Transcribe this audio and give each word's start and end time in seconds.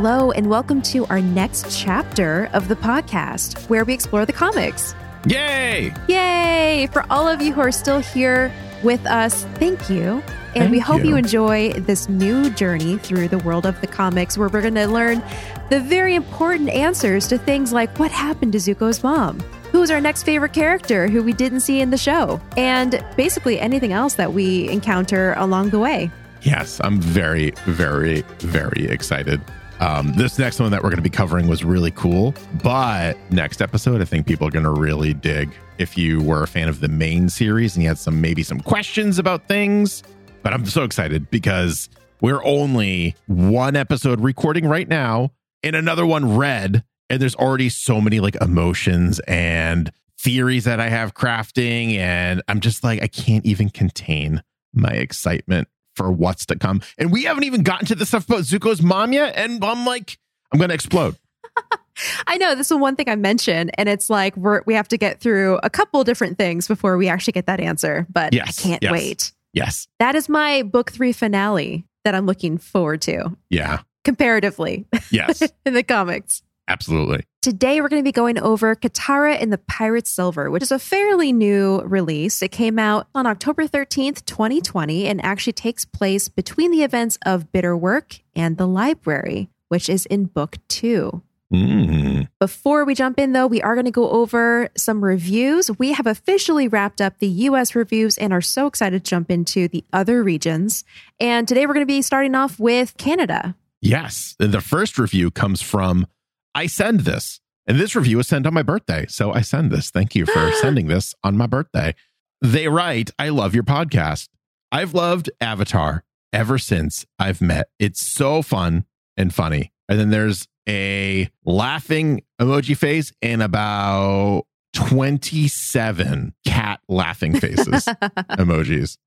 Hello, 0.00 0.30
and 0.30 0.48
welcome 0.48 0.80
to 0.82 1.04
our 1.06 1.20
next 1.20 1.76
chapter 1.76 2.48
of 2.52 2.68
the 2.68 2.76
podcast 2.76 3.68
where 3.68 3.84
we 3.84 3.92
explore 3.92 4.24
the 4.24 4.32
comics. 4.32 4.94
Yay! 5.26 5.92
Yay! 6.06 6.88
For 6.92 7.04
all 7.10 7.26
of 7.26 7.42
you 7.42 7.52
who 7.52 7.60
are 7.60 7.72
still 7.72 7.98
here 7.98 8.52
with 8.84 9.04
us, 9.06 9.42
thank 9.56 9.90
you. 9.90 10.22
And 10.54 10.54
Thank 10.54 10.70
we 10.70 10.78
hope 10.78 11.02
you. 11.02 11.08
you. 11.08 11.16
enjoy 11.16 11.72
this 11.72 12.08
new 12.08 12.48
journey 12.50 12.98
through 12.98 13.26
the 13.26 13.38
world 13.38 13.66
of 13.66 13.80
the 13.80 13.88
comics 13.88 14.38
where 14.38 14.48
we're 14.48 14.62
going 14.62 14.76
to 14.76 14.86
learn 14.86 15.20
the 15.68 15.80
very 15.80 16.14
important 16.14 16.68
answers 16.68 17.26
to 17.26 17.36
things 17.36 17.72
like 17.72 17.98
what 17.98 18.12
happened 18.12 18.52
to 18.52 18.58
Zuko's 18.58 19.02
mom? 19.02 19.40
Who's 19.72 19.90
our 19.90 20.00
next 20.00 20.22
favorite 20.22 20.52
character 20.52 21.08
who 21.08 21.24
we 21.24 21.32
didn't 21.32 21.62
see 21.62 21.80
in 21.80 21.90
the 21.90 21.98
show? 21.98 22.40
And 22.56 23.04
basically 23.16 23.58
anything 23.58 23.92
else 23.92 24.14
that 24.14 24.32
we 24.32 24.68
encounter 24.68 25.34
along 25.38 25.70
the 25.70 25.80
way. 25.80 26.12
Yes, 26.42 26.80
I'm 26.84 27.00
very, 27.00 27.50
very, 27.66 28.20
very 28.38 28.86
excited. 28.86 29.40
Um, 29.80 30.12
this 30.14 30.38
next 30.38 30.58
one 30.58 30.70
that 30.72 30.82
we're 30.82 30.90
going 30.90 30.96
to 30.96 31.02
be 31.02 31.10
covering 31.10 31.46
was 31.46 31.62
really 31.64 31.92
cool, 31.92 32.34
but 32.62 33.16
next 33.30 33.62
episode, 33.62 34.00
I 34.00 34.04
think 34.04 34.26
people 34.26 34.46
are 34.46 34.50
going 34.50 34.64
to 34.64 34.72
really 34.72 35.14
dig. 35.14 35.50
If 35.78 35.96
you 35.96 36.20
were 36.20 36.42
a 36.42 36.48
fan 36.48 36.68
of 36.68 36.80
the 36.80 36.88
main 36.88 37.28
series 37.28 37.76
and 37.76 37.82
you 37.84 37.88
had 37.88 37.98
some 37.98 38.20
maybe 38.20 38.42
some 38.42 38.60
questions 38.60 39.18
about 39.18 39.46
things, 39.46 40.02
but 40.42 40.52
I'm 40.52 40.66
so 40.66 40.82
excited 40.82 41.30
because 41.30 41.88
we're 42.20 42.42
only 42.44 43.14
one 43.26 43.76
episode 43.76 44.20
recording 44.20 44.66
right 44.66 44.88
now 44.88 45.30
and 45.62 45.76
another 45.76 46.04
one 46.04 46.36
read, 46.36 46.82
and 47.08 47.22
there's 47.22 47.36
already 47.36 47.68
so 47.68 48.00
many 48.00 48.18
like 48.18 48.34
emotions 48.40 49.20
and 49.28 49.92
theories 50.18 50.64
that 50.64 50.80
I 50.80 50.88
have 50.88 51.14
crafting, 51.14 51.94
and 51.94 52.42
I'm 52.48 52.58
just 52.58 52.82
like 52.82 53.02
I 53.02 53.06
can't 53.06 53.46
even 53.46 53.70
contain 53.70 54.42
my 54.74 54.90
excitement 54.90 55.68
for 55.98 56.10
what's 56.10 56.46
to 56.46 56.56
come. 56.56 56.80
And 56.96 57.12
we 57.12 57.24
haven't 57.24 57.44
even 57.44 57.62
gotten 57.62 57.86
to 57.88 57.94
the 57.94 58.06
stuff 58.06 58.26
about 58.26 58.40
Zuko's 58.42 58.80
mom 58.80 59.12
yet. 59.12 59.34
And 59.36 59.62
I'm 59.62 59.84
like, 59.84 60.16
I'm 60.52 60.58
going 60.58 60.68
to 60.70 60.74
explode. 60.74 61.16
I 62.28 62.36
know 62.38 62.54
this 62.54 62.70
is 62.70 62.76
one 62.78 62.94
thing 62.94 63.08
I 63.08 63.16
mentioned, 63.16 63.72
and 63.76 63.88
it's 63.88 64.08
like 64.08 64.36
we're, 64.36 64.62
we 64.66 64.74
have 64.74 64.86
to 64.88 64.96
get 64.96 65.20
through 65.20 65.58
a 65.64 65.68
couple 65.68 66.02
different 66.04 66.38
things 66.38 66.68
before 66.68 66.96
we 66.96 67.08
actually 67.08 67.32
get 67.32 67.46
that 67.46 67.58
answer. 67.58 68.06
But 68.08 68.32
Yes, 68.32 68.58
I 68.60 68.62
can't 68.68 68.82
yes. 68.82 68.92
wait. 68.92 69.32
Yes. 69.52 69.88
That 69.98 70.14
is 70.14 70.28
my 70.28 70.62
book 70.62 70.92
three 70.92 71.12
finale 71.12 71.84
that 72.04 72.14
I'm 72.14 72.24
looking 72.26 72.56
forward 72.56 73.02
to 73.02 73.36
Yeah. 73.50 73.80
comparatively 74.04 74.86
Yes. 75.10 75.42
in 75.66 75.74
the 75.74 75.82
comics. 75.82 76.42
absolutely. 76.68 77.24
Today, 77.40 77.80
we're 77.80 77.88
going 77.88 78.02
to 78.02 78.08
be 78.08 78.10
going 78.10 78.36
over 78.40 78.74
Katara 78.74 79.40
and 79.40 79.52
the 79.52 79.58
Pirate 79.58 80.08
Silver, 80.08 80.50
which 80.50 80.64
is 80.64 80.72
a 80.72 80.78
fairly 80.78 81.32
new 81.32 81.80
release. 81.82 82.42
It 82.42 82.50
came 82.50 82.80
out 82.80 83.06
on 83.14 83.28
October 83.28 83.68
13th, 83.68 84.24
2020, 84.26 85.06
and 85.06 85.24
actually 85.24 85.52
takes 85.52 85.84
place 85.84 86.28
between 86.28 86.72
the 86.72 86.82
events 86.82 87.16
of 87.24 87.52
Bitter 87.52 87.76
Work 87.76 88.18
and 88.34 88.56
the 88.56 88.66
Library, 88.66 89.50
which 89.68 89.88
is 89.88 90.04
in 90.06 90.24
book 90.24 90.56
two. 90.66 91.22
Mm. 91.54 92.26
Before 92.40 92.84
we 92.84 92.96
jump 92.96 93.20
in, 93.20 93.34
though, 93.34 93.46
we 93.46 93.62
are 93.62 93.76
going 93.76 93.84
to 93.84 93.92
go 93.92 94.10
over 94.10 94.68
some 94.76 95.04
reviews. 95.04 95.70
We 95.78 95.92
have 95.92 96.08
officially 96.08 96.66
wrapped 96.66 97.00
up 97.00 97.18
the 97.18 97.28
US 97.28 97.76
reviews 97.76 98.18
and 98.18 98.32
are 98.32 98.40
so 98.40 98.66
excited 98.66 99.04
to 99.04 99.08
jump 99.08 99.30
into 99.30 99.68
the 99.68 99.84
other 99.92 100.24
regions. 100.24 100.84
And 101.20 101.46
today 101.46 101.66
we're 101.66 101.74
going 101.74 101.86
to 101.86 101.90
be 101.90 102.02
starting 102.02 102.34
off 102.34 102.58
with 102.58 102.96
Canada. 102.96 103.54
Yes. 103.80 104.34
The 104.40 104.60
first 104.60 104.98
review 104.98 105.30
comes 105.30 105.62
from 105.62 106.04
I 106.54 106.66
send 106.66 107.00
this. 107.00 107.40
And 107.66 107.78
this 107.78 107.94
review 107.94 108.16
was 108.16 108.28
sent 108.28 108.46
on 108.46 108.54
my 108.54 108.62
birthday. 108.62 109.04
So 109.08 109.32
I 109.32 109.42
send 109.42 109.70
this. 109.70 109.90
Thank 109.90 110.14
you 110.14 110.24
for 110.26 110.52
sending 110.60 110.86
this 110.86 111.14
on 111.22 111.36
my 111.36 111.46
birthday. 111.46 111.94
They 112.40 112.68
write, 112.68 113.10
I 113.18 113.28
love 113.28 113.54
your 113.54 113.64
podcast. 113.64 114.28
I've 114.72 114.94
loved 114.94 115.30
Avatar 115.40 116.04
ever 116.32 116.58
since 116.58 117.04
I've 117.18 117.40
met. 117.40 117.68
It's 117.78 118.06
so 118.06 118.42
fun 118.42 118.84
and 119.16 119.34
funny. 119.34 119.72
And 119.88 119.98
then 119.98 120.10
there's 120.10 120.46
a 120.68 121.30
laughing 121.44 122.22
emoji 122.40 122.76
face 122.76 123.12
and 123.22 123.42
about 123.42 124.44
27 124.74 126.34
cat 126.46 126.80
laughing 126.88 127.38
faces 127.38 127.84
emojis. 128.30 128.98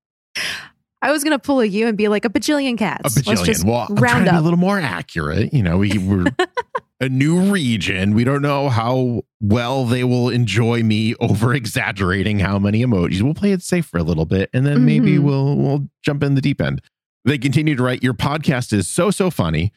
I 1.00 1.10
was 1.10 1.24
going 1.24 1.32
to 1.32 1.38
pull 1.38 1.60
a 1.60 1.64
you 1.64 1.88
and 1.88 1.96
be 1.96 2.08
like 2.08 2.24
a 2.24 2.28
bajillion 2.28 2.78
cats. 2.78 3.16
A 3.16 3.20
bajillion. 3.20 3.64
Well, 3.64 3.86
I'm 3.88 3.96
trying 3.96 4.12
round 4.12 4.24
to 4.26 4.30
be 4.32 4.36
a 4.36 4.40
little 4.40 4.58
more 4.58 4.78
accurate. 4.78 5.52
You 5.52 5.62
know, 5.62 5.78
we, 5.78 5.98
we're 5.98 6.26
a 7.02 7.08
new 7.08 7.40
region. 7.52 8.14
We 8.14 8.24
don't 8.24 8.40
know 8.42 8.68
how 8.68 9.22
well 9.40 9.84
they 9.84 10.04
will 10.04 10.28
enjoy 10.30 10.82
me 10.82 11.14
over 11.16 11.52
exaggerating 11.52 12.38
how 12.38 12.58
many 12.58 12.84
emojis. 12.84 13.20
We'll 13.22 13.34
play 13.34 13.52
it 13.52 13.60
safe 13.62 13.86
for 13.86 13.98
a 13.98 14.02
little 14.02 14.24
bit, 14.24 14.48
and 14.54 14.64
then 14.64 14.84
maybe 14.86 15.16
Mhm. 15.16 15.22
we'll 15.24 15.56
we'll 15.56 15.88
jump 16.04 16.22
in 16.22 16.34
the 16.36 16.40
deep 16.40 16.60
end. 16.60 16.80
They 17.24 17.38
continue 17.38 17.74
to 17.76 17.82
write, 17.82 18.02
"Your 18.02 18.14
podcast 18.14 18.72
is 18.72 18.88
so 18.88 19.10
so 19.10 19.30
funny." 19.30 19.72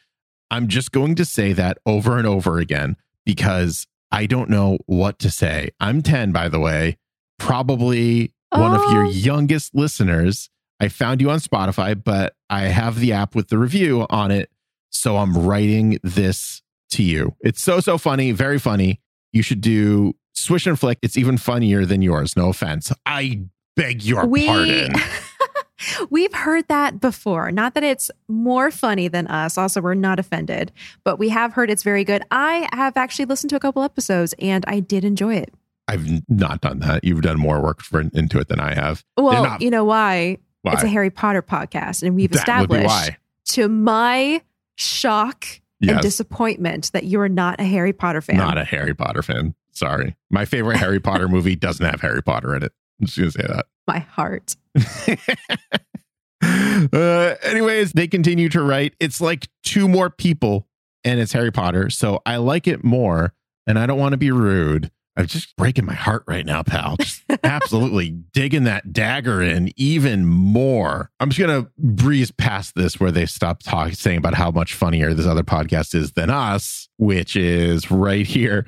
I'm 0.51 0.67
just 0.67 0.91
going 0.91 1.15
to 1.15 1.25
say 1.25 1.51
that 1.53 1.79
over 1.85 2.17
and 2.17 2.27
over 2.27 2.59
again 2.59 2.95
because 3.25 3.87
I 4.11 4.27
don't 4.27 4.49
know 4.49 4.77
what 4.85 5.17
to 5.19 5.31
say. 5.31 5.69
I'm 5.79 6.03
10, 6.03 6.31
by 6.31 6.47
the 6.47 6.59
way, 6.59 6.97
probably 7.39 8.31
one 8.51 8.73
of 8.75 8.81
your 8.93 9.05
Oh. 9.05 9.09
youngest 9.09 9.73
listeners. 9.75 10.49
I 10.79 10.87
found 10.89 11.21
you 11.21 11.29
on 11.31 11.39
Spotify, 11.39 12.01
but 12.01 12.35
I 12.49 12.63
have 12.65 12.99
the 12.99 13.11
app 13.13 13.33
with 13.33 13.47
the 13.49 13.57
review 13.57 14.05
on 14.09 14.29
it. 14.31 14.49
So 14.91 15.17
I'm 15.17 15.35
writing 15.37 15.99
this 16.03 16.61
to 16.91 17.03
you. 17.03 17.35
It's 17.41 17.61
so, 17.61 17.79
so 17.79 17.97
funny, 17.97 18.31
very 18.31 18.59
funny. 18.59 19.01
You 19.31 19.41
should 19.41 19.61
do 19.61 20.13
Swish 20.33 20.67
and 20.67 20.79
Flick. 20.79 20.99
It's 21.01 21.17
even 21.17 21.37
funnier 21.37 21.85
than 21.85 22.01
yours. 22.01 22.35
No 22.35 22.49
offense. 22.49 22.91
I 23.05 23.41
beg 23.75 24.03
your 24.03 24.25
we 24.25 24.47
pardon. 24.47 24.93
we've 26.09 26.33
heard 26.33 26.65
that 26.69 27.01
before 27.01 27.51
not 27.51 27.73
that 27.73 27.83
it's 27.83 28.09
more 28.29 28.71
funny 28.71 29.07
than 29.09 29.27
us 29.27 29.57
also 29.57 29.81
we're 29.81 29.93
not 29.93 30.17
offended 30.19 30.71
but 31.03 31.19
we 31.19 31.27
have 31.27 31.51
heard 31.51 31.69
it's 31.69 31.83
very 31.83 32.03
good 32.03 32.23
i 32.31 32.67
have 32.71 32.95
actually 32.95 33.25
listened 33.25 33.49
to 33.49 33.55
a 33.55 33.59
couple 33.59 33.83
episodes 33.83 34.33
and 34.39 34.63
i 34.67 34.79
did 34.79 35.03
enjoy 35.03 35.35
it 35.35 35.53
I've 35.87 36.27
not 36.27 36.61
done 36.61 36.79
that. 36.79 37.03
You've 37.03 37.21
done 37.21 37.39
more 37.39 37.61
work 37.61 37.79
for, 37.79 38.01
into 38.01 38.39
it 38.39 38.47
than 38.47 38.59
I 38.59 38.73
have. 38.73 39.05
well 39.17 39.43
not- 39.43 39.61
you 39.61 39.69
know 39.69 39.85
why? 39.85 40.39
Why? 40.63 40.73
it's 40.73 40.83
a 40.83 40.87
harry 40.87 41.11
potter 41.11 41.43
podcast 41.43 42.01
and 42.01 42.15
we've 42.15 42.31
that 42.31 42.39
established 42.39 43.11
to 43.49 43.67
my 43.69 44.41
shock 44.77 45.45
and 45.81 45.89
Yes. 45.91 46.01
disappointment 46.01 46.91
that 46.93 47.05
you're 47.05 47.29
not 47.29 47.59
a 47.59 47.63
harry 47.63 47.93
potter 47.93 48.21
fan 48.21 48.37
Not 48.37 48.57
a 48.57 48.63
Harry 48.63 48.93
Potter 48.93 49.21
fan. 49.21 49.55
Sorry. 49.71 50.15
My 50.29 50.45
favorite 50.45 50.77
Harry 50.77 50.99
Potter 51.01 51.27
movie 51.27 51.55
doesn't 51.57 51.85
have 51.85 51.99
Harry 52.01 52.23
Potter 52.23 52.55
in 52.55 52.63
it. 52.63 52.71
I'm 52.99 53.07
just 53.07 53.17
going 53.17 53.31
to 53.31 53.39
say 53.41 53.45
that. 53.47 53.65
my 53.87 53.99
heart 53.99 54.55
uh, 56.41 57.35
anyways, 57.43 57.93
they 57.93 58.07
continue 58.07 58.49
to 58.49 58.61
write. 58.61 58.93
It's 58.99 59.19
like 59.21 59.47
two 59.63 59.87
more 59.87 60.09
people, 60.09 60.67
and 61.03 61.19
it's 61.19 61.33
Harry 61.33 61.51
Potter. 61.51 61.89
So 61.89 62.21
I 62.25 62.37
like 62.37 62.67
it 62.67 62.83
more, 62.83 63.33
and 63.67 63.79
I 63.79 63.85
don't 63.85 63.99
want 63.99 64.13
to 64.13 64.17
be 64.17 64.31
rude. 64.31 64.91
I'm 65.17 65.27
just 65.27 65.55
breaking 65.55 65.85
my 65.85 65.93
heart 65.93 66.23
right 66.27 66.45
now, 66.45 66.61
pal. 66.61 66.97
Just 66.97 67.23
absolutely 67.43 68.09
digging 68.33 68.65
that 68.65 68.91
dagger 68.91 69.41
in 69.41 69.71
even 69.77 70.25
more. 70.25 71.09
I'm 71.19 71.29
just 71.29 71.39
gonna 71.39 71.69
breeze 71.77 72.31
past 72.31 72.75
this 72.75 72.99
where 72.99 73.11
they 73.11 73.25
stop 73.25 73.63
talking, 73.63 73.95
saying 73.95 74.17
about 74.17 74.33
how 74.33 74.51
much 74.51 74.73
funnier 74.73 75.13
this 75.13 75.25
other 75.25 75.43
podcast 75.43 75.95
is 75.95 76.13
than 76.13 76.29
us, 76.29 76.89
which 76.97 77.35
is 77.35 77.89
right 77.89 78.25
here. 78.25 78.65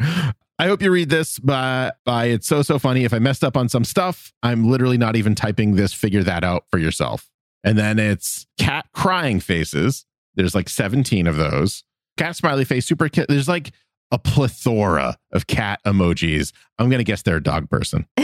I 0.59 0.67
hope 0.67 0.81
you 0.81 0.89
read 0.89 1.09
this 1.09 1.37
by, 1.37 1.91
by 2.03 2.25
it's 2.25 2.47
so 2.47 2.61
so 2.61 2.79
funny. 2.79 3.03
If 3.03 3.13
I 3.13 3.19
messed 3.19 3.43
up 3.43 3.57
on 3.57 3.69
some 3.69 3.83
stuff, 3.83 4.33
I'm 4.41 4.69
literally 4.69 4.97
not 4.97 5.15
even 5.15 5.35
typing 5.35 5.75
this. 5.75 5.93
Figure 5.93 6.23
that 6.23 6.43
out 6.43 6.63
for 6.71 6.79
yourself. 6.79 7.29
And 7.63 7.77
then 7.77 7.99
it's 7.99 8.47
cat 8.57 8.87
crying 8.93 9.39
faces. 9.39 10.05
There's 10.35 10.55
like 10.55 10.69
17 10.69 11.27
of 11.27 11.35
those. 11.35 11.83
Cat 12.15 12.35
smiley 12.35 12.65
face, 12.65 12.85
super. 12.85 13.09
There's 13.09 13.47
like 13.47 13.71
a 14.11 14.17
plethora 14.19 15.17
of 15.31 15.47
cat 15.47 15.79
emojis. 15.85 16.51
I'm 16.79 16.89
gonna 16.89 17.03
guess 17.03 17.21
they're 17.23 17.37
a 17.37 17.43
dog 17.43 17.69
person. 17.69 18.07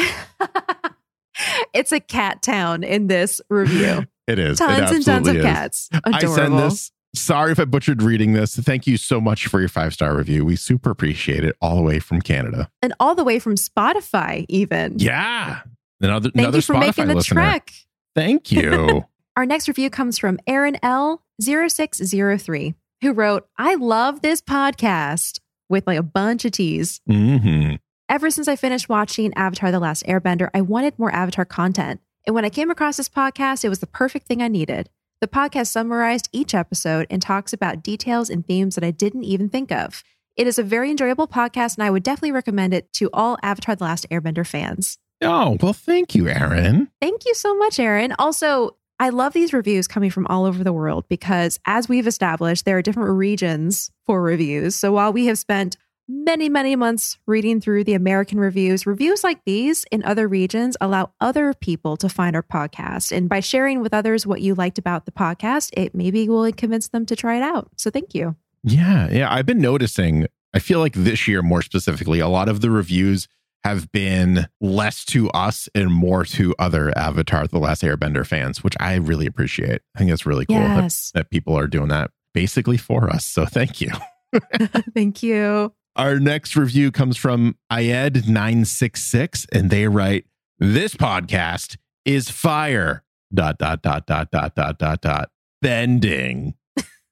it's 1.73 1.91
a 1.91 1.99
cat 1.99 2.41
town 2.41 2.83
in 2.83 3.07
this 3.07 3.41
review 3.49 4.05
It 4.27 4.39
is. 4.39 4.61
It 4.61 4.65
tons 4.65 4.91
and 4.91 5.05
tons 5.05 5.27
of 5.27 5.35
is. 5.35 5.43
cats 5.43 5.89
adorable 5.91 6.31
I 6.31 6.35
send 6.35 6.57
this. 6.59 6.91
Sorry 7.15 7.51
if 7.51 7.59
I 7.59 7.65
butchered 7.65 8.01
reading 8.01 8.31
this. 8.33 8.55
Thank 8.55 8.87
you 8.87 8.95
so 8.97 9.19
much 9.19 9.47
for 9.47 9.59
your 9.59 9.67
five 9.69 9.93
star 9.93 10.15
review. 10.15 10.45
We 10.45 10.55
super 10.55 10.89
appreciate 10.91 11.43
it 11.43 11.55
all 11.61 11.75
the 11.75 11.81
way 11.81 11.99
from 11.99 12.21
Canada. 12.21 12.69
and 12.81 12.93
all 13.01 13.15
the 13.15 13.23
way 13.25 13.37
from 13.39 13.55
spotify 13.55 14.45
even 14.47 14.97
Yeah. 14.99 15.61
Another, 15.99 16.29
Thank 16.31 16.37
another 16.43 16.57
you 16.57 16.61
for 16.61 16.73
Spotify 16.75 16.79
making 16.79 17.07
the 17.09 17.15
listener. 17.15 17.41
trek. 17.41 17.71
Thank 18.15 18.51
you. 18.53 19.05
Our 19.35 19.45
next 19.45 19.67
review 19.67 19.89
comes 19.89 20.17
from 20.17 20.39
Aaron 20.47 20.75
L0603, 20.83 22.75
who 23.01 23.13
wrote, 23.13 23.47
I 23.57 23.75
love 23.75 24.21
this 24.21 24.41
podcast 24.41 25.39
with 25.73 25.85
like 25.87 25.99
a 25.99 26.03
bunch 26.03 26.45
of 26.45 26.53
T's. 26.53 27.01
hmm 27.05 27.73
Ever 28.09 28.29
since 28.29 28.47
I 28.47 28.55
finished 28.55 28.89
watching 28.89 29.33
Avatar 29.33 29.71
The 29.71 29.79
Last 29.79 30.05
Airbender, 30.05 30.49
I 30.53 30.61
wanted 30.61 30.99
more 30.99 31.11
Avatar 31.11 31.45
content. 31.45 31.99
And 32.27 32.35
when 32.35 32.45
I 32.45 32.49
came 32.49 32.69
across 32.69 32.97
this 32.97 33.09
podcast, 33.09 33.65
it 33.65 33.69
was 33.69 33.79
the 33.79 33.87
perfect 33.87 34.27
thing 34.27 34.41
I 34.41 34.47
needed. 34.49 34.89
The 35.19 35.27
podcast 35.27 35.67
summarized 35.67 36.29
each 36.31 36.53
episode 36.53 37.07
and 37.09 37.21
talks 37.21 37.53
about 37.53 37.81
details 37.81 38.29
and 38.29 38.45
themes 38.45 38.75
that 38.75 38.83
I 38.83 38.91
didn't 38.91 39.23
even 39.23 39.49
think 39.49 39.71
of. 39.71 40.03
It 40.35 40.47
is 40.47 40.59
a 40.59 40.63
very 40.63 40.91
enjoyable 40.91 41.27
podcast, 41.27 41.77
and 41.77 41.83
I 41.83 41.89
would 41.89 42.03
definitely 42.03 42.33
recommend 42.33 42.73
it 42.73 42.91
to 42.93 43.09
all 43.13 43.37
Avatar 43.41 43.75
The 43.75 43.85
Last 43.85 44.07
Airbender 44.09 44.45
fans. 44.45 44.97
Oh, 45.21 45.57
well, 45.61 45.73
thank 45.73 46.13
you, 46.13 46.27
Aaron. 46.27 46.89
Thank 47.01 47.25
you 47.25 47.33
so 47.33 47.55
much, 47.55 47.79
Aaron. 47.79 48.13
Also, 48.19 48.77
I 49.03 49.09
love 49.09 49.33
these 49.33 49.51
reviews 49.51 49.85
coming 49.85 50.11
from 50.11 50.25
all 50.27 50.45
over 50.45 50.63
the 50.63 50.71
world 50.71 51.03
because, 51.09 51.59
as 51.65 51.89
we've 51.89 52.07
established, 52.07 52.63
there 52.63 52.77
are 52.77 52.81
different 52.81 53.09
regions 53.09 53.91
for 54.05 54.21
reviews. 54.21 54.77
So 54.77 54.93
while 54.93 55.11
we 55.11 55.25
have 55.25 55.37
spent 55.37 55.75
many, 56.07 56.47
many 56.47 56.77
months 56.77 57.17
reading 57.27 57.59
through 57.59 57.83
the 57.83 57.95
American 57.95 58.39
reviews, 58.39 58.85
reviews 58.85 59.21
like 59.21 59.43
these 59.45 59.83
in 59.91 60.05
other 60.05 60.25
regions 60.25 60.77
allow 60.79 61.11
other 61.19 61.53
people 61.53 61.97
to 61.97 62.07
find 62.07 62.33
our 62.33 62.43
podcast. 62.43 63.11
And 63.11 63.27
by 63.27 63.41
sharing 63.41 63.81
with 63.81 63.93
others 63.93 64.25
what 64.25 64.39
you 64.39 64.55
liked 64.55 64.77
about 64.77 65.05
the 65.05 65.11
podcast, 65.11 65.71
it 65.73 65.93
maybe 65.93 66.29
will 66.29 66.49
convince 66.53 66.87
them 66.87 67.05
to 67.07 67.15
try 67.17 67.35
it 67.35 67.43
out. 67.43 67.71
So 67.75 67.89
thank 67.89 68.15
you. 68.15 68.37
Yeah. 68.63 69.09
Yeah. 69.11 69.33
I've 69.33 69.45
been 69.45 69.59
noticing, 69.59 70.27
I 70.53 70.59
feel 70.59 70.79
like 70.79 70.93
this 70.93 71.27
year 71.27 71.41
more 71.41 71.61
specifically, 71.61 72.21
a 72.21 72.29
lot 72.29 72.47
of 72.47 72.61
the 72.61 72.71
reviews 72.71 73.27
have 73.63 73.91
been 73.91 74.47
less 74.61 75.05
to 75.05 75.29
us 75.31 75.69
and 75.73 75.91
more 75.91 76.25
to 76.25 76.53
other 76.59 76.91
Avatar 76.97 77.47
The 77.47 77.59
Last 77.59 77.81
Airbender 77.81 78.25
fans, 78.25 78.63
which 78.63 78.75
I 78.79 78.95
really 78.95 79.25
appreciate. 79.25 79.81
I 79.95 79.99
think 79.99 80.11
it's 80.11 80.25
really 80.25 80.45
cool 80.45 80.57
Yes. 80.57 81.11
that, 81.11 81.19
that 81.21 81.29
people 81.29 81.57
are 81.57 81.67
doing 81.67 81.87
that 81.89 82.11
basically 82.33 82.77
for 82.77 83.09
us. 83.09 83.25
So 83.25 83.45
thank 83.45 83.79
you. 83.81 83.91
thank 84.93 85.21
you. 85.23 85.73
Our 85.95 86.19
next 86.19 86.55
review 86.55 86.91
comes 86.91 87.17
from 87.17 87.55
Ayed966, 87.71 89.45
and 89.53 89.69
they 89.69 89.87
write, 89.87 90.25
This 90.57 90.95
podcast 90.95 91.77
is 92.03 92.29
fire. 92.31 93.03
Dot 93.33 93.57
dot 93.59 93.81
dot 93.81 94.05
dot 94.07 94.29
dot 94.31 94.55
dot 94.55 94.77
dot 94.79 95.01
dot 95.01 95.29
bending. 95.61 96.55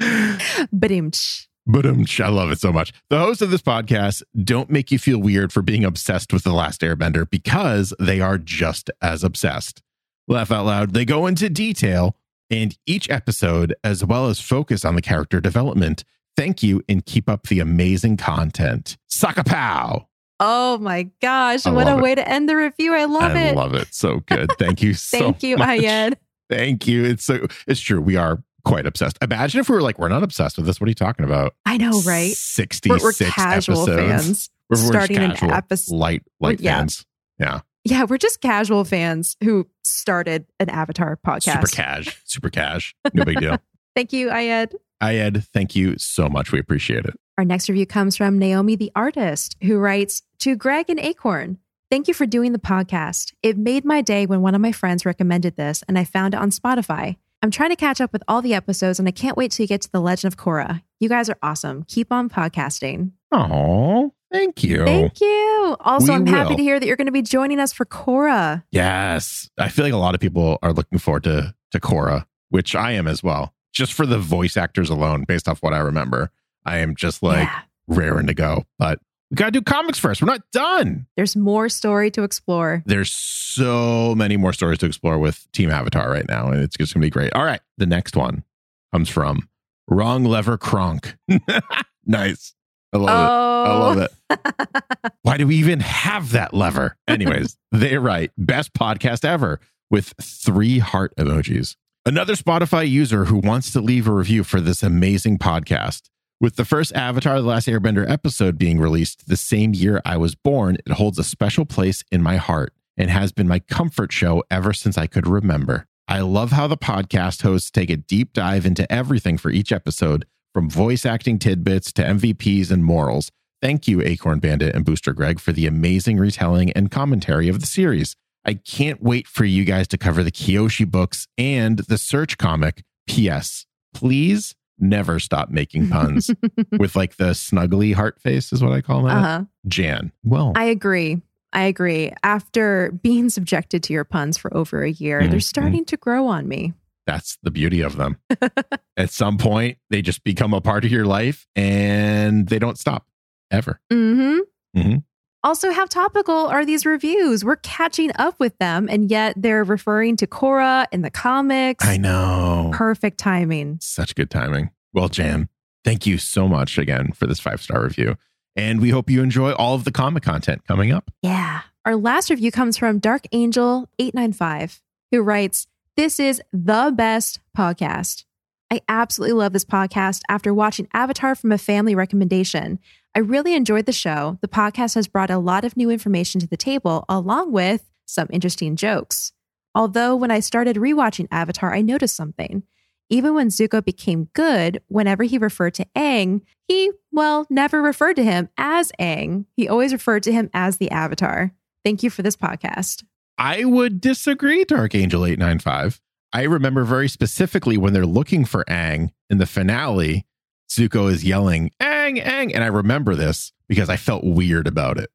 Badimch. 0.01 1.47
But 1.67 1.87
I 1.87 2.29
love 2.29 2.51
it 2.51 2.59
so 2.59 2.73
much. 2.73 2.93
The 3.09 3.19
hosts 3.19 3.43
of 3.43 3.51
this 3.51 3.63
podcast 3.63 4.23
don't 4.43 4.69
make 4.71 4.91
you 4.91 4.99
feel 4.99 5.19
weird 5.19 5.53
for 5.53 5.63
being 5.63 5.85
obsessed 5.85 6.33
with 6.33 6.43
The 6.43 6.53
Last 6.53 6.81
Airbender 6.81 7.29
because 7.29 7.95
they 8.01 8.21
are 8.21 8.37
just 8.37 8.91
as 9.01 9.23
obsessed. 9.23 9.81
Laugh 10.27 10.51
out 10.51 10.67
loud. 10.67 10.93
They 10.93 11.05
go 11.05 11.27
into 11.27 11.49
detail 11.49 12.17
and 12.51 12.77
each 12.87 13.09
episode, 13.09 13.75
as 13.83 14.05
well 14.05 14.27
as 14.27 14.41
focus 14.41 14.85
on 14.85 14.95
the 14.95 15.03
character 15.03 15.41
development. 15.41 16.05
Thank 16.37 16.63
you 16.63 16.83
and 16.89 17.05
keep 17.05 17.29
up 17.29 17.47
the 17.47 17.61
amazing 17.61 18.17
content. 18.17 18.97
Suck 19.09 19.45
pow. 19.47 20.09
Oh 20.41 20.79
my 20.79 21.09
gosh. 21.21 21.67
I 21.67 21.71
what 21.71 21.87
a 21.87 21.97
it. 21.97 22.03
way 22.03 22.15
to 22.15 22.29
end 22.29 22.49
the 22.49 22.57
review. 22.57 22.95
I 22.95 23.05
love 23.05 23.33
I 23.33 23.41
it. 23.41 23.51
I 23.51 23.53
love 23.53 23.75
it. 23.75 23.95
So 23.95 24.21
good. 24.27 24.51
Thank 24.59 24.83
you 24.83 24.95
so 24.95 25.19
Thank 25.19 25.43
you, 25.43 25.57
much. 25.57 25.81
Ayed. 25.81 26.17
Thank 26.51 26.87
you. 26.87 27.05
It's 27.05 27.25
so 27.25 27.47
it's 27.67 27.81
true. 27.81 28.01
We 28.01 28.17
are 28.17 28.43
quite 28.65 28.87
obsessed. 28.87 29.19
Imagine 29.23 29.61
if 29.61 29.69
we 29.69 29.75
were 29.75 29.83
like, 29.83 29.99
we're 29.99 30.09
not 30.09 30.23
obsessed 30.23 30.57
with 30.57 30.67
this. 30.67 30.81
What 30.81 30.87
are 30.87 30.91
you 30.91 30.95
talking 30.95 31.25
about? 31.25 31.55
I 31.67 31.77
know, 31.77 32.01
right? 32.03 32.33
66 32.33 32.89
We're, 32.89 33.09
we're 33.09 33.31
casual 33.31 33.83
episodes. 33.83 34.25
fans. 34.25 34.51
We're, 34.71 34.77
we're 34.77 34.93
starting 34.93 35.19
an 35.19 35.31
casual, 35.33 35.53
episode. 35.53 35.95
light 35.95 36.23
light 36.41 36.61
yeah. 36.61 36.79
fans. 36.79 37.07
Yeah. 37.39 37.61
Yeah, 37.85 38.05
we're 38.05 38.19
just 38.19 38.41
casual 38.41 38.85
fans 38.85 39.37
who 39.43 39.67
started 39.83 40.47
an 40.61 40.71
Avatar 40.71 41.19
podcast. 41.27 41.55
Super 41.55 41.67
cash. 41.67 42.23
Super 42.25 42.49
cash. 42.49 42.95
No 43.13 43.25
big 43.25 43.41
deal. 43.41 43.59
Thank 43.97 44.13
you, 44.13 44.29
Ayed. 44.29 44.75
Ayed, 45.03 45.45
thank 45.49 45.75
you 45.75 45.99
so 45.99 46.29
much. 46.29 46.53
We 46.53 46.61
appreciate 46.61 47.05
it. 47.05 47.15
Our 47.37 47.45
next 47.45 47.69
review 47.69 47.87
comes 47.87 48.17
from 48.17 48.39
Naomi 48.39 48.77
the 48.77 48.93
artist, 48.95 49.57
who 49.63 49.79
writes 49.79 50.23
To 50.39 50.55
Greg 50.55 50.89
and 50.89 51.01
Acorn, 51.01 51.59
thank 51.93 52.09
you 52.09 52.15
for 52.15 52.25
doing 52.25 52.53
the 52.53 52.59
podcast. 52.59 53.35
It 53.43 53.59
made 53.59 53.85
my 53.85 54.01
day 54.01 54.25
when 54.25 54.41
one 54.41 54.55
of 54.55 54.63
my 54.63 54.73
friends 54.73 55.05
recommended 55.05 55.57
this 55.57 55.85
and 55.87 55.99
I 55.99 56.05
found 56.05 56.33
it 56.33 56.41
on 56.41 56.49
Spotify. 56.49 57.17
I'm 57.43 57.51
trying 57.51 57.71
to 57.71 57.77
catch 57.77 58.01
up 58.01 58.13
with 58.13 58.23
all 58.29 58.41
the 58.41 58.55
episodes 58.55 59.01
and 59.01 59.09
I 59.09 59.11
can't 59.11 59.37
wait 59.37 59.51
till 59.51 59.65
you 59.65 59.69
get 59.69 59.83
to 59.83 59.91
The 59.91 60.01
Legend 60.01 60.33
of 60.33 60.39
Korra. 60.39 60.81
You 61.01 61.09
guys 61.09 61.29
are 61.29 61.39
awesome. 61.43 61.83
Keep 61.89 62.13
on 62.13 62.29
podcasting. 62.29 63.11
Oh, 63.33 64.15
thank 64.33 64.63
you. 64.63 64.85
Thank 64.85 65.21
you. 65.21 65.77
Also, 65.81 66.13
We 66.13 66.15
I'm 66.15 66.27
happy 66.27 66.51
will. 66.51 66.57
to 66.59 66.63
hear 66.63 66.79
that 66.79 66.87
you're 66.87 66.97
going 66.97 67.07
to 67.07 67.13
be 67.13 67.23
joining 67.23 67.59
us 67.59 67.73
for 67.73 67.85
Korra. 67.85 68.63
Yes. 68.71 69.51
I 69.59 69.71
feel 69.71 69.85
like 69.85 69.93
a 69.93 69.97
lot 69.99 70.15
of 70.15 70.21
people 70.21 70.59
are 70.63 70.73
looking 70.73 70.99
forward 71.01 71.25
to 71.25 71.55
to 71.73 71.81
Korra, 71.81 72.27
which 72.51 72.77
I 72.77 72.93
am 72.93 73.09
as 73.09 73.23
well. 73.25 73.53
Just 73.73 73.95
for 73.95 74.07
the 74.07 74.19
voice 74.19 74.57
actors 74.57 74.91
alone, 74.91 75.25
based 75.25 75.49
off 75.49 75.63
what 75.63 75.73
I 75.73 75.79
remember. 75.79 76.31
I 76.65 76.79
am 76.79 76.95
just 76.95 77.23
like 77.23 77.49
yeah. 77.49 77.63
raring 77.89 78.29
to 78.29 78.35
go. 78.35 78.65
But 78.79 79.01
we 79.33 79.37
gotta 79.37 79.51
do 79.51 79.63
comics 79.63 79.99
first. 79.99 80.21
We're 80.21 80.27
not 80.27 80.43
done. 80.53 81.07
There's 81.17 81.35
more 81.37 81.71
story 81.71 82.11
to 82.11 82.23
explore. 82.23 82.83
There's 82.85 83.11
so 83.11 84.15
many 84.15 84.37
more 84.37 84.53
stories 84.53 84.79
to 84.81 84.87
explore 84.87 85.19
with 85.19 85.51
Team 85.53 85.71
Avatar 85.71 86.11
right 86.11 86.29
now, 86.29 86.49
and 86.49 86.61
it's 86.61 86.77
just 86.77 86.93
gonna 86.93 87.07
be 87.07 87.09
great. 87.09 87.33
All 87.33 87.45
right. 87.45 87.63
The 87.79 87.87
next 87.87 88.15
one 88.15 88.45
comes 88.93 89.09
from 89.09 89.49
Wrong 89.89 90.25
Lever 90.25 90.59
Kronk. 90.59 91.17
nice. 92.07 92.55
I 92.93 92.99
love 92.99 93.09
it. 93.09 93.31
oh, 93.31 93.65
I 93.65 93.79
love 93.79 93.99
it. 93.99 95.13
Why 95.23 95.39
do 95.39 95.47
we 95.47 95.57
even 95.57 95.81
have 95.81 96.33
that 96.33 96.53
lever? 96.53 96.99
Anyways, 97.09 97.57
they 97.73 97.97
write 97.97 98.33
best 98.37 98.75
podcast 98.75 99.25
ever 99.25 99.61
with 99.91 100.13
three 100.21 100.79
heart 100.79 101.15
emojis. 101.17 101.77
Another 102.05 102.35
Spotify 102.35 102.87
user 102.87 103.25
who 103.27 103.39
wants 103.39 103.73
to 103.73 103.81
leave 103.81 104.07
a 104.07 104.13
review 104.13 104.45
for 104.45 104.61
this 104.61 104.83
amazing 104.83 105.39
podcast. 105.39 106.11
With 106.43 106.57
the 106.57 106.65
first 106.65 106.93
Avatar 106.97 107.41
The 107.41 107.47
Last 107.47 107.69
Airbender 107.69 108.05
episode 108.11 108.59
being 108.59 108.81
released 108.81 109.29
the 109.29 109.37
same 109.37 109.75
year 109.75 110.03
I 110.05 110.17
was 110.17 110.35
born, 110.35 110.77
it 110.85 110.95
holds 110.95 111.17
a 111.21 111.23
special 111.23 111.65
place 111.65 112.03
in 112.11 112.21
my 112.21 112.35
heart 112.35 112.75
and 112.97 113.11
has 113.11 113.31
been 113.31 113.47
my 113.47 113.61
comfort 113.61 114.11
show 114.11 114.43
ever 114.51 114.73
since 114.73 114.99
I 114.99 115.07
could 115.07 115.29
remember. 115.29 115.87
I 116.09 116.19
love 116.23 116.51
how 116.51 116.67
the 116.67 116.77
podcast 116.77 117.43
hosts 117.43 117.71
take 117.71 117.91
a 117.91 117.97
deep 117.97 118.33
dive 118.33 118.67
into 118.67 118.93
everything 118.93 119.39
for 119.39 119.53
each 119.53 119.71
episode, 119.71 120.27
from 120.53 120.69
voice 120.69 121.07
acting 121.07 121.39
tidbits 121.39 121.93
to 121.93 122.03
MVPs 122.03 122.73
and 122.73 122.85
morals. 122.85 123.31
Thank 123.61 123.87
you, 123.87 124.03
Acorn 124.03 124.41
Bandit 124.41 124.75
and 124.75 124.85
Booster 124.85 125.13
Greg, 125.13 125.39
for 125.39 125.53
the 125.53 125.69
amazing 125.69 126.19
retelling 126.19 126.73
and 126.73 126.91
commentary 126.91 127.47
of 127.47 127.61
the 127.61 127.67
series. 127.67 128.17
I 128.45 128.55
can't 128.55 129.01
wait 129.01 129.29
for 129.29 129.45
you 129.45 129.65
guys 129.65 129.87
to 129.87 129.97
cover 129.97 130.25
the 130.25 130.33
Kyoshi 130.33 130.91
books 130.91 131.29
and 131.39 131.79
the 131.79 131.99
Search 131.99 132.37
comic. 132.37 132.83
P.S. 133.07 133.65
Please 133.95 134.57
never 134.79 135.19
stop 135.21 135.51
making 135.51 135.89
puns 135.89 136.31
with 136.79 136.97
like 136.97 137.17
the 137.17 137.31
snuggly 137.31 137.95
heart 137.95 138.21
face, 138.21 138.53
is 138.53 138.63
what 138.63 138.73
I 138.73 138.81
call 138.81 139.03
that. 139.05 139.17
uh-huh. 139.17 139.45
Jan. 139.69 140.13
Well, 140.25 140.53
I 140.57 140.65
agree. 140.65 141.21
I 141.53 141.65
agree. 141.65 142.13
After 142.23 142.93
being 143.03 143.29
subjected 143.29 143.83
to 143.85 143.93
your 143.93 144.05
puns 144.05 144.39
for 144.39 144.55
over 144.57 144.83
a 144.83 144.91
year, 144.91 145.27
they're 145.29 145.39
Mhm. 145.39 145.43
starting 145.43 145.85
to 145.87 145.97
grow 145.97 146.27
on 146.27 146.49
me. 146.49 146.73
that's 147.07 147.37
the 147.43 147.51
beauty 147.51 147.81
of 147.81 147.97
them. 147.97 148.17
At 148.97 149.11
some 149.11 149.37
point, 149.37 149.79
they 149.91 150.03
just 150.03 150.23
become 150.25 150.55
a 150.55 150.61
part 150.61 150.85
of 150.85 150.93
your 150.93 151.05
life 151.05 151.47
and 151.57 152.49
they 152.49 152.59
don't 152.61 152.79
stop 152.79 153.07
ever. 153.51 153.81
hmm 153.91 154.39
Mhm. 154.77 155.03
Also, 155.45 155.73
how 155.73 155.87
topical 155.87 156.47
are 156.47 156.65
these 156.65 156.87
reviews? 156.87 157.45
We're 157.45 157.57
catching 157.57 158.13
up 158.17 158.39
with 158.39 158.57
them, 158.59 158.89
and 158.89 159.11
yet 159.11 159.35
they're 159.37 159.65
referring 159.65 160.17
to 160.19 160.27
Korra 160.27 160.87
in 160.93 161.03
the 161.03 161.11
comics. 161.11 161.85
I 161.85 161.97
know. 161.97 162.71
Perfect 162.73 163.19
timing. 163.19 163.79
Such 163.81 164.15
good 164.15 164.31
timing. 164.31 164.71
Well, 164.93 165.09
Jan, 165.09 165.49
thank 165.85 166.07
you 166.07 166.19
so 166.19 166.47
much 166.47 166.79
again 166.79 167.11
for 167.13 167.27
this 167.27 167.41
five 167.41 167.61
star 167.61 167.83
review. 167.83 168.17
And 168.55 168.81
we 168.81 168.91
hope 168.91 169.11
you 169.11 169.23
enjoy 169.23 169.53
all 169.53 169.75
of 169.75 169.85
the 169.85 169.91
comic 169.91 170.23
content 170.23 170.65
coming 170.67 170.93
up. 170.93 171.11
Yeah. 171.23 171.63
Our 171.85 171.97
last 171.97 172.31
review 172.31 172.53
comes 172.53 172.77
from 172.77 173.01
Dark 173.01 173.23
Angel 173.33 173.89
895, 173.99 174.81
who 175.11 175.23
writes, 175.23 175.67
This 175.97 176.21
is 176.21 176.41
the 176.53 176.93
best 176.95 177.41
podcast. 177.57 178.25
I 178.73 178.81
absolutely 178.89 179.35
love 179.35 179.53
this 179.53 179.67
podcast 179.67 180.23
after 180.31 180.55
watching 180.55 180.89
Avatar 180.95 181.35
from 181.35 181.53
a 181.53 181.59
family 181.59 181.95
recommendation. 181.95 182.79
I 183.15 183.19
really 183.19 183.55
enjoyed 183.55 183.85
the 183.85 183.93
show. 183.93 184.39
The 184.41 184.49
podcast 184.49 184.95
has 184.95 185.07
brought 185.07 185.29
a 185.29 185.37
lot 185.37 185.67
of 185.67 185.77
new 185.77 185.91
information 185.91 186.41
to 186.41 186.47
the 186.47 186.57
table, 186.57 187.05
along 187.07 187.53
with 187.53 187.91
some 188.07 188.29
interesting 188.31 188.77
jokes. 188.77 189.35
Although, 189.75 190.17
when 190.17 190.31
I 190.31 190.41
started 190.41 190.77
rewatching 190.77 191.29
Avatar, 191.31 191.75
I 191.75 191.83
noticed 191.83 192.17
something. 192.17 192.63
Even 193.11 193.35
when 193.35 193.49
Zuko 193.51 193.85
became 193.85 194.31
good, 194.33 194.81
whenever 194.89 195.25
he 195.25 195.37
referred 195.37 195.75
to 195.75 195.87
Aang, 195.95 196.41
he, 196.67 196.93
well, 197.11 197.47
never 197.51 197.83
referred 197.83 198.17
to 198.17 198.25
him 198.25 198.49
as 198.57 198.91
Aang. 198.99 199.45
He 199.55 199.69
always 199.69 199.93
referred 199.93 200.23
to 200.23 200.33
him 200.33 200.49
as 200.55 200.79
the 200.79 200.91
Avatar. 200.91 201.53
Thank 201.85 202.03
you 202.03 202.09
for 202.09 202.23
this 202.23 202.37
podcast. 202.37 203.05
I 203.37 203.67
would 203.67 204.01
disagree, 204.01 204.65
Dark 204.65 204.95
Angel 204.95 205.27
895. 205.27 206.01
I 206.33 206.43
remember 206.43 206.85
very 206.85 207.09
specifically 207.09 207.77
when 207.77 207.93
they're 207.93 208.07
looking 208.07 208.45
for 208.45 208.65
Aang 208.65 209.11
in 209.31 209.39
the 209.39 209.47
finale, 209.47 210.27
Zuko 210.71 211.11
is 211.11 211.23
yelling, 211.25 211.71
Aang, 211.81 212.23
Aang. 212.25 212.53
And 212.55 212.65
I 212.65 212.69
remember 212.69 213.15
this 213.15 213.53
because 213.69 213.89
I 213.91 213.97
felt 213.97 214.25
weird 214.25 214.67
about 214.67 214.99
it. 214.99 215.11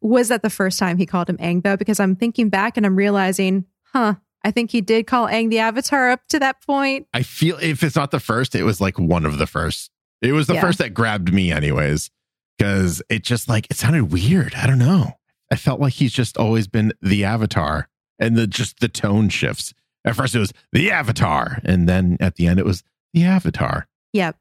Was 0.02 0.30
that 0.30 0.42
the 0.42 0.50
first 0.50 0.80
time 0.80 0.98
he 0.98 1.06
called 1.06 1.30
him 1.30 1.38
Aang, 1.38 1.64
though? 1.64 1.78
Because 1.78 2.00
I'm 2.00 2.16
thinking 2.16 2.50
back 2.50 2.78
and 2.78 2.86
I'm 2.86 2.96
realizing, 2.96 3.66
huh, 3.94 4.16
I 4.44 4.52
think 4.52 4.72
he 4.72 4.82
did 4.82 5.08
call 5.08 5.28
Aang 5.28 5.50
the 5.50 5.60
Avatar 5.60 6.10
up 6.12 6.22
to 6.30 6.40
that 6.40 6.62
point. 6.66 7.08
I 7.14 7.24
feel 7.24 7.58
if 7.62 7.84
it's 7.84 7.96
not 7.96 8.12
the 8.12 8.20
first, 8.20 8.56
it 8.56 8.64
was 8.64 8.80
like 8.82 8.98
one 8.98 9.26
of 9.26 9.38
the 9.38 9.48
first. 9.48 9.92
It 10.22 10.32
was 10.32 10.48
the 10.48 10.56
Yeah. 10.56 10.62
first 10.62 10.80
that 10.80 10.94
grabbed 10.94 11.34
me, 11.34 11.52
anyways, 11.52 12.10
because 12.58 13.02
it 13.10 13.24
just 13.24 13.48
like 13.50 13.68
it 13.70 13.78
sounded 13.78 14.12
weird. 14.12 14.56
I 14.56 14.66
don't 14.68 14.80
know. 14.80 15.14
I 15.52 15.56
felt 15.56 15.80
like 15.80 15.94
he's 15.94 16.12
just 16.14 16.38
always 16.38 16.68
been 16.68 16.92
the 17.02 17.24
avatar, 17.24 17.88
and 18.20 18.36
the 18.36 18.48
just 18.48 18.80
the 18.80 18.88
tone 18.88 19.30
shifts. 19.30 19.74
At 20.06 20.16
first, 20.16 20.36
it 20.36 20.40
was 20.40 20.54
the 20.72 20.92
avatar, 20.92 21.60
and 21.64 21.88
then 21.88 22.18
at 22.20 22.36
the 22.36 22.48
end, 22.48 22.60
it 22.60 22.66
was 22.66 22.84
the 23.14 23.24
avatar. 23.24 23.88
Yep. 24.14 24.38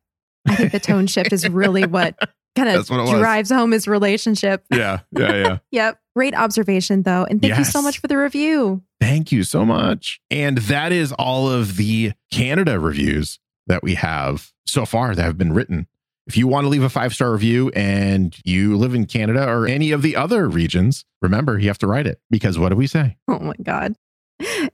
I 0.47 0.55
think 0.55 0.73
the 0.73 0.81
tone 0.81 1.07
shift 1.09 1.33
is 1.33 1.49
really 1.49 1.87
what 1.87 2.17
kind 2.57 2.69
of 2.69 2.89
it 2.89 2.95
was. 2.95 3.11
drives 3.11 3.51
home 3.51 3.73
his 3.73 3.89
relationship. 3.89 4.65
Yeah, 4.71 5.01
yeah, 5.11 5.35
yeah. 5.35 5.59
Yep. 5.73 6.01
Great 6.15 6.35
observation, 6.35 7.03
though. 7.03 7.27
And 7.29 7.43
thank 7.43 7.59
you 7.59 7.65
so 7.65 7.83
much 7.83 7.99
for 7.99 8.07
the 8.07 8.17
review. 8.17 8.83
Thank 9.01 9.33
you 9.33 9.43
so 9.43 9.65
much. 9.67 10.21
And 10.31 10.59
that 10.59 10.91
is 10.93 11.13
all 11.13 11.51
of 11.51 11.77
the 11.77 12.13
Canada 12.31 12.81
reviews 12.81 13.39
that 13.67 13.83
we 13.83 13.97
have 13.97 14.53
so 14.67 14.87
far 14.87 15.15
that 15.15 15.23
have 15.23 15.37
been 15.37 15.53
written. 15.53 15.89
If 16.27 16.37
you 16.37 16.49
want 16.49 16.65
to 16.65 16.69
leave 16.69 16.83
a 16.83 16.89
five 16.89 17.15
star 17.15 17.33
review 17.33 17.71
and 17.71 18.37
you 18.45 18.77
live 18.77 18.95
in 18.95 19.07
Canada 19.07 19.49
or 19.49 19.67
any 19.67 19.93
of 19.93 20.03
the 20.03 20.17
other 20.17 20.49
regions, 20.49 21.05
remember 21.23 21.59
you 21.59 21.69
have 21.69 21.79
to 21.79 21.87
write 21.87 22.07
it 22.07 22.21
because 22.31 22.59
what 22.59 22.71
do 22.71 22.77
we 22.77 22.87
say? 22.87 23.17
Oh 23.29 23.39
my 23.39 23.55
God. 23.63 23.95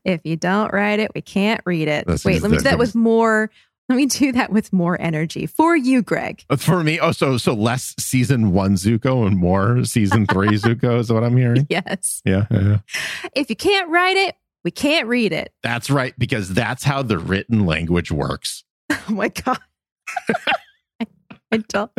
If 0.04 0.22
you 0.24 0.36
don't 0.36 0.72
write 0.72 0.98
it, 0.98 1.12
we 1.14 1.20
can't 1.20 1.60
read 1.64 1.88
it. 1.88 2.06
This 2.06 2.24
Wait, 2.24 2.42
let 2.42 2.50
me 2.50 2.56
do 2.56 2.64
that 2.64 2.78
with 2.78 2.94
more. 2.94 3.50
Let 3.88 3.96
me 3.96 4.06
do 4.06 4.32
that 4.32 4.50
with 4.50 4.72
more 4.72 4.98
energy 5.00 5.44
for 5.46 5.76
you, 5.76 6.02
Greg. 6.02 6.44
Uh, 6.48 6.56
For 6.56 6.82
me, 6.82 6.98
oh, 6.98 7.12
so 7.12 7.36
so 7.36 7.52
less 7.52 7.94
season 7.98 8.52
one 8.52 8.74
Zuko 8.76 9.26
and 9.26 9.36
more 9.36 9.84
season 9.84 10.26
three 10.26 10.48
Zuko 10.58 10.98
is 11.00 11.12
what 11.12 11.22
I'm 11.22 11.36
hearing. 11.36 11.66
Yes. 11.68 12.22
Yeah, 12.24 12.46
yeah. 12.50 12.78
If 13.34 13.50
you 13.50 13.56
can't 13.56 13.88
write 13.90 14.16
it, 14.16 14.36
we 14.64 14.70
can't 14.70 15.06
read 15.08 15.32
it. 15.32 15.52
that's 15.62 15.90
right 15.90 16.14
because 16.18 16.48
that's 16.54 16.84
how 16.84 17.02
the 17.02 17.18
written 17.18 17.66
language 17.66 18.10
works. 18.10 18.64
Oh 19.08 19.12
my 19.12 19.28
God. 19.28 19.58
I 21.52 21.58
don't 21.68 21.90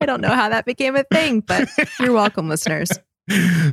I 0.00 0.06
don't 0.06 0.20
know 0.20 0.28
how 0.34 0.48
that 0.48 0.64
became 0.64 0.96
a 0.96 1.04
thing, 1.04 1.40
but 1.40 1.68
you're 1.98 2.12
welcome, 2.12 2.48
listeners. 2.48 2.90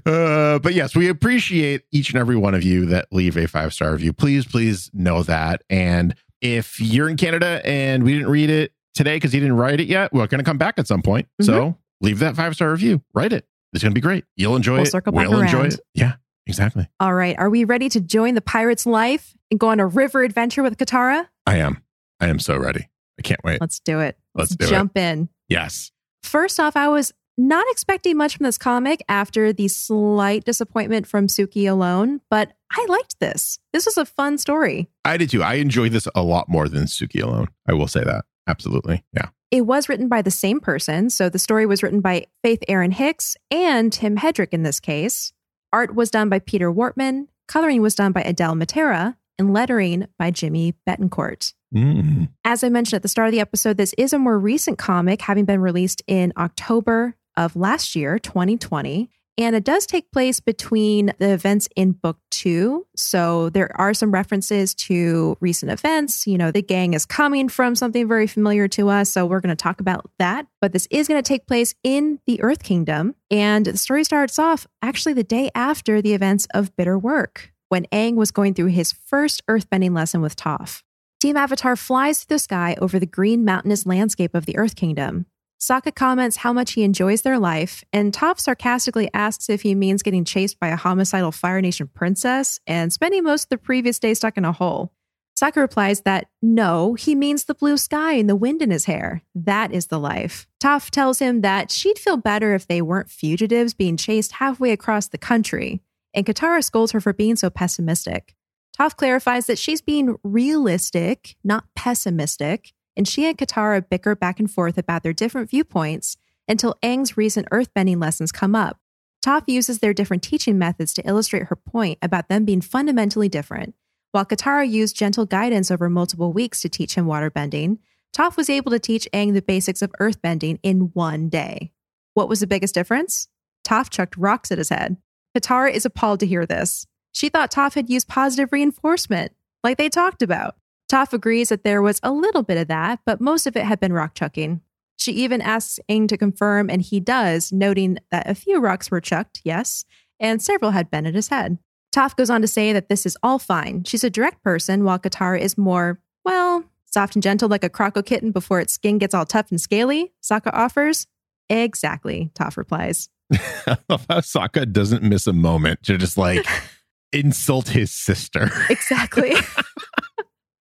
Uh, 0.06 0.60
but 0.60 0.76
yes, 0.76 0.96
we 0.96 1.08
appreciate 1.10 1.82
each 1.92 2.10
and 2.12 2.20
every 2.20 2.36
one 2.36 2.54
of 2.54 2.62
you 2.62 2.86
that 2.86 3.08
leave 3.12 3.36
a 3.38 3.48
five 3.48 3.74
star 3.74 3.92
review. 3.92 4.14
Please, 4.14 4.46
please 4.46 4.92
know 4.94 5.24
that. 5.24 5.64
And 5.68 6.14
if 6.42 6.80
you're 6.80 7.10
in 7.10 7.18
Canada 7.18 7.62
and 7.66 8.04
we 8.04 8.14
didn't 8.14 8.30
read 8.30 8.52
it 8.52 8.72
today 8.94 9.16
because 9.16 9.34
you 9.34 9.40
didn't 9.40 9.56
write 9.58 9.80
it 9.80 9.88
yet, 9.88 10.14
we're 10.14 10.28
going 10.28 10.38
to 10.40 10.44
come 10.46 10.60
back 10.60 10.76
at 10.78 10.86
some 10.88 11.02
point. 11.02 11.28
So 11.42 11.76
leave 12.02 12.20
that 12.20 12.36
five 12.36 12.54
star 12.54 12.70
review. 12.72 13.02
Write 13.16 13.34
it. 13.34 13.48
It's 13.74 13.82
going 13.84 13.92
to 13.92 13.96
be 13.96 14.02
great. 14.02 14.26
You'll 14.36 14.56
enjoy 14.56 14.76
We'll 14.84 14.86
it. 14.96 15.04
we'll 15.08 15.40
enjoy 15.42 15.66
it. 15.66 15.80
Yeah, 15.96 16.16
exactly. 16.46 16.88
All 17.00 17.16
right. 17.16 17.36
Are 17.40 17.50
we 17.50 17.64
ready 17.64 17.90
to 17.90 18.00
join 18.00 18.36
the 18.36 18.42
pirate's 18.42 18.86
life 18.86 19.36
and 19.50 19.60
go 19.60 19.70
on 19.70 19.80
a 19.80 19.88
river 19.88 20.24
adventure 20.24 20.62
with 20.62 20.78
Katara? 20.78 21.28
I 21.48 21.58
am. 21.58 21.82
I 22.20 22.28
am 22.28 22.38
so 22.38 22.58
ready. 22.58 22.90
I 23.20 23.24
can't 23.24 23.44
wait. 23.44 23.60
Let's 23.60 23.80
do 23.80 24.00
it. 24.02 24.18
Let's 24.38 24.56
do 24.56 24.66
it. 24.66 24.70
jump 24.70 24.98
in. 24.98 25.30
Yes. 25.50 25.92
First 26.24 26.60
off, 26.60 26.76
I 26.76 26.88
was 26.88 27.14
not 27.38 27.66
expecting 27.70 28.18
much 28.18 28.38
from 28.38 28.46
this 28.46 28.58
comic 28.58 29.04
after 29.08 29.54
the 29.54 29.68
slight 29.68 30.44
disappointment 30.44 31.08
from 31.08 31.28
Suki 31.28 31.70
alone, 31.70 32.22
but 32.30 32.54
I 32.72 32.86
liked 32.90 33.20
this. 33.20 33.60
This 33.74 33.86
was 33.86 33.98
a 33.98 34.06
fun 34.06 34.38
story. 34.38 34.90
I 35.06 35.18
did 35.18 35.30
too. 35.30 35.44
I 35.44 35.56
enjoyed 35.56 35.92
this 35.92 36.08
a 36.16 36.24
lot 36.24 36.50
more 36.50 36.68
than 36.68 36.86
Suki 36.86 37.22
alone. 37.22 37.48
I 37.68 37.74
will 37.74 37.88
say 37.88 38.04
that. 38.04 38.26
Absolutely. 38.48 39.04
Yeah. 39.14 39.30
It 39.52 39.62
was 39.62 39.88
written 39.88 40.10
by 40.10 40.22
the 40.22 40.32
same 40.32 40.60
person. 40.60 41.10
So 41.10 41.30
the 41.30 41.40
story 41.40 41.66
was 41.66 41.84
written 41.84 42.02
by 42.02 42.28
Faith 42.44 42.64
Erin 42.68 42.92
Hicks 42.92 43.38
and 43.52 43.94
Tim 43.94 44.18
Hedrick 44.18 44.50
in 44.52 44.64
this 44.64 44.80
case. 44.80 45.32
Art 45.72 45.96
was 45.96 46.10
done 46.10 46.30
by 46.30 46.40
Peter 46.40 46.72
Wartman, 46.72 47.28
coloring 47.48 47.82
was 47.82 47.96
done 47.96 48.12
by 48.12 48.22
Adele 48.22 48.56
Matera, 48.56 49.16
and 49.38 49.54
lettering 49.54 50.08
by 50.18 50.32
Jimmy 50.32 50.74
Betancourt. 50.88 51.54
Mm. 51.74 52.30
As 52.46 52.64
I 52.64 52.70
mentioned 52.70 52.98
at 52.98 53.02
the 53.02 53.10
start 53.10 53.28
of 53.28 53.32
the 53.34 53.40
episode, 53.40 53.78
this 53.78 53.94
is 53.98 54.14
a 54.14 54.20
more 54.20 54.40
recent 54.40 54.78
comic, 54.78 55.22
having 55.22 55.46
been 55.46 55.62
released 55.62 56.02
in 56.08 56.34
October 56.38 57.16
of 57.36 57.56
last 57.56 57.96
year, 57.96 58.20
2020. 58.20 59.10
And 59.40 59.56
it 59.56 59.64
does 59.64 59.86
take 59.86 60.12
place 60.12 60.40
between 60.40 61.14
the 61.20 61.30
events 61.32 61.70
in 61.76 61.92
book 61.92 62.18
two. 62.32 62.88
So 62.96 63.50
there 63.50 63.70
are 63.80 63.94
some 63.94 64.12
references 64.12 64.74
to 64.76 65.38
recent 65.40 65.72
events. 65.72 66.26
You 66.26 66.40
know, 66.40 66.50
the 66.50 66.64
gang 66.64 66.96
is 66.96 67.06
coming 67.06 67.48
from 67.48 67.76
something 67.76 68.08
very 68.08 68.26
familiar 68.26 68.68
to 68.70 68.90
us. 68.90 69.12
So 69.12 69.28
we're 69.28 69.42
going 69.42 69.56
to 69.56 69.64
talk 69.64 69.80
about 69.80 70.10
that. 70.18 70.48
But 70.60 70.74
this 70.74 70.88
is 70.90 71.08
going 71.08 71.22
to 71.22 71.28
take 71.28 71.46
place 71.46 71.76
in 71.84 72.20
the 72.26 72.42
Earth 72.42 72.64
Kingdom. 72.64 73.14
And 73.30 73.68
the 73.68 73.78
story 73.78 74.04
starts 74.04 74.40
off 74.40 74.66
actually 74.82 75.14
the 75.14 75.24
day 75.24 75.52
after 75.54 76.02
the 76.02 76.16
events 76.16 76.48
of 76.56 76.76
Bitter 76.76 76.98
Work, 76.98 77.54
when 77.70 77.86
Aang 77.92 78.16
was 78.16 78.32
going 78.32 78.56
through 78.56 78.68
his 78.68 78.92
first 78.92 79.46
earthbending 79.46 79.94
lesson 79.94 80.22
with 80.22 80.36
Toph. 80.36 80.82
Team 81.20 81.36
Avatar 81.36 81.76
flies 81.76 82.24
through 82.24 82.36
the 82.36 82.40
sky 82.40 82.76
over 82.80 83.00
the 83.00 83.08
green 83.08 83.44
mountainous 83.44 83.88
landscape 83.88 84.36
of 84.36 84.46
the 84.46 84.56
Earth 84.56 84.76
Kingdom. 84.76 85.26
Sokka 85.60 85.96
comments 85.96 86.38
how 86.38 86.54
much 86.54 86.74
he 86.74 86.84
enjoys 86.84 87.24
their 87.24 87.40
life, 87.40 87.84
and 87.92 88.14
Toph 88.14 88.40
sarcastically 88.40 89.10
asks 89.16 89.50
if 89.50 89.64
he 89.64 89.74
means 89.74 90.04
getting 90.04 90.24
chased 90.24 90.60
by 90.60 90.68
a 90.68 90.76
homicidal 90.76 91.32
Fire 91.32 91.60
Nation 91.60 91.90
princess 91.92 92.60
and 92.68 92.94
spending 92.94 93.24
most 93.24 93.46
of 93.46 93.50
the 93.50 93.58
previous 93.58 93.98
day 93.98 94.14
stuck 94.14 94.38
in 94.38 94.46
a 94.46 94.52
hole. 94.52 94.94
Sokka 95.36 95.56
replies 95.56 96.02
that 96.02 96.28
no, 96.44 96.94
he 96.94 97.16
means 97.16 97.46
the 97.46 97.56
blue 97.56 97.78
sky 97.78 98.14
and 98.14 98.30
the 98.30 98.36
wind 98.36 98.62
in 98.62 98.70
his 98.70 98.86
hair. 98.86 99.24
That 99.34 99.72
is 99.72 99.88
the 99.88 100.00
life. 100.00 100.46
Toph 100.60 100.92
tells 100.92 101.18
him 101.18 101.42
that 101.42 101.72
she'd 101.72 101.98
feel 101.98 102.18
better 102.18 102.54
if 102.54 102.68
they 102.68 102.84
weren't 102.84 103.10
fugitives 103.10 103.74
being 103.74 103.98
chased 103.98 104.34
halfway 104.34 104.72
across 104.72 105.08
the 105.08 105.18
country, 105.18 105.82
and 106.14 106.28
Katara 106.28 106.64
scolds 106.64 106.92
her 106.92 107.02
for 107.02 107.14
being 107.14 107.36
so 107.36 107.50
pessimistic. 107.50 108.36
Toph 108.80 108.96
clarifies 108.96 109.48
that 109.48 109.58
she's 109.58 109.82
being 109.82 110.18
realistic, 110.24 111.36
not 111.44 111.66
pessimistic, 111.76 112.74
and 112.96 113.08
she 113.08 113.26
and 113.26 113.38
Katara 113.38 113.88
bicker 113.88 114.16
back 114.16 114.40
and 114.40 114.50
forth 114.50 114.78
about 114.78 115.02
their 115.04 115.14
different 115.14 115.50
viewpoints 115.50 116.18
until 116.48 116.76
Aang's 116.84 117.18
recent 117.18 117.50
earthbending 117.52 118.00
lessons 118.00 118.32
come 118.32 118.56
up. 118.56 118.80
Toph 119.26 119.44
uses 119.48 119.80
their 119.80 119.94
different 119.94 120.22
teaching 120.22 120.58
methods 120.60 120.94
to 120.94 121.08
illustrate 121.08 121.48
her 121.48 121.56
point 121.56 121.98
about 122.02 122.30
them 122.30 122.46
being 122.46 122.62
fundamentally 122.62 123.28
different. 123.28 123.74
While 124.12 124.26
Katara 124.26 124.70
used 124.70 124.96
gentle 124.96 125.26
guidance 125.26 125.72
over 125.72 125.90
multiple 125.90 126.32
weeks 126.32 126.62
to 126.62 126.70
teach 126.70 126.96
him 126.96 127.08
waterbending, 127.08 127.80
Toph 128.16 128.38
was 128.38 128.50
able 128.50 128.72
to 128.72 128.80
teach 128.80 129.08
Aang 129.12 129.34
the 129.34 129.42
basics 129.42 129.82
of 129.82 129.92
earthbending 130.00 130.60
in 130.64 130.92
one 130.94 131.30
day. 131.30 131.72
What 132.14 132.30
was 132.30 132.40
the 132.40 132.48
biggest 132.48 132.74
difference? 132.76 133.28
Toph 133.68 133.90
chucked 133.90 134.18
rocks 134.18 134.52
at 134.52 134.60
his 134.60 134.70
head. 134.70 134.98
Katara 135.36 135.72
is 135.72 135.86
appalled 135.86 136.20
to 136.22 136.28
hear 136.28 136.46
this. 136.46 136.88
She 137.18 137.30
thought 137.30 137.50
Toph 137.50 137.74
had 137.74 137.90
used 137.90 138.08
positive 138.08 138.50
reinforcement, 138.52 139.32
like 139.64 139.80
they 139.80 139.90
talked 139.90 140.22
about. 140.22 140.56
Toph 140.88 141.14
agrees 141.14 141.50
that 141.50 141.64
there 141.64 141.82
was 141.82 142.00
a 142.04 142.12
little 142.12 142.44
bit 142.44 142.60
of 142.60 142.68
that, 142.68 143.00
but 143.08 143.20
most 143.20 143.48
of 143.48 143.58
it 143.58 143.66
had 143.66 143.80
been 143.80 143.92
rock 143.92 144.14
chucking. 144.14 144.62
She 144.98 145.14
even 145.14 145.42
asks 145.42 145.80
Aang 145.90 146.08
to 146.10 146.18
confirm, 146.18 146.70
and 146.70 146.80
he 146.80 147.00
does, 147.00 147.52
noting 147.52 147.98
that 148.12 148.30
a 148.30 148.36
few 148.36 148.60
rocks 148.60 148.92
were 148.92 149.02
chucked, 149.02 149.42
yes, 149.44 149.84
and 150.20 150.44
several 150.44 150.70
had 150.70 150.92
been 150.92 151.08
at 151.08 151.16
his 151.16 151.30
head. 151.30 151.58
Toph 151.92 152.16
goes 152.16 152.30
on 152.30 152.42
to 152.42 152.48
say 152.48 152.72
that 152.72 152.88
this 152.88 153.04
is 153.04 153.18
all 153.24 153.40
fine. 153.40 153.84
She's 153.84 154.04
a 154.04 154.12
direct 154.12 154.44
person, 154.44 154.84
while 154.84 155.00
Katara 155.00 155.40
is 155.40 155.58
more, 155.58 156.00
well, 156.24 156.66
soft 156.86 157.16
and 157.16 157.24
gentle 157.24 157.50
like 157.50 157.64
a 157.64 157.70
croco 157.72 158.06
kitten 158.06 158.32
before 158.32 158.60
its 158.60 158.74
skin 158.74 159.00
gets 159.00 159.16
all 159.16 159.26
tough 159.26 159.50
and 159.50 159.60
scaly, 159.60 160.14
Sokka 160.22 160.54
offers. 160.54 161.08
Exactly, 161.50 162.30
Toph 162.36 162.58
replies. 162.58 163.10
I 163.34 163.78
love 163.90 164.06
how 164.08 164.20
Sokka 164.20 164.72
doesn't 164.72 165.02
miss 165.02 165.26
a 165.26 165.34
moment 165.34 165.82
to 165.86 165.98
just 165.98 166.16
like 166.20 166.46
insult 167.14 167.70
his 167.70 167.92
sister. 167.92 168.50
Exactly. 168.70 169.34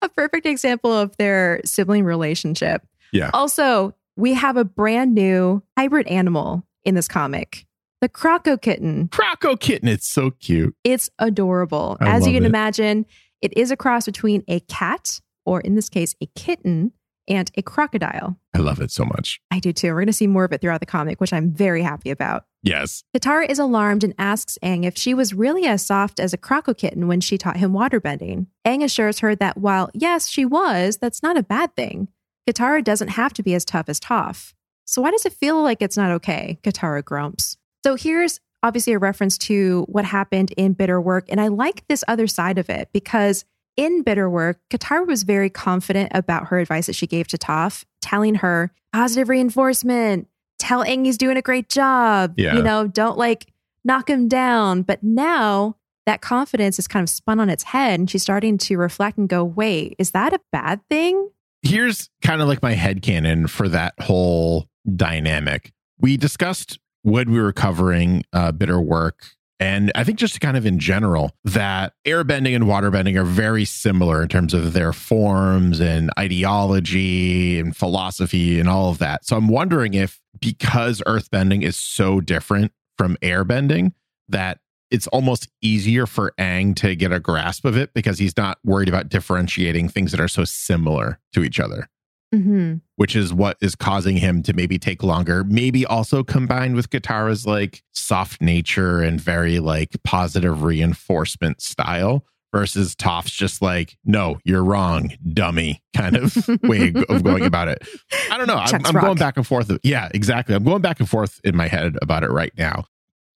a 0.03 0.09
perfect 0.11 0.47
example 0.47 0.93
of 0.93 1.17
their 1.17 1.61
sibling 1.65 2.05
relationship. 2.05 2.83
Yeah. 3.13 3.31
Also, 3.33 3.95
we 4.17 4.35
have 4.35 4.57
a 4.57 4.65
brand 4.65 5.15
new 5.15 5.63
hybrid 5.77 6.07
animal 6.07 6.67
in 6.85 6.95
this 6.95 7.09
comic 7.09 7.67
the 8.05 8.09
Croco 8.11 8.61
kitten. 8.61 9.09
Croco 9.09 9.59
kitten, 9.59 9.89
it's 9.89 10.07
so 10.07 10.31
cute. 10.33 10.77
It's 10.85 11.09
adorable. 11.19 11.97
I 12.01 12.11
As 12.17 12.27
you 12.27 12.35
can 12.35 12.45
it. 12.45 12.49
imagine, 12.49 13.07
it 13.41 13.57
is 13.57 13.71
a 13.71 13.77
cross 13.79 14.05
between 14.05 14.45
a 14.47 14.61
cat, 14.61 15.21
or 15.47 15.63
in 15.63 15.75
this 15.75 15.89
case, 15.89 16.15
a 16.23 16.27
kitten, 16.35 16.93
and 17.29 17.51
a 17.57 17.63
crocodile. 17.63 18.37
I 18.55 18.59
love 18.59 18.81
it 18.81 18.91
so 18.91 19.05
much. 19.05 19.41
I 19.51 19.59
do 19.59 19.73
too. 19.73 19.89
We're 19.89 20.01
going 20.01 20.07
to 20.07 20.13
see 20.13 20.27
more 20.27 20.45
of 20.45 20.53
it 20.53 20.61
throughout 20.61 20.81
the 20.81 20.87
comic, 20.87 21.21
which 21.21 21.33
I'm 21.33 21.53
very 21.53 21.83
happy 21.83 22.11
about. 22.11 22.45
Yes. 22.63 23.05
Katara 23.15 23.49
is 23.49 23.59
alarmed 23.59 24.05
and 24.05 24.15
asks 24.19 24.59
Aang 24.63 24.85
if 24.85 24.97
she 24.97 25.15
was 25.15 25.35
really 25.35 25.67
as 25.67 25.85
soft 25.85 26.19
as 26.19 26.33
a 26.33 26.39
croco 26.39 26.77
kitten 26.77 27.07
when 27.09 27.21
she 27.21 27.37
taught 27.37 27.59
him 27.59 27.73
waterbending. 27.73 28.47
Aang 28.67 28.83
assures 28.83 29.19
her 29.19 29.35
that 29.37 29.59
while, 29.59 29.91
yes, 29.93 30.29
she 30.29 30.45
was, 30.45 30.97
that's 30.97 31.23
not 31.23 31.37
a 31.37 31.43
bad 31.43 31.75
thing. 31.77 32.09
Katara 32.49 32.83
doesn't 32.83 33.09
have 33.09 33.33
to 33.35 33.43
be 33.43 33.55
as 33.55 33.65
tough 33.65 33.89
as 33.89 34.01
Toph. 34.01 34.53
So 34.87 35.03
why 35.03 35.11
does 35.11 35.25
it 35.25 35.33
feel 35.33 35.63
like 35.63 35.81
it's 35.81 35.97
not 35.97 36.11
okay? 36.13 36.59
Katara 36.63 37.05
grumps. 37.05 37.57
So 37.85 37.97
here's 37.97 38.41
obviously 38.63 38.95
a 38.95 38.99
reference 38.99 39.37
to 39.37 39.85
what 39.89 40.05
happened 40.05 40.53
in 40.57 40.73
Bitter 40.73 41.01
Work. 41.01 41.27
And 41.29 41.41
I 41.41 41.49
like 41.49 41.87
this 41.87 42.05
other 42.09 42.27
side 42.27 42.59
of 42.59 42.71
it 42.71 42.89
because 42.93 43.45
in 43.77 44.03
Bitter 44.03 44.29
Work, 44.29 44.61
Katara 44.71 45.07
was 45.07 45.23
very 45.23 45.51
confident 45.51 46.13
about 46.15 46.49
her 46.49 46.59
advice 46.59 46.87
that 46.87 46.95
she 46.95 47.07
gave 47.07 47.29
to 47.29 47.39
Toph, 47.39 47.85
telling 48.01 48.37
her 48.37 48.73
positive 48.93 49.29
reinforcement, 49.29 50.29
tell 50.59 50.85
Aang 50.85 51.05
he's 51.05 51.19
doing 51.19 51.37
a 51.37 51.43
great 51.43 51.69
job. 51.69 52.35
Yeah. 52.37 52.57
You 52.57 52.63
know, 52.63 52.87
don't 52.87 53.19
like 53.19 53.53
knock 53.85 54.09
him 54.09 54.29
down. 54.29 54.83
But 54.83 55.03
now 55.03 55.77
that 56.07 56.21
confidence 56.21 56.79
is 56.79 56.89
kind 56.89 57.03
of 57.03 57.09
spun 57.11 57.41
on 57.41 57.51
its 57.51 57.65
head 57.65 58.01
and 58.01 58.11
she's 58.11 58.23
starting 58.23 58.59
to 58.59 58.77
reflect 58.77 59.19
and 59.19 59.29
go, 59.29 59.45
wait, 59.45 59.95
is 59.99 60.13
that 60.13 60.33
a 60.33 60.41
bad 60.53 60.81
thing? 60.89 61.31
Here's 61.63 62.11
kind 62.23 62.43
of 62.43 62.49
like 62.49 62.63
my 62.63 62.73
head 62.73 63.03
headcanon 63.03 63.49
for 63.49 63.69
that 63.69 63.95
whole 64.01 64.69
dynamic. 64.97 65.73
We 65.99 66.17
discussed 66.17 66.79
when 67.03 67.31
we 67.31 67.41
were 67.41 67.53
covering 67.53 68.25
uh, 68.33 68.53
bitter 68.53 68.81
work. 68.81 69.31
And 69.61 69.93
I 69.95 70.03
think 70.03 70.19
just 70.19 70.41
kind 70.41 70.57
of 70.57 70.67
in 70.67 70.79
general, 70.79 71.31
that 71.45 71.95
airbending 72.05 72.57
and 72.57 72.65
waterbending 72.65 73.17
are 73.17 73.25
very 73.25 73.65
similar 73.65 74.23
in 74.23 74.29
terms 74.29 74.53
of 74.53 74.73
their 74.73 74.93
forms 74.93 75.81
and 75.81 76.11
ideology 76.19 77.61
and 77.61 77.77
philosophy 77.77 78.59
and 78.59 78.69
all 78.69 78.91
of 78.91 78.99
that. 78.99 79.25
So 79.25 79.37
I'm 79.37 79.49
wondering 79.49 79.95
if 79.95 80.21
because 80.41 81.03
earthbending 81.07 81.63
is 81.63 81.77
so 81.77 82.21
different 82.21 82.73
from 82.99 83.17
airbending, 83.23 83.93
that 84.29 84.59
it's 84.91 85.07
almost 85.09 85.49
easier 85.63 86.07
for 86.07 86.33
Aang 86.39 86.77
to 86.77 86.95
get 86.95 87.13
a 87.13 87.21
grasp 87.21 87.65
of 87.65 87.77
it 87.77 87.93
because 87.95 88.19
he's 88.19 88.37
not 88.37 88.59
worried 88.65 88.89
about 88.89 89.09
differentiating 89.09 89.89
things 89.89 90.13
that 90.13 90.21
are 90.21 90.29
so 90.29 90.45
similar 90.45 91.19
to 91.33 91.43
each 91.43 91.59
other, 91.59 91.89
hmm 92.33 92.75
which 92.97 93.17
is 93.17 93.33
what 93.33 93.57
is 93.61 93.75
causing 93.75 94.17
him 94.17 94.43
to 94.43 94.53
maybe 94.53 94.79
take 94.79 95.03
longer. 95.03 95.45
Maybe 95.45 95.85
also 95.85 96.23
combined 96.23 96.77
with 96.77 96.91
Katara's 96.91 97.47
like 97.47 97.83
soft 97.93 98.41
nature 98.41 99.03
and 99.03 99.21
very 99.21 99.59
like 99.59 99.97
positive 100.05 100.63
reinforcement 100.63 101.61
style 101.61 102.25
versus 102.55 102.95
Toph's 102.95 103.33
just 103.33 103.61
like, 103.61 103.99
no, 104.05 104.39
you're 104.45 104.63
wrong, 104.63 105.11
dummy 105.33 105.83
kind 105.93 106.17
of 106.17 106.37
way 106.63 106.93
of 107.09 107.25
going 107.25 107.45
about 107.45 107.67
it. 107.67 107.83
I 108.31 108.39
don't 108.39 108.47
know. 108.47 108.57
I'm, 108.57 108.87
I'm 108.87 108.95
going 108.95 109.19
back 109.19 109.37
and 109.37 109.45
forth. 109.45 109.77
Yeah, 109.83 110.09
exactly. 110.15 110.55
I'm 110.55 110.63
going 110.63 110.81
back 110.81 111.01
and 111.01 111.09
forth 111.09 111.41
in 111.43 111.57
my 111.57 111.67
head 111.67 111.97
about 112.01 112.23
it 112.23 112.31
right 112.31 112.53
now. 112.57 112.85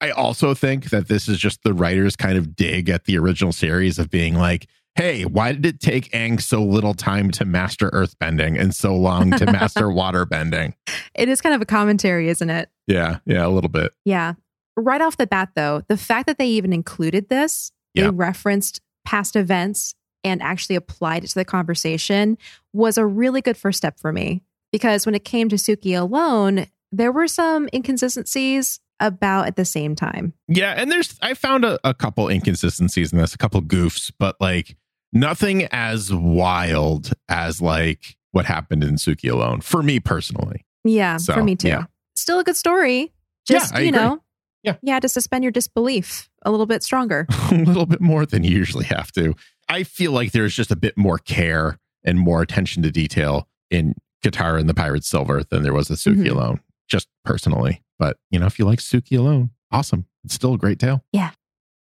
I 0.00 0.10
also 0.10 0.54
think 0.54 0.90
that 0.90 1.08
this 1.08 1.28
is 1.28 1.38
just 1.38 1.64
the 1.64 1.74
writers 1.74 2.14
kind 2.14 2.38
of 2.38 2.54
dig 2.54 2.88
at 2.88 3.06
the 3.06 3.18
original 3.18 3.52
series 3.52 3.98
of 3.98 4.08
being 4.08 4.36
like, 4.36 4.68
hey, 4.98 5.24
why 5.24 5.52
did 5.52 5.64
it 5.64 5.80
take 5.80 6.10
Aang 6.10 6.42
so 6.42 6.60
little 6.62 6.92
time 6.92 7.30
to 7.30 7.44
master 7.44 7.88
earthbending 7.90 8.60
and 8.60 8.74
so 8.74 8.96
long 8.96 9.30
to 9.30 9.46
master 9.46 9.82
waterbending? 9.86 10.74
It 11.14 11.28
is 11.28 11.40
kind 11.40 11.54
of 11.54 11.62
a 11.62 11.66
commentary, 11.66 12.28
isn't 12.28 12.50
it? 12.50 12.68
Yeah, 12.88 13.18
yeah, 13.24 13.46
a 13.46 13.48
little 13.48 13.70
bit. 13.70 13.92
Yeah. 14.04 14.34
Right 14.76 15.00
off 15.00 15.16
the 15.16 15.28
bat, 15.28 15.50
though, 15.54 15.82
the 15.88 15.96
fact 15.96 16.26
that 16.26 16.38
they 16.38 16.48
even 16.48 16.72
included 16.72 17.28
this, 17.28 17.70
Yeah. 17.94 18.04
they 18.04 18.10
referenced 18.10 18.80
past 19.04 19.36
events 19.36 19.94
and 20.24 20.42
actually 20.42 20.74
applied 20.74 21.22
it 21.22 21.28
to 21.28 21.34
the 21.36 21.44
conversation 21.44 22.36
was 22.72 22.98
a 22.98 23.06
really 23.06 23.40
good 23.40 23.56
first 23.56 23.78
step 23.78 24.00
for 24.00 24.12
me. 24.12 24.42
Because 24.72 25.06
when 25.06 25.14
it 25.14 25.24
came 25.24 25.48
to 25.48 25.56
Suki 25.56 25.96
alone, 25.98 26.66
there 26.90 27.12
were 27.12 27.28
some 27.28 27.68
inconsistencies 27.72 28.80
about 29.00 29.46
at 29.46 29.54
the 29.54 29.64
same 29.64 29.94
time. 29.94 30.32
Yeah, 30.48 30.72
and 30.76 30.90
there's 30.90 31.16
I 31.22 31.34
found 31.34 31.64
a, 31.64 31.78
a 31.84 31.94
couple 31.94 32.28
inconsistencies 32.28 33.12
in 33.12 33.18
this, 33.20 33.32
a 33.32 33.38
couple 33.38 33.62
goofs, 33.62 34.10
but 34.18 34.34
like 34.40 34.76
nothing 35.12 35.64
as 35.70 36.12
wild 36.12 37.12
as 37.28 37.60
like 37.60 38.16
what 38.32 38.44
happened 38.46 38.84
in 38.84 38.94
Suki 38.96 39.30
alone 39.30 39.60
for 39.60 39.82
me 39.82 40.00
personally. 40.00 40.64
Yeah, 40.84 41.16
So, 41.16 41.34
for 41.34 41.42
me 41.42 41.56
too. 41.56 41.68
yeah. 41.68 41.84
Still 42.16 42.38
a 42.40 42.44
good 42.44 42.56
story. 42.56 43.12
Just, 43.46 43.74
I 43.74 43.80
you 43.80 43.88
agree. 43.88 43.98
know, 44.00 44.22
Yeah. 44.62 44.76
you 44.82 44.92
had 44.92 45.02
to 45.02 45.08
suspend 45.08 45.44
your 45.44 45.50
disbelief 45.50 46.28
a 46.42 46.50
little 46.50 46.66
bit 46.66 46.82
stronger. 46.82 47.26
a 47.50 47.54
little 47.54 47.86
bit 47.86 48.00
more 48.00 48.26
than 48.26 48.44
you 48.44 48.50
usually 48.56 48.84
have 48.84 49.10
to. 49.12 49.34
I 49.68 49.82
feel 49.82 50.12
like 50.12 50.32
there's 50.32 50.54
just 50.54 50.70
a 50.70 50.76
bit 50.76 50.96
more 50.96 51.18
care 51.18 51.78
and 52.04 52.18
more 52.18 52.42
attention 52.42 52.82
to 52.84 52.90
detail 52.90 53.48
in 53.70 53.94
Katara 54.24 54.60
and 54.60 54.68
the 54.68 54.74
Pirate's 54.74 55.06
Silver 55.06 55.42
than 55.44 55.62
there 55.62 55.72
was 55.74 55.88
with 55.90 55.98
Suki 56.00 56.24
Mhm. 56.26 56.30
alone, 56.30 56.60
just 56.88 57.08
personally. 57.24 57.82
But 57.98 58.18
you 58.30 58.38
know, 58.38 58.46
if 58.46 58.58
you 58.58 58.64
like 58.64 58.78
Suki 58.78 59.18
alone, 59.18 59.50
awesome. 59.70 60.06
It's 60.24 60.34
still 60.34 60.54
a 60.54 60.58
great 60.58 60.78
tale. 60.78 61.04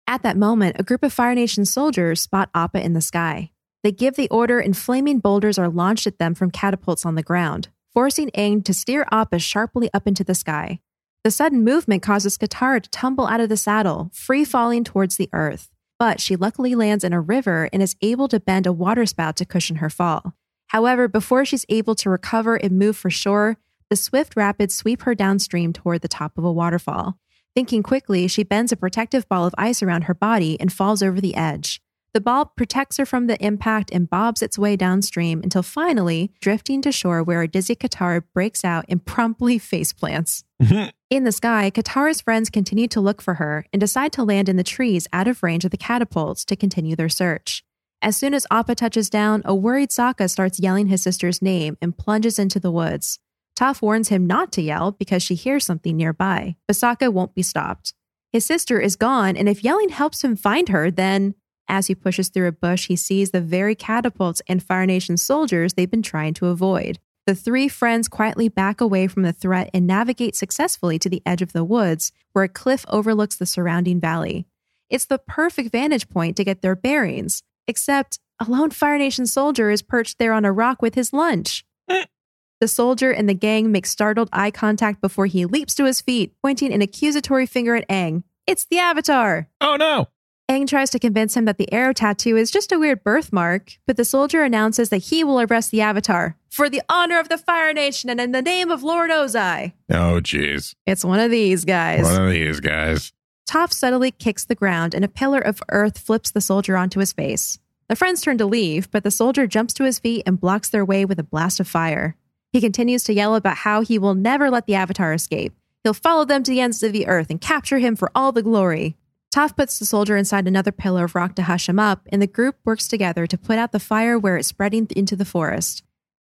At 0.09 0.23
that 0.23 0.37
moment, 0.37 0.77
a 0.79 0.85
group 0.85 1.03
of 1.03 1.13
Fire 1.13 1.35
Nation 1.35 1.65
soldiers 1.65 2.21
spot 2.21 2.49
Appa 2.55 2.81
in 2.81 2.93
the 2.93 3.01
sky. 3.01 3.51
They 3.83 3.91
give 3.91 4.15
the 4.15 4.29
order, 4.29 4.61
and 4.61 4.77
flaming 4.77 5.19
boulders 5.19 5.59
are 5.59 5.69
launched 5.69 6.07
at 6.07 6.19
them 6.19 6.35
from 6.35 6.51
catapults 6.51 7.05
on 7.05 7.17
the 7.17 7.23
ground, 7.23 7.69
forcing 7.93 8.31
Aang 8.31 8.65
to 8.65 8.75
steer 8.75 9.07
Appa 9.11 9.41
sharply 9.41 9.91
up 9.93 10.07
into 10.07 10.23
the 10.23 10.35
sky. 10.35 10.81
The 11.25 11.31
sudden 11.33 11.65
movement 11.65 12.03
causes 12.03 12.39
Katara 12.39 12.81
to 12.83 12.91
tumble 12.91 13.27
out 13.27 13.41
of 13.41 13.49
the 13.49 13.57
saddle, 13.57 14.11
free 14.13 14.45
falling 14.45 14.85
towards 14.85 15.17
the 15.17 15.29
earth. 15.33 15.71
But 15.99 16.21
she 16.21 16.37
luckily 16.37 16.75
lands 16.77 17.03
in 17.03 17.13
a 17.13 17.21
river 17.21 17.69
and 17.73 17.83
is 17.83 17.97
able 18.01 18.29
to 18.29 18.39
bend 18.39 18.67
a 18.67 18.73
waterspout 18.73 19.35
to 19.37 19.45
cushion 19.45 19.77
her 19.77 19.91
fall. 19.91 20.35
However, 20.69 21.09
before 21.09 21.45
she's 21.45 21.67
able 21.69 21.97
to 21.97 22.11
recover 22.11 22.55
and 22.55 22.79
move 22.79 22.97
for 22.97 23.11
shore, 23.11 23.57
the 23.89 23.97
swift 23.97 24.37
rapids 24.37 24.75
sweep 24.75 25.03
her 25.03 25.15
downstream 25.15 25.73
toward 25.73 26.03
the 26.03 26.09
top 26.09 26.39
of 26.39 26.45
a 26.45 26.53
waterfall. 26.53 27.19
Thinking 27.57 27.83
quickly, 27.83 28.29
she 28.29 28.43
bends 28.43 28.71
a 28.71 28.77
protective 28.77 29.27
ball 29.31 29.47
of 29.47 29.55
ice 29.57 29.83
around 29.83 30.03
her 30.03 30.15
body 30.15 30.61
and 30.61 30.71
falls 30.71 31.03
over 31.03 31.23
the 31.23 31.35
edge. 31.35 31.81
The 32.13 32.21
ball 32.21 32.53
protects 32.55 32.99
her 32.99 33.07
from 33.07 33.29
the 33.29 33.43
impact 33.43 33.91
and 33.91 34.11
bobs 34.11 34.43
its 34.43 34.59
way 34.59 34.77
downstream 34.77 35.41
until 35.43 35.63
finally 35.63 36.33
drifting 36.43 36.83
to 36.83 36.93
shore 36.93 37.23
where 37.23 37.41
a 37.41 37.49
dizzy 37.49 37.75
Katara 37.75 38.25
breaks 38.35 38.63
out 38.63 38.85
and 38.91 39.03
promptly 39.03 39.57
face 39.73 39.95
plants. 39.95 40.45
In 41.11 41.25
the 41.25 41.33
sky, 41.33 41.71
Katara's 41.75 42.21
friends 42.21 42.51
continue 42.51 42.89
to 42.89 43.01
look 43.01 43.23
for 43.23 43.35
her 43.35 43.65
and 43.73 43.81
decide 43.81 44.13
to 44.13 44.23
land 44.23 44.51
in 44.51 44.57
the 44.57 44.63
trees 44.63 45.07
out 45.15 45.27
of 45.27 45.43
range 45.43 45.65
of 45.65 45.71
the 45.71 45.79
catapults 45.79 46.45
to 46.47 46.57
continue 46.57 46.95
their 46.95 47.09
search. 47.09 47.65
As 48.03 48.19
soon 48.19 48.35
as 48.35 48.47
Appa 48.51 48.75
touches 48.75 49.09
down, 49.09 49.41
a 49.47 49.55
worried 49.55 49.89
Sokka 49.89 50.29
starts 50.29 50.61
yelling 50.61 50.89
his 50.89 51.03
sister's 51.03 51.41
name 51.41 51.79
and 51.81 51.97
plunges 51.97 52.39
into 52.39 52.61
the 52.61 52.71
woods. 52.71 53.19
Toph 53.59 53.81
warns 53.81 54.09
him 54.09 54.27
not 54.27 54.53
to 54.53 54.63
yell 54.63 54.93
because 54.93 55.23
she 55.23 55.35
hears 55.35 55.65
something 55.65 55.97
nearby, 55.97 56.57
but 56.69 56.77
Sokka 56.77 57.13
won't 57.13 57.35
be 57.35 57.43
stopped. 57.43 57.95
His 58.33 58.45
sister 58.45 58.79
is 58.79 58.97
gone, 58.97 59.37
and 59.37 59.49
if 59.49 59.65
yelling 59.65 59.89
helps 59.89 60.23
him 60.23 60.37
find 60.37 60.69
her, 60.69 60.91
then 60.91 61.35
as 61.69 61.87
he 61.87 61.95
pushes 61.95 62.29
through 62.29 62.49
a 62.49 62.53
bush, 62.53 62.87
he 62.87 62.97
sees 62.97 63.31
the 63.31 63.41
very 63.41 63.75
catapults 63.75 64.43
and 64.47 64.63
Fire 64.63 64.87
Nation 64.87 65.17
soldiers 65.17 65.73
they've 65.73 65.91
been 65.91 66.03
trying 66.03 66.35
to 66.35 66.47
avoid. 66.47 66.99
The 67.27 67.35
three 67.35 67.67
friends 67.67 68.09
quietly 68.09 68.49
back 68.49 68.81
away 68.81 69.09
from 69.09 69.23
the 69.23 69.33
threat 69.33 69.71
and 69.75 69.87
navigate 69.87 70.37
successfully 70.37 70.99
to 71.01 71.09
the 71.09 71.23
edge 71.27 71.43
of 71.43 71.53
the 71.53 71.65
woods, 71.65 72.13
where 72.33 72.45
a 72.45 72.49
cliff 72.49 72.85
overlooks 72.89 73.37
the 73.37 73.47
surrounding 73.47 73.99
valley. 73.99 74.47
It's 74.91 75.07
the 75.07 75.19
perfect 75.19 75.73
vantage 75.73 76.09
point 76.09 76.37
to 76.37 76.45
get 76.45 76.63
their 76.63 76.77
bearings, 76.77 77.43
except 77.67 78.21
a 78.39 78.45
lone 78.45 78.71
Fire 78.71 78.99
Nation 78.99 79.27
soldier 79.27 79.71
is 79.71 79.83
perched 79.83 80.19
there 80.19 80.33
on 80.33 80.45
a 80.45 80.53
rock 80.53 80.83
with 80.83 80.95
his 80.95 81.13
lunch. 81.13 81.65
The 82.59 82.69
soldier 82.69 83.11
and 83.11 83.29
the 83.29 83.35
gang 83.35 83.71
make 83.71 83.85
startled 83.85 84.31
eye 84.33 84.51
contact 84.51 85.03
before 85.03 85.27
he 85.27 85.45
leaps 85.45 85.75
to 85.75 85.85
his 85.85 86.01
feet, 86.01 86.33
pointing 86.43 86.73
an 86.73 86.81
accusatory 86.81 87.45
finger 87.45 87.77
at 87.77 87.87
Aang. 87.89 88.23
It's 88.47 88.65
the 88.65 88.79
Avatar! 88.79 89.49
Oh 89.61 89.77
no. 89.77 90.09
Aang 90.49 90.67
tries 90.67 90.89
to 90.91 90.99
convince 90.99 91.37
him 91.37 91.45
that 91.45 91.59
the 91.59 91.71
arrow 91.71 91.93
tattoo 91.93 92.37
is 92.37 92.51
just 92.51 92.73
a 92.73 92.79
weird 92.79 93.05
birthmark, 93.05 93.73
but 93.87 93.99
the 93.99 94.05
soldier 94.07 94.43
announces 94.43 94.89
that 94.89 94.99
he 94.99 95.23
will 95.23 95.41
arrest 95.41 95.71
the 95.71 95.83
Avatar 95.83 96.37
for 96.49 96.71
the 96.71 96.81
honor 96.89 97.19
of 97.19 97.29
the 97.29 97.37
Fire 97.37 97.75
Nation 97.75 98.09
and 98.09 98.21
in 98.21 98.33
the 98.33 98.41
name 98.41 98.71
of 98.71 98.83
Lord 98.83 99.11
Ozai. 99.11 99.75
Oh 99.91 100.21
jeez. 100.23 100.75
It's 100.87 101.05
one 101.05 101.21
of 101.21 101.31
these 101.31 101.67
guys. 101.67 102.05
One 102.05 102.23
of 102.23 102.31
these 102.31 102.61
guys. 102.61 103.13
Toph 103.47 103.73
subtly 103.73 104.13
kicks 104.13 104.47
the 104.47 104.55
ground 104.55 104.95
and 104.95 105.05
a 105.05 105.09
pillar 105.09 105.41
of 105.41 105.63
earth 105.69 105.99
flips 105.99 106.31
the 106.31 106.41
soldier 106.41 106.77
onto 106.77 107.01
his 107.01 107.13
face. 107.13 107.59
The 107.89 107.97
friends 107.97 108.23
turn 108.23 108.39
to 108.39 108.47
leave, 108.47 108.91
but 108.91 109.05
the 109.05 109.11
soldier 109.11 109.47
jumps 109.47 109.75
to 109.75 109.85
his 109.85 109.99
feet 109.99 110.23
and 110.25 110.41
blocks 110.41 110.71
their 110.71 110.85
way 110.85 111.05
with 111.05 111.19
a 111.19 111.25
blast 111.25 111.61
of 111.61 111.69
fire. 111.69 112.17
He 112.57 112.63
continues 112.63 113.05
to 113.05 113.13
yell 113.13 113.35
about 113.35 113.59
how 113.59 113.83
he 113.83 113.99
will 113.99 114.15
never 114.15 114.49
let 114.49 114.65
the 114.65 114.77
Avatar 114.77 115.13
escape. 115.13 115.53
He'll 115.85 115.93
follow 115.93 116.25
them 116.25 116.43
to 116.43 116.51
the 116.51 116.63
ends 116.63 116.83
of 116.83 116.95
the 116.95 117.07
earth 117.07 117.29
and 117.29 117.39
capture 117.39 117.77
him 117.77 117.97
for 117.97 118.11
all 118.15 118.33
the 118.33 118.43
glory. 118.43 118.97
Toph 119.31 119.55
puts 119.55 119.79
the 119.79 119.85
soldier 119.85 120.17
inside 120.17 120.49
another 120.49 120.73
pillar 120.73 121.05
of 121.05 121.15
rock 121.15 121.35
to 121.35 121.43
hush 121.43 121.69
him 121.69 121.79
up, 121.79 122.09
and 122.11 122.23
the 122.23 122.27
group 122.27 122.57
works 122.65 122.89
together 122.89 123.27
to 123.27 123.37
put 123.37 123.59
out 123.59 123.73
the 123.73 123.79
fire 123.79 124.19
where 124.19 124.39
it's 124.39 124.49
spreading 124.49 124.89
into 124.97 125.15
the 125.15 125.27
forest. 125.27 125.83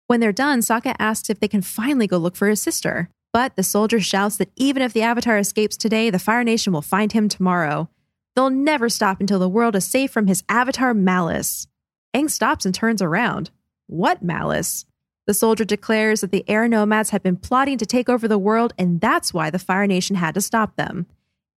When 0.07 0.21
they're 0.21 0.31
done, 0.31 0.61
Sokka 0.61 0.95
asks 1.01 1.31
if 1.31 1.41
they 1.41 1.49
can 1.49 1.63
finally 1.63 2.07
go 2.07 2.17
look 2.17 2.37
for 2.37 2.47
his 2.49 2.63
sister. 2.63 3.11
But 3.33 3.57
the 3.57 3.65
soldier 3.65 3.99
shouts 3.99 4.37
that 4.37 4.53
even 4.55 4.83
if 4.83 4.93
the 4.93 5.03
Avatar 5.03 5.37
escapes 5.37 5.77
today, 5.77 6.11
the 6.11 6.21
Fire 6.21 6.45
Nation 6.45 6.73
will 6.73 6.81
find 6.81 7.11
him 7.11 7.29
tomorrow. 7.29 7.89
They'll 8.37 8.51
never 8.51 8.89
stop 8.89 9.21
until 9.21 9.41
the 9.41 9.49
world 9.49 9.75
is 9.75 9.85
safe 9.85 10.13
from 10.13 10.29
his 10.29 10.45
Avatar 10.49 10.95
malice. 10.95 11.67
Aang 12.15 12.31
stops 12.31 12.65
and 12.65 12.73
turns 12.73 13.03
around. 13.03 13.51
What 13.89 14.23
malice? 14.23 14.87
The 15.27 15.35
soldier 15.35 15.65
declares 15.65 16.23
that 16.23 16.31
the 16.33 16.49
air 16.49 16.67
nomads 16.67 17.11
had 17.11 17.23
been 17.23 17.37
plotting 17.37 17.79
to 17.79 17.87
take 17.87 18.09
over 18.09 18.27
the 18.27 18.39
world, 18.39 18.73
and 18.79 19.01
that's 19.01 19.33
why 19.33 19.51
the 19.51 19.59
Fire 19.59 19.87
Nation 19.87 20.17
had 20.17 20.35
to 20.35 20.41
stop 20.41 20.77
them. 20.77 21.07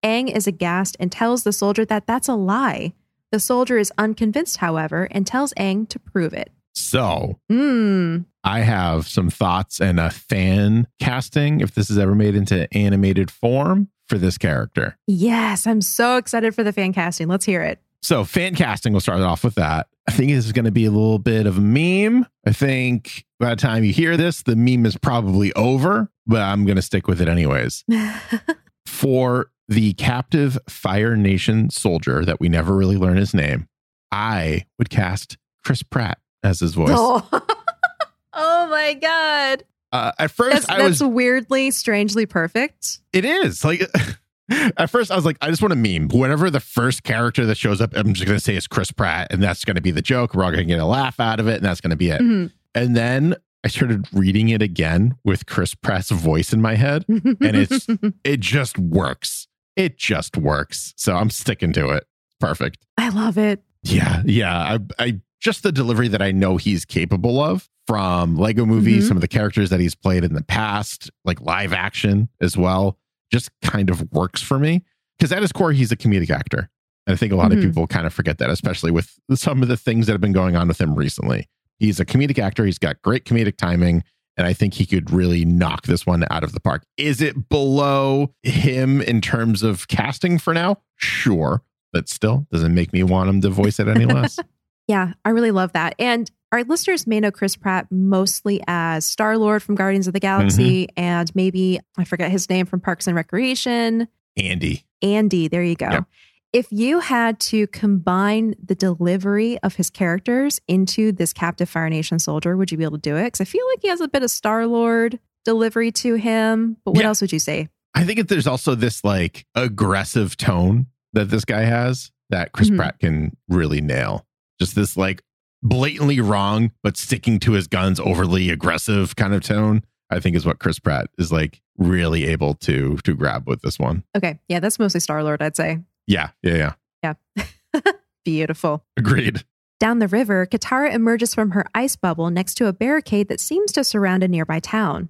Aang 0.04 0.30
is 0.30 0.48
aghast 0.48 0.98
and 1.00 1.12
tells 1.12 1.44
the 1.44 1.54
soldier 1.54 1.86
that 1.86 2.06
that's 2.06 2.28
a 2.28 2.36
lie. 2.36 2.94
The 3.32 3.40
soldier 3.40 3.78
is 3.78 3.92
unconvinced, 3.98 4.58
however, 4.58 5.08
and 5.10 5.26
tells 5.26 5.54
Aang 5.54 5.88
to 5.90 5.98
prove 5.98 6.34
it. 6.34 6.52
So 6.76 7.40
Hmm. 7.50 8.20
I 8.44 8.60
have 8.60 9.08
some 9.08 9.30
thoughts 9.30 9.80
and 9.80 10.00
a 10.00 10.10
fan 10.10 10.88
casting, 11.00 11.62
if 11.62 11.74
this 11.74 11.90
is 11.90 11.98
ever 11.98 12.14
made 12.14 12.36
into 12.36 12.68
animated 12.76 13.32
form 13.32 13.88
for 14.10 14.18
this 14.18 14.38
character. 14.38 14.98
Yes, 15.08 15.66
I'm 15.66 15.82
so 15.82 16.18
excited 16.18 16.54
for 16.54 16.64
the 16.64 16.74
fan 16.74 16.92
casting. 16.94 17.28
Let's 17.28 17.46
hear 17.46 17.62
it. 17.64 17.80
So 18.04 18.26
fan 18.26 18.54
casting, 18.54 18.92
we'll 18.92 19.00
start 19.00 19.22
off 19.22 19.46
with 19.46 19.56
that. 19.56 19.88
I 20.08 20.12
think 20.12 20.32
this 20.32 20.46
is 20.46 20.52
going 20.52 20.66
to 20.66 20.72
be 20.72 20.86
a 20.86 20.92
little 20.92 21.20
bit 21.20 21.48
of 21.48 21.58
a 21.58 21.62
meme. 21.62 22.28
I 22.46 22.52
think 22.52 23.26
by 23.40 23.52
the 23.52 23.56
time 23.56 23.86
you 23.86 23.94
hear 23.94 24.18
this, 24.18 24.44
the 24.44 24.58
meme 24.58 24.86
is 24.86 24.98
probably 24.98 25.54
over, 25.54 26.12
but 26.28 26.42
I'm 26.42 26.66
going 26.66 26.76
to 26.76 26.82
stick 26.82 27.08
with 27.08 27.22
it 27.22 27.30
anyways. 27.30 27.86
For 28.86 29.50
the 29.70 29.94
captive 29.94 30.60
Fire 30.68 31.16
Nation 31.16 31.70
soldier 31.70 32.26
that 32.26 32.42
we 32.42 32.50
never 32.50 32.76
really 32.76 32.98
learn 32.98 33.16
his 33.16 33.34
name, 33.34 33.70
I 34.12 34.66
would 34.78 34.90
cast 34.90 35.38
Chris 35.64 35.82
Pratt 35.82 36.20
as 36.44 36.60
his 36.60 36.74
voice. 36.74 36.92
oh. 36.92 37.26
oh 38.34 38.68
my 38.68 38.96
God. 38.96 39.64
Uh, 39.94 40.12
at 40.20 40.32
first, 40.32 40.68
That's, 40.68 40.70
I 40.70 40.84
was 40.84 41.00
that's 41.00 41.10
weirdly, 41.10 41.72
strangely 41.72 42.26
perfect. 42.26 43.00
It 43.14 43.24
is 43.24 43.64
like 43.64 43.84
at 44.78 44.90
first 44.90 45.12
I 45.12 45.16
was 45.16 45.26
like, 45.26 45.38
I 45.42 45.50
just 45.50 45.62
want 45.62 45.72
to 45.72 45.76
meme. 45.78 46.10
Whenever 46.10 46.50
the 46.50 46.60
first 46.60 47.04
character 47.04 47.46
that 47.46 47.56
shows 47.58 47.82
up, 47.82 47.92
I'm 47.96 48.14
just 48.14 48.26
gonna 48.28 48.40
say 48.40 48.56
it's 48.56 48.68
Chris 48.68 48.92
Pratt, 48.92 49.28
and 49.32 49.42
that's 49.42 49.64
gonna 49.66 49.82
be 49.82 49.92
the 49.92 50.02
joke. 50.02 50.34
We're 50.36 50.44
all 50.44 50.52
gonna 50.52 50.64
get 50.66 50.80
a 50.80 50.86
laugh 50.86 51.20
out 51.20 51.40
of 51.40 51.48
it, 51.48 51.56
and 51.58 51.66
that's 51.66 51.82
gonna 51.82 51.96
be 51.96 52.10
it. 52.10 52.22
Mhm. 52.22 52.52
And 52.76 52.96
then 52.96 53.36
I 53.64 53.70
started 53.70 54.08
reading 54.12 54.50
it 54.50 54.62
again 54.62 55.16
with 55.24 55.46
Chris 55.46 55.74
Pratt's 55.76 56.10
voice 56.12 56.52
in 56.52 56.62
my 56.62 56.76
head. 56.76 57.06
and 57.08 57.38
it's- 57.42 57.88
It 58.24 58.40
just 58.42 58.78
works. 58.78 59.48
it 59.76 59.98
just 59.98 60.36
works. 60.38 60.94
So 60.98 61.16
I'm 61.16 61.30
sticking 61.30 61.72
to 61.74 61.90
it. 61.90 62.06
Perfect. 62.40 62.86
I 62.98 63.10
love 63.10 63.38
it. 63.38 63.64
Yeah, 63.84 64.22
yeah. 64.26 64.78
I, 65.00 65.04
I 65.04 65.20
just 65.40 65.64
the 65.64 65.72
delivery 65.72 66.08
that 66.10 66.22
I 66.22 66.32
know 66.32 66.58
he's 66.58 66.86
capable 66.86 67.42
of 67.42 67.70
from 67.88 68.36
Lego 68.38 68.66
movies, 68.66 69.06
Mhm. 69.06 69.08
some 69.10 69.18
of 69.18 69.22
the 69.22 69.28
characters 69.28 69.70
that 69.72 69.80
he's 69.80 69.96
played 69.96 70.24
in 70.24 70.34
the 70.34 70.44
past, 70.44 71.10
like 71.26 71.42
live 71.42 71.74
action 71.74 72.30
as 72.40 72.56
well, 72.58 72.98
just 73.34 73.50
kind 73.62 73.90
of 73.90 74.10
works 74.14 74.42
for 74.42 74.58
me. 74.60 74.84
Because 75.18 75.32
at 75.34 75.42
his 75.42 75.52
core, 75.52 75.72
he's 75.74 75.92
a 75.92 75.98
comedic 75.98 76.30
actor. 76.30 76.70
And 77.06 77.14
I 77.14 77.18
think 77.18 77.34
a 77.34 77.36
lot 77.36 77.52
Mhm. 77.52 77.58
of 77.58 77.64
people 77.64 77.88
kind 77.88 78.08
of 78.08 78.14
forget 78.14 78.38
that, 78.38 78.50
especially 78.50 78.92
with 78.92 79.20
some 79.36 79.62
of 79.62 79.68
the 79.68 79.76
things 79.76 80.06
that 80.08 80.14
have 80.14 80.22
been 80.22 80.32
going 80.32 80.56
on 80.56 80.68
with 80.70 80.80
him 80.80 80.96
recently. 80.96 81.48
He's 81.80 82.00
a 82.00 82.06
comedic 82.06 82.40
actor. 82.40 82.66
He's 82.66 82.80
got 82.80 83.02
great 83.02 83.26
comedic 83.26 83.58
timing. 83.58 84.04
And 84.38 84.48
I 84.48 84.54
think 84.54 84.74
he 84.76 84.86
could 84.86 85.12
really 85.12 85.46
knock 85.46 85.84
this 85.86 86.06
one 86.08 86.24
out 86.32 86.44
of 86.44 86.54
the 86.54 86.60
park. 86.60 86.84
Is 86.98 87.22
it 87.22 87.50
below 87.50 88.34
him 88.42 89.02
in 89.02 89.22
terms 89.22 89.62
of 89.64 89.88
casting 89.88 90.40
for 90.40 90.54
now? 90.54 90.78
Sure. 90.96 91.62
But 91.92 92.10
still, 92.10 92.48
doesn't 92.52 92.74
make 92.74 92.94
me 92.94 93.04
want 93.04 93.30
him 93.30 93.42
to 93.42 93.50
voice 93.50 93.80
it 93.80 93.88
any 93.88 94.06
less. 94.06 94.40
Yeah, 94.90 95.14
I 95.24 95.30
really 95.30 95.52
love 95.52 95.72
that. 95.74 95.96
And 95.98 96.30
our 96.54 96.64
listeners 96.64 97.08
may 97.08 97.20
know 97.20 97.32
Chris 97.32 97.56
Pratt 97.56 97.88
mostly 97.92 98.62
as 98.68 99.06
Star 99.06 99.38
Lord 99.38 99.64
from 99.64 99.76
Guardians 99.76 100.08
of 100.08 100.14
the 100.14 100.20
Galaxy 100.20 100.88
and 100.96 101.34
maybe, 101.36 101.80
I 101.98 102.04
forget 102.04 102.30
his 102.32 102.48
name 102.50 102.66
from 102.68 102.80
Parks 102.80 103.08
and 103.08 103.16
Recreation. 103.16 104.08
Andy. 104.38 104.86
Andy, 105.02 105.48
there 105.48 105.64
you 105.64 105.76
go. 105.76 105.90
Yep. 105.90 106.06
If 106.54 106.68
you 106.72 107.00
had 107.00 107.40
to 107.42 107.66
combine 107.68 108.54
the 108.64 108.76
delivery 108.76 109.58
of 109.64 109.76
his 109.76 109.90
characters 109.90 110.60
into 110.68 111.12
this 111.12 111.34
captive 111.34 111.68
Fire 111.68 111.90
Nation 111.90 112.20
soldier, 112.20 112.56
would 112.56 112.72
you 112.72 112.78
be 112.78 112.84
able 112.84 112.98
to 112.98 113.02
do 113.02 113.18
it? 113.18 113.26
Because 113.26 113.42
I 113.42 113.46
feel 113.46 113.66
like 113.72 113.80
he 113.82 113.88
has 113.90 114.02
a 114.02 114.08
bit 114.08 114.22
of 114.22 114.30
Star 114.30 114.68
Lord 114.68 115.20
delivery 115.46 115.92
to 115.92 116.14
him. 116.14 116.78
But 116.86 116.92
what 116.92 117.02
Yeah. 117.02 117.08
else 117.08 117.22
would 117.22 117.34
you 117.34 117.40
say? 117.40 117.70
I 117.96 118.04
think 118.06 118.20
that 118.20 118.28
there's 118.28 118.48
also 118.48 118.76
this 118.76 119.04
like 119.04 119.46
aggressive 119.56 120.38
tone 120.38 120.86
that 121.14 121.30
this 121.30 121.46
guy 121.46 121.62
has 121.64 122.12
that 122.30 122.52
Chris 122.52 122.70
Mhm. 122.70 122.78
Pratt 122.78 123.00
can 123.00 123.36
really 123.50 123.82
nail. 123.82 124.26
Just 124.60 124.76
this 124.76 124.96
like 124.96 125.24
blatantly 125.64 126.20
wrong, 126.20 126.72
but 126.84 126.98
sticking 126.98 127.40
to 127.40 127.54
his 127.54 127.68
guns, 127.68 128.00
overly 128.00 128.50
aggressive 128.50 129.16
kind 129.16 129.34
of 129.34 129.42
tone. 129.42 129.84
I 130.10 130.20
think 130.20 130.36
is 130.36 130.46
what 130.46 130.60
Chris 130.60 130.78
Pratt 130.78 131.08
is 131.18 131.32
like 131.32 131.62
really 131.78 132.26
able 132.26 132.54
to 132.56 132.98
to 132.98 133.16
grab 133.16 133.48
with 133.48 133.62
this 133.62 133.80
one. 133.80 134.04
Okay. 134.16 134.40
Yeah, 134.48 134.60
that's 134.60 134.78
mostly 134.78 135.00
Star 135.00 135.24
Lord, 135.24 135.42
I'd 135.42 135.56
say. 135.56 135.80
Yeah, 136.06 136.30
yeah, 136.44 136.74
yeah. 137.02 137.16
Yeah. 137.36 137.92
Beautiful. 138.26 138.86
Agreed. 138.96 139.44
Down 139.80 140.00
the 140.00 140.08
river, 140.08 140.46
Katara 140.46 140.94
emerges 140.94 141.34
from 141.34 141.52
her 141.52 141.66
ice 141.74 141.96
bubble 141.96 142.30
next 142.30 142.56
to 142.56 142.68
a 142.68 142.74
barricade 142.74 143.28
that 143.30 143.40
seems 143.40 143.72
to 143.74 143.84
surround 143.84 144.24
a 144.24 144.28
nearby 144.28 144.60
town. 144.60 145.10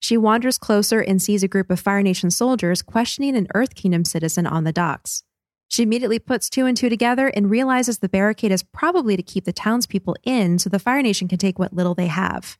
She 0.00 0.16
wanders 0.16 0.58
closer 0.58 1.00
and 1.00 1.20
sees 1.20 1.42
a 1.42 1.48
group 1.48 1.70
of 1.70 1.80
Fire 1.80 2.02
Nation 2.02 2.30
soldiers 2.30 2.80
questioning 2.82 3.36
an 3.36 3.48
Earth 3.54 3.74
Kingdom 3.74 4.04
citizen 4.04 4.46
on 4.46 4.64
the 4.64 4.72
docks. 4.72 5.24
She 5.68 5.82
immediately 5.82 6.18
puts 6.18 6.48
two 6.48 6.66
and 6.66 6.76
two 6.76 6.88
together 6.88 7.28
and 7.28 7.50
realizes 7.50 7.98
the 7.98 8.08
barricade 8.08 8.52
is 8.52 8.62
probably 8.62 9.16
to 9.16 9.22
keep 9.22 9.44
the 9.44 9.52
townspeople 9.52 10.16
in 10.22 10.58
so 10.58 10.70
the 10.70 10.78
Fire 10.78 11.02
Nation 11.02 11.26
can 11.28 11.38
take 11.38 11.58
what 11.58 11.72
little 11.72 11.94
they 11.94 12.06
have. 12.06 12.58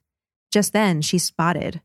Just 0.51 0.73
then, 0.73 1.01
she's 1.01 1.25
spotted. 1.25 1.81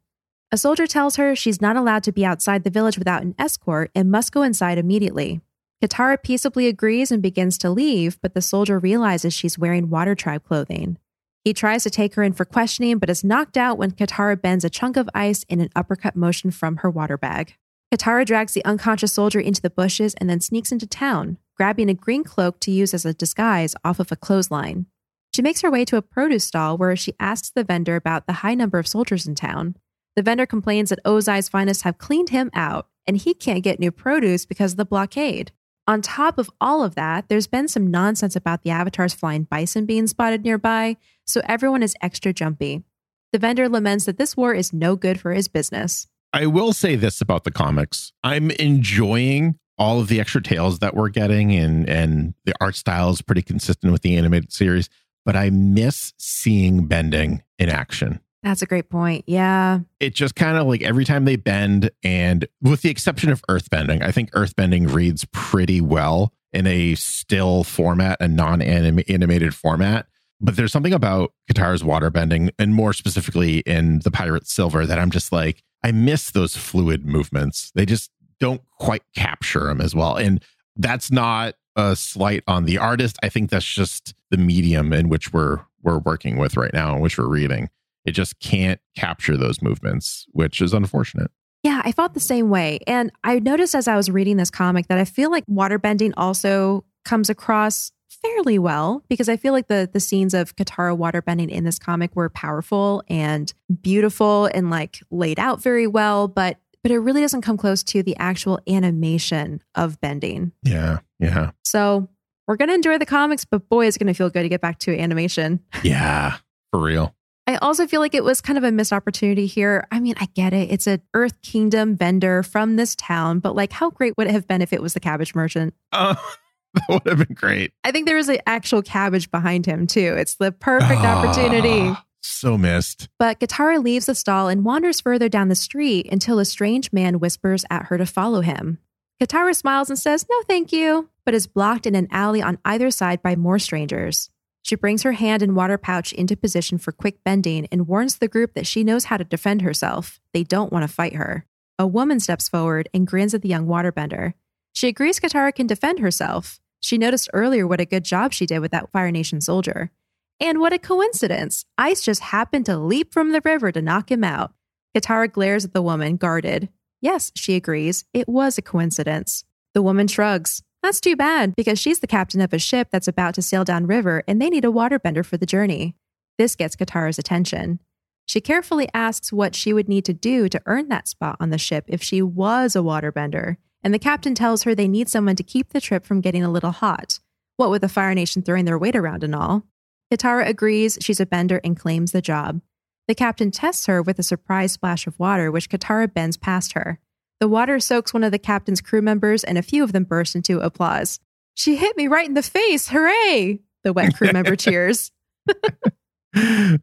A 0.52 0.58
soldier 0.58 0.88
tells 0.88 1.18
her 1.18 1.36
she's 1.36 1.62
not 1.62 1.76
allowed 1.76 2.04
to 2.04 2.12
be 2.12 2.26
outside 2.26 2.64
the 2.64 2.72
village 2.72 2.98
without 2.98 3.22
an 3.22 3.36
escort 3.38 3.92
and 3.94 4.10
must 4.10 4.32
go 4.32 4.42
inside 4.42 4.80
immediately. 4.80 5.42
Katara 5.84 6.22
peaceably 6.22 6.68
agrees 6.68 7.12
and 7.12 7.22
begins 7.22 7.58
to 7.60 7.70
leave, 7.70 8.20
but 8.22 8.34
the 8.34 8.42
soldier 8.42 8.80
realizes 8.80 9.34
she's 9.34 9.60
wearing 9.60 9.90
Water 9.90 10.16
Tribe 10.16 10.44
clothing. 10.44 10.98
He 11.44 11.54
tries 11.54 11.84
to 11.84 11.90
take 11.90 12.16
her 12.16 12.24
in 12.24 12.34
for 12.34 12.46
questioning, 12.46 12.98
but 12.98 13.10
is 13.10 13.24
knocked 13.24 13.58
out 13.58 13.78
when 13.78 13.92
Katara 13.92 14.42
bends 14.42 14.66
a 14.66 14.70
chunk 14.70 14.98
of 14.98 15.10
ice 15.14 15.44
in 15.48 15.62
an 15.62 15.70
uppercut 15.76 16.16
motion 16.16 16.50
from 16.52 16.78
her 16.78 16.90
water 16.90 17.18
bag. 17.18 17.56
Katara 17.94 18.26
drags 18.26 18.54
the 18.54 18.64
unconscious 18.66 19.14
soldier 19.14 19.40
into 19.40 19.62
the 19.62 19.70
bushes 19.70 20.14
and 20.16 20.30
then 20.30 20.42
sneaks 20.42 20.72
into 20.72 20.86
town, 20.86 21.38
grabbing 21.58 21.90
a 21.90 21.96
green 21.96 22.24
cloak 22.24 22.60
to 22.60 22.72
use 22.72 22.94
as 22.94 23.04
a 23.04 23.14
disguise 23.14 23.76
off 23.84 24.00
of 24.00 24.12
a 24.12 24.16
clothesline. 24.16 24.86
She 25.34 25.42
makes 25.42 25.62
her 25.62 25.72
way 25.72 25.86
to 25.86 25.98
a 25.98 26.02
produce 26.02 26.44
stall 26.44 26.78
where 26.78 26.96
she 26.96 27.14
asks 27.20 27.50
the 27.50 27.64
vendor 27.64 27.96
about 27.96 28.28
the 28.28 28.34
high 28.34 28.54
number 28.54 28.78
of 28.78 28.88
soldiers 28.88 29.28
in 29.28 29.36
town. 29.36 29.76
The 30.16 30.22
vendor 30.22 30.46
complains 30.46 30.90
that 30.90 31.00
Ozai's 31.06 31.50
finest 31.50 31.84
have 31.84 31.98
cleaned 31.98 32.30
him 32.30 32.52
out 32.54 32.88
and 33.08 33.18
he 33.18 33.34
can't 33.34 33.64
get 33.64 33.80
new 33.80 33.92
produce 33.92 34.46
because 34.46 34.74
of 34.74 34.78
the 34.78 34.86
blockade. 34.86 35.52
On 35.88 36.02
top 36.02 36.38
of 36.38 36.52
all 36.62 36.84
of 36.84 36.94
that, 36.94 37.30
there's 37.30 37.48
been 37.48 37.68
some 37.68 37.90
nonsense 37.90 38.36
about 38.36 38.62
the 38.62 38.70
Avatar's 38.70 39.16
flying 39.16 39.44
bison 39.44 39.88
being 39.88 40.06
spotted 40.06 40.44
nearby, 40.44 40.98
so 41.26 41.42
everyone 41.46 41.82
is 41.82 41.96
extra 42.02 42.34
jumpy. 42.34 42.84
The 43.32 43.40
vendor 43.40 43.68
laments 43.68 44.06
that 44.06 44.18
this 44.18 44.38
war 44.38 44.54
is 44.54 44.72
no 44.72 44.96
good 44.96 45.20
for 45.20 45.34
his 45.34 45.48
business. 45.48 46.08
I 46.34 46.46
will 46.46 46.74
say 46.74 46.96
this 46.96 47.22
about 47.22 47.44
the 47.44 47.52
comics. 47.52 48.14
I'm 48.24 48.52
enjoying 48.52 49.58
all 49.78 50.00
of 50.00 50.08
the 50.10 50.20
extra 50.20 50.42
tales 50.42 50.80
that 50.80 50.96
we're 50.96 51.10
getting 51.10 51.56
and 51.56 51.90
and 51.90 52.34
the 52.46 52.54
art 52.60 52.76
style 52.76 53.10
is 53.10 53.22
pretty 53.22 53.42
consistent 53.42 53.92
with 53.92 54.02
the 54.02 54.18
animated 54.18 54.52
series, 54.52 54.90
but 55.26 55.36
I 55.36 55.50
miss 55.50 56.14
seeing 56.18 56.86
bending 56.86 57.44
in 57.58 57.70
action. 57.70 58.20
That's 58.44 58.62
a 58.62 58.66
great 58.66 58.90
point. 58.90 59.26
Yeah. 59.28 59.80
It 60.00 60.16
just 60.16 60.36
kind 60.36 60.58
of 60.58 60.68
like 60.68 60.82
every 60.82 61.04
time 61.04 61.26
they 61.26 61.36
bend 61.36 61.92
and 62.04 62.48
with 62.62 62.82
the 62.82 62.90
exception 62.90 63.32
of 63.32 63.44
earth 63.50 63.70
bending, 63.70 64.02
I 64.02 64.12
think 64.12 64.30
earth 64.34 64.56
bending 64.56 64.88
reads 64.88 65.26
pretty 65.32 65.82
well 65.82 66.34
in 66.54 66.66
a 66.66 66.96
still 66.96 67.64
format, 67.64 68.18
a 68.20 68.28
non-animated 68.28 69.54
format. 69.54 70.08
But 70.42 70.56
there's 70.56 70.72
something 70.72 70.94
about 70.94 71.34
Katara's 71.52 71.84
water 71.84 72.10
bending, 72.10 72.50
and 72.58 72.74
more 72.74 72.94
specifically 72.94 73.60
in 73.60 74.00
the 74.00 74.12
Pirate 74.12 74.48
Silver, 74.48 74.86
that 74.86 74.98
I'm 74.98 75.12
just 75.12 75.34
like, 75.34 75.64
I 75.84 75.92
miss 75.92 76.32
those 76.32 76.56
fluid 76.56 77.06
movements. 77.06 77.72
They 77.74 77.86
just 77.86 78.12
don't 78.40 78.62
quite 78.78 79.04
capture 79.16 79.66
them 79.66 79.82
as 79.82 79.96
well. 79.96 80.16
And 80.16 80.44
that's 80.76 81.12
not 81.12 81.56
a 81.76 81.96
slight 81.96 82.44
on 82.48 82.66
the 82.66 82.78
artist. 82.78 83.18
I 83.24 83.30
think 83.30 83.50
that's 83.50 83.66
just 83.66 84.14
the 84.32 84.38
medium 84.38 84.94
in 84.94 85.10
which 85.10 85.34
we're 85.34 85.62
we're 85.82 86.00
working 86.00 86.38
with 86.38 86.58
right 86.58 86.74
now, 86.74 86.96
in 86.96 87.02
which 87.02 87.18
we're 87.18 87.28
reading. 87.28 87.70
It 88.06 88.12
just 88.12 88.40
can't 88.40 88.82
capture 88.98 89.38
those 89.38 89.62
movements, 89.62 90.26
which 90.32 90.62
is 90.62 90.74
unfortunate. 90.74 91.32
Yeah, 91.64 91.82
I 91.84 91.92
felt 91.92 92.14
the 92.14 92.20
same 92.20 92.50
way. 92.50 92.80
And 92.88 93.12
I 93.24 93.40
noticed 93.40 93.76
as 93.76 93.88
I 93.88 93.96
was 93.96 94.10
reading 94.10 94.38
this 94.38 94.50
comic 94.50 94.88
that 94.88 94.98
I 94.98 95.06
feel 95.06 95.30
like 95.30 95.46
waterbending 95.48 96.14
also 96.18 96.86
comes 97.06 97.30
across 97.30 97.92
fairly 98.22 98.60
well 98.60 99.04
because 99.10 99.30
I 99.30 99.38
feel 99.38 99.54
like 99.54 99.68
the 99.68 99.90
the 99.92 100.00
scenes 100.00 100.34
of 100.34 100.56
Katara 100.56 100.98
waterbending 100.98 101.50
in 101.50 101.64
this 101.64 101.80
comic 101.80 102.16
were 102.16 102.30
powerful 102.30 103.04
and 103.08 103.54
beautiful 103.82 104.46
and 104.48 104.70
like 104.70 105.02
laid 105.12 105.40
out 105.40 105.62
very 105.62 105.88
well, 105.88 106.28
but 106.28 106.58
but 106.82 106.92
it 106.92 107.00
really 107.00 107.22
doesn't 107.22 107.42
come 107.42 107.58
close 107.58 107.84
to 107.84 108.04
the 108.04 108.16
actual 108.18 108.60
animation 108.68 109.62
of 109.76 110.00
bending. 110.00 110.54
Yeah, 110.64 111.00
yeah, 111.20 111.52
So 111.66 112.08
we're 112.48 112.56
gonna 112.56 112.74
enjoy 112.74 112.98
the 112.98 113.06
comics, 113.06 113.46
but 113.46 113.68
boy, 113.70 113.88
it's 113.88 113.98
gonna 113.98 114.14
feel 114.14 114.30
good 114.30 114.44
to 114.44 114.50
get 114.50 114.62
back 114.62 114.80
to 114.80 114.98
animation. 114.98 115.60
yeah, 115.84 116.38
for 116.72 116.82
real. 116.82 117.16
I 117.48 117.56
also 117.58 117.88
feel 117.88 118.00
like 118.00 118.14
it 118.14 118.24
was 118.24 118.42
kind 118.42 118.60
of 118.60 118.64
a 118.64 118.72
missed 118.72 118.94
opportunity 118.94 119.48
here. 119.48 119.88
I 119.92 120.00
mean, 120.00 120.14
I 120.20 120.28
get 120.36 120.54
it. 120.54 120.72
It's 120.72 120.86
an 120.86 121.02
Earth 121.16 121.42
Kingdom 121.42 121.96
vendor 121.96 122.44
from 122.44 122.76
this 122.76 122.96
town, 122.96 123.40
but 123.40 123.56
like, 123.56 123.72
how 123.72 123.90
great 123.90 124.16
would 124.18 124.28
it 124.28 124.32
have 124.34 124.48
been 124.48 124.62
if 124.62 124.72
it 124.72 124.84
was 124.84 124.94
the 124.94 125.00
cabbage 125.00 125.34
merchant? 125.34 125.74
Uh, 125.92 126.14
that 126.74 126.86
would 126.90 127.08
have 127.08 127.28
been 127.28 127.36
great. 127.36 127.74
I 127.84 127.92
think 127.92 128.06
there 128.06 128.16
was 128.16 128.30
an 128.30 128.38
actual 128.46 128.82
cabbage 128.82 129.32
behind 129.32 129.66
him, 129.66 129.88
too. 129.88 130.16
It's 130.18 130.36
the 130.36 130.52
perfect 130.52 131.02
opportunity. 131.02 131.90
Ah, 131.90 132.06
So 132.22 132.58
missed. 132.58 133.10
But 133.18 133.40
Katara 133.40 133.84
leaves 133.84 134.06
the 134.06 134.16
stall 134.16 134.48
and 134.48 134.64
wanders 134.64 135.02
further 135.02 135.30
down 135.30 135.48
the 135.48 135.56
street 135.56 136.08
until 136.12 136.40
a 136.40 136.46
strange 136.46 136.92
man 136.94 137.20
whispers 137.20 137.66
at 137.70 137.86
her 137.88 137.98
to 137.98 138.06
follow 138.06 138.42
him. 138.42 138.80
Katara 139.22 139.56
smiles 139.56 139.90
and 139.90 140.00
says, 140.00 140.26
No, 140.30 140.42
thank 140.48 140.72
you, 140.72 141.10
but 141.26 141.34
is 141.34 141.48
blocked 141.48 141.86
in 141.86 141.96
an 141.96 142.08
alley 142.12 142.42
on 142.42 142.58
either 142.64 142.92
side 142.92 143.22
by 143.22 143.36
more 143.36 143.60
strangers. 143.60 144.30
She 144.62 144.76
brings 144.76 145.04
her 145.04 145.14
hand 145.14 145.42
and 145.42 145.56
water 145.56 145.78
pouch 145.78 146.14
into 146.14 146.38
position 146.38 146.78
for 146.78 146.92
quick 146.92 147.24
bending 147.24 147.68
and 147.72 147.88
warns 147.88 148.18
the 148.18 148.28
group 148.28 148.54
that 148.54 148.68
she 148.68 148.84
knows 148.84 149.06
how 149.06 149.18
to 149.18 149.24
defend 149.24 149.62
herself. 149.62 150.20
They 150.34 150.44
don't 150.44 150.72
want 150.72 150.84
to 150.84 150.94
fight 150.94 151.16
her. 151.16 151.46
A 151.80 151.88
woman 151.88 152.20
steps 152.20 152.50
forward 152.50 152.90
and 152.94 153.08
grins 153.08 153.34
at 153.34 153.42
the 153.42 153.50
young 153.50 153.66
waterbender. 153.66 154.34
She 154.74 154.88
agrees 154.88 155.20
Katara 155.20 155.54
can 155.54 155.68
defend 155.68 156.00
herself. 156.00 156.60
She 156.80 156.98
noticed 156.98 157.30
earlier 157.34 157.68
what 157.68 157.82
a 157.82 157.86
good 157.86 158.06
job 158.06 158.34
she 158.34 158.46
did 158.46 158.60
with 158.60 158.72
that 158.72 158.92
Fire 158.92 159.12
Nation 159.12 159.42
soldier. 159.42 159.92
And 160.40 160.60
what 160.60 160.74
a 160.74 160.80
coincidence! 160.80 161.66
Ice 161.78 162.02
just 162.02 162.22
happened 162.22 162.66
to 162.68 162.78
leap 162.78 163.14
from 163.14 163.32
the 163.32 163.42
river 163.44 163.72
to 163.72 163.82
knock 163.82 164.12
him 164.12 164.24
out. 164.24 164.54
Katara 164.96 165.32
glares 165.32 165.66
at 165.66 165.74
the 165.74 165.82
woman, 165.82 166.16
guarded. 166.16 166.70
Yes, 167.02 167.32
she 167.36 167.56
agrees, 167.56 168.06
it 168.14 168.28
was 168.28 168.58
a 168.58 168.62
coincidence. 168.62 169.44
The 169.74 169.82
woman 169.82 170.08
shrugs. 170.08 170.64
That's 170.82 171.02
too 171.02 171.16
bad, 171.16 171.56
because 171.56 171.78
she's 171.78 172.00
the 172.00 172.08
captain 172.08 172.40
of 172.40 172.54
a 172.54 172.60
ship 172.60 172.88
that's 172.92 173.08
about 173.08 173.36
to 173.36 173.42
sail 173.42 173.66
downriver 173.66 174.24
and 174.28 174.42
they 174.42 174.50
need 174.50 174.66
a 174.66 174.70
waterbender 174.70 175.26
for 175.26 175.36
the 175.36 175.46
journey. 175.46 175.96
This 176.38 176.56
gets 176.56 176.76
Katara's 176.76 177.20
attention. 177.20 177.80
She 178.26 178.40
carefully 178.40 178.88
asks 178.94 179.34
what 179.34 179.56
she 179.56 179.74
would 179.74 179.90
need 179.90 180.06
to 180.06 180.14
do 180.14 180.48
to 180.50 180.62
earn 180.66 180.88
that 180.90 181.08
spot 181.08 181.36
on 181.40 181.50
the 181.50 181.58
ship 181.58 181.86
if 181.88 182.02
she 182.02 182.22
was 182.22 182.76
a 182.76 182.80
waterbender, 182.80 183.58
and 183.84 183.94
the 183.94 184.00
captain 184.00 184.36
tells 184.36 184.64
her 184.64 184.76
they 184.76 184.88
need 184.88 185.10
someone 185.10 185.36
to 185.36 185.44
keep 185.44 185.70
the 185.70 185.82
trip 185.82 186.06
from 186.06 186.22
getting 186.22 186.44
a 186.44 186.52
little 186.52 186.72
hot, 186.72 187.20
what 187.58 187.70
with 187.70 187.82
the 187.82 187.90
Fire 187.90 188.14
Nation 188.14 188.42
throwing 188.42 188.66
their 188.66 188.78
weight 188.78 188.96
around 188.96 189.24
and 189.24 189.36
all. 189.36 189.64
Katara 190.12 190.48
agrees 190.48 190.98
she's 191.02 191.20
a 191.20 191.26
bender 191.26 191.62
and 191.64 191.80
claims 191.80 192.12
the 192.12 192.22
job. 192.22 192.62
The 193.08 193.16
captain 193.16 193.52
tests 193.52 193.86
her 193.86 194.02
with 194.02 194.20
a 194.20 194.24
surprise 194.24 194.74
splash 194.74 195.08
of 195.08 195.18
water, 195.18 195.52
which 195.52 195.70
Katara 195.70 196.14
bends 196.14 196.38
past 196.38 196.74
her. 196.74 197.00
The 197.40 197.48
water 197.48 197.80
soaks 197.80 198.14
one 198.14 198.24
of 198.24 198.32
the 198.32 198.40
captain's 198.40 198.82
crew 198.82 199.02
members, 199.02 199.44
and 199.44 199.58
a 199.58 199.64
few 199.64 199.84
of 199.84 199.94
them 199.94 200.04
burst 200.04 200.36
into 200.36 200.60
applause. 200.60 201.20
She 201.56 201.76
hit 201.76 201.96
me 201.96 202.08
right 202.08 202.28
in 202.28 202.34
the 202.34 202.44
face. 202.44 202.90
Hooray! 202.90 203.60
The 203.84 203.94
wet 203.94 204.16
crew 204.16 204.32
member 204.34 204.56
cheers. 204.58 205.12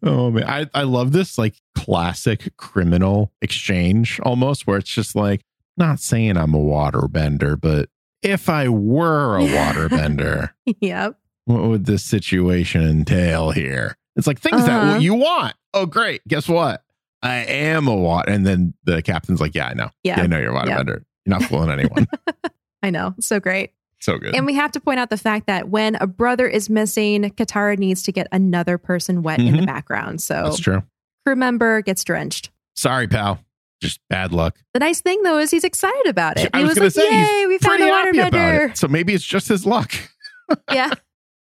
oh 0.03 0.31
man, 0.31 0.45
I, 0.45 0.67
I 0.75 0.83
love 0.83 1.13
this 1.13 1.39
like 1.39 1.61
classic 1.75 2.57
criminal 2.57 3.33
exchange 3.41 4.19
almost 4.21 4.67
where 4.67 4.79
it's 4.79 4.91
just 4.91 5.15
like 5.15 5.43
not 5.77 6.01
saying 6.01 6.37
I'm 6.37 6.55
a 6.55 6.59
waterbender, 6.59 7.61
but 7.61 7.89
if 8.23 8.49
I 8.49 8.69
were 8.69 9.37
a 9.39 9.43
waterbender, 9.43 10.51
yep. 10.81 11.19
what 11.45 11.62
would 11.65 11.85
this 11.85 12.03
situation 12.05 12.83
entail 12.83 13.51
here? 13.51 13.97
It's 14.17 14.27
like 14.27 14.41
things 14.41 14.62
Uh-huh. 14.62 14.93
that 14.93 15.03
you 15.03 15.15
want. 15.15 15.55
Oh, 15.75 15.87
great. 15.87 16.27
Guess 16.27 16.49
what? 16.49 16.83
I 17.23 17.37
am 17.45 17.87
a 17.89 17.95
water. 17.95 18.31
And 18.31 18.47
then 18.47 18.75
the 18.85 19.03
captain's 19.03 19.41
like, 19.41 19.55
Yeah, 19.55 19.67
I 19.69 19.75
know. 19.75 19.91
Yeah. 20.05 20.21
I 20.21 20.27
know 20.27 20.39
you're 20.39 20.55
a 20.55 20.67
Yeah. 20.67 20.79
waterbender. 20.79 21.05
You're 21.25 21.39
not 21.39 21.43
fooling 21.45 21.71
anyone. 21.71 22.07
I 22.83 22.91
know. 22.91 23.15
So 23.21 23.41
great. 23.41 23.73
so 24.01 24.17
good. 24.19 24.35
And 24.37 24.47
we 24.47 24.55
have 24.55 24.71
to 24.73 24.81
point 24.81 25.01
out 25.01 25.11
the 25.11 25.17
fact 25.17 25.47
that 25.49 25.69
when 25.71 25.97
a 25.97 26.07
brother 26.07 26.47
is 26.47 26.71
missing, 26.71 27.23
Katara 27.31 27.77
needs 27.79 28.03
to 28.05 28.12
get 28.12 28.29
another 28.31 28.79
person 28.79 29.23
wet 29.23 29.41
in 29.41 29.57
the 29.57 29.62
Mhm. 29.62 29.67
background. 29.67 30.21
So 30.21 30.45
That's 30.45 30.61
true. 30.61 30.83
crew 31.25 31.35
member 31.37 31.81
gets 31.83 32.05
drenched. 32.05 32.51
Sorry, 32.75 33.09
pal. 33.09 33.41
Just 33.83 34.01
bad 34.09 34.33
luck. 34.33 34.59
The 34.73 34.81
nice 34.81 35.01
thing 35.01 35.23
though 35.23 35.39
is 35.39 35.51
he's 35.51 35.65
excited 35.65 36.07
about 36.07 36.39
it. 36.39 36.51
I 36.55 36.59
he 36.59 36.65
was 36.65 36.79
was, 36.79 36.95
gonna 36.95 37.07
like, 37.07 37.27
say, 37.27 37.41
"Yay, 37.41 37.47
we 37.47 37.59
found 37.59 37.83
a 37.83 37.87
waterbender!" 37.87 38.77
So 38.77 38.89
maybe 38.89 39.15
it's 39.15 39.25
just 39.25 39.49
his 39.49 39.67
luck. 39.67 39.93
yeah. 40.73 40.93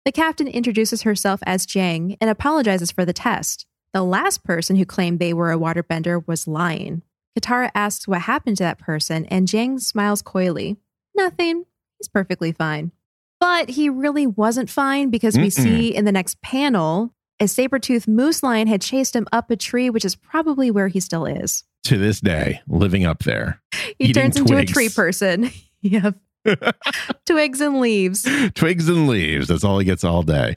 The 0.05 0.11
captain 0.11 0.47
introduces 0.47 1.03
herself 1.03 1.41
as 1.45 1.65
Jang 1.65 2.17
and 2.19 2.29
apologizes 2.29 2.91
for 2.91 3.05
the 3.05 3.13
test. 3.13 3.65
The 3.93 4.03
last 4.03 4.43
person 4.43 4.75
who 4.75 4.85
claimed 4.85 5.19
they 5.19 5.33
were 5.33 5.51
a 5.51 5.57
waterbender 5.57 6.25
was 6.27 6.47
lying. 6.47 7.03
Katara 7.39 7.69
asks 7.73 8.07
what 8.07 8.21
happened 8.21 8.57
to 8.57 8.63
that 8.63 8.79
person, 8.79 9.25
and 9.25 9.47
Jang 9.47 9.79
smiles 9.79 10.21
coyly. 10.21 10.77
Nothing. 11.15 11.65
He's 11.99 12.07
perfectly 12.07 12.51
fine. 12.51 12.91
But 13.39 13.69
he 13.69 13.89
really 13.89 14.27
wasn't 14.27 14.69
fine 14.69 15.09
because 15.09 15.37
we 15.37 15.47
Mm-mm. 15.47 15.63
see 15.63 15.95
in 15.95 16.05
the 16.05 16.11
next 16.11 16.41
panel 16.41 17.13
a 17.39 17.47
saber-toothed 17.47 18.07
moose 18.07 18.43
lion 18.43 18.67
had 18.67 18.81
chased 18.81 19.15
him 19.15 19.27
up 19.31 19.51
a 19.51 19.55
tree, 19.55 19.89
which 19.89 20.05
is 20.05 20.15
probably 20.15 20.71
where 20.71 20.87
he 20.87 20.99
still 20.99 21.25
is. 21.25 21.63
To 21.85 21.97
this 21.97 22.21
day, 22.21 22.61
living 22.67 23.05
up 23.05 23.19
there. 23.23 23.61
He 23.99 24.13
turns 24.13 24.37
into 24.37 24.55
a 24.55 24.65
tree 24.65 24.87
person. 24.89 25.51
yep. 25.81 26.15
Twigs 27.25 27.59
and 27.61 27.79
leaves. 27.81 28.25
Twigs 28.53 28.87
and 28.87 29.07
leaves. 29.07 29.47
That's 29.49 29.63
all 29.65 29.79
he 29.79 29.85
gets 29.85 30.03
all 30.05 30.23
day. 30.23 30.55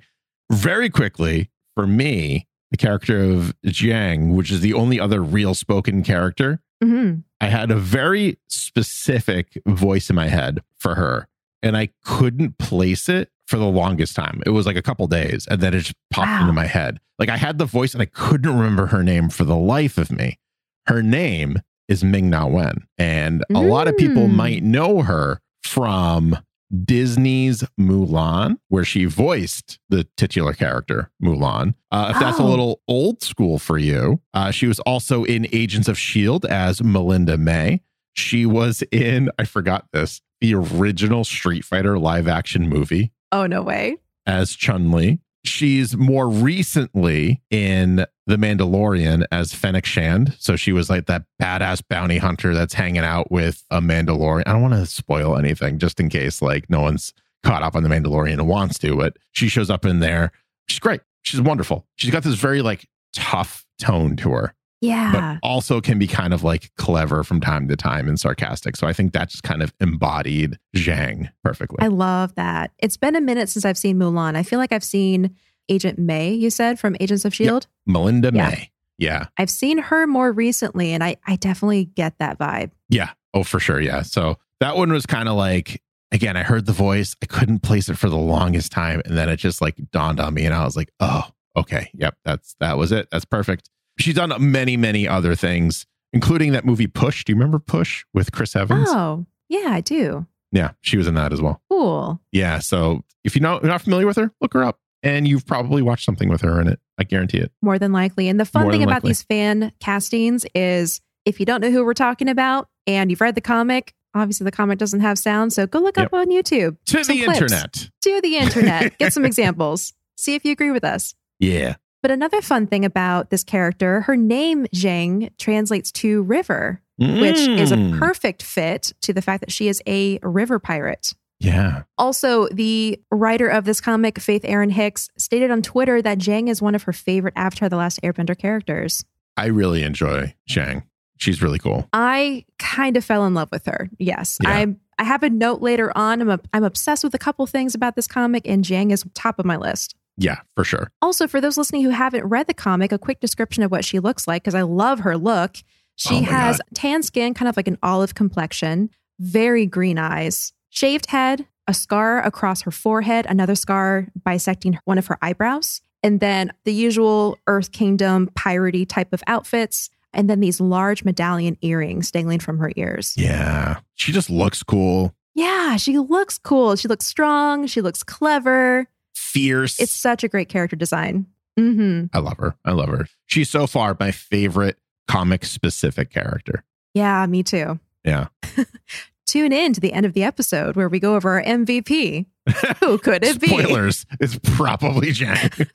Very 0.53 0.89
quickly, 0.89 1.51
for 1.75 1.87
me, 1.87 2.47
the 2.71 2.77
character 2.77 3.23
of 3.25 3.55
Jiang, 3.67 4.35
which 4.35 4.51
is 4.53 4.61
the 4.61 4.75
only 4.75 5.01
other 5.01 5.21
real 5.23 5.55
spoken 5.55 6.03
character, 6.05 6.61
Mhm. 6.83 7.25
I 7.41 7.47
had 7.49 7.71
a 7.71 7.77
very 7.77 8.39
specific 8.49 9.61
voice 9.67 10.11
in 10.11 10.17
my 10.17 10.29
head 10.29 10.61
for 10.79 10.95
her, 10.95 11.27
and 11.63 11.77
I 11.77 11.89
couldn't 12.05 12.59
place 12.59 13.09
it 13.09 13.31
for 13.47 13.57
the 13.57 13.65
longest 13.67 14.15
time. 14.15 14.43
It 14.47 14.51
was 14.51 14.67
like 14.67 14.77
a 14.77 14.83
couple 14.83 15.07
days, 15.07 15.47
and 15.51 15.61
then 15.61 15.75
it 15.75 15.81
just 15.81 15.95
popped 16.11 16.29
Wow. 16.29 16.41
into 16.43 16.53
my 16.53 16.67
head. 16.67 17.01
Like 17.19 17.31
I 17.31 17.37
had 17.37 17.59
the 17.59 17.65
voice, 17.65 17.95
and 17.95 18.03
I 18.03 18.07
couldn't 18.07 18.55
remember 18.55 18.87
her 18.87 19.03
name 19.03 19.29
for 19.31 19.45
the 19.45 19.57
life 19.57 19.97
of 19.99 20.13
me. 20.13 20.39
Her 20.89 21.03
name 21.03 21.59
is 21.89 22.03
Ming 22.05 22.31
Na 22.31 22.47
Wen, 22.47 22.87
and 22.99 23.45
a 23.55 23.61
lot 23.61 23.89
of 23.89 23.97
people 23.97 24.27
Mm. 24.27 24.35
might 24.35 24.63
know 24.63 25.03
her 25.03 25.41
from 25.63 26.37
Disney's 26.85 27.63
Mulan, 27.81 28.57
where 28.69 28.85
she 28.85 29.05
voiced 29.05 29.79
the 29.89 30.07
titular 30.17 30.53
character 30.53 31.11
Mulan. 31.23 31.75
Uh, 31.93 32.13
if 32.15 32.21
that's 32.21 32.39
a 32.39 32.43
Oh. 32.43 32.49
little 32.49 32.81
old 32.89 33.23
school 33.23 33.59
for 33.59 33.79
you, 33.79 34.21
uh, 34.35 34.51
she 34.51 34.67
was 34.67 34.79
also 34.81 35.23
in 35.25 35.47
Agents 35.53 35.89
of 35.89 35.97
S.H.I.E.L.D. 35.97 36.49
As 36.49 36.83
Melinda 36.83 37.37
May. 37.39 37.81
She 38.15 38.47
was 38.47 38.83
in, 38.91 39.31
I 39.39 39.45
forgot 39.45 39.87
this, 39.93 40.23
the 40.41 40.55
original 40.55 41.23
Street 41.25 41.65
Fighter 41.65 41.99
live 41.99 42.27
action 42.27 42.69
movie 42.69 43.13
Oh, 43.31 43.47
no 43.47 43.63
way. 43.63 43.97
as 44.27 44.55
Chun 44.57 44.91
Li. 44.91 45.21
She's 45.47 45.97
more 45.97 46.29
recently 46.29 47.43
in 47.51 48.07
The 48.27 48.37
Mandalorian 48.37 49.25
as 49.31 49.55
Fennec 49.55 49.85
Shand. 49.85 50.37
So 50.39 50.57
she 50.57 50.73
was 50.73 50.91
like 50.91 51.07
that 51.07 51.25
badass 51.41 51.83
bounty 51.89 52.19
hunter 52.19 52.55
that's 52.55 52.75
hanging 52.75 53.03
out 53.03 53.31
with 53.31 53.63
a 53.71 53.81
Mandalorian. 53.81 54.45
I 54.47 54.53
don't 54.53 54.63
want 54.63 54.75
to 54.75 54.87
spoil 54.87 55.37
anything 55.37 55.79
just 55.79 56.01
in 56.01 56.09
case 56.09 56.43
like 56.43 56.69
no 56.69 56.81
one's 56.81 57.13
caught 57.45 57.63
up 57.63 57.77
on 57.77 57.83
The 57.83 57.89
Mandalorian 57.89 58.35
and 58.35 58.49
wants 58.49 58.79
to, 58.81 58.97
but 58.97 59.17
she 59.33 59.49
shows 59.49 59.71
up 59.71 59.85
in 59.85 60.01
there. 60.01 60.33
She's 60.69 60.81
great. 60.81 61.01
She's 61.23 61.41
wonderful. 61.41 61.87
She's 61.97 62.11
got 62.11 62.23
this 62.25 62.35
very 62.35 62.63
like 62.63 62.89
tough 63.15 63.65
tone 63.81 64.17
to 64.17 64.31
her, 64.33 64.55
Yeah. 64.81 65.39
but 65.41 65.47
also 65.47 65.81
can 65.81 65.99
be 65.99 66.07
kind 66.07 66.35
of 66.35 66.43
like 66.45 66.71
clever 66.77 67.25
from 67.25 67.41
time 67.41 67.67
to 67.69 67.77
time 67.77 68.09
and 68.09 68.21
sarcastic. 68.21 68.77
So 68.77 68.87
I 68.87 68.93
think 68.93 69.13
that 69.15 69.31
just 69.31 69.43
kind 69.43 69.63
of 69.63 69.73
embodied 69.81 70.59
Zhang 70.77 71.31
perfectly. 71.43 71.79
I 71.81 71.89
love 71.89 72.35
that. 72.35 72.73
It's 72.79 72.97
been 72.97 73.17
a 73.17 73.21
minute 73.21 73.49
since 73.49 73.65
I've 73.65 73.79
seen 73.79 73.99
Mulan. 73.99 74.37
I 74.37 74.43
feel 74.43 74.59
like 74.59 74.73
I've 74.73 74.85
seen 74.85 75.35
Agent 75.69 75.99
May, 75.99 76.33
you 76.35 76.51
said, 76.51 76.79
from 76.79 76.97
Agents 77.01 77.25
of 77.25 77.33
S.H.I.E.L.D. 77.33 77.67
Melinda 77.87 78.31
Yeah. 78.33 78.51
May. 78.51 78.71
Yeah. 78.99 79.27
I've 79.37 79.51
seen 79.51 79.79
her 79.79 80.07
more 80.07 80.33
recently, 80.33 80.93
and 80.93 81.03
I, 81.05 81.17
I 81.27 81.37
definitely 81.37 81.85
get 81.87 82.19
that 82.19 82.39
vibe. 82.39 82.71
Yeah. 82.89 83.11
Oh, 83.35 83.43
for 83.45 83.59
sure. 83.61 83.81
Yeah. 83.81 84.03
So 84.03 84.39
that 84.61 84.77
one 84.77 84.91
was 84.93 85.05
kind 85.05 85.29
of 85.29 85.37
like, 85.37 85.83
again, 86.13 86.37
I 86.37 86.43
heard 86.45 86.65
the 86.67 86.73
voice. 86.73 87.15
I 87.23 87.27
couldn't 87.27 87.61
place 87.61 87.89
it 87.91 87.99
for 87.99 88.09
the 88.09 88.17
longest 88.17 88.73
time. 88.73 89.03
And 89.05 89.19
then 89.19 89.29
it 89.29 89.37
just 89.37 89.61
like 89.61 89.77
dawned 89.91 90.21
on 90.21 90.33
me 90.35 90.47
and 90.47 90.55
I 90.55 90.65
was 90.65 90.77
like, 90.77 90.91
oh, 91.01 91.25
okay. 91.57 91.91
Yep. 91.95 92.17
That's, 92.25 92.55
that 92.61 92.79
was 92.79 92.91
it. 92.93 93.09
That's 93.11 93.25
perfect. 93.27 93.69
She's 93.99 94.15
done 94.15 94.33
many, 94.51 94.77
many 94.77 95.07
other 95.09 95.35
things, 95.35 95.87
including 96.13 96.53
that 96.53 96.65
movie 96.65 96.87
Push. 96.87 97.25
Do 97.25 97.33
you 97.33 97.37
remember 97.37 97.59
Push 97.59 98.05
with 98.15 98.33
Chris 98.33 98.55
Evans? 98.57 98.89
Oh, 98.91 99.27
yeah, 99.49 99.69
I 99.71 99.81
do. 99.81 100.27
Yeah. 100.53 100.73
She 100.83 100.97
was 100.97 101.07
in 101.07 101.15
that 101.15 101.33
as 101.33 101.41
well. 101.43 101.61
Cool. 101.71 102.21
Yeah. 102.33 102.59
So 102.59 103.03
if 103.25 103.35
you're 103.35 103.43
not, 103.43 103.63
you're 103.63 103.71
not 103.71 103.83
familiar 103.83 104.07
with 104.07 104.17
her, 104.17 104.31
look 104.41 104.55
her 104.55 104.63
up. 104.65 104.79
And 105.03 105.29
you've 105.29 105.47
probably 105.47 105.83
watched 105.83 106.05
something 106.05 106.29
with 106.29 106.41
her 106.41 106.61
in 106.61 106.67
it. 106.69 106.81
I 106.99 107.05
guarantee 107.05 107.39
it. 107.39 107.53
More 107.63 107.79
than 107.79 107.93
likely. 107.93 108.29
And 108.29 108.41
the 108.41 108.45
fun 108.45 108.63
More 108.63 108.73
thing 108.73 108.83
about 108.83 108.95
likely. 108.97 109.11
these 109.11 109.23
fan 109.23 109.73
castings 109.81 110.47
is 110.55 111.01
if 111.25 111.39
you 111.39 111.47
don't 111.47 111.61
know 111.61 111.71
who 111.71 111.85
we're 111.85 111.95
talking 111.95 112.29
about 112.29 112.69
and 112.87 113.11
you've 113.11 113.21
read 113.21 113.35
the 113.35 113.41
comic, 113.41 113.95
obviously 114.15 114.45
the 114.45 114.51
comic 114.51 114.79
doesn't 114.79 115.01
have 115.01 115.19
sound. 115.19 115.53
So 115.53 115.67
go 115.67 115.79
look 115.81 115.97
Yep. 115.97 116.07
up 116.07 116.15
on 116.15 116.29
YouTube. 116.29 116.77
To 116.87 117.05
the 117.05 117.23
clips. 117.25 117.41
internet. 117.41 117.91
To 118.03 118.21
the 118.23 118.37
internet. 118.39 118.99
Get 118.99 119.13
some 119.13 119.25
examples. 119.27 119.93
See 120.17 120.35
if 120.35 120.45
you 120.45 120.53
agree 120.53 120.71
with 120.73 120.85
us. 120.85 121.15
Yeah. 121.39 121.77
But 122.07 122.13
another 122.13 122.41
fun 122.41 122.69
thing 122.69 122.85
about 122.85 123.31
this 123.31 123.43
character, 123.43 124.03
her 124.03 124.15
name, 124.17 124.67
Zhang, 124.73 125.29
translates 125.39 125.91
to 125.91 126.23
river, 126.23 126.81
which 126.99 127.37
is 127.37 127.73
a 127.73 127.77
Mm. 127.77 127.99
perfect 127.99 128.45
fit 128.45 128.93
to 129.01 129.13
the 129.13 129.21
fact 129.21 129.41
that 129.41 129.51
she 129.51 129.67
is 129.67 129.83
a 129.89 130.21
river 130.23 130.61
pirate. 130.61 131.15
Yeah. 131.41 131.83
Also, 131.99 132.47
the 132.51 133.01
writer 133.11 133.49
of 133.49 133.65
this 133.65 133.81
comic, 133.81 134.21
Faith 134.21 134.43
Erin 134.45 134.71
Hicks, 134.71 135.09
stated 135.19 135.51
on 135.51 135.63
Twitter 135.63 136.01
that 136.01 136.19
Zhang 136.19 136.49
is 136.49 136.63
one 136.63 136.77
of 136.77 136.85
her 136.85 136.93
favorite 136.93 137.35
Avatar 137.35 137.69
The 137.69 137.75
Last 137.77 138.01
Airbender 138.03 138.39
characters. 138.39 139.05
I 139.37 139.47
really 139.47 139.83
enjoy 139.83 140.33
Shang. 140.47 140.85
She's 141.17 141.43
really 141.43 141.59
cool. 141.59 141.89
I 141.93 142.45
kind 142.61 142.97
of 142.97 143.05
fell 143.05 143.27
in 143.27 143.35
love 143.35 143.49
with 143.51 143.67
her. 143.67 143.91
Yes. 143.99 144.39
Yeah. 144.45 144.51
I'm 144.51 144.81
I 144.97 145.03
have 145.03 145.25
a 145.25 145.29
note 145.29 145.61
later 145.61 145.91
on. 145.99 146.21
I'm, 146.23 146.31
a, 146.31 146.41
I'm 146.53 146.63
obsessed 146.63 147.03
with 147.03 147.15
a 147.15 147.19
couple 147.19 147.45
things 147.47 147.75
about 147.75 147.97
this 147.97 148.07
comic, 148.07 148.47
and 148.47 148.65
Zhang 148.65 148.93
is 148.93 149.05
top 149.13 149.41
of 149.41 149.45
my 149.45 149.57
list. 149.57 149.97
Yeah, 150.17 150.41
for 150.55 150.65
sure. 150.65 150.91
Also, 151.03 151.27
for 151.29 151.41
those 151.41 151.59
listening 151.59 151.83
who 151.83 151.91
haven't 151.91 152.25
read 152.25 152.47
the 152.47 152.55
comic, 152.55 152.93
a 152.93 152.99
quick 152.99 153.21
description 153.21 153.63
of 153.63 153.71
what 153.71 153.85
she 153.85 153.99
looks 153.99 154.27
like, 154.27 154.43
because 154.45 154.55
I 154.55 154.63
love 154.63 155.01
her 155.01 155.17
look. 155.17 155.57
She 155.97 156.17
Oh 156.17 156.23
has 156.23 156.57
God. 156.59 156.63
tan 156.75 157.03
skin, 157.03 157.35
kind 157.35 157.49
of 157.49 157.57
like 157.57 157.69
an 157.69 157.79
olive 157.83 158.15
complexion, 158.15 158.91
very 159.19 159.67
green 159.67 159.99
eyes, 159.99 160.53
shaved 160.71 161.07
head, 161.07 161.47
a 161.67 161.75
scar 161.75 162.23
across 162.23 162.63
her 162.63 162.71
forehead, 162.71 163.27
another 163.29 163.55
scar 163.55 164.07
bisecting 164.25 164.79
one 164.85 164.99
of 164.99 165.07
her 165.09 165.19
eyebrows, 165.23 165.81
and 166.03 166.21
then 166.21 166.53
the 166.65 166.73
usual 166.73 167.39
Earth 167.47 167.73
Kingdom 167.73 168.29
piratey 168.37 168.87
type 168.89 169.13
of 169.13 169.23
outfits, 169.27 169.91
and 170.13 170.31
then 170.31 170.41
these 170.41 170.61
large 170.61 171.03
medallion 171.05 171.57
earrings 171.63 172.11
dangling 172.11 172.41
from 172.41 172.59
her 172.59 172.71
ears. 172.77 173.15
Yeah. 173.17 173.81
She 173.95 174.13
just 174.13 174.31
looks 174.31 174.63
cool, 174.63 175.15
Yeah, 175.35 175.77
she 175.77 175.99
looks 175.99 176.39
cool. 176.39 176.77
She 176.77 176.89
looks 176.89 177.05
strong. 177.07 177.67
She 177.67 177.81
looks 177.83 178.03
clever. 178.03 178.87
Fierce. 179.17 179.81
It's 179.81 179.93
such 179.93 180.23
a 180.23 180.29
great 180.29 180.49
character 180.49 180.77
design. 180.77 181.27
hmm 181.57 182.05
I 182.13 182.19
love 182.19 182.37
her. 182.39 182.55
I 182.65 182.73
love 182.73 182.89
her. 182.89 183.07
She's 183.27 183.51
so 183.51 183.67
far 183.67 183.97
my 183.99 184.11
favorite 184.11 184.77
comic 185.09 185.45
specific 185.45 186.11
character. 186.11 186.65
Yeah, 186.95 187.25
me 187.27 187.43
too. 187.43 187.79
Yeah. 188.05 188.29
Tune 189.27 189.53
in 189.53 189.73
to 189.73 189.81
the 189.81 189.93
end 189.93 190.07
of 190.07 190.13
the 190.13 190.23
episode 190.23 190.77
where 190.77 190.89
we 190.89 191.01
go 191.01 191.17
over 191.17 191.31
our 191.33 191.43
MVP. 191.43 192.27
Who 192.81 192.99
could 192.99 193.25
it 193.25 193.41
be? 193.41 193.49
Spoilers. 193.49 194.07
It's 194.21 194.39
probably 194.43 195.13
Jack. 195.13 195.59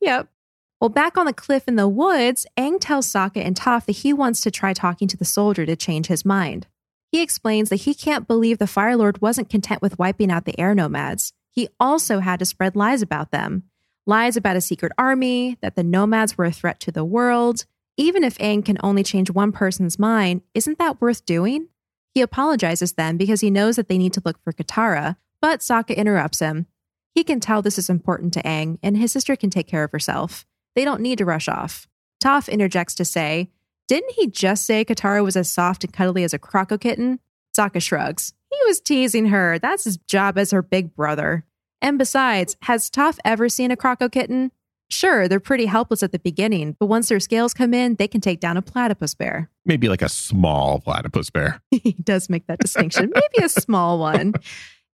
Yep. 0.00 0.28
Well, 0.80 0.90
back 0.90 1.16
on 1.16 1.24
the 1.24 1.32
cliff 1.32 1.66
in 1.66 1.76
the 1.76 1.88
woods, 1.88 2.44
Aang 2.58 2.78
tells 2.78 3.10
Sokka 3.10 3.42
and 3.44 3.56
Toph 3.56 3.86
that 3.86 3.92
he 3.96 4.12
wants 4.12 4.42
to 4.42 4.50
try 4.50 4.74
talking 4.74 5.08
to 5.08 5.16
the 5.16 5.24
soldier 5.24 5.64
to 5.64 5.74
change 5.74 6.06
his 6.08 6.24
mind. 6.26 6.66
He 7.10 7.22
explains 7.22 7.70
that 7.70 7.76
he 7.76 7.94
can't 7.94 8.28
believe 8.28 8.58
the 8.58 8.66
Fire 8.66 8.96
Lord 8.96 9.22
wasn't 9.22 9.48
content 9.48 9.80
with 9.80 9.98
wiping 9.98 10.30
out 10.30 10.44
the 10.44 10.58
air 10.60 10.74
nomads. 10.74 11.32
He 11.56 11.68
also 11.80 12.20
had 12.20 12.38
to 12.38 12.44
spread 12.44 12.76
lies 12.76 13.02
about 13.02 13.32
them 13.32 13.64
lies 14.06 14.36
about 14.36 14.56
a 14.56 14.60
secret 14.60 14.92
army, 14.96 15.58
that 15.60 15.74
the 15.74 15.82
nomads 15.82 16.38
were 16.38 16.44
a 16.44 16.52
threat 16.52 16.80
to 16.80 16.92
the 16.92 17.04
world, 17.04 17.64
Even 17.98 18.24
if 18.24 18.36
Aang 18.36 18.62
can 18.62 18.76
only 18.82 19.02
change 19.02 19.30
one 19.30 19.52
person's 19.52 19.98
mind, 19.98 20.42
isn't 20.52 20.76
that 20.78 21.00
worth 21.00 21.24
doing? 21.24 21.68
He 22.12 22.20
apologizes 22.20 22.92
then 22.92 23.16
because 23.16 23.40
he 23.40 23.50
knows 23.50 23.76
that 23.76 23.88
they 23.88 23.96
need 23.96 24.12
to 24.12 24.22
look 24.22 24.38
for 24.44 24.52
Katara, 24.52 25.16
but 25.40 25.60
Sokka 25.60 25.96
interrupts 25.96 26.40
him. 26.40 26.66
He 27.14 27.24
can 27.24 27.40
tell 27.40 27.62
this 27.62 27.78
is 27.78 27.88
important 27.88 28.34
to 28.34 28.42
Aang, 28.42 28.78
and 28.82 28.98
his 28.98 29.12
sister 29.12 29.34
can 29.34 29.48
take 29.48 29.66
care 29.66 29.82
of 29.82 29.92
herself. 29.92 30.44
They 30.74 30.84
don't 30.84 31.00
need 31.00 31.16
to 31.18 31.24
rush 31.24 31.48
off. 31.48 31.88
Toph 32.22 32.50
interjects 32.50 32.94
to 32.96 33.06
say, 33.06 33.50
Didn't 33.88 34.12
he 34.12 34.26
just 34.26 34.66
say 34.66 34.84
Katara 34.84 35.24
was 35.24 35.36
as 35.36 35.50
soft 35.50 35.82
and 35.82 35.92
cuddly 35.92 36.22
as 36.22 36.34
a 36.34 36.38
croco 36.38 36.78
kitten? 36.78 37.18
Sokka 37.56 37.80
shrugs. 37.80 38.34
Was 38.66 38.80
teasing 38.80 39.26
her. 39.26 39.60
That's 39.60 39.84
his 39.84 39.96
job 39.96 40.36
as 40.36 40.50
her 40.50 40.60
big 40.60 40.96
brother. 40.96 41.44
And 41.80 41.98
besides, 41.98 42.56
has 42.62 42.90
Toph 42.90 43.16
ever 43.24 43.48
seen 43.48 43.70
a 43.70 43.76
croco 43.76 44.10
kitten? 44.10 44.50
Sure, 44.88 45.28
they're 45.28 45.38
pretty 45.38 45.66
helpless 45.66 46.02
at 46.02 46.10
the 46.10 46.18
beginning, 46.18 46.76
but 46.80 46.86
once 46.86 47.08
their 47.08 47.20
scales 47.20 47.54
come 47.54 47.72
in, 47.72 47.94
they 47.94 48.08
can 48.08 48.20
take 48.20 48.40
down 48.40 48.56
a 48.56 48.62
platypus 48.62 49.14
bear. 49.14 49.48
Maybe 49.64 49.88
like 49.88 50.02
a 50.02 50.08
small 50.08 50.80
platypus 50.80 51.30
bear. 51.30 51.62
he 51.70 51.92
does 51.92 52.28
make 52.28 52.48
that 52.48 52.58
distinction. 52.58 53.12
Maybe 53.14 53.44
a 53.44 53.48
small 53.48 54.00
one. 54.00 54.32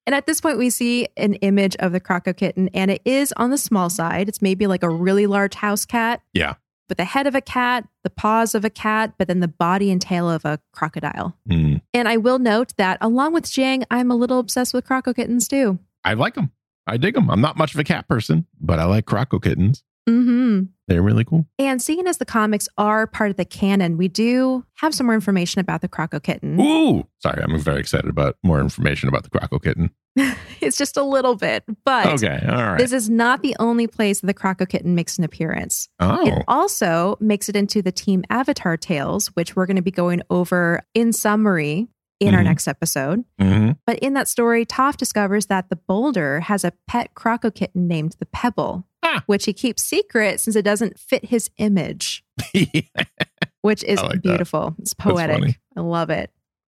And 0.06 0.14
at 0.14 0.26
this 0.26 0.40
point, 0.40 0.58
we 0.58 0.68
see 0.68 1.08
an 1.16 1.34
image 1.36 1.76
of 1.76 1.92
the 1.92 2.00
croco 2.00 2.36
kitten, 2.36 2.68
and 2.74 2.90
it 2.90 3.00
is 3.06 3.32
on 3.38 3.48
the 3.48 3.58
small 3.58 3.88
side. 3.88 4.28
It's 4.28 4.42
maybe 4.42 4.66
like 4.66 4.82
a 4.82 4.90
really 4.90 5.26
large 5.26 5.54
house 5.54 5.86
cat. 5.86 6.20
Yeah. 6.34 6.54
With 6.92 6.98
the 6.98 7.06
head 7.06 7.26
of 7.26 7.34
a 7.34 7.40
cat, 7.40 7.88
the 8.04 8.10
paws 8.10 8.54
of 8.54 8.66
a 8.66 8.68
cat, 8.68 9.14
but 9.16 9.26
then 9.26 9.40
the 9.40 9.48
body 9.48 9.90
and 9.90 9.98
tail 9.98 10.28
of 10.28 10.44
a 10.44 10.60
crocodile. 10.72 11.34
Mm. 11.48 11.80
And 11.94 12.06
I 12.06 12.18
will 12.18 12.38
note 12.38 12.74
that 12.76 12.98
along 13.00 13.32
with 13.32 13.44
Jiang, 13.44 13.82
I'm 13.90 14.10
a 14.10 14.14
little 14.14 14.38
obsessed 14.38 14.74
with 14.74 14.84
croco 14.84 15.16
kittens 15.16 15.48
too. 15.48 15.78
I 16.04 16.12
like 16.12 16.34
them. 16.34 16.52
I 16.86 16.98
dig 16.98 17.14
them. 17.14 17.30
I'm 17.30 17.40
not 17.40 17.56
much 17.56 17.72
of 17.72 17.80
a 17.80 17.84
cat 17.84 18.08
person, 18.08 18.46
but 18.60 18.78
I 18.78 18.84
like 18.84 19.06
croco 19.06 19.42
kittens. 19.42 19.82
Mm-hmm. 20.06 20.64
They're 20.86 21.00
really 21.00 21.24
cool. 21.24 21.46
And 21.58 21.80
seeing 21.80 22.06
as 22.06 22.18
the 22.18 22.26
comics 22.26 22.68
are 22.76 23.06
part 23.06 23.30
of 23.30 23.38
the 23.38 23.46
canon, 23.46 23.96
we 23.96 24.08
do 24.08 24.66
have 24.74 24.94
some 24.94 25.06
more 25.06 25.14
information 25.14 25.62
about 25.62 25.80
the 25.80 25.88
croco 25.88 26.22
kitten. 26.22 26.60
Ooh, 26.60 27.08
sorry, 27.20 27.42
I'm 27.42 27.58
very 27.58 27.80
excited 27.80 28.10
about 28.10 28.36
more 28.42 28.60
information 28.60 29.08
about 29.08 29.22
the 29.22 29.30
croco 29.30 29.62
kitten. 29.62 29.92
it's 30.60 30.76
just 30.76 30.96
a 30.96 31.02
little 31.02 31.36
bit, 31.36 31.64
but 31.84 32.06
Okay, 32.22 32.44
all 32.48 32.54
right. 32.56 32.78
this 32.78 32.92
is 32.92 33.08
not 33.08 33.42
the 33.42 33.56
only 33.58 33.86
place 33.86 34.20
the 34.20 34.34
croco 34.34 34.68
kitten 34.68 34.94
makes 34.94 35.16
an 35.18 35.24
appearance. 35.24 35.88
oh, 36.00 36.26
It 36.26 36.44
also 36.48 37.16
makes 37.20 37.48
it 37.48 37.56
into 37.56 37.80
the 37.82 37.92
Team 37.92 38.22
Avatar 38.30 38.76
tales, 38.76 39.28
which 39.28 39.56
we're 39.56 39.66
going 39.66 39.76
to 39.76 39.82
be 39.82 39.90
going 39.90 40.22
over 40.30 40.82
in 40.94 41.12
summary 41.12 41.88
in 42.20 42.34
our 42.34 42.40
Mhm. 42.42 42.44
next 42.44 42.68
episode. 42.68 43.24
Mhm. 43.40 43.76
But 43.86 43.98
in 43.98 44.12
that 44.14 44.28
story, 44.28 44.64
Toph 44.64 44.96
discovers 44.96 45.46
that 45.46 45.70
the 45.70 45.76
boulder 45.76 46.40
has 46.40 46.62
a 46.62 46.72
pet 46.86 47.14
croco 47.14 47.52
kitten 47.52 47.88
named 47.88 48.14
the 48.20 48.26
Pebble, 48.26 48.84
Ah. 49.02 49.24
which 49.26 49.46
he 49.46 49.52
keeps 49.52 49.82
secret 49.82 50.38
since 50.38 50.54
it 50.54 50.62
doesn't 50.62 51.00
fit 51.00 51.24
his 51.24 51.50
image, 51.58 52.22
which 53.62 53.82
is 53.84 54.00
like 54.00 54.12
that. 54.12 54.22
beautiful. 54.22 54.74
It's 54.78 54.94
poetic. 54.94 55.58
I 55.76 55.80
love 55.80 56.10
it. 56.10 56.30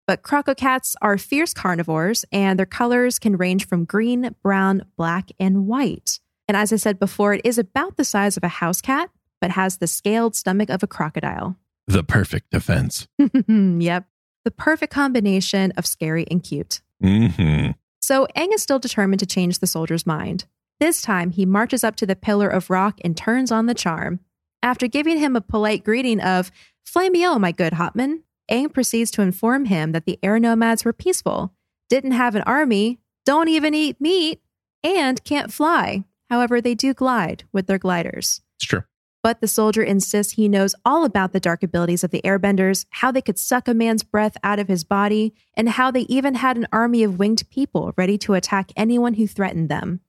But 0.10 0.24
croco 0.24 0.58
cats 0.58 0.96
are 1.04 1.20
fierce 1.20 1.54
carnivores, 1.54 2.26
and 2.32 2.58
their 2.58 2.66
colors 2.66 3.20
can 3.20 3.38
range 3.38 3.68
from 3.68 3.86
green, 3.86 4.36
brown, 4.42 4.82
black, 4.98 5.30
and 5.40 5.68
white. 5.68 6.20
And 6.48 6.58
as 6.58 6.74
I 6.74 6.78
said 6.78 6.98
before, 6.98 7.36
it 7.36 7.42
is 7.44 7.60
about 7.60 7.96
the 7.96 8.04
size 8.04 8.36
of 8.36 8.44
a 8.44 8.48
house 8.48 8.82
cat, 8.82 9.12
but 9.40 9.52
has 9.52 9.78
the 9.78 9.86
scaled 9.86 10.36
stomach 10.36 10.72
of 10.72 10.82
a 10.82 10.88
crocodile. 10.88 11.58
the 11.86 12.02
perfect 12.02 12.50
defense. 12.50 13.08
yep. 13.48 14.08
The 14.46 14.50
perfect 14.50 14.92
combination 14.92 15.74
of 15.78 15.86
scary 15.86 16.26
and 16.32 16.42
cute. 16.42 16.82
hmm 17.00 17.68
So 18.02 18.26
Aang 18.36 18.52
is 18.52 18.64
still 18.64 18.80
determined 18.80 19.20
to 19.20 19.28
change 19.28 19.60
the 19.60 19.68
soldier's 19.68 20.08
mind. 20.08 20.46
This 20.80 21.04
time, 21.04 21.30
he 21.30 21.46
marches 21.46 21.84
up 21.84 21.96
to 21.98 22.08
the 22.08 22.16
pillar 22.16 22.50
of 22.50 22.72
rock 22.72 22.98
and 23.04 23.16
turns 23.16 23.52
on 23.52 23.68
the 23.68 23.76
charm. 23.76 24.22
After 24.64 24.88
giving 24.88 25.20
him 25.20 25.36
a 25.36 25.42
polite 25.42 25.84
greeting 25.84 26.20
of, 26.20 26.52
Flameo, 26.84 27.40
my 27.40 27.52
good 27.52 27.74
Hotman, 27.74 28.22
Aang 28.50 28.74
proceeds 28.74 29.12
to 29.12 29.22
inform 29.22 29.66
him 29.66 29.92
that 29.92 30.06
the 30.06 30.20
air 30.24 30.40
nomads 30.40 30.84
were 30.84 30.94
peaceful, 30.94 31.54
didn't 31.90 32.12
have 32.12 32.36
an 32.36 32.42
army, 32.44 33.00
don't 33.26 33.48
even 33.48 33.74
eat 33.74 34.00
meat, 34.02 34.42
and 34.84 35.24
can't 35.24 35.54
fly. 35.54 36.04
However, 36.30 36.62
they 36.62 36.76
do 36.76 36.94
glide 36.94 37.44
with 37.52 37.68
their 37.68 37.78
gliders. 37.78 38.42
It's 38.58 38.66
true. 38.66 38.84
But 39.22 39.42
the 39.42 39.48
soldier 39.48 39.84
insists 39.84 40.34
he 40.34 40.48
knows 40.48 40.76
all 40.86 41.04
about 41.04 41.34
the 41.34 41.40
dark 41.40 41.62
abilities 41.62 42.04
of 42.04 42.12
the 42.12 42.22
airbenders, 42.22 42.86
how 42.90 43.12
they 43.12 43.22
could 43.22 43.38
suck 43.38 43.68
a 43.68 43.74
man's 43.74 44.04
breath 44.04 44.38
out 44.44 44.60
of 44.60 44.70
his 44.70 44.84
body, 44.84 45.34
and 45.56 45.70
how 45.70 45.92
they 45.92 46.02
even 46.02 46.36
had 46.36 46.58
an 46.58 46.68
army 46.72 47.04
of 47.04 47.20
winged 47.20 47.50
people 47.50 47.94
ready 47.98 48.18
to 48.20 48.34
attack 48.34 48.72
anyone 48.78 49.16
who 49.16 49.28
threatened 49.28 49.68
them. 49.68 50.00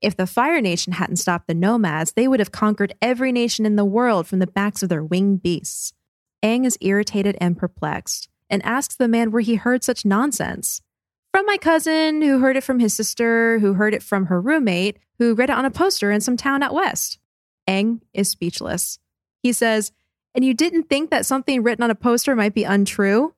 If 0.00 0.16
the 0.16 0.26
Fire 0.26 0.60
Nation 0.60 0.92
hadn't 0.92 1.16
stopped 1.16 1.48
the 1.48 1.54
nomads, 1.54 2.12
they 2.12 2.28
would 2.28 2.40
have 2.40 2.52
conquered 2.52 2.94
every 3.00 3.32
nation 3.32 3.64
in 3.64 3.76
the 3.76 3.84
world 3.84 4.26
from 4.26 4.38
the 4.38 4.46
backs 4.46 4.82
of 4.82 4.88
their 4.88 5.02
winged 5.02 5.42
beasts. 5.42 5.92
Aang 6.42 6.64
is 6.64 6.78
irritated 6.80 7.36
and 7.40 7.56
perplexed 7.56 8.28
and 8.50 8.64
asks 8.64 8.96
the 8.96 9.08
man 9.08 9.30
where 9.30 9.42
he 9.42 9.56
heard 9.56 9.84
such 9.84 10.04
nonsense. 10.04 10.80
From 11.32 11.46
my 11.46 11.56
cousin, 11.56 12.22
who 12.22 12.38
heard 12.38 12.56
it 12.56 12.64
from 12.64 12.78
his 12.78 12.94
sister, 12.94 13.58
who 13.58 13.74
heard 13.74 13.94
it 13.94 14.02
from 14.02 14.26
her 14.26 14.40
roommate, 14.40 14.98
who 15.18 15.34
read 15.34 15.50
it 15.50 15.56
on 15.56 15.64
a 15.64 15.70
poster 15.70 16.10
in 16.10 16.20
some 16.20 16.36
town 16.36 16.62
out 16.62 16.74
west. 16.74 17.18
Aang 17.68 18.00
is 18.14 18.28
speechless. 18.28 18.98
He 19.42 19.52
says, 19.52 19.92
And 20.34 20.44
you 20.44 20.54
didn't 20.54 20.84
think 20.84 21.10
that 21.10 21.26
something 21.26 21.62
written 21.62 21.84
on 21.84 21.90
a 21.90 21.94
poster 21.94 22.34
might 22.34 22.54
be 22.54 22.64
untrue? 22.64 23.34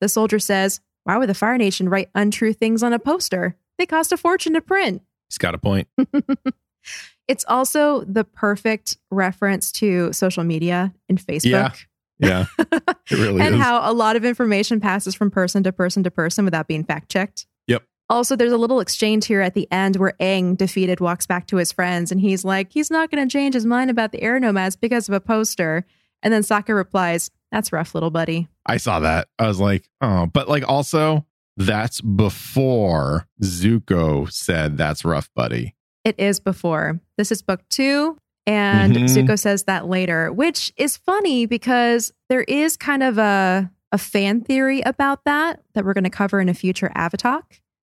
The 0.00 0.08
soldier 0.08 0.38
says, 0.38 0.80
Why 1.04 1.16
would 1.16 1.28
the 1.28 1.34
Fire 1.34 1.58
Nation 1.58 1.88
write 1.88 2.10
untrue 2.14 2.52
things 2.52 2.82
on 2.82 2.92
a 2.92 2.98
poster? 2.98 3.56
They 3.78 3.86
cost 3.86 4.10
a 4.10 4.16
fortune 4.16 4.54
to 4.54 4.60
print. 4.60 5.02
He's 5.28 5.38
got 5.38 5.54
a 5.54 5.58
point. 5.58 5.88
It's 7.28 7.44
also 7.46 8.04
the 8.04 8.24
perfect 8.24 8.96
reference 9.10 9.70
to 9.72 10.12
social 10.14 10.44
media 10.44 10.94
and 11.10 11.20
Facebook. 11.20 11.44
Yeah, 11.44 11.72
Yeah, 12.18 12.46
it 12.58 12.94
really 13.10 13.40
and 13.40 13.56
is. 13.56 13.60
how 13.60 13.90
a 13.90 13.92
lot 13.92 14.16
of 14.16 14.24
information 14.24 14.80
passes 14.80 15.14
from 15.14 15.30
person 15.30 15.62
to 15.62 15.72
person 15.72 16.02
to 16.02 16.10
person 16.10 16.44
without 16.44 16.66
being 16.68 16.84
fact 16.84 17.10
checked. 17.10 17.46
Yep. 17.66 17.84
Also, 18.10 18.36
there's 18.36 18.52
a 18.52 18.58
little 18.58 18.80
exchange 18.80 19.26
here 19.26 19.40
at 19.40 19.54
the 19.54 19.70
end 19.70 19.96
where 19.96 20.14
Aang, 20.20 20.56
defeated, 20.56 21.00
walks 21.00 21.26
back 21.26 21.46
to 21.48 21.56
his 21.56 21.72
friends 21.72 22.10
and 22.10 22.20
he's 22.20 22.44
like, 22.44 22.72
he's 22.72 22.90
not 22.90 23.10
going 23.10 23.26
to 23.26 23.32
change 23.32 23.54
his 23.54 23.66
mind 23.66 23.90
about 23.90 24.12
the 24.12 24.22
air 24.22 24.40
nomads 24.40 24.76
because 24.76 25.08
of 25.08 25.14
a 25.14 25.20
poster. 25.20 25.86
And 26.22 26.32
then 26.32 26.42
Sokka 26.42 26.74
replies, 26.74 27.30
That's 27.52 27.72
rough, 27.72 27.94
little 27.94 28.10
buddy. 28.10 28.48
I 28.66 28.78
saw 28.78 29.00
that. 29.00 29.28
I 29.38 29.46
was 29.46 29.60
like, 29.60 29.88
oh, 30.00 30.26
but 30.26 30.48
like 30.48 30.68
also 30.68 31.24
that's 31.56 32.00
before 32.00 33.26
Zuko 33.42 34.30
said 34.30 34.76
that's 34.76 35.04
rough, 35.04 35.28
buddy. 35.34 35.74
It 36.04 36.18
is 36.18 36.40
before. 36.40 37.00
This 37.16 37.32
is 37.32 37.42
book 37.42 37.60
two. 37.68 38.16
And 38.48 38.94
Mhm. 38.96 39.04
Zuko 39.04 39.38
says 39.38 39.64
that 39.64 39.88
later, 39.88 40.32
which 40.32 40.72
is 40.76 40.96
funny 40.96 41.44
because 41.46 42.12
there 42.30 42.42
is 42.42 42.76
kind 42.78 43.02
of 43.02 43.18
a, 43.18 43.70
a 43.92 43.98
fan 43.98 44.40
theory 44.40 44.80
about 44.82 45.24
that 45.24 45.60
that 45.74 45.84
we're 45.84 45.92
going 45.92 46.04
to 46.04 46.10
cover 46.10 46.40
in 46.40 46.48
a 46.48 46.54
future 46.54 46.90
Avatar. 46.94 47.42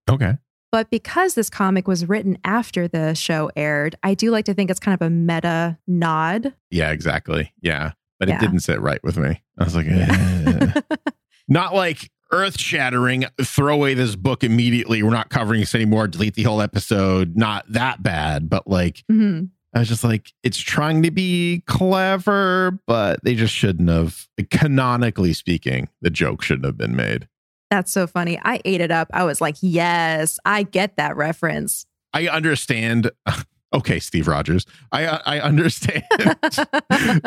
Okay. 0.10 0.38
But 0.72 0.90
because 0.90 1.36
this 1.36 1.50
comic 1.50 1.88
was 1.88 2.08
written 2.10 2.38
after 2.44 2.88
the 2.88 3.14
show 3.14 3.52
aired, 3.56 3.96
I 4.04 4.14
do 4.16 4.32
like 4.32 4.46
to 4.46 4.54
think 4.54 4.70
it's 4.72 4.80
kind 4.80 5.00
of 5.00 5.06
a 5.06 5.10
meta 5.10 5.78
nod. 5.88 6.54
Yeah, 6.72 6.92
exactly. 6.92 7.54
Yeah. 7.62 7.92
But 8.20 8.30
Yeah. 8.30 8.38
it 8.38 8.42
didn't 8.42 8.60
sit 8.62 8.82
right 8.82 9.02
with 9.04 9.18
me. 9.18 9.42
I 9.60 9.64
was 9.64 9.76
like, 9.76 9.86
eh. 9.88 10.82
not 11.48 11.76
like 11.76 12.10
earth 12.32 12.60
shattering, 12.60 13.26
throw 13.42 13.76
away 13.76 13.94
this 13.94 14.16
book 14.16 14.44
immediately. 14.44 15.04
We're 15.04 15.12
not 15.12 15.30
covering 15.30 15.60
this 15.62 15.76
anymore. 15.76 16.08
Delete 16.08 16.34
the 16.34 16.44
whole 16.44 16.62
episode. 16.62 17.38
Not 17.38 17.66
that 17.72 18.02
bad, 18.02 18.50
but 18.50 18.68
like, 18.68 19.04
Mhm. 19.12 19.50
I 19.76 19.80
was 19.80 19.90
just 19.90 20.06
like, 20.06 20.32
it's 20.42 20.58
trying 20.58 21.04
to 21.04 21.12
be 21.12 21.62
clever, 21.68 22.80
but 22.88 23.20
they 23.24 23.36
just 23.36 23.54
shouldn't 23.54 23.90
have. 23.90 24.28
Canonically 24.50 25.34
speaking, 25.34 25.90
the 26.02 26.10
joke 26.10 26.42
shouldn't 26.42 26.66
have 26.66 26.78
been 26.78 26.96
made. 26.96 27.28
That's 27.70 27.92
so 27.92 28.08
funny. 28.08 28.40
I 28.44 28.62
ate 28.64 28.80
it 28.80 28.92
up. 28.92 29.10
I 29.14 29.26
was 29.26 29.42
like, 29.42 29.56
yes, 29.60 30.40
I 30.46 30.64
get 30.64 30.96
that 30.96 31.18
reference. 31.18 31.86
I 32.14 32.28
understand. 32.28 33.12
Okay, 33.74 34.00
Steve 34.00 34.30
Rogers. 34.30 34.66
I 34.94 35.04
uh, 35.04 35.20
I 35.26 35.40
understand 35.42 36.04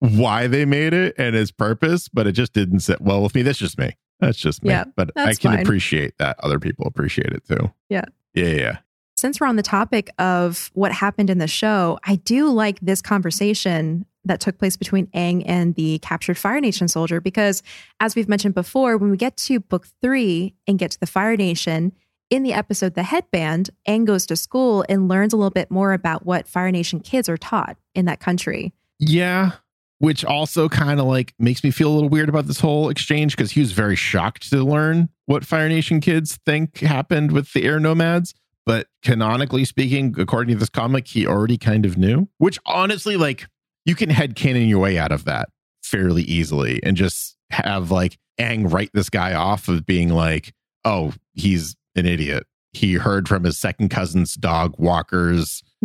why 0.00 0.48
they 0.48 0.64
made 0.64 0.92
it 0.92 1.14
and 1.18 1.36
its 1.36 1.52
purpose, 1.52 2.08
but 2.08 2.26
it 2.26 2.32
just 2.32 2.52
didn't 2.52 2.80
sit 2.80 3.00
well 3.00 3.22
with 3.22 3.32
me. 3.36 3.42
That's 3.42 3.58
just 3.58 3.78
me. 3.78 3.96
That's 4.18 4.38
just 4.38 4.64
me. 4.64 4.70
Yeah, 4.70 4.84
but 4.96 5.12
I 5.14 5.34
can 5.34 5.52
fine. 5.52 5.60
appreciate 5.60 6.18
that 6.18 6.36
other 6.42 6.58
people 6.58 6.86
appreciate 6.86 7.32
it 7.32 7.44
too. 7.46 7.70
Yeah. 7.88 8.06
Yeah, 8.34 8.46
yeah. 8.46 8.78
Since 9.24 9.40
we're 9.40 9.46
on 9.46 9.56
the 9.56 9.62
topic 9.62 10.10
of 10.18 10.70
what 10.74 10.92
happened 10.92 11.30
in 11.30 11.38
the 11.38 11.48
show, 11.48 11.98
I 12.04 12.16
do 12.16 12.50
like 12.50 12.78
this 12.80 13.00
conversation 13.00 14.04
that 14.26 14.38
took 14.38 14.58
place 14.58 14.76
between 14.76 15.06
Aang 15.14 15.42
and 15.46 15.74
the 15.76 15.98
captured 16.00 16.36
Fire 16.36 16.60
Nation 16.60 16.88
soldier 16.88 17.22
because, 17.22 17.62
as 18.00 18.14
we've 18.14 18.28
mentioned 18.28 18.54
before, 18.54 18.98
when 18.98 19.10
we 19.10 19.16
get 19.16 19.38
to 19.38 19.60
book 19.60 19.86
three 20.02 20.52
and 20.66 20.78
get 20.78 20.90
to 20.90 21.00
the 21.00 21.06
Fire 21.06 21.38
Nation, 21.38 21.92
in 22.28 22.42
the 22.42 22.52
episode 22.52 22.96
The 22.96 23.02
Headband, 23.02 23.70
Aang 23.88 24.04
goes 24.04 24.26
to 24.26 24.36
school 24.36 24.84
and 24.90 25.08
learns 25.08 25.32
a 25.32 25.38
little 25.38 25.48
bit 25.48 25.70
more 25.70 25.94
about 25.94 26.26
what 26.26 26.46
Fire 26.46 26.70
Nation 26.70 27.00
kids 27.00 27.26
are 27.30 27.38
taught 27.38 27.78
in 27.94 28.04
that 28.04 28.20
country. 28.20 28.74
Yeah. 28.98 29.52
Which 30.00 30.22
also 30.22 30.68
kind 30.68 31.00
of 31.00 31.06
like 31.06 31.32
makes 31.38 31.64
me 31.64 31.70
feel 31.70 31.88
a 31.90 31.94
little 31.94 32.10
weird 32.10 32.28
about 32.28 32.46
this 32.46 32.60
whole 32.60 32.90
exchange 32.90 33.34
because 33.34 33.52
he 33.52 33.60
was 33.60 33.72
very 33.72 33.96
shocked 33.96 34.50
to 34.50 34.62
learn 34.62 35.08
what 35.24 35.46
Fire 35.46 35.70
Nation 35.70 36.02
kids 36.02 36.38
think 36.44 36.80
happened 36.80 37.32
with 37.32 37.54
the 37.54 37.64
air 37.64 37.80
nomads. 37.80 38.34
But 38.66 38.88
canonically 39.02 39.64
speaking, 39.64 40.14
according 40.18 40.54
to 40.54 40.58
this 40.58 40.70
comic, 40.70 41.06
he 41.06 41.26
already 41.26 41.58
kind 41.58 41.84
of 41.84 41.98
knew. 41.98 42.28
Which 42.38 42.58
honestly, 42.64 43.16
like, 43.16 43.46
you 43.84 43.94
can 43.94 44.08
headcanon 44.08 44.68
your 44.68 44.78
way 44.78 44.98
out 44.98 45.12
of 45.12 45.24
that 45.24 45.50
fairly 45.82 46.22
easily 46.22 46.82
and 46.82 46.96
just 46.96 47.36
have 47.50 47.90
like 47.90 48.18
Aang 48.40 48.72
write 48.72 48.90
this 48.94 49.10
guy 49.10 49.34
off 49.34 49.68
of 49.68 49.86
being 49.86 50.08
like, 50.08 50.54
oh, 50.84 51.12
he's 51.34 51.76
an 51.94 52.06
idiot. 52.06 52.44
He 52.72 52.94
heard 52.94 53.28
from 53.28 53.44
his 53.44 53.56
second 53.56 53.90
cousin's 53.90 54.34
dog 54.34 54.74
walker's 54.78 55.62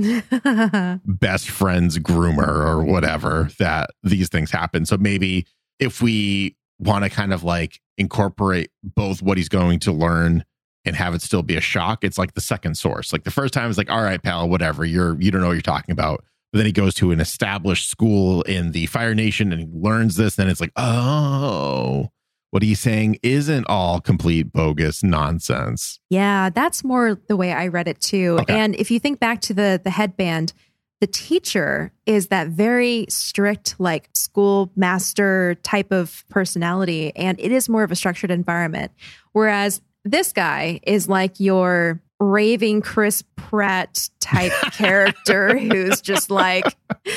best 1.05 1.49
friend's 1.49 1.99
groomer 1.99 2.47
or 2.47 2.84
whatever 2.84 3.49
that 3.59 3.91
these 4.01 4.30
things 4.30 4.49
happen. 4.49 4.86
So 4.86 4.97
maybe 4.97 5.45
if 5.80 6.01
we 6.01 6.55
want 6.80 7.03
to 7.03 7.09
kind 7.09 7.34
of 7.34 7.43
like 7.43 7.80
incorporate 7.97 8.71
both 8.84 9.21
what 9.21 9.38
he's 9.38 9.49
going 9.49 9.80
to 9.80 9.91
learn 9.91 10.43
and 10.89 10.97
have 10.97 11.13
it 11.13 11.21
still 11.21 11.43
be 11.43 11.55
a 11.55 11.61
shock, 11.61 12.03
it's 12.03 12.17
like 12.17 12.33
the 12.33 12.41
second 12.41 12.75
source. 12.75 13.13
Like 13.13 13.23
the 13.23 13.31
first 13.31 13.53
time 13.53 13.69
is 13.69 13.77
like, 13.77 13.89
all 13.89 14.01
right, 14.01 14.21
pal, 14.21 14.49
whatever. 14.49 14.83
You're 14.83 15.19
you 15.21 15.31
don't 15.31 15.39
know 15.39 15.47
what 15.47 15.53
you're 15.53 15.61
talking 15.61 15.93
about. 15.93 16.25
But 16.51 16.57
then 16.57 16.65
he 16.65 16.71
goes 16.71 16.95
to 16.95 17.11
an 17.11 17.19
established 17.19 17.89
school 17.89 18.41
in 18.41 18.71
the 18.71 18.87
Fire 18.87 19.13
Nation 19.13 19.53
and 19.53 19.61
he 19.61 19.67
learns 19.71 20.15
this. 20.15 20.35
Then 20.35 20.49
it's 20.49 20.59
like, 20.59 20.71
oh, 20.75 22.09
what 22.49 22.63
he's 22.63 22.79
saying 22.79 23.19
isn't 23.21 23.65
all 23.69 24.01
complete 24.01 24.51
bogus 24.51 25.03
nonsense. 25.03 25.99
Yeah, 26.09 26.49
that's 26.49 26.83
more 26.83 27.15
the 27.27 27.37
way 27.37 27.53
I 27.53 27.67
read 27.67 27.87
it 27.87 28.01
too. 28.01 28.37
Okay. 28.41 28.53
And 28.53 28.75
if 28.75 28.89
you 28.89 28.99
think 28.99 29.19
back 29.19 29.41
to 29.41 29.53
the 29.53 29.79
the 29.81 29.91
headband, 29.91 30.53
the 31.01 31.07
teacher 31.07 31.93
is 32.05 32.27
that 32.27 32.47
very 32.47 33.05
strict 33.09 33.75
like 33.79 34.09
school 34.13 34.71
master 34.75 35.55
type 35.63 35.91
of 35.91 36.25
personality 36.29 37.15
and 37.15 37.39
it 37.39 37.51
is 37.51 37.69
more 37.69 37.83
of 37.83 37.91
a 37.91 37.95
structured 37.95 38.31
environment. 38.31 38.91
Whereas 39.31 39.81
this 40.05 40.33
guy 40.33 40.79
is 40.83 41.07
like 41.07 41.39
your 41.39 42.01
raving 42.19 42.81
Chris 42.81 43.23
Pratt 43.35 44.09
type 44.19 44.51
character 44.71 45.57
who's 45.57 46.01
just 46.01 46.29
like 46.29 46.65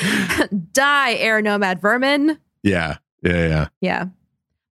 die 0.73 1.13
air 1.13 1.41
nomad 1.41 1.81
vermin. 1.81 2.39
Yeah. 2.63 2.97
Yeah. 3.21 3.47
Yeah. 3.47 3.67
Yeah. 3.81 4.05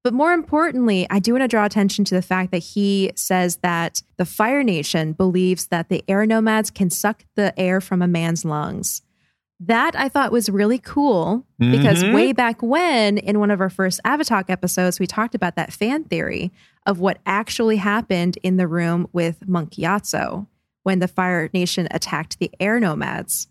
But 0.05 0.15
more 0.15 0.33
importantly, 0.33 1.07
I 1.11 1.21
do 1.21 1.33
want 1.33 1.43
to 1.43 1.49
draw 1.49 1.65
attention 1.65 2.05
to 2.07 2.15
the 2.15 2.23
fact 2.23 2.51
that 2.51 2.59
he 2.59 3.13
says 3.15 3.59
that 3.59 4.03
the 4.17 4.25
Fire 4.25 4.65
Nation 4.65 5.13
believes 5.13 5.69
that 5.69 5.89
the 5.91 6.03
air 6.09 6.27
nomads 6.27 6.71
can 6.71 6.91
suck 6.91 7.25
the 7.37 7.59
air 7.59 7.81
from 7.81 8.03
a 8.03 8.09
man's 8.09 8.45
lungs. 8.45 9.03
That 9.67 9.95
I 9.97 10.09
thought 10.09 10.33
was 10.33 10.49
really 10.51 10.79
cool 10.79 11.45
because 11.59 12.03
Mhm. 12.03 12.13
way 12.15 12.33
back 12.33 12.61
when, 12.63 13.19
in 13.19 13.39
one 13.39 13.51
of 13.53 13.61
our 13.61 13.71
first 13.71 14.01
Avatar 14.05 14.45
episodes, 14.49 14.99
we 14.99 15.07
talked 15.07 15.35
about 15.37 15.55
that 15.55 15.73
fan 15.73 16.03
theory 16.05 16.51
of 16.85 16.99
what 16.99 17.19
actually 17.27 17.77
happened 17.77 18.39
in 18.43 18.57
the 18.57 18.67
room 18.67 19.07
with 19.13 19.47
Monk 19.47 19.71
Gyatso 19.75 20.47
when 20.83 20.99
the 20.99 21.07
Fire 21.07 21.49
Nation 21.55 21.87
attacked 21.93 22.41
the 22.41 22.51
air 22.59 22.81
nomads. 22.81 23.47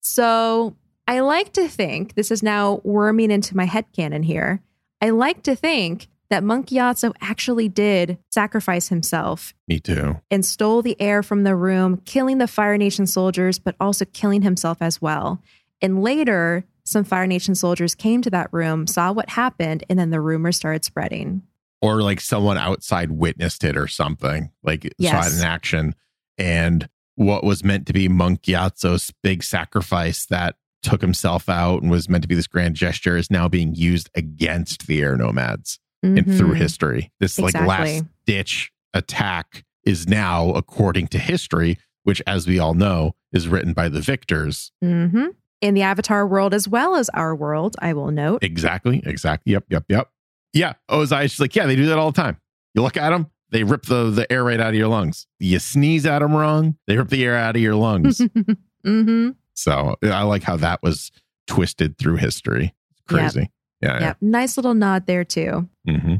So 0.00 0.76
I 1.06 1.20
like 1.20 1.52
to 1.54 1.68
think, 1.68 2.14
this 2.14 2.30
is 2.30 2.42
now 2.42 2.80
worming 2.82 3.30
into 3.30 3.54
my 3.56 3.64
head 3.66 3.84
headcanon 3.92 4.24
here. 4.24 4.62
I 5.02 5.10
like 5.10 5.42
to 5.42 5.54
think 5.54 6.08
that 6.30 6.44
Monk 6.44 6.68
Gyatso 6.68 7.12
actually 7.20 7.68
did 7.68 8.16
sacrifice 8.30 8.88
himself 8.88 9.52
Me 9.68 9.80
too. 9.80 10.20
and 10.30 10.46
stole 10.46 10.80
the 10.80 10.98
air 11.00 11.22
from 11.22 11.42
the 11.42 11.56
room, 11.56 12.00
killing 12.04 12.38
the 12.38 12.46
Fire 12.46 12.78
Nation 12.78 13.06
soldiers, 13.06 13.58
but 13.58 13.74
also 13.80 14.04
killing 14.06 14.42
himself 14.42 14.78
as 14.80 15.02
well. 15.02 15.42
And 15.82 16.02
later, 16.02 16.64
some 16.84 17.04
Fire 17.04 17.26
Nation 17.26 17.54
soldiers 17.54 17.94
came 17.94 18.22
to 18.22 18.30
that 18.30 18.48
room, 18.52 18.86
saw 18.86 19.12
what 19.12 19.30
happened, 19.30 19.84
and 19.90 19.98
then 19.98 20.10
the 20.10 20.20
rumor 20.20 20.52
started 20.52 20.84
spreading. 20.84 21.42
Or 21.82 22.02
like 22.02 22.20
someone 22.20 22.58
outside 22.58 23.10
witnessed 23.10 23.64
it 23.64 23.76
or 23.76 23.88
something, 23.88 24.50
like 24.62 24.92
saw 25.00 25.26
it 25.26 25.34
in 25.34 25.44
action. 25.44 25.94
And 26.38 26.88
what 27.16 27.42
was 27.42 27.64
meant 27.64 27.86
to 27.86 27.92
be 27.92 28.08
Monk 28.08 28.42
Gyatso's 28.42 29.12
big 29.22 29.42
sacrifice 29.42 30.26
that 30.26 30.56
took 30.82 31.00
himself 31.00 31.48
out 31.48 31.82
and 31.82 31.90
was 31.90 32.08
meant 32.08 32.22
to 32.22 32.28
be 32.28 32.34
this 32.34 32.46
grand 32.46 32.74
gesture 32.74 33.16
is 33.16 33.30
now 33.30 33.48
being 33.48 33.74
used 33.74 34.08
against 34.14 34.86
the 34.86 35.02
air 35.02 35.16
nomads 35.16 35.78
and 36.02 36.24
through 36.24 36.52
history. 36.54 37.12
This 37.20 37.38
like 37.38 37.54
last 37.54 38.04
ditch 38.26 38.72
attack 38.94 39.64
is 39.84 40.06
now, 40.08 40.50
according 40.50 41.08
to 41.08 41.18
history, 41.18 41.78
which 42.04 42.22
as 42.26 42.46
we 42.46 42.58
all 42.58 42.74
know, 42.74 43.14
is 43.32 43.48
written 43.48 43.72
by 43.72 43.88
the 43.88 44.00
victors. 44.00 44.72
hmm 44.82 45.26
In 45.60 45.74
the 45.74 45.82
Avatar 45.82 46.26
world 46.26 46.54
as 46.54 46.66
well 46.68 46.96
as 46.96 47.08
our 47.10 47.34
world, 47.34 47.76
I 47.80 47.92
will 47.92 48.10
note. 48.10 48.42
Exactly. 48.42 49.02
Exactly. 49.04 49.52
Yep. 49.52 49.64
Yep. 49.70 49.84
Yep. 49.88 50.10
Yeah. 50.52 50.72
Ozai 50.90 51.24
is 51.24 51.32
just 51.32 51.40
like, 51.40 51.54
yeah, 51.54 51.66
they 51.66 51.76
do 51.76 51.86
that 51.86 51.98
all 51.98 52.10
the 52.12 52.20
time. 52.20 52.38
You 52.74 52.82
look 52.82 52.96
at 52.96 53.10
them, 53.10 53.30
they 53.50 53.64
rip 53.64 53.82
the, 53.86 54.10
the 54.10 54.30
air 54.32 54.44
right 54.44 54.60
out 54.60 54.70
of 54.70 54.74
your 54.74 54.88
lungs. 54.88 55.26
You 55.38 55.58
sneeze 55.58 56.06
at 56.06 56.20
them 56.20 56.34
wrong, 56.34 56.76
they 56.86 56.96
rip 56.96 57.08
the 57.08 57.24
air 57.24 57.36
out 57.36 57.56
of 57.56 57.62
your 57.62 57.74
lungs. 57.74 58.20
hmm 58.84 59.30
so 59.54 59.96
I 60.02 60.22
like 60.22 60.42
how 60.42 60.56
that 60.56 60.82
was 60.82 61.10
twisted 61.46 61.98
through 61.98 62.16
history. 62.16 62.74
It's 62.92 63.02
crazy. 63.06 63.50
Yeah. 63.80 64.00
Yep. 64.00 64.16
Nice 64.20 64.56
little 64.56 64.74
nod 64.74 65.06
there, 65.06 65.24
too. 65.24 65.68
yeah. 65.84 65.98
hmm 65.98 66.14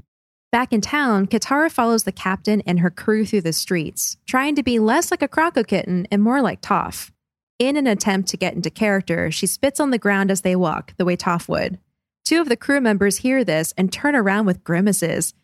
Back 0.52 0.72
in 0.72 0.80
town, 0.80 1.28
Katara 1.28 1.70
follows 1.70 2.02
the 2.02 2.10
captain 2.10 2.60
and 2.66 2.80
her 2.80 2.90
crew 2.90 3.24
through 3.24 3.42
the 3.42 3.52
streets, 3.52 4.16
trying 4.26 4.56
to 4.56 4.64
be 4.64 4.80
less 4.80 5.12
like 5.12 5.22
a 5.22 5.28
croco 5.28 5.64
kitten 5.64 6.08
and 6.10 6.20
more 6.22 6.42
like 6.42 6.60
Toph. 6.60 7.12
In 7.60 7.76
an 7.76 7.86
attempt 7.86 8.28
to 8.30 8.36
get 8.36 8.54
into 8.54 8.68
character, 8.68 9.30
she 9.30 9.46
spits 9.46 9.78
on 9.78 9.90
the 9.92 9.98
ground 9.98 10.28
as 10.28 10.40
they 10.40 10.56
walk, 10.56 10.94
the 10.96 11.04
way 11.04 11.16
Toph 11.16 11.48
would. 11.48 11.78
Two 12.24 12.40
of 12.40 12.48
the 12.48 12.56
crew 12.56 12.80
members 12.80 13.18
hear 13.18 13.44
this 13.44 13.72
and 13.76 13.92
turn 13.92 14.16
around 14.16 14.46
with 14.46 14.64
grimaces. 14.64 15.34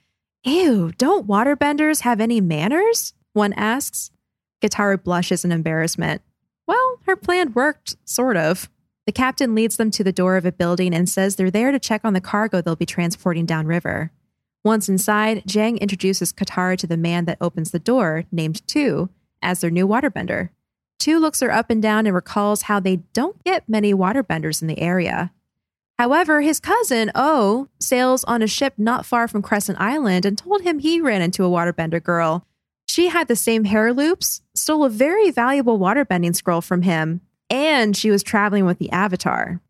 Ew, 0.45 0.91
don't 0.99 1.29
waterbenders 1.29 2.01
have 2.01 2.21
any 2.21 2.41
manners? 2.41 3.15
One 3.33 3.53
asks. 3.53 4.11
Katara 4.61 5.01
blushes 5.01 5.45
in 5.45 5.53
embarrassment. 5.53 6.21
Well, 6.67 6.99
her 7.07 7.15
plan 7.15 7.53
worked, 7.53 7.95
sort 8.05 8.37
of. 8.37 8.69
The 9.07 9.13
captain 9.13 9.55
leads 9.55 9.77
them 9.77 9.93
to 9.93 10.05
the 10.05 10.13
door 10.13 10.37
of 10.37 10.45
a 10.45 10.53
building 10.53 10.93
and 10.93 11.09
says 11.09 11.37
they're 11.37 11.51
there 11.51 11.71
to 11.71 11.79
check 11.79 12.01
on 12.05 12.13
the 12.13 12.21
cargo 12.21 12.61
they'll 12.61 12.75
be 12.75 12.85
transporting 12.85 13.47
downriver. 13.47 14.11
Once 14.65 14.89
inside, 14.89 15.45
Jang 15.47 15.79
introduces 15.79 16.33
Katara 16.33 16.77
to 16.79 16.89
the 16.89 16.97
man 16.97 17.25
that 17.27 17.39
opens 17.41 17.71
the 17.71 17.79
door, 17.79 18.25
named 18.33 18.67
Tu, 18.67 19.09
as 19.41 19.61
their 19.61 19.71
new 19.71 19.87
waterbender. 19.87 20.49
Tu 20.99 21.21
looks 21.21 21.39
her 21.39 21.53
up 21.53 21.71
and 21.71 21.81
down 21.81 22.05
and 22.07 22.17
recalls 22.17 22.63
how 22.63 22.81
they 22.81 22.97
don't 23.13 23.43
get 23.45 23.69
many 23.69 23.95
waterbenders 23.95 24.61
in 24.61 24.67
the 24.67 24.81
area. 24.81 25.31
However, 26.01 26.41
his 26.41 26.59
cousin, 26.59 27.13
O, 27.15 27.69
sails 27.79 28.25
on 28.25 28.43
a 28.43 28.49
ship 28.49 28.75
not 28.77 29.07
far 29.07 29.29
from 29.29 29.41
Crescent 29.41 29.81
Island 29.81 30.27
and 30.27 30.37
told 30.37 30.63
him 30.63 30.81
he 30.81 31.01
ran 31.01 31.23
into 31.23 31.45
a 31.45 31.49
waterbender 31.49 32.03
girl. 32.03 32.45
She 32.87 33.09
had 33.09 33.29
the 33.29 33.37
same 33.37 33.65
hair 33.65 33.93
loops, 33.93 34.43
stole 34.55 34.85
a 34.85 34.91
very 34.91 35.31
valuable 35.31 35.79
waterbending 35.79 36.35
scroll 36.35 36.61
from 36.61 36.83
him, 36.83 37.21
and 37.51 37.97
she 37.97 38.11
was 38.11 38.23
traveling 38.23 38.65
with 38.65 38.79
the 38.79 38.91
Avatar. 38.91 39.61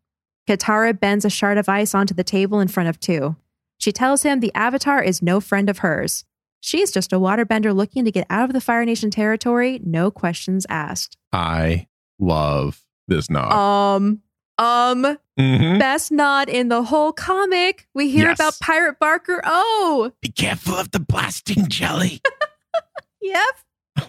Katara 0.47 0.97
bends 0.97 1.25
a 1.25 1.29
shard 1.29 1.57
of 1.57 1.67
ice 1.69 1.93
onto 1.93 2.13
the 2.13 2.23
table 2.23 2.59
in 2.59 2.67
front 2.67 2.89
of 2.89 2.99
Tu. 2.99 3.35
She 3.77 3.91
tells 3.91 4.23
him 4.23 4.39
the 4.39 4.53
Avatar 4.55 5.03
is 5.03 5.21
no 5.21 5.39
friend 5.39 5.69
of 5.69 5.79
hers. 5.79 6.25
She's 6.59 6.91
just 6.91 7.13
a 7.13 7.19
waterbender 7.19 7.75
looking 7.75 8.05
to 8.05 8.11
get 8.11 8.25
out 8.29 8.49
of 8.49 8.53
the 8.53 8.61
Fire 8.61 8.83
Nation 8.85 9.11
territory, 9.11 9.79
no 9.83 10.09
questions 10.09 10.65
asked. 10.69 11.17
I 11.31 11.87
love 12.19 12.81
this 13.07 13.29
nod. 13.29 13.51
Um, 13.51 14.21
um, 14.57 15.17
Mhm. 15.39 15.77
best 15.77 16.11
nod 16.11 16.49
in 16.49 16.69
the 16.69 16.81
whole 16.83 17.11
comic. 17.13 17.87
We 17.93 18.09
hear 18.09 18.29
Yes. 18.29 18.39
about 18.39 18.57
Pirate 18.59 18.97
Barker. 18.99 19.39
Oh, 19.45 20.11
Be 20.21 20.29
careful 20.31 20.75
of 20.75 20.89
the 20.91 20.99
blasting 20.99 21.67
jelly. 21.67 22.21
yep. 23.21 23.55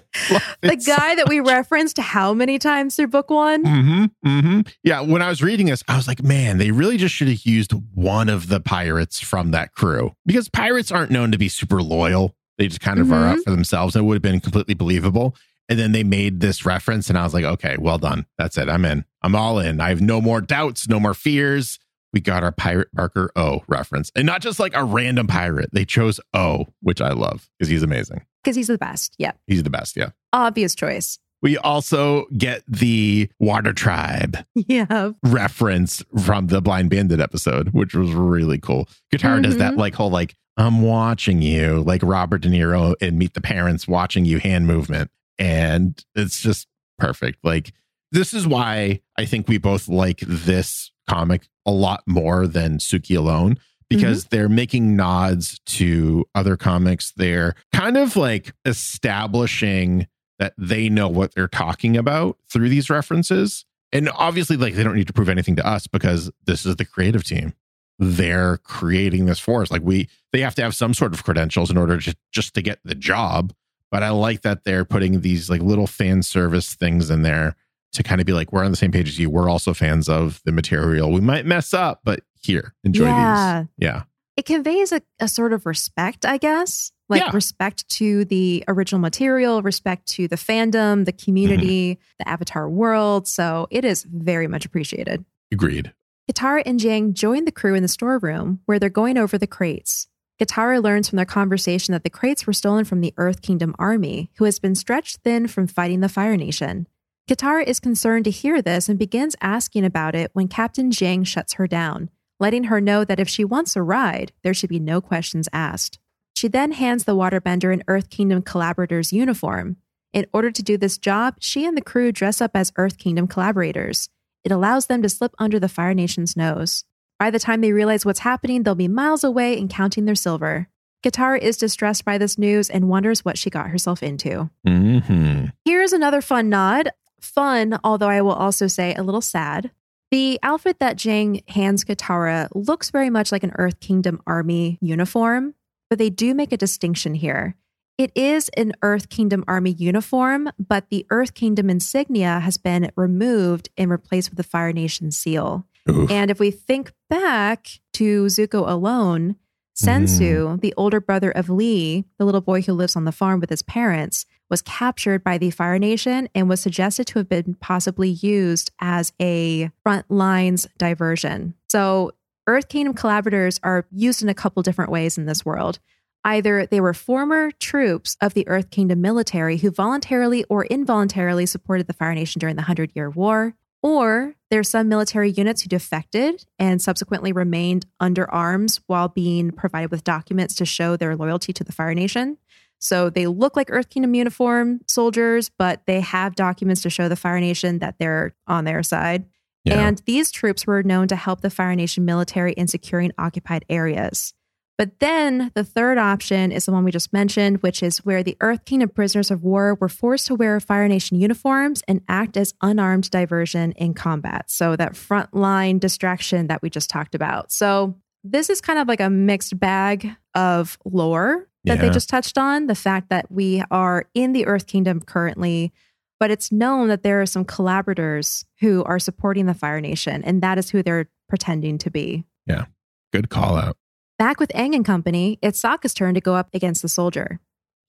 The 0.62 0.76
guy 0.76 1.14
that 1.14 1.28
we 1.28 1.40
referenced 1.40 1.98
how 1.98 2.34
many 2.34 2.58
times 2.58 2.96
through 2.96 3.08
book 3.08 3.30
one? 3.30 3.64
hmm 3.64 4.04
hmm 4.24 4.60
Yeah, 4.82 5.00
when 5.00 5.22
I 5.22 5.28
was 5.28 5.42
reading 5.42 5.66
this, 5.66 5.84
I 5.88 5.96
was 5.96 6.08
like, 6.08 6.22
man, 6.22 6.58
they 6.58 6.70
really 6.72 6.96
just 6.96 7.14
should 7.14 7.28
have 7.28 7.42
used 7.46 7.72
one 7.94 8.28
of 8.28 8.48
the 8.48 8.58
pirates 8.60 9.20
from 9.20 9.52
that 9.52 9.72
crew 9.74 10.12
because 10.26 10.48
pirates 10.48 10.90
aren't 10.90 11.10
known 11.12 11.30
to 11.32 11.38
be 11.38 11.48
super 11.48 11.80
loyal. 11.82 12.34
They 12.58 12.66
just 12.66 12.80
kind 12.80 12.98
of 12.98 13.12
are 13.12 13.22
Mhm. 13.24 13.32
out 13.38 13.38
for 13.44 13.50
themselves. 13.50 13.94
And 13.94 14.04
it 14.04 14.08
would 14.08 14.14
have 14.16 14.22
been 14.22 14.40
completely 14.40 14.74
believable. 14.74 15.36
And 15.68 15.78
then 15.78 15.92
they 15.92 16.02
made 16.02 16.40
this 16.40 16.64
reference, 16.66 17.08
and 17.10 17.16
I 17.18 17.22
was 17.24 17.34
like, 17.34 17.44
okay, 17.44 17.76
well 17.78 17.98
done. 17.98 18.26
That's 18.38 18.56
it. 18.58 18.68
I'm 18.68 18.84
in. 18.86 19.04
I'm 19.22 19.36
all 19.36 19.58
in. 19.58 19.80
I 19.80 19.90
have 19.90 20.00
no 20.00 20.20
more 20.20 20.40
doubts, 20.40 20.88
no 20.88 20.98
more 20.98 21.14
fears. 21.14 21.78
We 22.12 22.20
got 22.20 22.42
our 22.42 22.52
Pirate 22.52 22.88
Barker 22.92 23.30
O 23.36 23.62
reference. 23.68 24.10
And 24.16 24.26
not 24.26 24.40
just 24.40 24.58
like 24.58 24.74
a 24.74 24.84
random 24.84 25.26
pirate. 25.26 25.70
They 25.72 25.84
chose 25.84 26.20
O, 26.32 26.66
which 26.80 27.00
I 27.00 27.10
love 27.12 27.48
because 27.58 27.68
he's 27.68 27.82
amazing. 27.82 28.24
Because 28.42 28.56
he's 28.56 28.68
the 28.68 28.78
best. 28.78 29.14
Yep. 29.18 29.38
He's 29.46 29.62
the 29.62 29.70
best. 29.70 29.96
Yeah. 29.96 30.10
Obvious 30.32 30.74
choice. 30.74 31.18
We 31.42 31.56
also 31.58 32.26
get 32.36 32.62
the 32.66 33.30
Water 33.38 33.72
Tribe 33.72 34.38
Yeah. 34.54 35.10
reference 35.22 36.02
from 36.24 36.48
the 36.48 36.60
Blind 36.60 36.90
Bandit 36.90 37.20
episode, 37.20 37.68
which 37.68 37.94
was 37.94 38.10
really 38.12 38.58
cool. 38.58 38.88
Katara 39.14 39.42
does 39.42 39.58
that 39.58 39.74
Mhm. 39.74 39.78
like 39.78 39.94
whole 39.94 40.10
like 40.10 40.34
I'm 40.56 40.82
watching 40.82 41.40
you, 41.40 41.82
like 41.84 42.02
Robert 42.02 42.40
De 42.40 42.48
Niro 42.48 42.94
and 43.00 43.16
Meet 43.18 43.34
the 43.34 43.40
Parents 43.40 43.86
watching 43.86 44.24
you 44.24 44.40
hand 44.40 44.66
movement, 44.66 45.10
and 45.38 46.02
it's 46.16 46.40
just 46.40 46.66
perfect. 46.98 47.38
Like 47.44 47.72
this 48.10 48.34
is 48.34 48.44
why 48.46 49.00
I 49.16 49.24
think 49.24 49.46
we 49.46 49.58
both 49.58 49.86
like 49.88 50.18
this 50.20 50.90
comic 51.08 51.48
a 51.68 51.70
lot 51.70 52.02
more 52.06 52.46
than 52.46 52.78
Suki 52.78 53.14
alone 53.14 53.58
because 53.90 54.24
mm-hmm. 54.24 54.36
they're 54.36 54.48
making 54.48 54.96
nods 54.96 55.60
to 55.66 56.24
other 56.34 56.56
comics. 56.56 57.12
They're 57.14 57.54
kind 57.74 57.98
of 57.98 58.16
like 58.16 58.54
establishing 58.64 60.06
that 60.38 60.54
they 60.56 60.88
know 60.88 61.08
what 61.08 61.34
they're 61.34 61.46
talking 61.46 61.96
about 61.96 62.38
through 62.50 62.70
these 62.70 62.88
references. 62.88 63.66
And 63.92 64.08
obviously, 64.14 64.56
like 64.56 64.74
they 64.74 64.82
don't 64.82 64.96
need 64.96 65.08
to 65.08 65.12
prove 65.12 65.28
anything 65.28 65.56
to 65.56 65.66
us 65.66 65.86
because 65.86 66.30
this 66.46 66.64
is 66.64 66.76
the 66.76 66.86
creative 66.86 67.22
team. 67.22 67.52
they're 67.98 68.58
creating 68.58 69.26
this 69.26 69.40
for 69.40 69.62
us. 69.62 69.70
Like 69.70 69.82
we, 69.82 70.08
they 70.32 70.40
have 70.40 70.54
to 70.56 70.62
have 70.62 70.74
some 70.74 70.94
sort 70.94 71.12
of 71.12 71.24
credentials 71.24 71.70
in 71.70 71.76
order 71.76 71.98
to 71.98 72.16
just 72.32 72.54
to 72.54 72.62
get 72.62 72.78
the 72.84 72.94
job. 72.94 73.52
But 73.90 74.02
I 74.02 74.10
like 74.10 74.42
that 74.42 74.64
they're 74.64 74.84
putting 74.84 75.20
these 75.20 75.50
like 75.50 75.62
little 75.62 75.86
fan 75.86 76.22
service 76.22 76.74
things 76.74 77.10
in 77.10 77.22
there 77.22 77.56
to 77.92 78.02
kind 78.02 78.20
of 78.20 78.26
be 78.26 78.32
like, 78.32 78.52
we're 78.52 78.64
on 78.64 78.70
the 78.70 78.76
same 78.76 78.92
page 78.92 79.08
as 79.08 79.18
you. 79.18 79.30
We're 79.30 79.48
also 79.48 79.74
fans 79.74 80.08
of 80.08 80.40
the 80.44 80.52
material. 80.52 81.10
We 81.12 81.20
might 81.20 81.46
mess 81.46 81.72
up, 81.74 82.00
but 82.04 82.20
here, 82.40 82.74
enjoy 82.84 83.06
Yeah. 83.06 83.62
these. 83.62 83.68
Yeah. 83.86 84.02
It 84.36 84.46
conveys 84.46 84.92
a, 84.92 85.02
a 85.18 85.26
sort 85.28 85.52
of 85.52 85.66
respect, 85.66 86.24
I 86.24 86.36
guess. 86.36 86.92
Like 87.08 87.22
Yeah. 87.22 87.30
respect 87.32 87.88
to 87.96 88.24
the 88.26 88.62
original 88.68 89.00
material, 89.00 89.62
respect 89.62 90.06
to 90.10 90.28
the 90.28 90.36
fandom, 90.36 91.06
the 91.06 91.12
community, 91.12 91.94
Mm-hmm. 91.94 92.02
the 92.20 92.28
Avatar 92.28 92.68
world. 92.68 93.26
So 93.26 93.66
it 93.70 93.84
is 93.84 94.04
very 94.04 94.46
much 94.46 94.64
appreciated. 94.66 95.24
Agreed. 95.50 95.92
Katara 96.30 96.62
and 96.66 96.78
Jang 96.78 97.14
join 97.14 97.46
the 97.46 97.50
crew 97.52 97.74
in 97.74 97.82
the 97.82 97.88
storeroom 97.88 98.60
where 98.66 98.78
they're 98.78 98.90
going 98.90 99.16
over 99.16 99.38
the 99.38 99.46
crates. 99.46 100.06
Katara 100.38 100.80
learns 100.82 101.08
from 101.08 101.16
their 101.16 101.24
conversation 101.24 101.92
that 101.92 102.04
the 102.04 102.10
crates 102.10 102.46
were 102.46 102.52
stolen 102.52 102.84
from 102.84 103.00
the 103.00 103.14
Earth 103.16 103.40
Kingdom 103.42 103.74
army, 103.78 104.30
who 104.36 104.44
has 104.44 104.58
been 104.60 104.74
stretched 104.76 105.16
thin 105.24 105.48
from 105.48 105.66
fighting 105.66 106.00
the 106.00 106.08
Fire 106.08 106.36
Nation. 106.36 106.86
Katara 107.28 107.62
is 107.64 107.78
concerned 107.78 108.24
to 108.24 108.30
hear 108.30 108.62
this 108.62 108.88
and 108.88 108.98
begins 108.98 109.36
asking 109.42 109.84
about 109.84 110.14
it 110.14 110.30
when 110.32 110.48
Captain 110.48 110.90
Jang 110.90 111.24
shuts 111.24 111.52
her 111.52 111.66
down, 111.66 112.08
letting 112.40 112.64
her 112.64 112.80
know 112.80 113.04
that 113.04 113.20
if 113.20 113.28
she 113.28 113.44
wants 113.44 113.76
a 113.76 113.82
ride, 113.82 114.32
there 114.42 114.54
should 114.54 114.70
be 114.70 114.80
no 114.80 115.02
questions 115.02 115.46
asked. 115.52 115.98
She 116.34 116.48
then 116.48 116.72
hands 116.72 117.04
the 117.04 117.14
waterbender 117.14 117.70
an 117.70 117.82
Earth 117.86 118.08
Kingdom 118.08 118.40
collaborator's 118.40 119.12
uniform. 119.12 119.76
In 120.14 120.24
order 120.32 120.50
to 120.50 120.62
do 120.62 120.78
this 120.78 120.96
job, 120.96 121.34
she 121.38 121.66
and 121.66 121.76
the 121.76 121.82
crew 121.82 122.12
dress 122.12 122.40
up 122.40 122.52
as 122.54 122.72
Earth 122.76 122.96
Kingdom 122.96 123.28
collaborators. 123.28 124.08
It 124.42 124.50
allows 124.50 124.86
them 124.86 125.02
to 125.02 125.10
slip 125.10 125.34
under 125.38 125.60
the 125.60 125.68
Fire 125.68 125.92
Nation's 125.92 126.34
nose. 126.34 126.84
By 127.18 127.30
the 127.30 127.38
time 127.38 127.60
they 127.60 127.72
realize 127.72 128.06
what's 128.06 128.20
happening, 128.20 128.62
they'll 128.62 128.74
be 128.74 128.88
miles 128.88 129.22
away 129.22 129.58
and 129.58 129.68
counting 129.68 130.06
their 130.06 130.14
silver. 130.14 130.68
Katara 131.04 131.38
is 131.38 131.58
distressed 131.58 132.04
by 132.04 132.16
this 132.16 132.38
news 132.38 132.70
and 132.70 132.88
wonders 132.88 133.24
what 133.24 133.36
she 133.36 133.50
got 133.50 133.68
herself 133.68 134.02
into. 134.02 134.48
hmm 134.66 135.44
Here's 135.66 135.92
another 135.92 136.22
fun 136.22 136.48
nod. 136.48 136.88
Fun, 137.20 137.78
although 137.84 138.08
I 138.08 138.22
will 138.22 138.32
also 138.32 138.66
say 138.66 138.94
a 138.94 139.02
little 139.02 139.20
sad. 139.20 139.70
The 140.10 140.38
outfit 140.42 140.78
that 140.78 140.96
Jang 140.96 141.42
hands 141.48 141.84
Katara 141.84 142.48
looks 142.54 142.90
very 142.90 143.10
much 143.10 143.30
like 143.30 143.42
an 143.42 143.52
Earth 143.58 143.80
Kingdom 143.80 144.20
army 144.26 144.78
uniform, 144.80 145.54
but 145.90 145.98
they 145.98 146.08
do 146.08 146.34
make 146.34 146.52
a 146.52 146.56
distinction 146.56 147.14
here. 147.14 147.56
It 147.98 148.12
is 148.14 148.48
an 148.56 148.72
Earth 148.80 149.08
Kingdom 149.08 149.44
army 149.48 149.72
uniform, 149.72 150.50
but 150.58 150.88
the 150.88 151.04
Earth 151.10 151.34
Kingdom 151.34 151.68
insignia 151.68 152.38
has 152.40 152.56
been 152.56 152.90
removed 152.96 153.68
and 153.76 153.90
replaced 153.90 154.30
with 154.30 154.36
the 154.36 154.44
Fire 154.44 154.72
Nation 154.72 155.10
seal. 155.10 155.66
Oof. 155.90 156.10
And 156.10 156.30
if 156.30 156.38
we 156.38 156.50
think 156.50 156.92
back 157.10 157.66
to 157.94 158.26
Zuko 158.26 158.68
alone, 158.68 159.36
Sensu, 159.74 160.48
mm. 160.48 160.60
the 160.60 160.74
older 160.76 161.00
brother 161.00 161.30
of 161.30 161.48
Lee, 161.48 162.04
the 162.18 162.24
little 162.24 162.40
boy 162.40 162.62
who 162.62 162.72
lives 162.72 162.96
on 162.96 163.04
the 163.04 163.12
farm 163.12 163.40
with 163.40 163.50
his 163.50 163.62
parents, 163.62 164.26
was 164.50 164.62
captured 164.62 165.22
by 165.22 165.38
the 165.38 165.50
Fire 165.50 165.78
Nation 165.78 166.28
and 166.34 166.48
was 166.48 166.60
suggested 166.60 167.06
to 167.08 167.18
have 167.18 167.28
been 167.28 167.54
possibly 167.60 168.08
used 168.08 168.70
as 168.80 169.12
a 169.20 169.70
front 169.82 170.10
lines 170.10 170.66
diversion. 170.78 171.54
So, 171.68 172.12
Earth 172.46 172.68
Kingdom 172.68 172.94
collaborators 172.94 173.60
are 173.62 173.86
used 173.92 174.22
in 174.22 174.30
a 174.30 174.34
couple 174.34 174.62
different 174.62 174.90
ways 174.90 175.18
in 175.18 175.26
this 175.26 175.44
world. 175.44 175.78
Either 176.24 176.66
they 176.66 176.80
were 176.80 176.94
former 176.94 177.50
troops 177.52 178.16
of 178.22 178.34
the 178.34 178.48
Earth 178.48 178.70
Kingdom 178.70 179.00
military 179.00 179.58
who 179.58 179.70
voluntarily 179.70 180.44
or 180.44 180.64
involuntarily 180.66 181.46
supported 181.46 181.86
the 181.86 181.92
Fire 181.92 182.14
Nation 182.14 182.38
during 182.38 182.56
the 182.56 182.62
Hundred 182.62 182.90
Year 182.94 183.10
War, 183.10 183.54
or 183.82 184.34
there's 184.50 184.68
some 184.68 184.88
military 184.88 185.30
units 185.30 185.62
who 185.62 185.68
defected 185.68 186.44
and 186.58 186.82
subsequently 186.82 187.32
remained 187.32 187.86
under 188.00 188.28
arms 188.30 188.80
while 188.86 189.08
being 189.08 189.50
provided 189.52 189.90
with 189.90 190.04
documents 190.04 190.54
to 190.56 190.64
show 190.64 190.96
their 190.96 191.14
loyalty 191.14 191.52
to 191.52 191.64
the 191.64 191.72
Fire 191.72 191.94
Nation. 191.94 192.38
So 192.78 193.10
they 193.10 193.26
look 193.26 193.56
like 193.56 193.70
Earth 193.70 193.90
Kingdom 193.90 194.14
uniform 194.14 194.80
soldiers, 194.86 195.50
but 195.58 195.82
they 195.86 196.00
have 196.00 196.36
documents 196.36 196.82
to 196.82 196.90
show 196.90 197.08
the 197.08 197.16
Fire 197.16 197.40
Nation 197.40 197.80
that 197.80 197.96
they're 197.98 198.34
on 198.46 198.64
their 198.64 198.82
side. 198.82 199.24
Yeah. 199.64 199.86
And 199.86 200.00
these 200.06 200.30
troops 200.30 200.66
were 200.66 200.82
known 200.82 201.08
to 201.08 201.16
help 201.16 201.40
the 201.40 201.50
Fire 201.50 201.74
Nation 201.74 202.04
military 202.04 202.52
in 202.52 202.68
securing 202.68 203.12
occupied 203.18 203.64
areas. 203.68 204.32
But 204.78 205.00
then 205.00 205.50
the 205.54 205.64
third 205.64 205.98
option 205.98 206.52
is 206.52 206.64
the 206.64 206.72
one 206.72 206.84
we 206.84 206.92
just 206.92 207.12
mentioned, 207.12 207.64
which 207.64 207.82
is 207.82 207.98
where 208.04 208.22
the 208.22 208.36
Earth 208.40 208.64
Kingdom 208.64 208.90
prisoners 208.90 209.32
of 209.32 209.42
war 209.42 209.76
were 209.80 209.88
forced 209.88 210.28
to 210.28 210.36
wear 210.36 210.60
Fire 210.60 210.86
Nation 210.86 211.20
uniforms 211.20 211.82
and 211.88 212.00
act 212.08 212.36
as 212.36 212.54
unarmed 212.62 213.10
diversion 213.10 213.72
in 213.72 213.92
combat. 213.92 214.48
So 214.48 214.76
that 214.76 214.92
frontline 214.92 215.80
distraction 215.80 216.46
that 216.46 216.62
we 216.62 216.70
just 216.70 216.88
talked 216.88 217.16
about. 217.16 217.50
So 217.50 217.96
this 218.22 218.48
is 218.48 218.60
kind 218.60 218.78
of 218.78 218.86
like 218.86 219.00
a 219.00 219.10
mixed 219.10 219.58
bag 219.58 220.14
of 220.36 220.78
lore 220.84 221.48
that 221.68 221.80
they 221.80 221.90
just 221.90 222.08
touched 222.08 222.38
on. 222.38 222.66
The 222.66 222.74
fact 222.74 223.08
that 223.10 223.30
we 223.30 223.62
are 223.70 224.06
in 224.14 224.32
the 224.32 224.46
Earth 224.46 224.66
Kingdom 224.66 225.00
currently, 225.00 225.72
but 226.18 226.30
it's 226.30 226.50
known 226.50 226.88
that 226.88 227.02
there 227.02 227.20
are 227.22 227.26
some 227.26 227.44
collaborators 227.44 228.44
who 228.60 228.82
are 228.84 228.98
supporting 228.98 229.46
the 229.46 229.54
Fire 229.54 229.80
Nation, 229.80 230.24
and 230.24 230.42
that 230.42 230.58
is 230.58 230.70
who 230.70 230.82
they're 230.82 231.08
pretending 231.28 231.78
to 231.78 231.90
be. 231.90 232.24
Yeah. 232.46 232.66
Good 233.12 233.30
call 233.30 233.56
out. 233.56 233.76
Back 234.18 234.40
with 234.40 234.50
Aang 234.50 234.74
and 234.74 234.84
company, 234.84 235.38
it's 235.42 235.62
Sokka's 235.62 235.94
turn 235.94 236.14
to 236.14 236.20
go 236.20 236.34
up 236.34 236.48
against 236.52 236.82
the 236.82 236.88
soldier. 236.88 237.38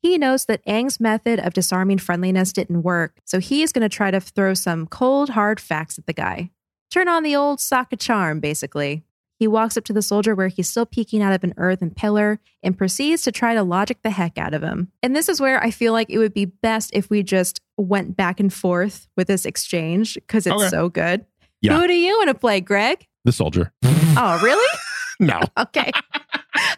He 0.01 0.17
knows 0.17 0.45
that 0.45 0.63
Aang's 0.65 0.99
method 0.99 1.39
of 1.39 1.53
disarming 1.53 1.97
friendliness 1.97 2.53
didn't 2.53 2.83
work, 2.83 3.19
so 3.25 3.39
he 3.39 3.63
is 3.63 3.73
going 3.73 3.81
to 3.81 3.89
try 3.89 4.11
to 4.11 4.21
throw 4.21 4.53
some 4.53 4.87
cold, 4.87 5.31
hard 5.31 5.59
facts 5.59 5.97
at 5.97 6.05
the 6.05 6.13
guy. 6.13 6.51
Turn 6.91 7.07
on 7.07 7.23
the 7.23 7.35
old 7.35 7.59
Sokka 7.59 7.99
charm, 7.99 8.39
basically. 8.39 9.03
He 9.39 9.47
walks 9.47 9.77
up 9.77 9.85
to 9.85 9.93
the 9.93 10.01
soldier 10.01 10.35
where 10.35 10.49
he's 10.49 10.69
still 10.69 10.85
peeking 10.85 11.21
out 11.23 11.31
of 11.33 11.45
an 11.45 11.53
earthen 11.55 11.91
pillar 11.91 12.39
and 12.61 12.77
proceeds 12.77 13.23
to 13.23 13.31
try 13.31 13.53
to 13.55 13.63
logic 13.63 14.01
the 14.03 14.09
heck 14.09 14.37
out 14.37 14.53
of 14.53 14.61
him. 14.61 14.91
And 15.01 15.15
this 15.15 15.29
is 15.29 15.39
where 15.39 15.63
I 15.63 15.71
feel 15.71 15.93
like 15.93 16.09
it 16.09 16.17
would 16.17 16.33
be 16.33 16.43
best 16.45 16.91
if 16.93 17.09
we 17.09 17.23
just 17.23 17.61
went 17.77 18.17
back 18.17 18.41
and 18.41 18.53
forth 18.53 19.07
with 19.15 19.27
this 19.27 19.45
exchange 19.45 20.15
because 20.15 20.45
it's 20.45 20.55
Okay. 20.57 20.67
so 20.67 20.89
good. 20.89 21.25
Yeah. 21.61 21.79
Who 21.79 21.87
do 21.87 21.93
you 21.93 22.17
want 22.17 22.27
to 22.27 22.33
play, 22.35 22.59
Greg? 22.59 23.05
The 23.23 23.31
soldier. 23.31 23.71
Oh, 23.83 24.39
really? 24.43 24.77
no. 25.21 25.39
Okay. 25.57 25.89
I 26.53 26.75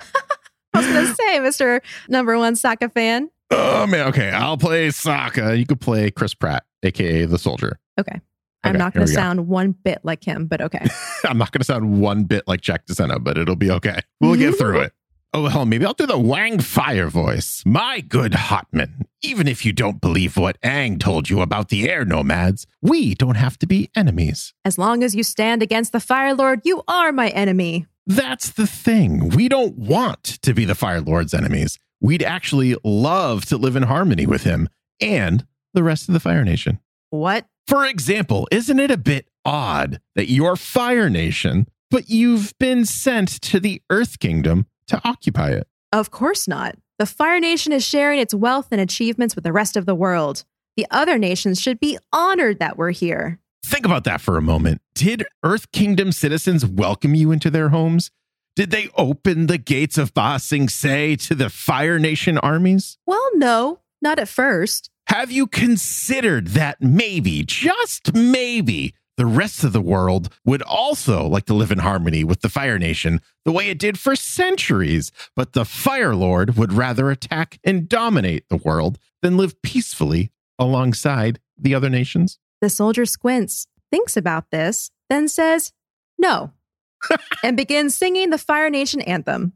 was 0.74 0.86
going 0.88 1.06
to 1.08 1.14
say, 1.16 1.40
Mr. 1.40 1.82
Number 2.10 2.38
One 2.38 2.54
Sokka 2.54 2.92
fan. 2.94 3.30
Oh 3.50 3.86
man. 3.86 4.08
Okay. 4.08 4.30
I'll 4.30 4.58
play 4.58 4.88
Sokka. 4.90 5.58
You 5.60 5.66
could 5.66 5.82
play 5.82 6.10
Chris 6.12 6.34
Pratt, 6.34 6.64
aka 6.84 7.26
the 7.26 7.38
soldier. 7.38 7.78
Okay. 8.00 8.22
I'm 8.64 8.72
Okay, 8.72 8.78
not 8.78 8.94
going 8.94 9.06
to 9.08 9.12
we 9.12 9.16
go. 9.16 9.22
sound 9.22 9.48
one 9.48 9.72
bit 9.72 10.00
like 10.04 10.24
him, 10.24 10.46
but 10.48 10.62
okay. 10.62 10.86
I'm 11.24 11.38
not 11.38 11.52
going 11.52 11.60
to 11.62 11.66
sound 11.66 12.00
one 12.00 12.24
bit 12.26 12.48
like 12.48 12.62
Jack 12.62 12.86
DeSena, 12.86 13.24
but 13.24 13.38
it'll 13.38 13.56
be 13.56 13.72
okay. 13.72 14.00
We'll 14.20 14.36
get 14.36 14.56
through 14.58 14.82
it. 14.82 14.94
Oh, 15.34 15.48
hell, 15.48 15.66
maybe 15.66 15.86
I'll 15.86 15.94
do 15.94 16.06
the 16.06 16.18
Wang 16.20 16.60
Fire 16.60 17.08
voice. 17.08 17.64
My 17.66 18.02
good 18.02 18.34
Hotman, 18.34 19.06
even 19.22 19.48
if 19.48 19.66
you 19.66 19.72
don't 19.72 20.02
believe 20.02 20.36
what 20.36 20.60
Aang 20.60 21.00
told 21.00 21.30
you 21.30 21.40
about 21.40 21.70
the 21.70 21.90
air 21.90 22.04
nomads, 22.04 22.68
we 22.82 23.16
don't 23.16 23.36
have 23.36 23.58
to 23.60 23.66
be 23.66 23.90
enemies. 23.96 24.54
As 24.66 24.78
long 24.78 25.06
as 25.06 25.16
you 25.16 25.24
stand 25.24 25.64
against 25.64 25.94
the 25.94 26.02
Fire 26.02 26.34
Lord, 26.36 26.60
you 26.66 26.84
are 26.86 27.14
my 27.14 27.30
enemy. 27.30 27.86
That's 28.06 28.50
the 28.52 28.68
thing. 28.68 29.30
We 29.30 29.48
don't 29.48 29.78
want 29.78 30.22
to 30.42 30.54
be 30.54 30.66
the 30.66 30.76
Fire 30.76 31.00
Lord's 31.00 31.34
enemies. 31.34 31.80
We'd 32.02 32.24
actually 32.24 32.76
love 32.84 33.46
to 33.46 33.56
live 33.56 33.78
in 33.78 33.84
harmony 33.84 34.26
with 34.26 34.44
him 34.44 34.68
and 35.00 35.46
the 35.74 35.82
rest 35.82 36.10
of 36.10 36.14
the 36.14 36.20
Fire 36.20 36.44
Nation. 36.44 36.82
What? 37.10 37.46
For 37.68 37.86
example, 37.86 38.48
isn't 38.52 38.80
it 38.80 38.92
a 38.92 38.98
bit 38.98 39.28
odd 39.46 40.02
that 40.16 40.30
you're 40.30 40.56
Fire 40.56 41.10
Nation, 41.10 41.68
but 41.90 42.10
you've 42.10 42.54
been 42.60 42.86
sent 42.86 43.42
to 43.42 43.60
the 43.60 43.82
Earth 43.90 44.20
Kingdom 44.20 44.66
to 44.88 45.02
occupy 45.04 45.52
it? 45.52 45.68
Of 45.92 46.12
course 46.12 46.48
not. 46.48 46.76
The 47.00 47.06
Fire 47.06 47.40
Nation 47.40 47.72
is 47.72 47.86
sharing 47.86 48.20
its 48.20 48.34
wealth 48.34 48.68
and 48.72 48.80
achievements 48.80 49.36
with 49.36 49.44
the 49.44 49.54
rest 49.54 49.76
of 49.76 49.86
the 49.86 49.96
world. 49.96 50.44
The 50.78 50.88
other 50.92 51.18
nations 51.18 51.60
should 51.60 51.80
be 51.80 51.98
honored 52.14 52.60
that 52.60 52.78
we're 52.78 52.92
here. 52.92 53.40
Think 53.66 53.86
about 53.86 54.04
that 54.06 54.22
for 54.22 54.38
a 54.38 54.42
moment. 54.42 54.82
Did 54.96 55.26
Earth 55.44 55.72
Kingdom 55.72 56.12
citizens 56.12 56.66
welcome 56.66 57.16
you 57.16 57.32
into 57.32 57.50
their 57.50 57.70
homes? 57.70 58.12
Did 58.56 58.72
they 58.72 58.90
open 58.98 59.48
the 59.48 59.58
gates 59.58 59.98
of 59.98 60.14
Ba 60.14 60.40
Sing 60.40 60.68
Se 60.68 61.16
to 61.18 61.36
the 61.36 61.50
Fire 61.50 62.00
Nation 62.00 62.38
armies? 62.38 62.98
Well, 63.06 63.30
no, 63.36 63.80
not 64.02 64.20
at 64.20 64.28
first. 64.28 64.90
Have 65.12 65.30
you 65.30 65.46
considered 65.46 66.48
that 66.48 66.82
maybe, 66.82 67.44
just 67.44 68.14
maybe, 68.14 68.94
the 69.18 69.26
rest 69.26 69.62
of 69.66 69.74
the 69.74 69.82
world 69.82 70.30
would 70.46 70.62
also 70.62 71.28
like 71.28 71.44
to 71.48 71.54
live 71.54 71.70
in 71.70 71.80
harmony 71.80 72.24
with 72.24 72.40
the 72.40 72.48
Fire 72.48 72.80
Nation 72.80 73.20
the 73.44 73.52
way 73.52 73.70
it 73.70 73.78
did 73.78 74.00
for 74.00 74.16
centuries, 74.16 75.12
but 75.36 75.52
the 75.52 75.66
Fire 75.66 76.16
Lord 76.16 76.56
would 76.56 76.72
rather 76.72 77.12
attack 77.12 77.60
and 77.66 77.90
dominate 77.90 78.48
the 78.48 78.56
world 78.56 79.00
than 79.22 79.36
live 79.36 79.62
peacefully 79.62 80.32
alongside 80.58 81.42
the 81.58 81.76
other 81.76 81.90
nations? 81.90 82.40
The 82.62 82.70
soldier 82.70 83.06
squints, 83.06 83.68
thinks 83.92 84.16
about 84.16 84.50
this, 84.50 84.92
then 85.10 85.28
says, 85.28 85.74
no, 86.18 86.54
and 87.44 87.58
begins 87.58 87.96
singing 87.96 88.30
the 88.30 88.38
Fire 88.38 88.70
Nation 88.70 89.02
anthem. 89.02 89.52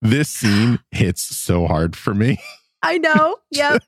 This 0.00 0.28
scene 0.28 0.78
hits 0.92 1.22
so 1.22 1.66
hard 1.66 1.96
for 1.96 2.14
me. 2.14 2.38
I 2.82 2.98
know. 2.98 3.36
Yep. 3.50 3.82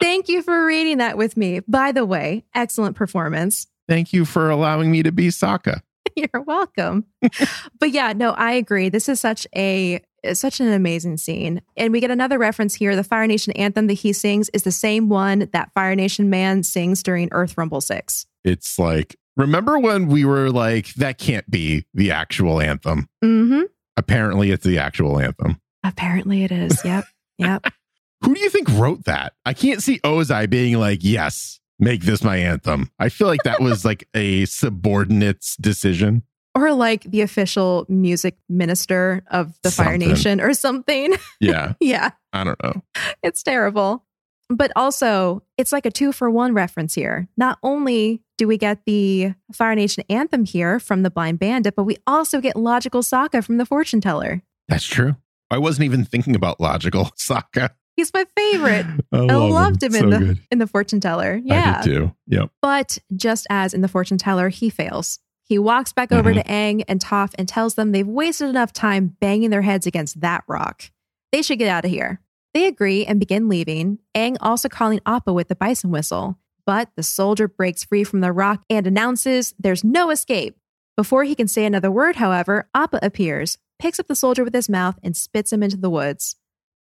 Thank 0.00 0.28
you 0.28 0.42
for 0.42 0.66
reading 0.66 0.98
that 0.98 1.16
with 1.16 1.36
me. 1.36 1.60
By 1.66 1.92
the 1.92 2.04
way, 2.04 2.44
excellent 2.54 2.96
performance. 2.96 3.66
Thank 3.88 4.12
you 4.12 4.24
for 4.24 4.50
allowing 4.50 4.90
me 4.90 5.02
to 5.02 5.12
be 5.12 5.28
Sokka. 5.28 5.80
You're 6.16 6.42
welcome. 6.42 7.06
but 7.80 7.90
yeah, 7.90 8.12
no, 8.12 8.30
I 8.30 8.52
agree. 8.52 8.88
This 8.88 9.08
is 9.08 9.20
such 9.20 9.46
a 9.56 10.02
such 10.32 10.60
an 10.60 10.72
amazing 10.72 11.18
scene. 11.18 11.60
And 11.76 11.92
we 11.92 12.00
get 12.00 12.10
another 12.10 12.38
reference 12.38 12.74
here. 12.74 12.96
The 12.96 13.04
Fire 13.04 13.26
Nation 13.26 13.52
anthem 13.54 13.88
that 13.88 13.94
he 13.94 14.12
sings 14.12 14.48
is 14.50 14.62
the 14.62 14.72
same 14.72 15.10
one 15.10 15.50
that 15.52 15.72
Fire 15.74 15.94
Nation 15.94 16.30
man 16.30 16.62
sings 16.62 17.02
during 17.02 17.28
Earth 17.30 17.58
Rumble 17.58 17.82
6. 17.82 18.26
It's 18.42 18.78
like, 18.78 19.16
remember 19.36 19.78
when 19.78 20.06
we 20.06 20.24
were 20.24 20.50
like, 20.50 20.94
that 20.94 21.18
can't 21.18 21.48
be 21.50 21.84
the 21.92 22.10
actual 22.10 22.60
anthem? 22.60 23.08
Mm-hmm. 23.22 23.62
Apparently, 23.98 24.50
it's 24.50 24.64
the 24.64 24.78
actual 24.78 25.18
anthem. 25.18 25.60
Apparently, 25.82 26.44
it 26.44 26.52
is. 26.52 26.82
Yep. 26.84 27.04
Yep. 27.38 27.66
Who 28.24 28.34
do 28.34 28.40
you 28.40 28.48
think 28.48 28.68
wrote 28.70 29.04
that? 29.04 29.34
I 29.44 29.52
can't 29.52 29.82
see 29.82 29.98
Ozai 30.00 30.48
being 30.48 30.78
like, 30.78 31.00
yes, 31.02 31.60
make 31.78 32.02
this 32.02 32.24
my 32.24 32.38
anthem. 32.38 32.90
I 32.98 33.10
feel 33.10 33.26
like 33.26 33.42
that 33.44 33.60
was 33.60 33.84
like 33.84 34.08
a 34.14 34.46
subordinate's 34.46 35.56
decision. 35.56 36.22
Or 36.54 36.72
like 36.72 37.02
the 37.02 37.20
official 37.20 37.84
music 37.88 38.38
minister 38.48 39.24
of 39.30 39.58
the 39.62 39.70
Fire 39.70 39.98
Nation 39.98 40.40
or 40.40 40.54
something. 40.54 41.14
Yeah. 41.40 41.74
yeah. 41.80 42.10
I 42.32 42.44
don't 42.44 42.62
know. 42.62 42.82
It's 43.22 43.42
terrible. 43.42 44.04
But 44.48 44.72
also, 44.76 45.42
it's 45.58 45.72
like 45.72 45.84
a 45.84 45.90
two 45.90 46.12
for 46.12 46.30
one 46.30 46.54
reference 46.54 46.94
here. 46.94 47.28
Not 47.36 47.58
only 47.62 48.22
do 48.38 48.46
we 48.46 48.56
get 48.56 48.84
the 48.86 49.34
Fire 49.52 49.74
Nation 49.74 50.04
anthem 50.08 50.44
here 50.44 50.78
from 50.78 51.02
the 51.02 51.10
Blind 51.10 51.38
Bandit, 51.40 51.74
but 51.76 51.84
we 51.84 51.98
also 52.06 52.40
get 52.40 52.56
Logical 52.56 53.02
Sokka 53.02 53.44
from 53.44 53.58
the 53.58 53.66
Fortune 53.66 54.00
Teller. 54.00 54.42
That's 54.68 54.86
true. 54.86 55.16
I 55.50 55.58
wasn't 55.58 55.84
even 55.84 56.04
thinking 56.04 56.34
about 56.34 56.60
logical 56.60 57.04
Sokka. 57.18 57.70
He's 57.96 58.12
my 58.12 58.24
favorite. 58.36 58.86
I, 59.12 59.16
I 59.18 59.34
loved 59.34 59.82
him, 59.82 59.92
So 59.92 59.98
in 60.04 60.10
the 60.10 60.18
good. 60.18 60.40
in 60.50 60.58
the 60.58 60.66
Fortune 60.66 61.00
Teller. 61.00 61.40
Yeah. 61.44 61.78
I 61.80 61.82
did 61.84 61.90
too. 61.94 62.12
Yep. 62.26 62.50
But 62.60 62.98
just 63.14 63.46
as 63.50 63.72
in 63.74 63.80
the 63.82 63.88
Fortune 63.88 64.18
Teller, 64.18 64.48
he 64.48 64.68
fails. 64.70 65.18
He 65.46 65.58
walks 65.58 65.92
back 65.92 66.10
over 66.10 66.32
Mhm. 66.32 66.42
to 66.42 66.48
Aang 66.48 66.84
and 66.88 67.00
Toph 67.00 67.34
and 67.38 67.46
tells 67.48 67.74
them 67.74 67.92
they've 67.92 68.06
wasted 68.06 68.48
enough 68.48 68.72
time 68.72 69.16
banging 69.20 69.50
their 69.50 69.62
heads 69.62 69.86
against 69.86 70.20
that 70.22 70.42
rock. 70.48 70.90
They 71.32 71.42
should 71.42 71.58
get 71.58 71.68
out 71.68 71.84
of 71.84 71.90
here. 71.90 72.20
They 72.54 72.66
agree 72.66 73.04
and 73.04 73.18
begin 73.20 73.48
leaving, 73.48 73.98
Aang 74.14 74.36
also 74.40 74.68
calling 74.68 75.00
Appa 75.06 75.32
with 75.32 75.48
the 75.48 75.56
bison 75.56 75.90
whistle. 75.90 76.38
But 76.66 76.88
the 76.96 77.02
soldier 77.02 77.46
breaks 77.46 77.84
free 77.84 78.04
from 78.04 78.20
the 78.20 78.32
rock 78.32 78.62
and 78.70 78.86
announces 78.86 79.54
there's 79.58 79.84
no 79.84 80.10
escape. 80.10 80.56
Before 80.96 81.24
he 81.24 81.34
can 81.34 81.48
say 81.48 81.64
another 81.66 81.90
word, 81.90 82.16
however, 82.16 82.68
Appa 82.74 83.00
appears, 83.02 83.58
picks 83.78 84.00
up 84.00 84.06
the 84.06 84.14
soldier 84.16 84.44
with 84.44 84.54
his 84.54 84.68
mouth, 84.68 84.98
and 85.02 85.14
spits 85.16 85.52
him 85.52 85.62
into 85.62 85.76
the 85.76 85.90
woods. 85.90 86.36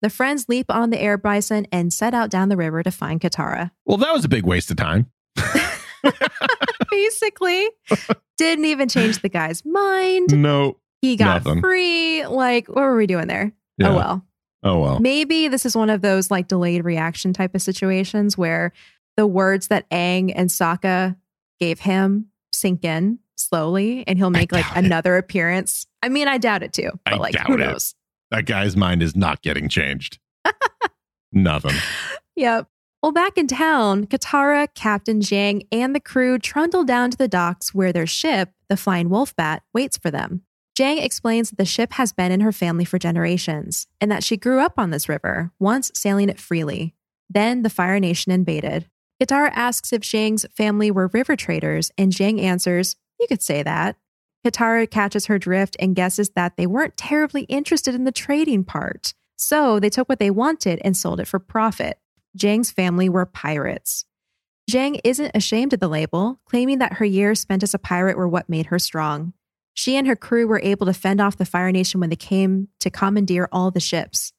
The 0.02 0.10
friends 0.10 0.48
leap 0.48 0.66
on 0.70 0.90
the 0.90 1.00
air 1.00 1.18
bison 1.18 1.66
and 1.72 1.92
set 1.92 2.14
out 2.14 2.30
down 2.30 2.48
the 2.48 2.56
river 2.56 2.82
to 2.82 2.90
find 2.90 3.20
Katara. 3.20 3.70
Well, 3.84 3.96
that 3.98 4.12
was 4.12 4.24
a 4.24 4.28
big 4.28 4.44
waste 4.44 4.70
of 4.70 4.76
time. 4.76 5.10
Basically, 6.90 7.68
didn't 8.36 8.64
even 8.64 8.88
change 8.88 9.20
the 9.20 9.28
guy's 9.28 9.64
mind. 9.64 10.40
No. 10.40 10.76
He 11.02 11.16
got 11.16 11.44
Nothing. 11.44 11.60
free. 11.60 12.26
Like, 12.26 12.68
what 12.68 12.76
were 12.82 12.96
we 12.96 13.06
doing 13.06 13.26
there? 13.28 13.52
Oh, 13.80 13.84
yeah. 13.84 13.88
Oh, 13.88 13.94
well. 13.96 14.24
Oh 14.64 14.78
well. 14.80 14.98
Maybe 14.98 15.46
this 15.46 15.64
is 15.64 15.76
one 15.76 15.88
of 15.90 16.00
those 16.02 16.30
like 16.32 16.48
delayed 16.48 16.84
reaction 16.84 17.32
type 17.32 17.54
of 17.54 17.62
situations 17.62 18.36
where 18.36 18.72
the 19.16 19.26
words 19.26 19.68
that 19.68 19.88
Aang 19.90 20.32
and 20.34 20.50
Sokka 20.50 21.16
gave 21.60 21.78
him 21.78 22.26
sink 22.52 22.84
in 22.84 23.20
slowly 23.36 24.02
and 24.08 24.18
he'll 24.18 24.30
make 24.30 24.50
like 24.50 24.64
it. 24.66 24.84
another 24.84 25.16
appearance. 25.16 25.86
I 26.02 26.08
mean, 26.08 26.26
I 26.26 26.38
doubt 26.38 26.64
it 26.64 26.72
too, 26.72 26.90
but 27.04 27.14
I 27.14 27.16
like, 27.18 27.38
who 27.46 27.54
it. 27.54 27.58
knows? 27.58 27.94
That 28.30 28.46
guy's 28.46 28.76
mind 28.76 29.02
is 29.02 29.16
not 29.16 29.42
getting 29.42 29.68
changed. 29.68 30.18
Nothing. 31.32 31.76
Yep. 32.36 32.68
Well, 33.02 33.12
back 33.12 33.38
in 33.38 33.46
town, 33.46 34.06
Katara, 34.06 34.68
Captain 34.74 35.20
Zhang, 35.20 35.66
and 35.70 35.94
the 35.94 36.00
crew 36.00 36.38
trundle 36.38 36.84
down 36.84 37.10
to 37.12 37.16
the 37.16 37.28
docks 37.28 37.72
where 37.72 37.92
their 37.92 38.06
ship, 38.06 38.50
the 38.68 38.76
Flying 38.76 39.08
Wolf 39.08 39.36
Bat, 39.36 39.62
waits 39.72 39.96
for 39.96 40.10
them. 40.10 40.42
Zhang 40.78 41.02
explains 41.02 41.50
that 41.50 41.56
the 41.56 41.64
ship 41.64 41.92
has 41.92 42.12
been 42.12 42.32
in 42.32 42.40
her 42.40 42.52
family 42.52 42.84
for 42.84 42.98
generations 42.98 43.86
and 44.00 44.10
that 44.10 44.24
she 44.24 44.36
grew 44.36 44.60
up 44.60 44.74
on 44.78 44.90
this 44.90 45.08
river, 45.08 45.52
once 45.58 45.90
sailing 45.94 46.28
it 46.28 46.40
freely. 46.40 46.94
Then 47.30 47.62
the 47.62 47.70
Fire 47.70 48.00
Nation 48.00 48.32
invaded. 48.32 48.86
Katara 49.22 49.50
asks 49.54 49.92
if 49.92 50.02
Zhang's 50.02 50.46
family 50.56 50.90
were 50.90 51.10
river 51.12 51.34
traders, 51.34 51.90
and 51.98 52.12
Zhang 52.12 52.40
answers, 52.40 52.96
You 53.18 53.26
could 53.26 53.42
say 53.42 53.62
that. 53.62 53.96
Katara 54.48 54.90
catches 54.90 55.26
her 55.26 55.38
drift 55.38 55.76
and 55.78 55.94
guesses 55.94 56.30
that 56.30 56.56
they 56.56 56.66
weren't 56.66 56.96
terribly 56.96 57.42
interested 57.42 57.94
in 57.94 58.04
the 58.04 58.12
trading 58.12 58.64
part. 58.64 59.12
So 59.36 59.78
they 59.78 59.90
took 59.90 60.08
what 60.08 60.18
they 60.18 60.30
wanted 60.30 60.80
and 60.84 60.96
sold 60.96 61.20
it 61.20 61.28
for 61.28 61.38
profit. 61.38 61.98
Zhang's 62.36 62.70
family 62.70 63.08
were 63.08 63.26
pirates. 63.26 64.04
Zhang 64.70 65.00
isn't 65.04 65.30
ashamed 65.34 65.72
of 65.72 65.80
the 65.80 65.88
label, 65.88 66.40
claiming 66.44 66.78
that 66.78 66.94
her 66.94 67.04
years 67.04 67.40
spent 67.40 67.62
as 67.62 67.72
a 67.72 67.78
pirate 67.78 68.16
were 68.16 68.28
what 68.28 68.48
made 68.48 68.66
her 68.66 68.78
strong. 68.78 69.32
She 69.74 69.96
and 69.96 70.06
her 70.06 70.16
crew 70.16 70.46
were 70.46 70.60
able 70.62 70.86
to 70.86 70.92
fend 70.92 71.20
off 71.20 71.36
the 71.36 71.46
Fire 71.46 71.72
Nation 71.72 72.00
when 72.00 72.10
they 72.10 72.16
came 72.16 72.68
to 72.80 72.90
commandeer 72.90 73.48
all 73.50 73.70
the 73.70 73.80
ships. 73.80 74.32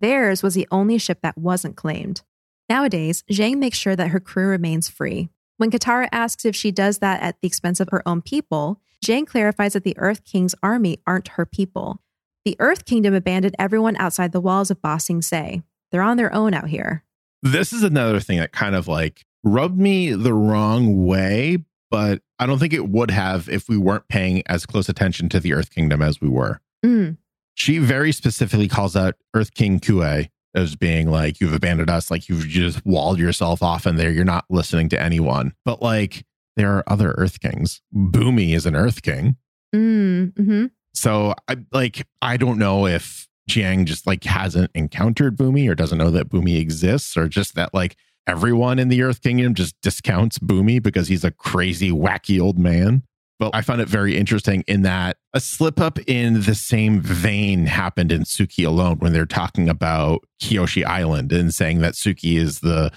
Theirs 0.00 0.42
was 0.42 0.54
the 0.54 0.66
only 0.70 0.98
ship 0.98 1.20
that 1.22 1.38
wasn't 1.38 1.76
claimed. 1.76 2.22
Nowadays, 2.68 3.22
Zhang 3.30 3.58
makes 3.58 3.78
sure 3.78 3.94
that 3.94 4.08
her 4.08 4.20
crew 4.20 4.48
remains 4.48 4.88
free. 4.88 5.28
When 5.58 5.70
Katara 5.70 6.08
asks 6.12 6.44
if 6.44 6.54
she 6.54 6.70
does 6.70 6.98
that 6.98 7.22
at 7.22 7.40
the 7.40 7.46
expense 7.48 7.80
of 7.80 7.88
her 7.90 8.06
own 8.06 8.20
people, 8.22 8.80
Jang 9.02 9.24
clarifies 9.26 9.72
that 9.72 9.84
the 9.84 9.96
Earth 9.98 10.24
King's 10.24 10.54
army 10.62 10.98
aren't 11.06 11.28
her 11.28 11.46
people. 11.46 12.00
The 12.44 12.56
Earth 12.58 12.84
Kingdom 12.84 13.14
abandoned 13.14 13.56
everyone 13.58 13.96
outside 13.96 14.32
the 14.32 14.40
walls 14.40 14.70
of 14.70 14.80
Ba 14.82 15.00
Sing 15.00 15.22
Se. 15.22 15.62
They're 15.90 16.02
on 16.02 16.16
their 16.16 16.32
own 16.34 16.54
out 16.54 16.68
here. 16.68 17.04
This 17.42 17.72
is 17.72 17.82
another 17.82 18.20
thing 18.20 18.38
that 18.38 18.52
kind 18.52 18.74
of 18.74 18.86
like 18.88 19.24
rubbed 19.44 19.78
me 19.78 20.12
the 20.12 20.34
wrong 20.34 21.06
way, 21.06 21.58
but 21.90 22.20
I 22.38 22.46
don't 22.46 22.58
think 22.58 22.72
it 22.72 22.88
would 22.88 23.10
have 23.10 23.48
if 23.48 23.68
we 23.68 23.76
weren't 23.78 24.08
paying 24.08 24.42
as 24.46 24.66
close 24.66 24.88
attention 24.88 25.28
to 25.30 25.40
the 25.40 25.54
Earth 25.54 25.70
Kingdom 25.70 26.02
as 26.02 26.20
we 26.20 26.28
were. 26.28 26.60
Mm, 26.84 27.16
She 27.54 27.78
very 27.78 28.12
specifically 28.12 28.68
calls 28.68 28.94
out 28.96 29.14
Earth 29.34 29.54
King 29.54 29.80
Kue 29.80 30.28
as 30.56 30.74
being 30.74 31.10
like, 31.10 31.40
you've 31.40 31.52
abandoned 31.52 31.90
us, 31.90 32.10
like 32.10 32.28
you've 32.28 32.48
just 32.48 32.84
walled 32.84 33.18
yourself 33.18 33.62
off 33.62 33.86
in 33.86 33.96
there. 33.96 34.10
You're 34.10 34.24
not 34.24 34.46
listening 34.50 34.88
to 34.88 35.00
anyone. 35.00 35.52
But 35.64 35.82
like, 35.82 36.24
there 36.56 36.74
are 36.76 36.84
other 36.88 37.14
Earth 37.18 37.40
Kings. 37.40 37.82
Bumi 37.94 38.54
is 38.56 38.66
an 38.66 38.74
Earth 38.74 39.02
King. 39.02 39.36
mm, 39.74 40.32
mhm. 40.32 40.70
So 40.94 41.34
I 41.46 41.58
like 41.72 42.06
I 42.22 42.38
don't 42.38 42.58
know 42.58 42.86
if 42.86 43.28
Jiang 43.50 43.84
just 43.84 44.06
like 44.06 44.24
hasn't 44.24 44.70
encountered 44.74 45.36
Bumi 45.36 45.70
or 45.70 45.74
doesn't 45.74 45.98
know 45.98 46.10
that 46.10 46.30
Bumi 46.30 46.58
exists 46.58 47.16
or 47.18 47.28
just 47.28 47.54
that 47.54 47.74
like 47.74 47.96
everyone 48.26 48.78
in 48.78 48.88
the 48.88 49.02
Earth 49.02 49.20
Kingdom 49.20 49.54
just 49.54 49.78
discounts 49.82 50.38
Bumi 50.38 50.82
because 50.82 51.08
he's 51.08 51.22
a 51.24 51.30
crazy 51.30 51.90
wacky 51.90 52.40
old 52.40 52.58
man. 52.58 53.02
But 53.38 53.50
I 53.54 53.60
found 53.60 53.80
it 53.80 53.88
very 53.88 54.16
interesting 54.16 54.64
in 54.66 54.82
that 54.82 55.18
a 55.34 55.40
slip 55.40 55.78
up 55.78 55.98
in 56.06 56.42
the 56.42 56.54
same 56.54 57.00
vein 57.00 57.66
happened 57.66 58.10
in 58.10 58.22
Suki 58.22 58.66
alone 58.66 58.98
when 58.98 59.12
they're 59.12 59.26
talking 59.26 59.68
about 59.68 60.24
Kyoshi 60.42 60.84
Island 60.84 61.32
and 61.32 61.52
saying 61.52 61.80
that 61.80 61.94
Suki 61.94 62.38
is 62.38 62.60
the 62.60 62.90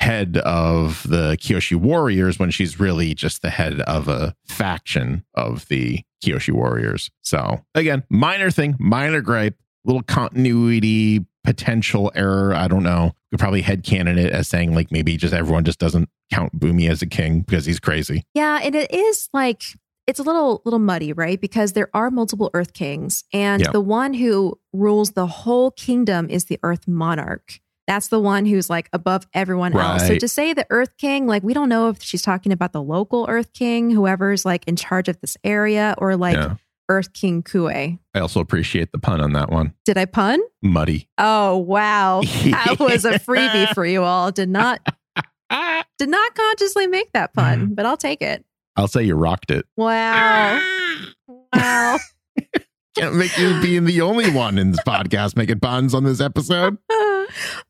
head 0.00 0.38
of 0.38 1.04
the 1.08 1.36
Kyoshi 1.40 1.76
Warriors 1.76 2.38
when 2.38 2.50
she's 2.50 2.80
really 2.80 3.14
just 3.14 3.42
the 3.42 3.50
head 3.50 3.80
of 3.82 4.08
a 4.08 4.34
faction 4.46 5.24
of 5.34 5.68
the 5.68 6.00
Kyoshi 6.24 6.52
Warriors. 6.52 7.10
So 7.22 7.64
again, 7.74 8.02
minor 8.10 8.50
thing, 8.50 8.76
minor 8.80 9.20
gripe, 9.20 9.56
little 9.84 10.02
continuity 10.02 11.24
potential 11.44 12.10
error. 12.14 12.54
I 12.54 12.66
don't 12.66 12.82
know. 12.82 13.12
Could 13.30 13.38
probably 13.38 13.62
headcanon 13.62 14.18
it 14.18 14.32
as 14.32 14.48
saying 14.48 14.74
like 14.74 14.90
maybe 14.90 15.16
just 15.16 15.34
everyone 15.34 15.64
just 15.64 15.78
doesn't 15.78 16.08
count 16.32 16.58
Bumi 16.58 16.90
as 16.90 17.02
a 17.02 17.06
king 17.06 17.42
because 17.42 17.66
he's 17.66 17.78
crazy. 17.78 18.24
Yeah, 18.34 18.60
and 18.62 18.74
it 18.74 18.90
is 18.92 19.28
like 19.32 19.62
it's 20.06 20.18
a 20.18 20.22
little 20.22 20.62
little 20.64 20.78
muddy, 20.78 21.12
right? 21.12 21.40
Because 21.40 21.72
there 21.72 21.88
are 21.94 22.10
multiple 22.10 22.50
Earth 22.54 22.72
Kings, 22.72 23.24
and 23.32 23.62
Yeah. 23.62 23.70
the 23.72 23.80
one 23.80 24.14
who 24.14 24.58
rules 24.72 25.12
the 25.12 25.26
whole 25.26 25.70
kingdom 25.70 26.28
is 26.28 26.46
the 26.46 26.58
Earth 26.62 26.86
Monarch. 26.86 27.60
That's 27.86 28.08
the 28.08 28.20
one 28.20 28.46
who's 28.46 28.70
like 28.70 28.88
above 28.94 29.26
everyone 29.34 29.76
else. 29.76 30.06
So 30.06 30.16
to 30.16 30.28
say 30.28 30.54
the 30.54 30.66
Earth 30.70 30.96
King, 30.96 31.26
like 31.26 31.42
we 31.42 31.52
don't 31.52 31.68
know 31.68 31.90
if 31.90 32.02
she's 32.02 32.22
talking 32.22 32.50
about 32.50 32.72
the 32.72 32.82
local 32.82 33.26
Earth 33.28 33.52
King, 33.52 33.90
whoever's 33.90 34.44
like 34.44 34.66
in 34.66 34.76
charge 34.76 35.08
of 35.08 35.20
this 35.20 35.36
area, 35.44 35.94
or 35.98 36.16
like 36.16 36.36
yeah. 36.36 36.56
Earth 36.88 37.12
King 37.12 37.42
Kue. 37.42 37.98
I 38.14 38.18
also 38.18 38.40
appreciate 38.40 38.92
the 38.92 38.98
pun 38.98 39.20
on 39.20 39.32
that 39.34 39.50
one. 39.50 39.74
Did 39.84 39.98
I 39.98 40.06
pun? 40.06 40.40
Muddy. 40.62 41.08
Oh 41.18 41.58
wow, 41.58 42.22
that 42.22 42.76
was 42.80 43.04
a 43.04 43.18
freebie 43.18 43.72
for 43.74 43.84
you 43.84 44.02
all. 44.02 44.32
Did 44.32 44.48
not 44.48 44.80
did 45.98 46.08
not 46.08 46.34
consciously 46.34 46.86
make 46.86 47.12
that 47.12 47.34
pun, 47.34 47.68
mm. 47.68 47.74
but 47.74 47.84
I'll 47.86 47.96
take 47.98 48.22
it. 48.22 48.44
I'll 48.76 48.88
say 48.88 49.04
you 49.04 49.14
rocked 49.14 49.50
it. 49.50 49.66
Wow, 49.76 50.60
wow. 51.54 51.98
Can't 52.96 53.16
make 53.16 53.36
you 53.36 53.60
being 53.60 53.84
the 53.86 54.00
only 54.02 54.30
one 54.30 54.56
in 54.56 54.70
this 54.70 54.80
podcast 54.86 55.36
making 55.36 55.58
puns 55.58 55.94
on 55.94 56.04
this 56.04 56.20
episode. 56.20 56.78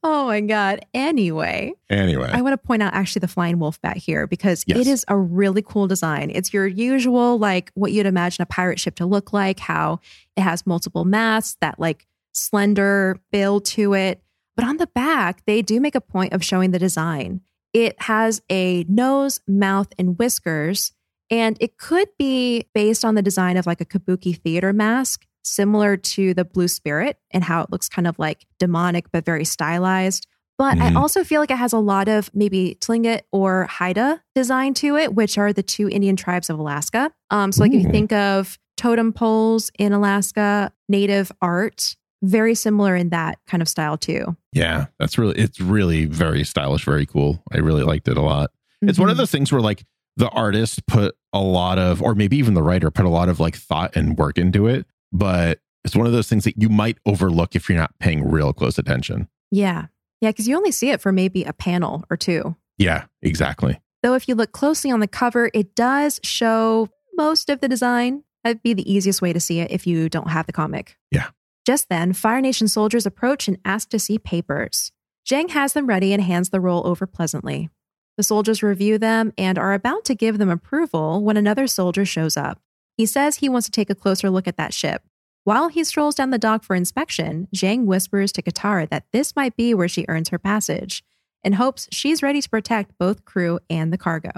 oh 0.02 0.26
my 0.26 0.42
god. 0.42 0.84
Anyway, 0.92 1.72
Anyway, 1.88 2.28
I 2.30 2.42
want 2.42 2.52
to 2.52 2.58
point 2.66 2.82
out 2.82 2.92
actually 2.92 3.20
the 3.20 3.28
flying 3.28 3.58
wolf 3.58 3.80
bat 3.80 3.96
here 3.96 4.26
because 4.26 4.64
Yes. 4.66 4.78
it 4.80 4.86
is 4.86 5.02
a 5.08 5.16
really 5.16 5.62
cool 5.62 5.86
design. 5.86 6.30
It's 6.30 6.52
your 6.52 6.66
usual 6.66 7.38
like 7.38 7.70
what 7.74 7.90
you'd 7.92 8.04
imagine 8.04 8.42
a 8.42 8.46
pirate 8.46 8.78
ship 8.78 8.96
to 8.96 9.06
look 9.06 9.32
like, 9.32 9.60
how 9.60 10.00
it 10.36 10.42
has 10.42 10.66
multiple 10.66 11.06
masts, 11.06 11.56
that 11.62 11.78
like 11.80 12.06
slender 12.32 13.18
build 13.32 13.64
to 13.66 13.94
it. 13.94 14.20
But 14.56 14.66
on 14.66 14.76
the 14.76 14.88
back, 14.88 15.42
they 15.46 15.62
do 15.62 15.80
make 15.80 15.94
a 15.94 16.00
point 16.02 16.34
of 16.34 16.44
showing 16.44 16.70
the 16.72 16.78
design. 16.78 17.40
It 17.72 18.00
has 18.02 18.42
a 18.50 18.84
nose, 18.88 19.40
mouth, 19.48 19.88
and 19.98 20.18
whiskers, 20.18 20.92
And 21.30 21.56
it 21.60 21.78
could 21.78 22.08
be 22.18 22.66
based 22.74 23.04
on 23.04 23.14
the 23.14 23.22
design 23.22 23.56
of 23.56 23.66
like 23.66 23.80
a 23.80 23.84
kabuki 23.84 24.36
theater 24.40 24.72
mask, 24.72 25.26
similar 25.42 25.96
to 25.96 26.34
the 26.34 26.44
Blue 26.44 26.68
Spirit 26.68 27.18
and 27.30 27.44
how 27.44 27.62
it 27.62 27.70
looks 27.70 27.88
kind 27.88 28.06
of 28.06 28.18
like 28.18 28.46
demonic, 28.58 29.10
but 29.12 29.24
very 29.24 29.44
stylized. 29.44 30.26
But 30.56 30.78
I 30.80 30.90
Mhm. 30.90 30.96
also 30.96 31.24
feel 31.24 31.40
like 31.40 31.50
it 31.50 31.56
has 31.58 31.72
a 31.72 31.78
lot 31.78 32.06
of 32.08 32.30
maybe 32.32 32.78
Tlingit 32.80 33.22
or 33.32 33.64
Haida 33.68 34.22
design 34.36 34.72
to 34.74 34.96
it, 34.96 35.12
which 35.14 35.36
are 35.36 35.52
the 35.52 35.64
two 35.64 35.88
Indian 35.88 36.14
tribes 36.14 36.48
of 36.48 36.58
Alaska. 36.60 37.10
Um, 37.30 37.50
so, 37.50 37.62
like 37.64 37.72
if 37.72 37.82
you 37.82 37.90
think 37.90 38.12
of 38.12 38.56
totem 38.76 39.12
poles 39.12 39.70
in 39.78 39.92
Alaska, 39.92 40.72
native 40.88 41.32
art, 41.42 41.96
very 42.22 42.54
similar 42.54 42.94
in 42.94 43.08
that 43.10 43.38
kind 43.48 43.62
of 43.62 43.68
style 43.68 43.98
too. 43.98 44.36
Yeah, 44.52 44.86
that's 45.00 45.18
really 45.18 45.34
it's 45.36 45.60
really 45.60 46.04
very 46.06 46.44
stylish, 46.44 46.84
very 46.84 47.04
cool. 47.06 47.42
I 47.52 47.58
really 47.58 47.82
liked 47.82 48.06
it 48.08 48.16
a 48.16 48.22
lot. 48.22 48.50
It's 48.80 48.98
one 48.98 49.08
of 49.10 49.16
Mhm. 49.16 49.18
those 49.18 49.30
things 49.32 49.50
where 49.50 49.60
like 49.60 49.84
the 50.16 50.28
artist 50.30 50.86
put 50.86 51.16
a 51.32 51.40
lot 51.40 51.78
of 51.78 52.02
or 52.02 52.14
maybe 52.14 52.36
even 52.36 52.54
the 52.54 52.62
writer 52.62 52.90
put 52.90 53.04
a 53.04 53.08
lot 53.10 53.28
of 53.28 53.40
like 53.40 53.56
thought 53.56 53.96
and 53.96 54.16
work 54.16 54.38
into 54.38 54.66
it, 54.66 54.86
but 55.12 55.60
it's 55.84 55.96
one 55.96 56.06
of 56.06 56.12
those 56.12 56.28
things 56.28 56.44
that 56.44 56.60
you 56.60 56.68
might 56.68 56.98
overlook 57.04 57.54
if 57.54 57.68
you're 57.68 57.78
not 57.78 57.98
paying 57.98 58.28
real 58.30 58.52
close 58.52 58.78
attention. 58.78 59.28
Yeah. 59.50 59.86
Yeah. 60.20 60.32
Cause 60.32 60.46
you 60.46 60.56
only 60.56 60.72
see 60.72 60.90
it 60.90 61.00
for 61.00 61.12
maybe 61.12 61.44
a 61.44 61.52
panel 61.52 62.04
or 62.10 62.16
two. 62.16 62.56
Yeah, 62.78 63.04
exactly. 63.22 63.80
Though, 64.02 64.14
if 64.14 64.28
you 64.28 64.34
look 64.34 64.52
closely 64.52 64.90
on 64.90 65.00
the 65.00 65.08
cover, 65.08 65.50
it 65.54 65.74
does 65.74 66.20
show 66.22 66.88
most 67.14 67.48
of 67.48 67.60
the 67.60 67.68
design. 67.68 68.24
That'd 68.42 68.62
be 68.62 68.74
the 68.74 68.92
easiest 68.92 69.22
way 69.22 69.32
to 69.32 69.40
see 69.40 69.60
it 69.60 69.70
if 69.70 69.86
you 69.86 70.08
don't 70.08 70.30
have 70.30 70.46
the 70.46 70.52
comic. 70.52 70.98
Yeah. 71.10 71.28
Just 71.64 71.88
then, 71.88 72.12
Fire 72.12 72.42
Nation 72.42 72.68
soldiers 72.68 73.06
approach 73.06 73.48
and 73.48 73.58
ask 73.64 73.88
to 73.90 73.98
see 73.98 74.18
papers. 74.18 74.92
Zhang 75.26 75.48
has 75.50 75.72
them 75.72 75.86
ready 75.86 76.12
and 76.12 76.22
hands 76.22 76.50
the 76.50 76.60
roll 76.60 76.86
over 76.86 77.06
pleasantly. 77.06 77.70
The 78.16 78.22
soldiers 78.22 78.62
review 78.62 78.98
them 78.98 79.32
and 79.36 79.58
are 79.58 79.74
about 79.74 80.04
to 80.06 80.14
give 80.14 80.38
them 80.38 80.50
approval 80.50 81.22
when 81.22 81.36
another 81.36 81.66
soldier 81.66 82.04
shows 82.04 82.36
up. 82.36 82.60
He 82.96 83.06
says 83.06 83.36
he 83.36 83.48
wants 83.48 83.66
to 83.66 83.72
take 83.72 83.90
a 83.90 83.94
closer 83.94 84.30
look 84.30 84.46
at 84.46 84.56
that 84.56 84.72
ship. 84.72 85.02
While 85.42 85.68
he 85.68 85.84
strolls 85.84 86.14
down 86.14 86.30
the 86.30 86.38
dock 86.38 86.62
for 86.62 86.76
inspection, 86.76 87.48
Zhang 87.54 87.84
whispers 87.84 88.32
to 88.32 88.42
Katara 88.42 88.88
that 88.88 89.06
this 89.12 89.36
might 89.36 89.56
be 89.56 89.74
where 89.74 89.88
she 89.88 90.06
earns 90.08 90.30
her 90.30 90.38
passage 90.38 91.04
and 91.42 91.56
hopes 91.56 91.88
she's 91.90 92.22
ready 92.22 92.40
to 92.40 92.48
protect 92.48 92.96
both 92.98 93.24
crew 93.24 93.58
and 93.68 93.92
the 93.92 93.98
cargo. 93.98 94.30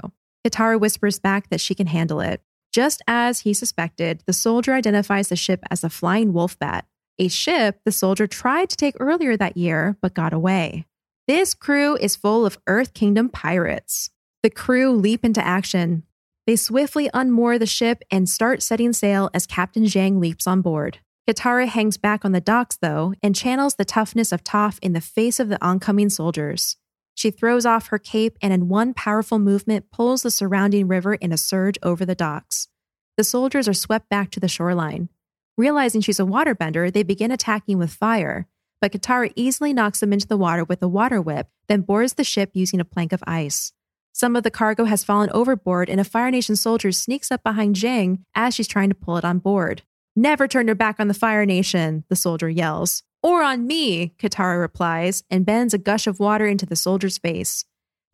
Katara 0.45 0.79
whispers 0.79 1.19
back 1.19 1.49
that 1.49 1.61
she 1.61 1.75
can 1.75 1.87
handle 1.87 2.19
it. 2.19 2.41
Just 2.73 3.01
as 3.07 3.41
he 3.41 3.53
suspected, 3.53 4.23
the 4.25 4.33
soldier 4.33 4.73
identifies 4.73 5.29
the 5.29 5.35
ship 5.35 5.63
as 5.71 5.81
the 5.81 5.89
Flying 5.89 6.33
Wolf 6.33 6.59
Bat, 6.59 6.85
a 7.19 7.27
ship 7.27 7.79
the 7.85 7.91
soldier 7.91 8.27
tried 8.27 8.69
to 8.69 8.75
take 8.75 8.95
earlier 8.99 9.37
that 9.37 9.55
year 9.55 9.97
but 10.01 10.13
got 10.13 10.33
away. 10.33 10.85
This 11.27 11.53
crew 11.53 11.97
is 11.97 12.15
full 12.15 12.45
of 12.45 12.57
Earth 12.67 12.93
Kingdom 12.93 13.27
pirates. 13.27 14.11
The 14.43 14.49
crew 14.49 14.93
leap 14.93 15.25
into 15.25 15.45
action. 15.45 16.03
They 16.45 16.55
swiftly 16.55 17.09
unmoor 17.13 17.59
the 17.59 17.65
ship 17.65 18.01
and 18.09 18.29
start 18.29 18.63
setting 18.63 18.93
sail 18.93 19.29
as 19.33 19.45
Captain 19.45 19.83
Zhang 19.83 20.21
leaps 20.21 20.47
on 20.47 20.61
board. 20.61 20.99
Katara 21.27 21.67
hangs 21.67 21.97
back 21.97 22.23
on 22.23 22.31
the 22.31 22.39
docks, 22.39 22.77
though, 22.77 23.13
and 23.21 23.35
channels 23.35 23.75
the 23.75 23.83
toughness 23.83 24.31
of 24.31 24.45
Toph 24.45 24.79
in 24.81 24.93
the 24.93 25.01
face 25.01 25.37
of 25.37 25.49
the 25.49 25.61
oncoming 25.61 26.09
soldiers. 26.09 26.77
She 27.13 27.29
throws 27.29 27.65
off 27.65 27.87
her 27.87 27.99
cape 27.99 28.37
and, 28.41 28.53
in 28.53 28.69
one 28.69 28.93
powerful 28.93 29.37
movement, 29.37 29.91
pulls 29.91 30.21
the 30.21 30.31
surrounding 30.31 30.87
river 30.87 31.15
in 31.15 31.33
a 31.33 31.37
surge 31.37 31.77
over 31.83 32.05
the 32.05 32.15
docks. 32.15 32.69
The 33.17 33.25
soldiers 33.25 33.67
are 33.67 33.73
swept 33.73 34.07
back 34.07 34.31
to 34.31 34.39
the 34.39 34.47
shoreline. 34.47 35.09
Realizing 35.57 35.99
she's 35.99 36.21
a 36.21 36.23
waterbender, 36.23 36.93
they 36.93 37.03
begin 37.03 37.31
attacking 37.31 37.77
with 37.79 37.91
fire, 37.91 38.47
but 38.81 38.91
Katara 38.91 39.31
easily 39.35 39.73
knocks 39.73 39.99
them 39.99 40.13
into 40.13 40.27
the 40.27 40.37
water 40.37 40.63
with 40.63 40.81
a 40.81 40.87
water 40.87 41.21
whip, 41.21 41.47
then 41.67 41.81
boards 41.81 42.13
the 42.13 42.23
ship 42.23 42.51
using 42.53 42.79
a 42.79 42.85
plank 42.85 43.11
of 43.11 43.23
ice. 43.25 43.73
Some 44.13 44.35
of 44.35 44.43
the 44.43 44.51
cargo 44.51 44.85
has 44.85 45.03
fallen 45.03 45.29
overboard, 45.31 45.89
and 45.89 45.99
a 45.99 46.03
Fire 46.03 46.31
Nation 46.31 46.55
soldier 46.55 46.91
sneaks 46.91 47.31
up 47.31 47.43
behind 47.43 47.75
Zhang 47.75 48.23
as 48.33 48.55
she's 48.55 48.67
trying 48.67 48.89
to 48.89 48.95
pull 48.95 49.17
it 49.17 49.25
on 49.25 49.39
board. 49.39 49.83
Never 50.15 50.47
turn 50.47 50.65
your 50.65 50.75
back 50.75 50.99
on 50.99 51.07
the 51.07 51.13
Fire 51.13 51.45
Nation, 51.45 52.03
the 52.09 52.15
soldier 52.15 52.49
yells. 52.49 53.03
Or 53.21 53.43
on 53.43 53.67
me, 53.67 54.15
Katara 54.17 54.59
replies, 54.59 55.23
and 55.29 55.45
bends 55.45 55.73
a 55.73 55.77
gush 55.77 56.07
of 56.07 56.19
water 56.19 56.47
into 56.47 56.65
the 56.65 56.75
soldier's 56.75 57.19
face. 57.19 57.65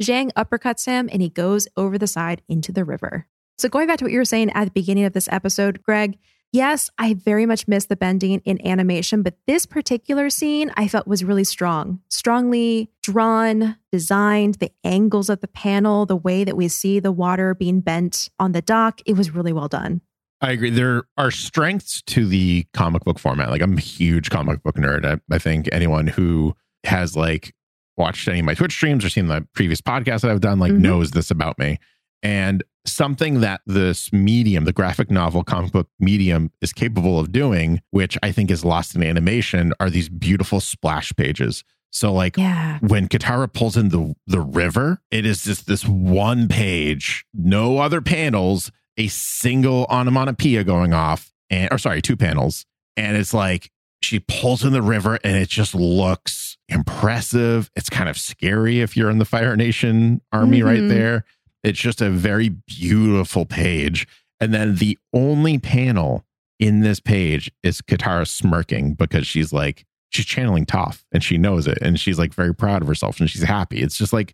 Zhang 0.02 0.34
uppercuts 0.34 0.86
him, 0.86 1.08
and 1.12 1.22
he 1.22 1.30
goes 1.30 1.68
over 1.78 1.98
the 1.98 2.08
side 2.08 2.42
into 2.50 2.72
the 2.74 2.84
river. 2.84 3.28
So, 3.58 3.70
going 3.70 3.88
back 3.88 4.00
to 4.00 4.06
what 4.06 4.12
you 4.12 4.18
were 4.18 4.26
saying 4.26 4.52
at 4.52 4.66
the 4.66 4.72
beginning 4.72 5.06
of 5.06 5.14
this 5.14 5.30
episode, 5.32 5.82
Greg, 5.84 6.18
yes, 6.54 6.90
I 6.98 7.16
very 7.16 7.46
much 7.46 7.68
miss 7.68 7.86
the 7.88 7.98
bending 7.98 8.40
in 8.46 8.66
animation, 8.66 9.22
but 9.24 9.36
this 9.48 9.66
particular 9.66 10.30
scene 10.30 10.72
I 10.78 10.88
felt 10.88 11.06
was 11.08 11.24
really 11.26 11.44
strong, 11.44 12.00
strongly 12.10 12.90
drawn, 13.02 13.76
designed, 13.92 14.56
the 14.56 14.72
angles 14.86 15.30
of 15.30 15.42
the 15.42 15.48
panel, 15.50 16.06
the 16.06 16.16
way 16.16 16.46
that 16.46 16.56
we 16.56 16.70
see 16.70 17.00
the 17.02 17.12
water 17.12 17.54
being 17.54 17.82
bent 17.82 18.30
on 18.40 18.54
the 18.54 18.62
dock. 18.62 19.02
It 19.06 19.18
was 19.18 19.32
really 19.32 19.52
well 19.52 19.68
done. 19.68 20.00
I 20.40 20.52
agree. 20.52 20.70
There 20.70 21.04
are 21.18 21.32
strengths 21.32 22.02
to 22.04 22.26
the 22.26 22.66
comic 22.74 23.04
book 23.04 23.18
format. 23.20 23.50
Like 23.50 23.62
I'm 23.62 23.78
a 23.78 23.82
huge 23.82 24.30
comic 24.30 24.62
book 24.64 24.76
nerd. 24.76 25.06
I, 25.06 25.20
I 25.34 25.40
think 25.40 25.68
anyone 25.72 26.08
who 26.08 26.54
has 26.86 27.16
like 27.16 27.54
watched 27.96 28.28
any 28.28 28.40
of 28.40 28.46
my 28.46 28.54
Twitch 28.54 28.74
streams 28.74 29.06
or 29.06 29.10
seen 29.10 29.28
the 29.28 29.48
previous 29.54 29.80
podcast 29.82 30.22
that 30.22 30.32
I've 30.32 30.42
done 30.42 30.60
like 30.60 30.74
Mhm. 30.74 30.80
knows 30.80 31.12
this 31.12 31.32
about 31.32 31.58
me. 31.60 31.80
And 32.22 32.64
something 32.86 33.40
that 33.42 33.62
this 33.66 34.12
medium, 34.12 34.66
the 34.66 34.74
graphic 34.74 35.10
novel 35.10 35.44
comic 35.44 35.72
book 35.72 35.88
medium 36.00 36.52
is 36.62 36.74
capable 36.74 37.20
of 37.20 37.32
doing, 37.32 37.82
which 37.92 38.18
I 38.22 38.32
think 38.32 38.52
is 38.52 38.66
lost 38.66 38.96
in 38.96 39.04
animation, 39.04 39.74
are 39.80 39.90
these 39.90 40.10
beautiful 40.10 40.60
splash 40.60 41.14
pages. 41.16 41.64
So 41.92 42.12
like 42.12 42.38
Yeah. 42.38 42.80
when 42.82 43.08
Katara 43.08 43.52
pulls 43.52 43.78
in 43.78 43.90
the 43.90 44.16
the 44.28 44.42
river, 44.42 45.00
it 45.12 45.26
is 45.26 45.44
just 45.44 45.68
this 45.68 45.86
one 45.88 46.48
page, 46.48 47.26
no 47.34 47.78
other 47.78 48.02
panels, 48.02 48.72
a 48.98 49.08
single 49.08 49.86
onomatopoeia 49.90 50.64
going 50.64 50.94
off, 50.94 51.32
and 51.50 51.70
or 51.72 51.78
sorry, 51.78 52.02
two 52.02 52.18
panels, 52.18 52.66
and 52.98 53.16
it's 53.16 53.34
like 53.34 53.70
she 54.02 54.20
pulls 54.20 54.66
in 54.66 54.74
the 54.74 54.82
river, 54.82 55.18
and 55.24 55.38
it 55.38 55.48
just 55.50 55.74
looks 55.74 56.58
impressive. 56.68 57.70
It's 57.76 57.90
kind 57.90 58.10
of 58.10 58.18
scary 58.18 58.82
if 58.82 58.98
you're 58.98 59.10
in 59.10 59.18
the 59.20 59.26
Fire 59.26 59.56
Nation 59.56 60.22
army 60.32 60.62
right 60.62 60.82
Mhm. 60.82 60.90
there. 60.90 61.26
It's 61.64 61.80
just 61.80 62.02
a 62.02 62.10
very 62.10 62.50
beautiful 62.50 63.46
page, 63.46 64.08
and 64.40 64.54
then 64.54 64.76
the 64.76 64.98
only 65.14 65.58
panel 65.58 66.26
in 66.60 66.82
this 66.82 67.00
page 67.00 67.52
is 67.64 67.82
Katara 67.82 68.28
smirking 68.28 68.94
because 68.94 69.28
she's 69.28 69.52
like 69.52 69.86
she's 70.10 70.26
channeling 70.26 70.66
Toph 70.66 71.04
and 71.12 71.24
she 71.24 71.38
knows 71.38 71.68
it 71.68 71.78
and 71.82 72.00
she's 72.00 72.20
like 72.20 72.34
very 72.34 72.54
proud 72.54 72.82
of 72.82 72.88
herself 72.88 73.20
and 73.20 73.30
she's 73.30 73.44
happy. 73.44 73.82
It's 73.82 73.98
just 73.98 74.14
like 74.14 74.34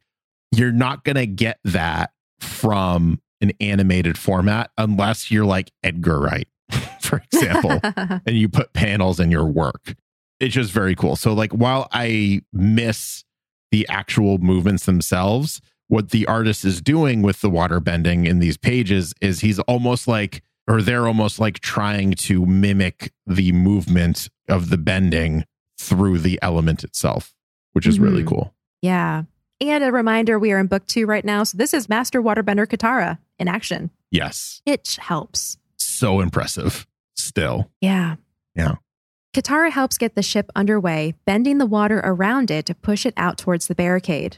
you're 0.51 0.71
not 0.71 1.03
gonna 1.03 1.25
get 1.25 1.59
that 1.63 2.11
from 2.39 3.21
an 3.41 3.53
animated 3.59 4.17
format 4.17 4.71
unless 4.77 5.31
you're 5.31 5.45
like 5.45 5.71
Edgar 5.83 6.19
Wright, 6.19 6.47
for 7.01 7.23
example, 7.31 7.79
and 8.25 8.35
you 8.37 8.49
put 8.49 8.73
panels 8.73 9.19
in 9.19 9.31
your 9.31 9.45
work. 9.45 9.95
It's 10.39 10.55
just 10.55 10.71
very 10.71 10.95
cool. 10.95 11.15
So 11.15 11.33
like 11.33 11.51
while 11.51 11.87
I 11.91 12.41
miss 12.53 13.23
the 13.71 13.87
actual 13.89 14.37
movements 14.37 14.85
themselves, 14.85 15.61
what 15.89 16.09
the 16.11 16.25
artist 16.25 16.63
is 16.63 16.81
doing 16.81 17.21
with 17.21 17.41
the 17.41 17.49
water 17.49 17.79
bending 17.81 18.25
in 18.25 18.39
these 18.39 18.55
pages 18.57 19.13
is 19.21 19.41
he's 19.41 19.59
almost 19.59 20.07
like 20.07 20.41
or 20.67 20.81
they're 20.81 21.07
almost 21.07 21.39
like 21.39 21.59
trying 21.59 22.13
to 22.13 22.45
mimic 22.45 23.11
the 23.27 23.51
movement 23.51 24.29
of 24.47 24.69
the 24.69 24.77
bending 24.77 25.43
through 25.79 26.19
the 26.19 26.39
element 26.43 26.83
itself, 26.83 27.33
which 27.73 27.85
is 27.87 27.99
really 27.99 28.23
Mhm. 28.23 28.27
cool. 28.27 28.53
yeah. 28.81 29.23
And 29.61 29.83
a 29.83 29.91
reminder 29.91 30.39
we 30.39 30.53
are 30.53 30.59
in 30.59 30.67
book 30.67 30.85
two 30.87 31.05
right 31.05 31.25
now. 31.25 31.43
So 31.43 31.57
this 31.57 31.73
is 31.73 31.89
Master 31.89 32.21
Waterbender 32.21 32.65
Katara 32.65 33.17
in 33.39 33.49
action. 33.49 33.89
Yes. 34.09 34.61
It 34.65 34.97
helps. 35.01 35.57
So 35.75 36.21
impressive 36.21 36.87
still. 37.17 37.69
Yeah. 37.81 38.15
Yeah. 38.55 38.75
Katara 39.33 39.69
helps 39.71 39.97
get 39.97 40.15
the 40.15 40.21
ship 40.23 40.49
underway, 40.55 41.13
bending 41.25 41.57
the 41.57 41.65
water 41.65 41.99
around 42.03 42.49
it 42.51 42.65
to 42.67 42.73
push 42.75 43.05
it 43.05 43.13
out 43.17 43.37
towards 43.37 43.67
the 43.67 43.75
barricade. 43.75 44.37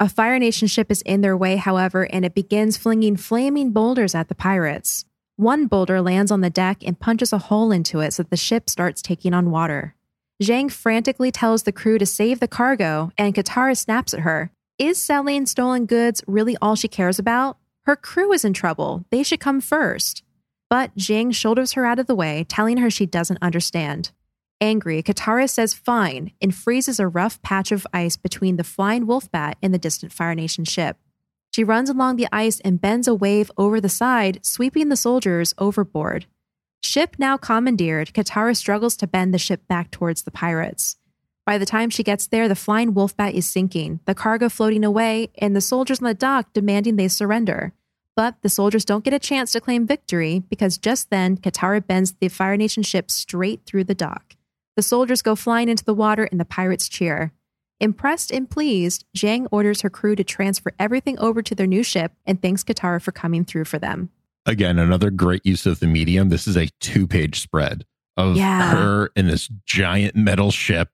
A 0.00 0.08
Fire 0.08 0.38
Nation 0.38 0.68
ship 0.68 0.92
is 0.92 1.02
in 1.02 1.22
their 1.22 1.36
way, 1.36 1.56
however, 1.56 2.04
and 2.12 2.24
it 2.24 2.32
begins 2.32 2.76
flinging 2.76 3.16
flaming 3.16 3.72
boulders 3.72 4.14
at 4.14 4.28
the 4.28 4.34
pirates. 4.36 5.04
One 5.34 5.66
boulder 5.66 6.00
lands 6.00 6.30
on 6.30 6.40
the 6.40 6.50
deck 6.50 6.84
and 6.86 7.00
punches 7.00 7.32
a 7.32 7.38
hole 7.38 7.72
into 7.72 7.98
it 7.98 8.12
so 8.12 8.22
that 8.22 8.30
the 8.30 8.36
ship 8.36 8.70
starts 8.70 9.02
taking 9.02 9.34
on 9.34 9.50
water. 9.50 9.96
Zhang 10.40 10.70
frantically 10.70 11.32
tells 11.32 11.64
the 11.64 11.72
crew 11.72 11.98
to 11.98 12.06
save 12.06 12.38
the 12.38 12.46
cargo, 12.46 13.10
and 13.18 13.34
Katara 13.34 13.76
snaps 13.76 14.14
at 14.14 14.20
her. 14.20 14.52
Is 14.78 15.02
selling 15.02 15.46
stolen 15.46 15.84
goods 15.84 16.22
really 16.28 16.56
all 16.62 16.76
she 16.76 16.86
cares 16.86 17.18
about? 17.18 17.58
Her 17.82 17.96
crew 17.96 18.32
is 18.32 18.44
in 18.44 18.52
trouble. 18.52 19.04
They 19.10 19.24
should 19.24 19.40
come 19.40 19.60
first. 19.60 20.22
But 20.70 20.94
Zhang 20.96 21.34
shoulders 21.34 21.72
her 21.72 21.84
out 21.84 21.98
of 21.98 22.06
the 22.06 22.14
way, 22.14 22.44
telling 22.44 22.76
her 22.76 22.88
she 22.88 23.04
doesn't 23.04 23.42
understand. 23.42 24.12
Angry, 24.60 25.02
Katara 25.02 25.48
says 25.48 25.72
fine 25.72 26.32
and 26.42 26.54
freezes 26.54 26.98
a 26.98 27.06
rough 27.06 27.40
patch 27.42 27.70
of 27.70 27.86
ice 27.92 28.16
between 28.16 28.56
the 28.56 28.64
flying 28.64 29.06
wolf 29.06 29.30
bat 29.30 29.56
and 29.62 29.72
the 29.72 29.78
distant 29.78 30.12
Fire 30.12 30.34
Nation 30.34 30.64
ship. 30.64 30.96
She 31.54 31.62
runs 31.62 31.88
along 31.88 32.16
the 32.16 32.28
ice 32.32 32.60
and 32.60 32.80
bends 32.80 33.06
a 33.06 33.14
wave 33.14 33.50
over 33.56 33.80
the 33.80 33.88
side, 33.88 34.40
sweeping 34.42 34.88
the 34.88 34.96
soldiers 34.96 35.54
overboard. 35.58 36.26
Ship 36.80 37.14
now 37.18 37.36
commandeered, 37.36 38.12
Katara 38.12 38.56
struggles 38.56 38.96
to 38.96 39.06
bend 39.06 39.32
the 39.32 39.38
ship 39.38 39.66
back 39.68 39.90
towards 39.90 40.22
the 40.22 40.30
pirates. 40.30 40.96
By 41.46 41.58
the 41.58 41.66
time 41.66 41.88
she 41.88 42.02
gets 42.02 42.26
there, 42.26 42.48
the 42.48 42.54
flying 42.54 42.94
wolf 42.94 43.16
bat 43.16 43.34
is 43.34 43.48
sinking, 43.48 44.00
the 44.04 44.14
cargo 44.14 44.48
floating 44.48 44.84
away, 44.84 45.30
and 45.38 45.56
the 45.56 45.60
soldiers 45.60 46.00
on 46.00 46.06
the 46.06 46.14
dock 46.14 46.52
demanding 46.52 46.96
they 46.96 47.08
surrender. 47.08 47.72
But 48.14 48.42
the 48.42 48.48
soldiers 48.48 48.84
don't 48.84 49.04
get 49.04 49.14
a 49.14 49.18
chance 49.18 49.52
to 49.52 49.60
claim 49.60 49.86
victory 49.86 50.40
because 50.50 50.78
just 50.78 51.10
then, 51.10 51.36
Katara 51.36 51.86
bends 51.86 52.12
the 52.12 52.28
Fire 52.28 52.56
Nation 52.56 52.82
ship 52.82 53.10
straight 53.10 53.62
through 53.64 53.84
the 53.84 53.94
dock. 53.94 54.34
The 54.78 54.82
soldiers 54.82 55.22
go 55.22 55.34
flying 55.34 55.68
into 55.68 55.84
the 55.84 55.92
water 55.92 56.28
and 56.30 56.38
the 56.38 56.44
pirates 56.44 56.88
cheer. 56.88 57.32
Impressed 57.80 58.30
and 58.30 58.48
pleased, 58.48 59.04
Zhang 59.16 59.48
orders 59.50 59.80
her 59.80 59.90
crew 59.90 60.14
to 60.14 60.22
transfer 60.22 60.72
everything 60.78 61.18
over 61.18 61.42
to 61.42 61.52
their 61.56 61.66
new 61.66 61.82
ship 61.82 62.12
and 62.26 62.40
thanks 62.40 62.62
Katara 62.62 63.02
for 63.02 63.10
coming 63.10 63.44
through 63.44 63.64
for 63.64 63.80
them. 63.80 64.10
Again, 64.46 64.78
another 64.78 65.10
great 65.10 65.44
use 65.44 65.66
of 65.66 65.80
the 65.80 65.88
medium. 65.88 66.28
This 66.28 66.46
is 66.46 66.56
a 66.56 66.68
two 66.78 67.08
page 67.08 67.40
spread 67.40 67.86
of 68.16 68.36
Yeah. 68.36 68.70
her 68.70 69.10
in 69.16 69.26
this 69.26 69.48
giant 69.66 70.14
metal 70.14 70.52
ship, 70.52 70.90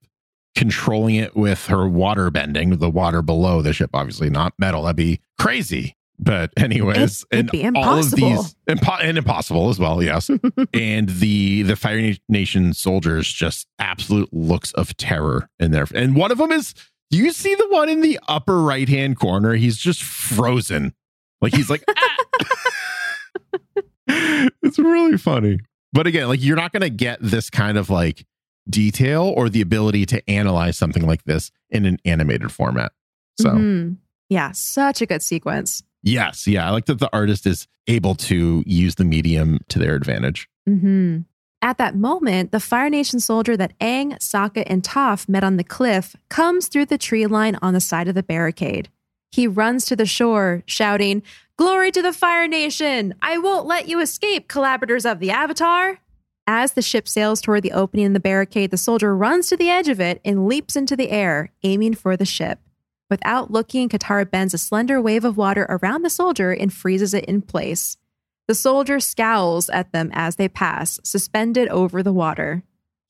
controlling 0.55 1.17
it 1.17 1.37
with 1.37 1.67
her 1.67 1.87
water 1.87 2.31
bending, 2.31 2.79
the 2.79 2.89
water 2.89 3.21
below 3.21 3.61
the 3.61 3.75
ship, 3.75 3.91
obviously 3.93 4.31
not 4.31 4.55
metal. 4.59 4.85
That'd 4.85 4.97
be 4.97 5.21
crazy. 5.39 5.95
But 6.19 6.53
anyways, 6.57 7.25
It- 7.33 7.51
and 7.53 7.77
all 7.77 7.99
of 7.99 8.13
impossible. 8.13 8.31
these 8.31 8.55
impo- 8.69 9.01
and 9.03 9.19
impossible 9.19 9.69
as 9.69 9.79
well, 9.79 10.03
yes. 10.03 10.31
and 10.75 11.09
the 11.09 11.63
the 11.63 11.75
Fire 11.77 12.15
Nation 12.29 12.73
soldiers 12.73 13.31
just 13.33 13.67
absolute 13.79 14.33
looks 14.33 14.73
of 14.75 14.97
terror 14.97 15.49
in 15.59 15.73
there. 15.73 15.87
And 15.95 16.15
one 16.15 16.31
of 16.31 16.39
them 16.39 16.53
is 16.53 16.73
do 17.11 17.19
you 17.19 17.33
see 17.33 17.55
the 17.55 17.67
one 17.69 17.89
in 17.89 18.01
the 18.01 18.19
upper 18.29 18.63
right 18.63 18.89
hand 18.89 19.19
corner? 19.19 19.55
He's 19.55 19.77
just 19.77 20.03
frozen. 20.03 20.95
Like 21.43 21.55
he's 21.55 21.69
like 21.69 21.83
"Ah!" 21.97 22.17
it's 24.63 24.79
really 24.79 25.17
funny. 25.19 25.59
But 25.93 26.07
again, 26.07 26.29
like 26.29 26.43
you're 26.43 26.57
not 26.57 26.73
going 26.73 26.83
to 26.83 26.91
get 26.91 27.19
this 27.21 27.51
kind 27.51 27.79
of 27.79 27.91
like 27.91 28.25
detail 28.69 29.33
or 29.37 29.49
the 29.49 29.61
ability 29.61 30.07
to 30.07 30.31
analyze 30.31 30.77
something 30.77 31.07
like 31.07 31.25
this 31.25 31.51
in 31.71 31.85
an 31.87 31.99
animated 32.05 32.51
format. 32.51 32.93
So, 33.39 33.51
Mhm. 33.51 33.97
yeah, 34.29 34.53
such 34.53 35.03
a 35.03 35.07
good 35.07 35.23
sequence. 35.23 35.83
Yes, 36.05 36.47
yeah, 36.47 36.67
I 36.67 36.71
like 36.71 36.87
that 36.87 37.01
the 37.01 37.11
artist 37.13 37.47
is 37.47 37.67
able 37.89 38.15
to 38.15 38.63
use 38.67 38.95
the 38.95 39.05
medium 39.05 39.59
to 39.69 39.79
their 39.79 39.95
advantage. 39.97 40.49
hmm 40.67 41.19
At 41.61 41.79
that 41.79 41.97
moment, 41.97 42.53
the 42.53 42.61
Fire 42.61 42.91
Nation 42.91 43.19
soldier 43.19 43.57
that 43.57 43.77
Aang, 43.81 44.19
Sokka, 44.19 44.63
and 44.67 44.83
Toph 44.83 45.29
met 45.29 45.43
on 45.43 45.57
the 45.57 45.65
cliff 45.65 46.15
comes 46.29 46.69
through 46.69 46.87
the 46.87 46.99
tree 46.99 47.27
line 47.27 47.59
on 47.61 47.75
the 47.75 47.81
side 47.81 48.07
of 48.07 48.15
the 48.15 48.23
barricade. 48.23 48.89
He 49.33 49.49
runs 49.49 49.85
to 49.87 49.97
the 49.97 50.07
shore, 50.07 50.63
shouting, 50.67 51.23
Glory 51.57 51.91
to 51.91 52.03
the 52.03 52.13
Fire 52.13 52.47
Nation! 52.47 53.15
I 53.21 53.39
won't 53.39 53.67
let 53.67 53.89
you 53.89 54.01
escape, 54.01 54.49
collaborators 54.49 55.05
of 55.05 55.19
the 55.19 55.31
Avatar! 55.31 55.99
As 56.47 56.73
the 56.73 56.83
ship 56.83 57.09
sails 57.09 57.41
toward 57.41 57.63
the 57.63 57.73
opening 57.73 58.07
in 58.07 58.13
the 58.13 58.21
barricade, 58.21 58.71
the 58.71 58.77
soldier 58.77 59.17
runs 59.17 59.49
to 59.49 59.57
the 59.57 59.71
edge 59.71 59.89
of 59.89 60.01
it 60.01 60.21
and 60.25 60.47
leaps 60.47 60.77
into 60.77 60.95
the 60.95 61.11
air, 61.11 61.51
aiming 61.63 61.95
for 61.95 62.17
the 62.17 62.27
ship. 62.27 62.59
Without 63.15 63.49
looking, 63.53 63.89
Katara 63.89 64.29
bends 64.29 64.55
a 64.55 64.59
slender 64.59 65.01
wave 65.01 65.25
of 65.25 65.37
water 65.37 65.67
around 65.69 66.03
the 66.03 66.11
soldier 66.11 66.51
and 66.51 66.73
freezes 66.73 67.15
it 67.15 67.25
in 67.27 67.43
place. 67.43 67.97
The 68.49 68.57
soldier 68.57 68.99
scowls 68.99 69.71
at 69.71 69.93
them 69.93 70.11
as 70.13 70.35
they 70.35 70.49
pass, 70.49 70.99
suspended 71.05 71.69
over 71.69 72.03
the 72.03 72.13
water. 72.13 72.65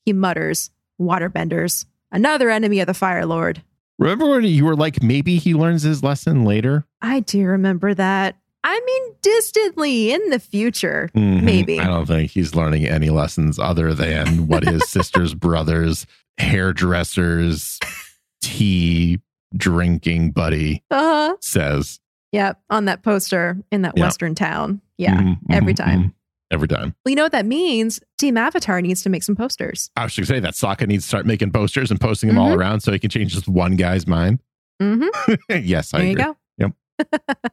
He 0.05 0.13
mutters, 0.13 0.69
Waterbenders, 1.01 1.85
another 2.11 2.51
enemy 2.51 2.81
of 2.81 2.85
the 2.85 2.93
Fire 2.93 3.25
Lord. 3.25 3.63
Remember 3.97 4.29
when 4.29 4.43
you 4.43 4.63
were 4.63 4.75
like, 4.75 5.01
maybe 5.01 5.37
he 5.37 5.55
learns 5.55 5.81
his 5.81 6.03
lesson 6.03 6.43
later? 6.45 6.85
I 7.01 7.21
do 7.21 7.43
remember 7.43 7.95
that. 7.95 8.35
I 8.63 8.79
mean, 8.85 9.15
distantly 9.23 10.11
in 10.13 10.29
the 10.29 10.39
future. 10.39 11.09
Mhm. 11.15 11.41
Maybe. 11.41 11.79
I 11.79 11.87
don't 11.87 12.05
think 12.05 12.29
he's 12.29 12.53
learning 12.53 12.85
any 12.85 13.09
lessons 13.09 13.57
other 13.57 13.95
than 13.95 14.45
what 14.45 14.65
his 14.65 14.83
sister's 14.87 15.33
brother's 15.33 16.05
hairdresser's 16.37 17.79
tea 18.43 19.19
drinking 19.57 20.31
buddy 20.31 20.83
Uh 20.91 21.01
huh. 21.29 21.35
says. 21.41 21.99
Yep. 22.31 22.59
On 22.69 22.85
that 22.85 23.01
poster 23.03 23.57
in 23.71 23.81
that 23.83 23.93
Yeah. 23.95 24.03
Western 24.03 24.35
town. 24.35 24.81
Yeah. 24.97 25.15
Mhm, 25.21 25.37
every 25.51 25.73
mhm, 25.73 25.77
time. 25.77 26.03
mhm. 26.03 26.13
Every 26.51 26.67
time. 26.67 26.93
Well, 27.03 27.09
you 27.09 27.15
know 27.15 27.23
what 27.23 27.31
that 27.31 27.45
means? 27.45 27.99
Team 28.19 28.37
Avatar 28.37 28.79
needs 28.81 29.01
to 29.03 29.09
make 29.09 29.23
some 29.23 29.35
posters. 29.35 29.89
I 29.95 30.03
was 30.03 30.15
going 30.15 30.25
to 30.25 30.33
say 30.33 30.39
that 30.41 30.53
Sokka 30.53 30.87
needs 30.87 31.03
to 31.03 31.07
start 31.07 31.25
making 31.25 31.51
posters 31.51 31.89
and 31.91 31.99
posting 31.99 32.27
them 32.29 32.37
all 32.37 32.51
Mhm. 32.51 32.57
around 32.57 32.79
so 32.81 32.91
he 32.91 32.99
can 32.99 33.09
change 33.09 33.33
just 33.33 33.47
one 33.47 33.75
guy's 33.77 34.05
mind. 34.05 34.39
Mm-hmm. 34.81 35.33
yes, 35.63 35.93
I 35.93 35.99
There 35.99 36.07
you 36.07 36.15
go. 36.15 36.37
Yep. 36.57 36.71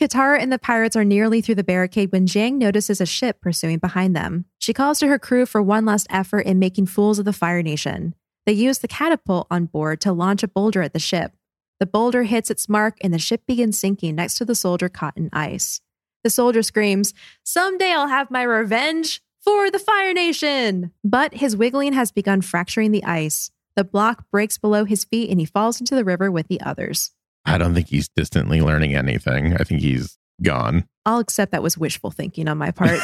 Katara 0.00 0.40
and 0.40 0.52
the 0.52 0.58
pirates 0.60 0.94
are 0.94 1.04
nearly 1.04 1.40
through 1.40 1.56
the 1.56 1.64
barricade 1.64 2.12
when 2.12 2.26
Jang 2.26 2.56
notices 2.56 3.00
a 3.00 3.06
ship 3.06 3.40
pursuing 3.40 3.78
behind 3.78 4.14
them. 4.14 4.44
She 4.58 4.72
calls 4.72 5.00
to 5.00 5.08
her 5.08 5.18
crew 5.18 5.44
for 5.44 5.60
one 5.60 5.84
last 5.84 6.06
effort 6.08 6.40
in 6.46 6.60
making 6.60 6.86
fools 6.86 7.18
of 7.18 7.24
the 7.24 7.32
Fire 7.32 7.62
Nation. 7.64 8.14
They 8.48 8.54
use 8.54 8.78
the 8.78 8.88
catapult 8.88 9.46
on 9.50 9.66
board 9.66 10.00
to 10.00 10.10
launch 10.10 10.42
a 10.42 10.48
boulder 10.48 10.80
at 10.80 10.94
the 10.94 10.98
ship. 10.98 11.32
The 11.80 11.86
boulder 11.86 12.22
hits 12.22 12.50
its 12.50 12.66
mark 12.66 12.96
and 13.02 13.12
the 13.12 13.18
ship 13.18 13.42
begins 13.46 13.78
sinking 13.78 14.14
next 14.14 14.36
to 14.36 14.46
the 14.46 14.54
soldier 14.54 14.88
caught 14.88 15.18
in 15.18 15.28
ice. 15.34 15.82
The 16.24 16.30
soldier 16.30 16.62
screams, 16.62 17.12
Someday 17.44 17.92
I'll 17.92 18.08
have 18.08 18.30
my 18.30 18.40
revenge 18.40 19.20
for 19.42 19.70
the 19.70 19.78
Fire 19.78 20.14
Nation! 20.14 20.92
But 21.04 21.34
his 21.34 21.58
wiggling 21.58 21.92
has 21.92 22.10
begun 22.10 22.40
fracturing 22.40 22.90
the 22.90 23.04
ice. 23.04 23.50
The 23.76 23.84
block 23.84 24.24
breaks 24.30 24.56
below 24.56 24.86
his 24.86 25.04
feet 25.04 25.28
and 25.28 25.38
he 25.38 25.44
falls 25.44 25.78
into 25.78 25.94
the 25.94 26.02
river 26.02 26.30
with 26.30 26.48
the 26.48 26.62
others. 26.62 27.10
I 27.44 27.58
don't 27.58 27.74
think 27.74 27.88
he's 27.88 28.08
distantly 28.08 28.62
learning 28.62 28.94
anything. 28.94 29.58
I 29.58 29.64
think 29.64 29.82
he's 29.82 30.16
gone. 30.40 30.88
I'll 31.04 31.18
accept 31.18 31.52
that 31.52 31.62
was 31.62 31.76
wishful 31.76 32.10
thinking 32.10 32.48
on 32.48 32.56
my 32.56 32.70
part. 32.70 32.98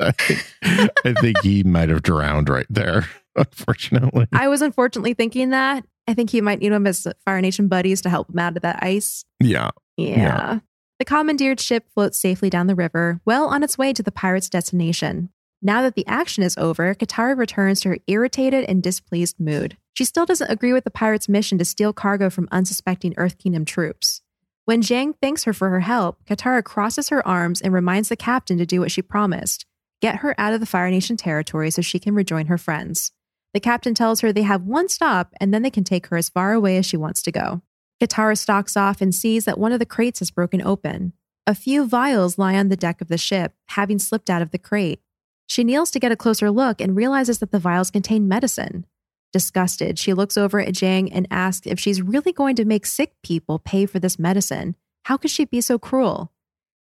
I 0.00 0.12
think, 0.12 0.44
I 1.04 1.12
think 1.12 1.42
he 1.42 1.62
might 1.62 1.90
have 1.90 2.02
drowned 2.02 2.48
right 2.48 2.66
there, 2.70 3.06
unfortunately. 3.54 4.26
I 4.32 4.48
was 4.48 4.62
unfortunately 4.62 5.14
thinking 5.14 5.50
that. 5.50 5.84
I 6.08 6.14
think 6.14 6.30
he 6.30 6.40
might 6.40 6.60
need 6.60 6.72
him 6.72 6.86
as 6.86 7.06
Fire 7.24 7.40
Nation 7.40 7.68
buddies 7.68 8.00
to 8.02 8.10
help 8.10 8.30
him 8.30 8.38
out 8.38 8.56
of 8.56 8.62
that 8.62 8.82
ice. 8.82 9.24
Yeah. 9.40 9.70
Yeah. 9.96 10.18
Yeah. 10.18 10.58
The 10.98 11.04
commandeered 11.04 11.60
ship 11.60 11.86
floats 11.92 12.18
safely 12.18 12.48
down 12.48 12.68
the 12.68 12.74
river, 12.74 13.20
well 13.24 13.48
on 13.48 13.62
its 13.62 13.76
way 13.76 13.92
to 13.92 14.02
the 14.02 14.12
pirates' 14.12 14.48
destination. 14.48 15.30
Now 15.60 15.82
that 15.82 15.94
the 15.94 16.06
action 16.06 16.42
is 16.42 16.56
over, 16.56 16.94
Katara 16.94 17.36
returns 17.36 17.80
to 17.80 17.90
her 17.90 17.98
irritated 18.06 18.64
and 18.64 18.82
displeased 18.82 19.40
mood. 19.40 19.76
She 19.94 20.04
still 20.04 20.26
doesn't 20.26 20.50
agree 20.50 20.72
with 20.72 20.84
the 20.84 20.90
pirates' 20.90 21.28
mission 21.28 21.58
to 21.58 21.64
steal 21.64 21.92
cargo 21.92 22.30
from 22.30 22.48
unsuspecting 22.52 23.14
Earth 23.16 23.38
Kingdom 23.38 23.64
troops. 23.64 24.22
When 24.64 24.82
Zhang 24.82 25.14
thanks 25.20 25.44
her 25.44 25.52
for 25.52 25.70
her 25.70 25.80
help, 25.80 26.24
Katara 26.24 26.62
crosses 26.64 27.08
her 27.08 27.26
arms 27.26 27.60
and 27.60 27.72
reminds 27.72 28.08
the 28.08 28.16
captain 28.16 28.58
to 28.58 28.66
do 28.66 28.80
what 28.80 28.90
she 28.90 29.02
promised 29.02 29.66
get 30.02 30.16
her 30.16 30.34
out 30.38 30.52
of 30.52 30.60
the 30.60 30.66
Fire 30.66 30.90
Nation 30.90 31.16
territory 31.16 31.70
so 31.70 31.80
she 31.80 31.98
can 31.98 32.14
rejoin 32.14 32.46
her 32.46 32.58
friends. 32.58 33.12
The 33.56 33.60
captain 33.60 33.94
tells 33.94 34.20
her 34.20 34.34
they 34.34 34.42
have 34.42 34.64
one 34.66 34.86
stop 34.90 35.32
and 35.40 35.54
then 35.54 35.62
they 35.62 35.70
can 35.70 35.82
take 35.82 36.08
her 36.08 36.18
as 36.18 36.28
far 36.28 36.52
away 36.52 36.76
as 36.76 36.84
she 36.84 36.98
wants 36.98 37.22
to 37.22 37.32
go. 37.32 37.62
Katara 37.98 38.36
stalks 38.36 38.76
off 38.76 39.00
and 39.00 39.14
sees 39.14 39.46
that 39.46 39.58
one 39.58 39.72
of 39.72 39.78
the 39.78 39.86
crates 39.86 40.20
is 40.20 40.30
broken 40.30 40.60
open. 40.60 41.14
A 41.46 41.54
few 41.54 41.86
vials 41.86 42.36
lie 42.36 42.56
on 42.56 42.68
the 42.68 42.76
deck 42.76 43.00
of 43.00 43.08
the 43.08 43.16
ship, 43.16 43.54
having 43.68 43.98
slipped 43.98 44.28
out 44.28 44.42
of 44.42 44.50
the 44.50 44.58
crate. 44.58 45.00
She 45.46 45.64
kneels 45.64 45.90
to 45.92 45.98
get 45.98 46.12
a 46.12 46.16
closer 46.16 46.50
look 46.50 46.82
and 46.82 46.94
realizes 46.94 47.38
that 47.38 47.50
the 47.50 47.58
vials 47.58 47.90
contain 47.90 48.28
medicine. 48.28 48.84
Disgusted, 49.32 49.98
she 49.98 50.12
looks 50.12 50.36
over 50.36 50.60
at 50.60 50.74
Jang 50.74 51.10
and 51.10 51.26
asks 51.30 51.66
if 51.66 51.80
she's 51.80 52.02
really 52.02 52.34
going 52.34 52.56
to 52.56 52.66
make 52.66 52.84
sick 52.84 53.14
people 53.22 53.58
pay 53.58 53.86
for 53.86 53.98
this 53.98 54.18
medicine. 54.18 54.76
How 55.04 55.16
could 55.16 55.30
she 55.30 55.46
be 55.46 55.62
so 55.62 55.78
cruel? 55.78 56.30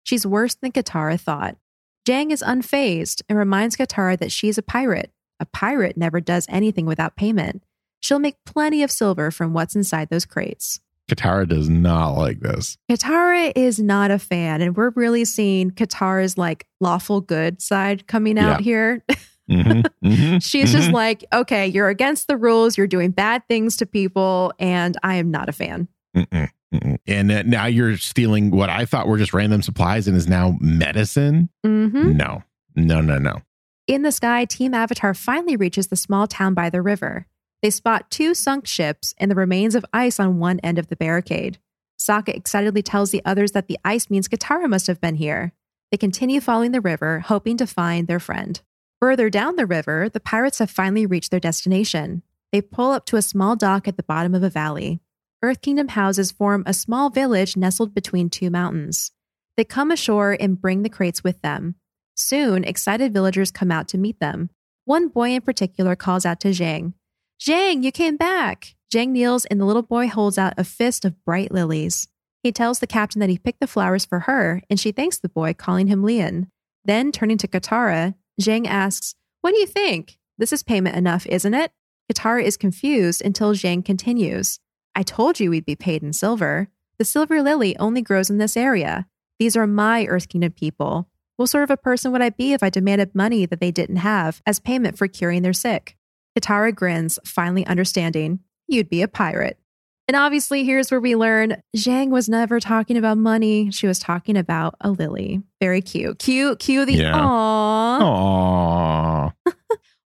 She's 0.03 0.27
worse 0.27 0.57
than 0.57 0.73
Katara 0.73 1.21
thought. 1.21 1.57
Jang 2.05 2.33
is 2.33 2.43
unfazed 2.43 3.23
and 3.29 3.39
reminds 3.39 3.77
Katara 3.77 4.19
that 4.19 4.33
she's 4.33 4.59
a 4.59 4.63
pirate. 4.63 5.14
A 5.41 5.47
pirate 5.47 5.97
never 5.97 6.21
does 6.21 6.47
anything 6.49 6.87
without 6.87 7.17
payment. 7.17 7.63
She'll 8.01 8.19
make 8.19 8.37
plenty 8.45 8.83
of 8.83 8.91
silver 8.91 9.31
from 9.31 9.53
what's 9.53 9.75
inside 9.75 10.11
those 10.11 10.27
crates. 10.27 10.81
Katara 11.11 11.47
does 11.49 11.69
not 11.69 12.11
like 12.13 12.41
this. 12.41 12.79
Katara 12.91 13.53
is 13.55 13.79
not 13.79 14.11
a 14.11 14.19
fan, 14.19 14.63
and 14.63 14.77
we're 14.77 14.91
really 14.91 15.25
seeing 15.25 15.71
Katara's 15.71 16.39
like 16.39 16.67
lawful 16.81 17.21
good 17.21 17.61
side 17.61 18.07
coming 18.07 18.39
out 18.39 18.61
here. 18.61 19.03
Mhm, 19.51 19.85
mhm, 20.03 20.43
She's 20.51 20.73
just 20.73 20.89
mhm. 20.89 20.95
like, 20.95 21.23
okay, 21.31 21.67
you're 21.67 21.91
against 21.91 22.29
the 22.29 22.37
rules, 22.39 22.79
you're 22.79 22.87
doing 22.87 23.11
bad 23.11 23.43
things 23.47 23.77
to 23.77 23.85
people, 23.85 24.55
and 24.59 24.97
I 25.03 25.17
am 25.17 25.31
not 25.31 25.51
a 25.51 25.53
fan. 25.53 25.87
Mm-mm, 26.17 26.49
mm-mm. 26.73 26.99
and 27.07 27.31
uh, 27.31 27.43
now 27.43 27.67
you're 27.67 27.99
stealing 27.99 28.51
what 28.51 28.71
I 28.71 28.87
thought 28.87 29.07
were 29.07 29.19
just 29.19 29.35
random 29.35 29.61
supplies 29.61 30.09
and 30.09 30.17
is 30.17 30.27
now 30.29 30.57
medicine. 30.61 31.51
hmm 31.63 32.17
No, 32.17 32.43
no, 32.75 33.03
no, 33.03 33.19
no. 33.19 33.43
In 33.87 34.01
the 34.01 34.13
sky, 34.13 34.47
Team 34.47 34.73
Avatar 34.73 35.13
finally 35.13 35.57
reaches 35.57 35.89
the 35.89 35.97
small 35.97 36.27
town 36.27 36.55
by 36.55 36.71
the 36.71 36.81
river. 36.81 37.27
They 37.61 37.69
spot 37.69 38.11
two 38.11 38.35
sunk 38.35 38.67
ships 38.67 39.15
and 39.19 39.31
the 39.31 39.35
remains 39.35 39.75
of 39.75 39.85
ice 39.93 40.19
on 40.19 40.39
one 40.39 40.59
end 40.61 40.79
of 40.79 40.87
the 40.87 40.97
barricade. 40.97 41.59
Sokka 41.99 42.35
excitedly 42.35 42.81
tells 42.83 43.11
the 43.11 43.21
others 43.27 43.53
that 43.53 43.69
the 43.69 43.79
ice 43.85 44.09
means 44.09 44.27
Katara 44.27 44.71
must 44.71 44.87
have 44.87 45.03
been 45.03 45.17
here. 45.17 45.53
They 45.91 45.99
continue 45.99 46.41
following 46.41 46.73
the 46.73 46.81
river, 46.81 47.21
hoping 47.21 47.59
to 47.59 47.67
find 47.67 48.07
their 48.07 48.19
friend. 48.19 48.59
Further 49.01 49.29
down 49.29 49.57
the 49.57 49.67
river, 49.67 50.09
the 50.09 50.19
pirates 50.19 50.61
have 50.61 50.71
finally 50.71 51.05
reached 51.05 51.31
their 51.31 51.39
destination. 51.39 52.23
They 52.53 52.63
pull 52.63 52.91
up 52.91 53.05
to 53.07 53.17
a 53.17 53.23
small 53.23 53.55
dock 53.55 53.87
at 53.87 53.99
the 53.99 54.03
bottom 54.03 54.35
of 54.35 54.43
a 54.43 54.49
valley. 54.49 55.01
Earth 55.43 55.61
Kingdom 55.61 55.89
houses 55.89 56.33
form 56.33 56.63
a 56.65 56.73
small 56.73 57.11
village 57.11 57.55
nestled 57.55 57.95
between 57.95 58.31
two 58.31 58.49
mountains. 58.49 59.13
They 59.59 59.65
come 59.65 59.91
ashore 59.91 60.39
and 60.41 60.59
bring 60.59 60.83
the 60.83 60.89
crates 60.89 61.23
with 61.23 61.43
them. 61.43 61.75
Soon, 62.15 62.65
excited 62.65 63.13
villagers 63.13 63.51
come 63.51 63.71
out 63.71 63.89
to 63.89 63.99
meet 63.99 64.21
them. 64.21 64.51
One 64.85 65.09
boy 65.09 65.31
in 65.31 65.43
particular 65.43 65.97
calls 65.97 66.25
out 66.27 66.41
to 66.41 66.49
Zhang, 66.49 66.95
Zhang, 67.41 67.83
you 67.83 67.93
came 67.93 68.17
back. 68.17 68.75
Zhang 68.93 69.09
kneels 69.09 69.45
and 69.45 69.61
the 69.61 69.65
little 69.65 69.83
boy 69.83 70.09
holds 70.09 70.39
out 70.39 70.55
a 70.57 70.65
fist 70.65 71.05
of 71.05 71.23
bright 71.25 71.53
lilies. 71.53 72.09
He 72.43 72.53
tells 72.53 72.79
the 72.79 72.87
captain 72.87 73.21
that 73.21 73.31
he 73.31 73.39
picked 73.39 73.61
the 73.61 73.67
flowers 73.67 74.05
for 74.05 74.21
her, 74.21 74.63
and 74.71 74.79
she 74.79 74.93
thanks 74.93 75.19
the 75.19 75.29
boy, 75.29 75.55
calling 75.55 75.89
him 75.89 76.03
Lian. 76.03 76.49
Then, 76.85 77.11
turning 77.13 77.39
to 77.39 77.49
Katara, 77.49 78.15
Zhang 78.41 78.67
asks, 78.67 79.15
What 79.41 79.53
do 79.53 79.59
you 79.59 79.67
think? 79.67 80.19
This 80.39 80.53
is 80.53 80.63
payment 80.63 80.97
enough, 80.97 81.27
isn't 81.27 81.55
it? 81.55 81.73
Katara 82.11 82.43
is 82.43 82.57
confused 82.57 83.23
until 83.23 83.55
Zhang 83.55 83.85
continues. 83.85 84.61
I 84.95 85.03
told 85.03 85.41
you 85.41 85.51
we'd 85.51 85.67
be 85.67 85.77
paid 85.77 86.03
in 86.03 86.13
silver. 86.13 86.69
The 86.99 87.05
silver 87.05 87.43
lily 87.43 87.77
only 87.79 88.03
grows 88.03 88.31
in 88.31 88.39
this 88.39 88.57
area. 88.57 89.07
These 89.39 89.57
are 89.57 89.67
my 89.67 90.07
Earth 90.07 90.29
Kingdom 90.29 90.53
people. 90.53 91.09
What 91.37 91.49
sort 91.49 91.65
of 91.65 91.71
a 91.71 91.77
person 91.77 92.13
would 92.13 92.23
I 92.23 92.31
be 92.31 92.53
if 92.53 92.63
I 92.63 92.71
demanded 92.71 93.15
money 93.15 93.45
that 93.47 93.61
they 93.61 93.71
didn't 93.71 93.97
have 93.97 94.41
as 94.47 94.61
payment 94.61 94.97
for 94.97 95.09
curing 95.09 95.43
their 95.43 95.53
sick? 95.53 95.97
Katara 96.39 96.75
grins, 96.75 97.19
finally 97.25 97.67
understanding. 97.67 98.41
You'd 98.69 98.89
be 98.89 99.03
a 99.03 99.09
pirate. 99.09 99.59
And 100.07 100.17
obviously, 100.17 100.65
here's 100.65 100.91
where 100.91 101.01
we 101.01 101.17
learn 101.17 101.57
Jang 101.75 102.11
was 102.11 102.29
never 102.29 102.61
talking 102.61 102.97
about 102.97 103.17
money. 103.17 103.71
She 103.71 103.87
was 103.87 103.99
talking 103.99 104.37
about 104.37 104.75
a 104.81 104.91
lily. 104.91 105.43
Very 105.61 105.81
cute. 105.81 106.19
Cute, 106.19 106.59
cute. 106.59 106.87
The 106.87 106.95
Yeah. 106.95 107.13
aww. 107.15 108.01
Aww. 108.01 109.33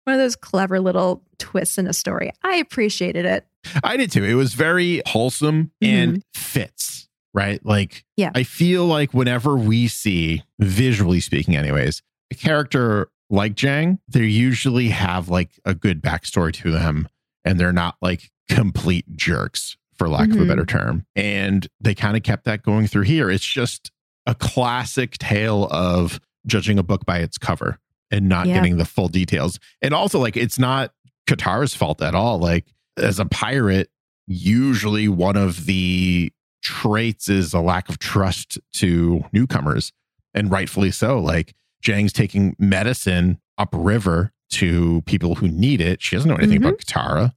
One 0.05 0.15
of 0.15 0.21
those 0.21 0.37
clever 0.37 0.81
little 0.81 1.23
twists 1.39 1.79
in 1.79 1.87
a 1.87 1.93
story. 1.93 2.31
I 2.45 2.57
appreciated 2.57 3.25
it. 3.25 3.47
I 3.83 3.97
did 3.97 4.13
too. 4.13 4.23
It 4.23 4.35
was 4.35 4.55
very 4.55 5.03
wholesome 5.07 5.73
and 5.81 6.19
mm-hmm. 6.19 6.21
fits, 6.35 7.06
right? 7.37 7.65
Like, 7.65 8.05
Yeah. 8.17 8.31
I 8.35 8.43
feel 8.43 8.87
like 8.87 9.13
whenever 9.15 9.57
we 9.57 9.87
see, 9.87 10.43
visually 10.59 11.21
speaking, 11.21 11.55
anyways, 11.55 12.03
a 12.33 12.35
character 12.35 13.11
like 13.31 13.55
Jang, 13.55 13.99
they 14.09 14.25
usually 14.25 14.89
have 14.89 15.29
like 15.29 15.51
a 15.65 15.75
good 15.75 16.03
backstory 16.03 16.53
to 16.55 16.71
them 16.73 17.09
and 17.45 17.61
they're 17.61 17.73
not 17.73 17.97
like 18.01 18.31
complete 18.49 19.05
jerks, 19.17 19.77
for 19.97 20.09
lack 20.09 20.29
of 20.31 20.37
a 20.37 20.41
Mhm. 20.41 20.49
better 20.49 20.65
term. 20.67 21.05
And 21.15 21.67
they 21.81 21.95
kind 21.95 22.17
of 22.17 22.23
kept 22.23 22.45
that 22.45 22.63
going 22.63 22.87
through 22.87 23.03
here. 23.05 23.31
It's 23.31 23.45
just 23.47 23.91
a 24.27 24.35
classic 24.35 25.19
tale 25.19 25.69
of 25.71 26.21
judging 26.47 26.79
a 26.79 26.83
book 26.83 27.05
by 27.07 27.19
its 27.19 27.39
cover 27.39 27.79
and 28.11 28.29
not 28.29 28.47
Yeah. 28.47 28.55
getting 28.55 28.77
the 28.77 28.85
full 28.85 29.09
details. 29.09 29.59
And 29.83 29.93
also, 29.95 30.19
like, 30.21 30.37
it's 30.37 30.59
not 30.59 30.93
Katara's 31.29 31.75
fault 31.75 32.01
at 32.03 32.15
all. 32.15 32.39
Like, 32.39 32.67
as 32.97 33.19
a 33.19 33.25
pirate, 33.25 33.89
usually 34.27 35.09
one 35.09 35.37
of 35.37 35.67
the 35.67 36.33
traits 36.67 37.29
is 37.29 37.55
a 37.55 37.61
lack 37.61 37.89
of 37.89 37.99
trust 38.01 38.59
to 38.75 39.25
newcomers, 39.33 39.93
and 40.35 40.51
rightfully 40.51 40.91
so. 40.91 41.19
Like, 41.21 41.55
Jang's 41.81 42.13
taking 42.13 42.57
medicine 42.59 43.39
upriver 43.57 44.33
to 44.51 45.03
people 45.07 45.37
who 45.37 45.47
need 45.49 45.81
it. 45.81 46.03
She 46.03 46.17
doesn't 46.17 46.29
know 46.29 46.37
anything 46.37 46.61
Mhm. 46.61 46.67
about 46.69 46.79
Katara. 46.81 47.33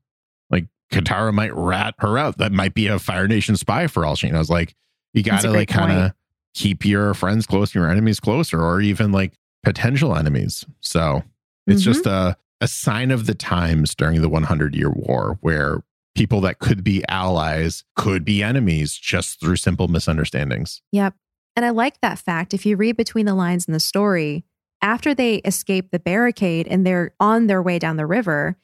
Like, 0.50 0.66
Katara 0.92 1.32
might 1.34 1.54
rat 1.56 1.94
her 2.00 2.18
out. 2.18 2.40
That 2.40 2.52
might 2.52 2.74
be 2.74 2.88
a 2.88 2.98
Fire 2.98 3.28
Nation 3.28 3.56
spy 3.56 3.86
for 3.88 4.04
all 4.04 4.16
she 4.16 4.30
knows. 4.32 4.50
Like, 4.50 4.76
you 5.14 5.22
gotta 5.22 5.52
like 5.52 5.70
kind 5.70 5.92
of 5.92 6.12
keep 6.56 6.84
your 6.84 7.14
friends 7.14 7.46
close, 7.46 7.76
your 7.76 7.90
enemies 7.90 8.20
closer, 8.20 8.60
or 8.62 8.82
even 8.82 9.12
like 9.12 9.34
potential 9.64 10.16
enemies. 10.16 10.66
So 10.80 11.24
it's 11.68 11.82
Mhm. 11.82 11.86
just 11.86 12.06
a, 12.08 12.36
a 12.62 12.68
sign 12.68 13.12
of 13.12 13.26
the 13.28 13.36
times 13.36 13.94
during 13.96 14.22
the 14.22 14.30
100 14.30 14.76
year 14.76 14.90
war 14.90 15.38
where 15.42 15.82
people 16.20 16.42
that 16.42 16.60
could 16.60 16.84
be 16.84 17.02
allies 17.08 17.86
could 17.96 18.26
be 18.26 18.44
enemies 18.44 18.98
just 18.98 19.40
through 19.40 19.56
simple 19.56 19.88
misunderstandings. 19.88 20.82
Yep. 20.92 21.14
And 21.56 21.66
I 21.66 21.70
like 21.70 22.02
that 22.02 22.20
fact. 22.20 22.54
If 22.54 22.66
you 22.66 22.76
read 22.76 22.98
between 22.98 23.26
the 23.26 23.34
lines 23.34 23.66
in 23.70 23.74
the 23.74 23.80
story, 23.80 24.44
after 24.82 25.16
they 25.16 25.36
escape 25.36 25.92
the 25.92 26.00
barricade 26.00 26.68
and 26.68 26.86
they're 26.86 27.14
on 27.22 27.48
their 27.48 27.62
way 27.62 27.80
down 27.80 27.96
the 27.96 28.06
river, 28.06 28.58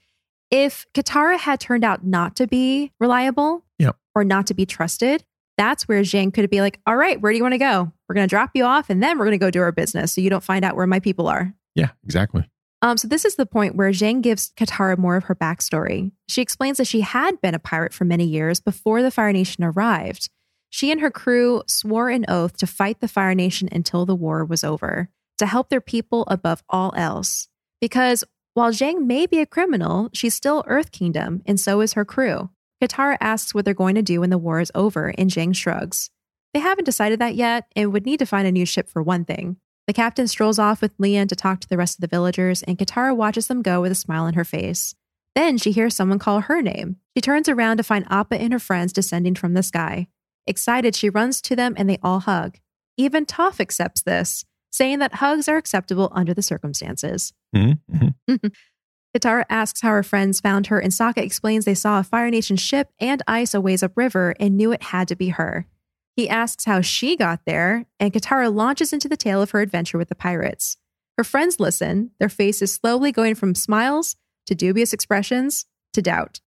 if 0.51 0.85
Katara 0.93 1.37
had 1.37 1.61
turned 1.61 1.85
out 1.85 2.05
not 2.05 2.35
to 2.35 2.45
be 2.45 2.91
reliable 2.99 3.63
Yep. 3.79 3.95
or 4.13 4.25
not 4.25 4.47
to 4.47 4.53
be 4.53 4.65
trusted, 4.65 5.23
that's 5.57 5.87
where 5.87 6.03
Jang 6.03 6.31
could 6.31 6.49
be 6.49 6.59
like, 6.59 6.81
all 6.85 6.97
right, 6.97 7.21
where 7.21 7.31
do 7.31 7.37
you 7.37 7.43
want 7.43 7.53
to 7.53 7.57
go? 7.57 7.89
We're 8.09 8.15
going 8.15 8.27
to 8.27 8.29
drop 8.29 8.51
you 8.53 8.65
off 8.65 8.89
and 8.89 9.01
then 9.01 9.17
we're 9.17 9.25
going 9.25 9.39
to 9.39 9.45
go 9.45 9.49
do 9.49 9.61
our 9.61 9.71
business 9.71 10.11
so 10.11 10.19
you 10.19 10.29
don't 10.29 10.43
find 10.43 10.65
out 10.65 10.75
where 10.75 10.87
my 10.87 10.99
people 10.99 11.29
are. 11.29 11.53
Yeah, 11.73 11.91
exactly. 12.03 12.49
Um, 12.85 12.97
so 12.97 13.07
this 13.07 13.25
is 13.25 13.35
the 13.35 13.47
point 13.47 13.75
where 13.75 13.91
Jang 13.91 14.21
gives 14.21 14.51
Katara 14.55 14.95
more 14.95 15.15
of 15.15 15.23
her 15.23 15.33
backstory. 15.33 16.11
She 16.29 16.43
explains 16.43 16.77
that 16.77 16.85
she 16.85 17.01
had 17.01 17.41
been 17.41 17.55
a 17.55 17.59
pirate 17.59 17.95
for 17.95 18.05
many 18.05 18.25
years 18.25 18.59
before 18.59 19.01
the 19.01 19.09
Fire 19.09 19.33
Nation 19.33 19.63
arrived. 19.63 20.29
She 20.69 20.91
and 20.91 21.01
her 21.01 21.09
crew 21.09 21.63
swore 21.65 22.09
an 22.09 22.25
oath 22.27 22.57
to 22.57 22.67
fight 22.67 23.01
the 23.01 23.07
Fire 23.07 23.33
Nation 23.33 23.67
until 23.71 24.05
the 24.05 24.13
war 24.13 24.45
was 24.45 24.63
over, 24.63 25.09
to 25.39 25.47
help 25.47 25.69
their 25.69 25.81
people 25.81 26.25
above 26.27 26.61
all 26.69 26.93
else. 26.95 27.47
Because 27.81 28.23
while 28.53 28.71
Jang 28.71 29.07
may 29.07 29.25
be 29.25 29.39
a 29.39 29.47
criminal, 29.47 30.11
she's 30.13 30.35
still 30.35 30.63
Earth 30.67 30.91
Kingdom, 30.91 31.41
and 31.47 31.59
so 31.59 31.81
is 31.81 31.93
her 31.93 32.05
crew. 32.05 32.51
Katara 32.79 33.17
asks 33.19 33.55
what 33.55 33.65
they're 33.65 33.73
going 33.73 33.95
to 33.95 34.03
do 34.03 34.19
when 34.19 34.29
the 34.29 34.37
war 34.37 34.59
is 34.59 34.71
over, 34.75 35.11
and 35.17 35.31
Jang 35.31 35.53
shrugs. 35.53 36.11
They 36.53 36.59
haven't 36.59 36.85
decided 36.85 37.17
that 37.17 37.33
yet 37.33 37.65
and 37.75 37.91
would 37.91 38.05
need 38.05 38.19
to 38.19 38.27
find 38.27 38.45
a 38.45 38.51
new 38.51 38.67
ship 38.67 38.89
for 38.89 39.01
one 39.01 39.25
thing. 39.25 39.57
The 39.87 39.93
captain 39.93 40.27
strolls 40.27 40.57
off 40.57 40.81
with 40.81 40.93
Lian 40.97 41.27
to 41.27 41.35
talk 41.35 41.59
to 41.59 41.69
the 41.69 41.77
rest 41.77 41.97
of 41.97 42.01
the 42.01 42.07
villagers, 42.07 42.63
and 42.63 42.77
Katara 42.77 43.15
watches 43.15 43.47
them 43.47 43.61
go 43.61 43.81
with 43.81 43.91
a 43.91 43.95
smile 43.95 44.23
on 44.23 44.33
her 44.33 44.45
face. 44.45 44.95
Then 45.35 45.57
she 45.57 45.71
hears 45.71 45.95
someone 45.95 46.17
call 46.17 46.41
her 46.41 46.61
name. 46.61 46.97
She 47.15 47.21
turns 47.21 47.47
around 47.47 47.77
to 47.77 47.83
find 47.83 48.05
Appa 48.09 48.39
and 48.39 48.53
her 48.53 48.59
friends 48.59 48.93
descending 48.93 49.35
from 49.35 49.53
the 49.53 49.61
sky. 49.61 50.07
Excited, 50.47 50.95
she 50.95 51.09
runs 51.09 51.41
to 51.41 51.55
them 51.55 51.75
and 51.77 51.89
they 51.89 51.99
all 52.01 52.21
hug. 52.21 52.57
Even 52.97 53.25
Toph 53.25 53.59
accepts 53.59 54.01
this, 54.01 54.45
saying 54.71 54.99
that 54.99 55.15
hugs 55.15 55.47
are 55.47 55.57
acceptable 55.57 56.09
under 56.13 56.33
the 56.33 56.41
circumstances. 56.41 57.33
Mhm, 57.55 57.79
mhm. 57.91 58.53
Katara 59.15 59.45
asks 59.49 59.81
how 59.81 59.89
her 59.89 60.03
friends 60.03 60.41
found 60.41 60.67
her, 60.67 60.79
and 60.79 60.91
Sokka 60.91 61.19
explains 61.19 61.63
they 61.63 61.73
saw 61.73 61.99
a 61.99 62.03
Fire 62.03 62.29
Nation 62.29 62.57
ship 62.57 62.89
and 62.99 63.21
ice 63.27 63.53
a 63.53 63.61
ways 63.61 63.81
upriver 63.81 64.35
and 64.39 64.57
knew 64.57 64.73
it 64.73 64.83
had 64.83 65.07
to 65.07 65.15
be 65.15 65.29
her. 65.29 65.67
He 66.15 66.29
asks 66.29 66.63
how 66.63 66.79
she 66.79 67.17
got 67.17 67.41
there, 67.45 67.85
and 67.99 68.13
Katara 68.13 68.53
launches 68.53 68.93
into 68.93 69.09
the 69.09 69.17
tale 69.17 69.41
of 69.41 69.51
her 69.51 69.59
adventure 69.59 69.97
with 69.97 70.07
the 70.07 70.15
pirates. 70.15 70.77
Her 71.17 71.25
friends 71.25 71.59
listen, 71.59 72.11
their 72.19 72.29
faces 72.29 72.73
slowly 72.73 73.11
going 73.11 73.35
from 73.35 73.53
smiles 73.53 74.15
to 74.47 74.55
dubious 74.55 74.93
expressions 74.93 75.65
to 75.93 76.01
doubt. 76.01 76.39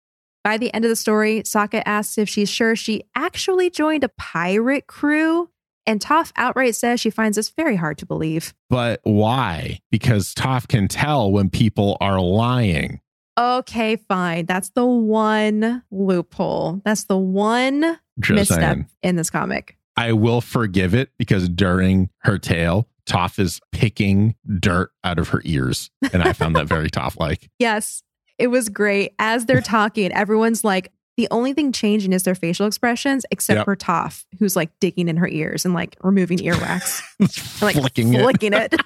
By 0.42 0.56
the 0.56 0.72
end 0.72 0.84
of 0.84 0.88
the 0.88 0.96
story, 0.96 1.42
Sokka 1.42 1.82
asks 1.84 2.16
if 2.16 2.28
she's 2.28 2.48
sure 2.48 2.76
she 2.76 3.02
actually 3.14 3.68
joined 3.68 4.04
a 4.04 4.08
pirate 4.08 4.86
crew, 4.86 5.50
and 5.84 6.00
Toph 6.00 6.32
outright 6.36 6.74
says 6.74 7.00
she 7.00 7.10
finds 7.10 7.36
this 7.36 7.50
very 7.50 7.76
hard 7.76 7.98
to 7.98 8.06
believe. 8.06 8.54
But 8.70 9.00
why? 9.02 9.80
Because 9.90 10.34
Toph 10.34 10.68
can 10.68 10.88
tell 10.88 11.30
when 11.30 11.50
people 11.50 11.98
are 12.00 12.20
lying. 12.20 13.00
Okay, 13.38 13.96
fine. 13.96 14.46
That's 14.46 14.70
the 14.70 14.86
one 14.86 15.82
loophole. 15.90 16.80
That's 16.84 17.04
the 17.04 17.18
one 17.18 17.98
Just 18.20 18.50
misstep 18.50 18.60
saying. 18.60 18.86
in 19.02 19.16
this 19.16 19.30
comic. 19.30 19.76
I 19.96 20.12
will 20.12 20.40
forgive 20.40 20.94
it 20.94 21.10
because 21.18 21.48
during 21.48 22.10
her 22.18 22.38
tale, 22.38 22.88
Toph 23.08 23.38
is 23.38 23.60
picking 23.72 24.34
dirt 24.58 24.90
out 25.02 25.18
of 25.18 25.28
her 25.30 25.40
ears. 25.44 25.90
And 26.12 26.22
I 26.22 26.32
found 26.32 26.54
that 26.56 26.66
very 26.68 26.90
Toph 26.90 27.18
like. 27.18 27.48
Yes, 27.58 28.02
it 28.38 28.48
was 28.48 28.68
great. 28.68 29.14
As 29.18 29.46
they're 29.46 29.60
talking, 29.60 30.12
everyone's 30.12 30.62
like, 30.62 30.92
the 31.16 31.26
only 31.32 31.52
thing 31.52 31.72
changing 31.72 32.12
is 32.12 32.22
their 32.22 32.36
facial 32.36 32.66
expressions, 32.66 33.26
except 33.32 33.56
Yep. 33.58 33.64
for 33.64 33.74
Toph, 33.74 34.24
who's 34.38 34.54
like 34.54 34.70
digging 34.80 35.08
in 35.08 35.16
her 35.16 35.26
ears 35.26 35.64
and 35.64 35.74
like 35.74 35.96
removing 36.02 36.38
earwax, 36.38 37.02
like 37.62 37.74
flicking 37.74 38.14
it. 38.14 38.72
it. 38.72 38.80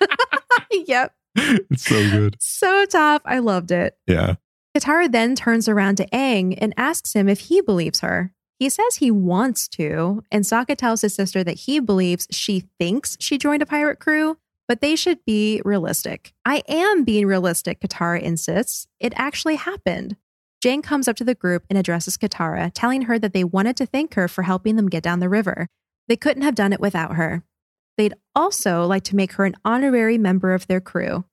yep. 0.88 1.12
It's 1.36 1.84
so 1.84 2.10
good. 2.10 2.36
So 2.40 2.86
Toph. 2.86 3.20
I 3.26 3.40
loved 3.40 3.70
it. 3.70 3.98
Yeah. 4.06 4.36
Katara 4.74 5.12
then 5.12 5.34
turns 5.34 5.68
around 5.68 5.96
to 5.96 6.06
Aang 6.06 6.56
and 6.58 6.72
asks 6.78 7.12
him 7.12 7.28
if 7.28 7.40
he 7.40 7.60
believes 7.60 8.00
her. 8.00 8.32
He 8.62 8.68
says 8.68 8.94
he 8.94 9.10
wants 9.10 9.66
to, 9.70 10.22
and 10.30 10.44
Sokka 10.44 10.76
tells 10.76 11.00
his 11.00 11.12
sister 11.12 11.42
that 11.42 11.58
he 11.58 11.80
believes 11.80 12.28
she 12.30 12.68
thinks 12.78 13.16
she 13.18 13.36
joined 13.36 13.60
a 13.60 13.66
pirate 13.66 13.98
crew, 13.98 14.38
but 14.68 14.80
they 14.80 14.94
should 14.94 15.18
be 15.24 15.60
realistic. 15.64 16.32
I 16.44 16.62
am 16.68 17.02
being 17.02 17.26
realistic, 17.26 17.80
Katara 17.80 18.22
insists. 18.22 18.86
It 19.00 19.14
actually 19.16 19.56
happened. 19.56 20.16
Jang 20.62 20.80
comes 20.80 21.08
up 21.08 21.16
to 21.16 21.24
the 21.24 21.34
group 21.34 21.64
and 21.68 21.76
addresses 21.76 22.16
Katara, 22.16 22.70
telling 22.72 23.02
her 23.02 23.18
that 23.18 23.32
they 23.32 23.42
wanted 23.42 23.76
to 23.78 23.86
thank 23.86 24.14
her 24.14 24.28
for 24.28 24.42
helping 24.42 24.76
them 24.76 24.88
get 24.88 25.02
down 25.02 25.18
the 25.18 25.28
river. 25.28 25.66
They 26.06 26.14
couldn't 26.14 26.44
have 26.44 26.54
done 26.54 26.72
it 26.72 26.78
without 26.78 27.16
her. 27.16 27.42
They'd 27.98 28.14
also 28.36 28.86
like 28.86 29.02
to 29.06 29.16
make 29.16 29.32
her 29.32 29.44
an 29.44 29.56
honorary 29.64 30.18
member 30.18 30.54
of 30.54 30.68
their 30.68 30.80
crew. 30.80 31.24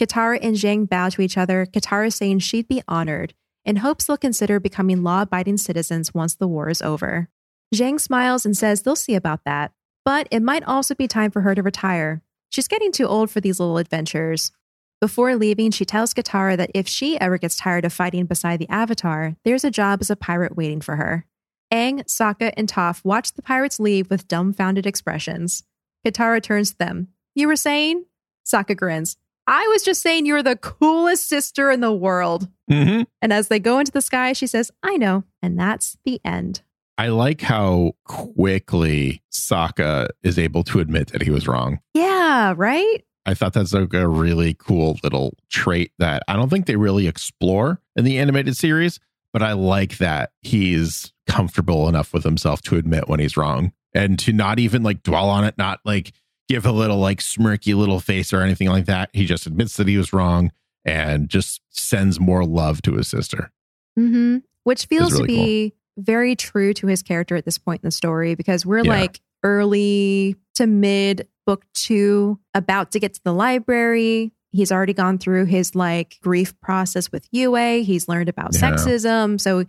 Katara 0.00 0.38
and 0.40 0.54
Jang 0.54 0.84
bow 0.84 1.08
to 1.08 1.20
each 1.20 1.36
other, 1.36 1.66
Katara 1.66 2.12
saying 2.12 2.38
she'd 2.38 2.68
be 2.68 2.84
honored 2.86 3.34
and 3.66 3.80
hopes 3.80 4.06
they'll 4.06 4.16
consider 4.16 4.58
becoming 4.58 5.02
law 5.02 5.22
abiding 5.22 5.58
citizens 5.58 6.14
once 6.14 6.34
the 6.34 6.48
war 6.48 6.70
is 6.70 6.80
over. 6.80 7.28
Jang 7.74 7.98
smiles 7.98 8.46
and 8.46 8.56
says 8.56 8.82
they'll 8.82 8.96
see 8.96 9.14
about 9.16 9.44
that, 9.44 9.72
but 10.04 10.28
it 10.30 10.42
might 10.42 10.64
also 10.64 10.94
be 10.94 11.08
time 11.08 11.30
for 11.30 11.42
her 11.42 11.54
to 11.54 11.62
retire. 11.62 12.22
She's 12.48 12.68
getting 12.68 12.92
too 12.92 13.06
old 13.06 13.30
for 13.30 13.40
these 13.40 13.58
little 13.58 13.76
adventures. 13.76 14.52
Before 15.00 15.34
leaving, 15.34 15.72
she 15.72 15.84
tells 15.84 16.14
Katara 16.14 16.56
that 16.56 16.70
if 16.72 16.88
she 16.88 17.20
ever 17.20 17.36
gets 17.36 17.56
tired 17.56 17.84
of 17.84 17.92
fighting 17.92 18.24
beside 18.24 18.60
the 18.60 18.68
Avatar, 18.70 19.36
there's 19.44 19.64
a 19.64 19.70
job 19.70 19.98
as 20.00 20.08
a 20.08 20.16
pirate 20.16 20.56
waiting 20.56 20.80
for 20.80 20.96
her. 20.96 21.26
Aang, 21.72 22.04
Sokka, 22.04 22.54
and 22.56 22.68
Toph 22.68 23.04
watch 23.04 23.34
the 23.34 23.42
pirates 23.42 23.80
leave 23.80 24.08
with 24.08 24.28
dumbfounded 24.28 24.86
expressions. 24.86 25.64
Katara 26.06 26.40
turns 26.40 26.70
to 26.70 26.78
them. 26.78 27.08
You 27.34 27.48
were 27.48 27.56
saying? 27.56 28.06
Sokka 28.46 28.76
grins. 28.76 29.16
I 29.46 29.66
was 29.68 29.82
just 29.82 30.02
saying 30.02 30.26
you're 30.26 30.42
the 30.42 30.56
coolest 30.56 31.28
sister 31.28 31.70
in 31.70 31.80
the 31.80 31.92
world. 31.92 32.48
hmm 32.68 33.02
And 33.22 33.32
as 33.32 33.48
they 33.48 33.58
go 33.60 33.78
into 33.78 33.92
the 33.92 34.00
sky, 34.00 34.32
she 34.32 34.46
says, 34.46 34.70
I 34.82 34.96
know. 34.96 35.24
And 35.42 35.58
that's 35.58 35.96
the 36.04 36.20
end. 36.24 36.62
I 36.98 37.08
like 37.08 37.42
how 37.42 37.92
quickly 38.04 39.22
Sokka 39.30 40.08
is 40.22 40.38
able 40.38 40.64
to 40.64 40.80
admit 40.80 41.08
that 41.12 41.22
he 41.22 41.30
was 41.30 41.46
wrong. 41.46 41.80
Yeah, 41.94 42.54
right? 42.56 43.04
I 43.26 43.34
thought 43.34 43.52
that's 43.52 43.74
like 43.74 43.92
a 43.92 44.08
really 44.08 44.54
cool 44.54 44.98
little 45.02 45.34
trait 45.50 45.92
that 45.98 46.22
I 46.28 46.36
don't 46.36 46.48
think 46.48 46.66
they 46.66 46.76
really 46.76 47.06
explore 47.06 47.80
in 47.96 48.04
the 48.04 48.18
animated 48.18 48.56
series, 48.56 48.98
but 49.32 49.42
I 49.42 49.52
like 49.52 49.98
that 49.98 50.30
he's 50.42 51.12
comfortable 51.26 51.88
enough 51.88 52.14
with 52.14 52.24
himself 52.24 52.62
to 52.62 52.76
admit 52.76 53.08
when 53.08 53.20
he's 53.20 53.36
wrong 53.36 53.72
and 53.92 54.18
to 54.20 54.32
not 54.32 54.58
even 54.58 54.82
like 54.82 55.02
dwell 55.02 55.28
on 55.28 55.44
it, 55.44 55.58
not 55.58 55.80
like 55.84 56.12
give 56.48 56.64
a 56.66 56.72
little 56.72 56.98
like 56.98 57.20
smirky 57.20 57.74
little 57.74 58.00
face 58.00 58.32
or 58.32 58.40
anything 58.42 58.68
like 58.68 58.86
that. 58.86 59.10
He 59.12 59.24
just 59.26 59.46
admits 59.46 59.76
that 59.76 59.88
he 59.88 59.96
was 59.96 60.12
wrong 60.12 60.52
and 60.84 61.28
just 61.28 61.60
sends 61.70 62.20
more 62.20 62.44
love 62.44 62.82
to 62.82 62.94
his 62.94 63.08
sister. 63.08 63.50
Mm-hmm. 63.98 64.38
Which 64.64 64.86
feels 64.86 65.12
really 65.12 65.26
to 65.26 65.32
be 65.34 65.74
very 65.98 66.36
true 66.36 66.72
to 66.74 66.86
his 66.86 67.02
character 67.02 67.36
at 67.36 67.44
this 67.44 67.58
point 67.58 67.82
in 67.82 67.86
the 67.86 67.90
story 67.92 68.34
because 68.34 68.64
we're 68.66 68.84
Yeah. 68.84 68.90
like 68.92 69.20
early 69.42 70.36
to 70.56 70.66
mid 70.66 71.28
book 71.46 71.64
two, 71.74 72.38
about 72.54 72.92
to 72.92 73.00
get 73.00 73.14
to 73.14 73.20
the 73.24 73.32
library. 73.32 74.32
He's 74.50 74.72
already 74.72 74.94
gone 74.94 75.18
through 75.18 75.44
his 75.46 75.74
like 75.74 76.18
grief 76.22 76.58
process 76.60 77.12
with 77.12 77.26
Yue. 77.30 77.54
He's 77.82 78.08
learned 78.08 78.28
about 78.28 78.54
Yeah. 78.54 78.60
sexism. 78.72 79.40
So 79.40 79.64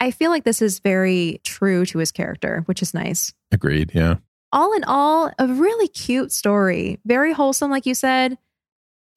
I 0.00 0.10
feel 0.10 0.30
like 0.30 0.44
this 0.44 0.62
is 0.62 0.78
very 0.80 1.40
true 1.44 1.84
to 1.86 1.98
his 1.98 2.10
character, 2.10 2.62
which 2.66 2.82
is 2.82 2.94
nice. 2.94 3.32
Agreed. 3.52 3.92
Yeah. 3.94 4.16
All 4.52 4.72
in 4.74 4.84
all, 4.84 5.30
a 5.38 5.46
really 5.46 5.88
cute 5.88 6.32
story. 6.32 6.98
Very 7.04 7.32
wholesome, 7.32 7.70
like 7.70 7.86
you 7.86 7.94
said. 7.94 8.38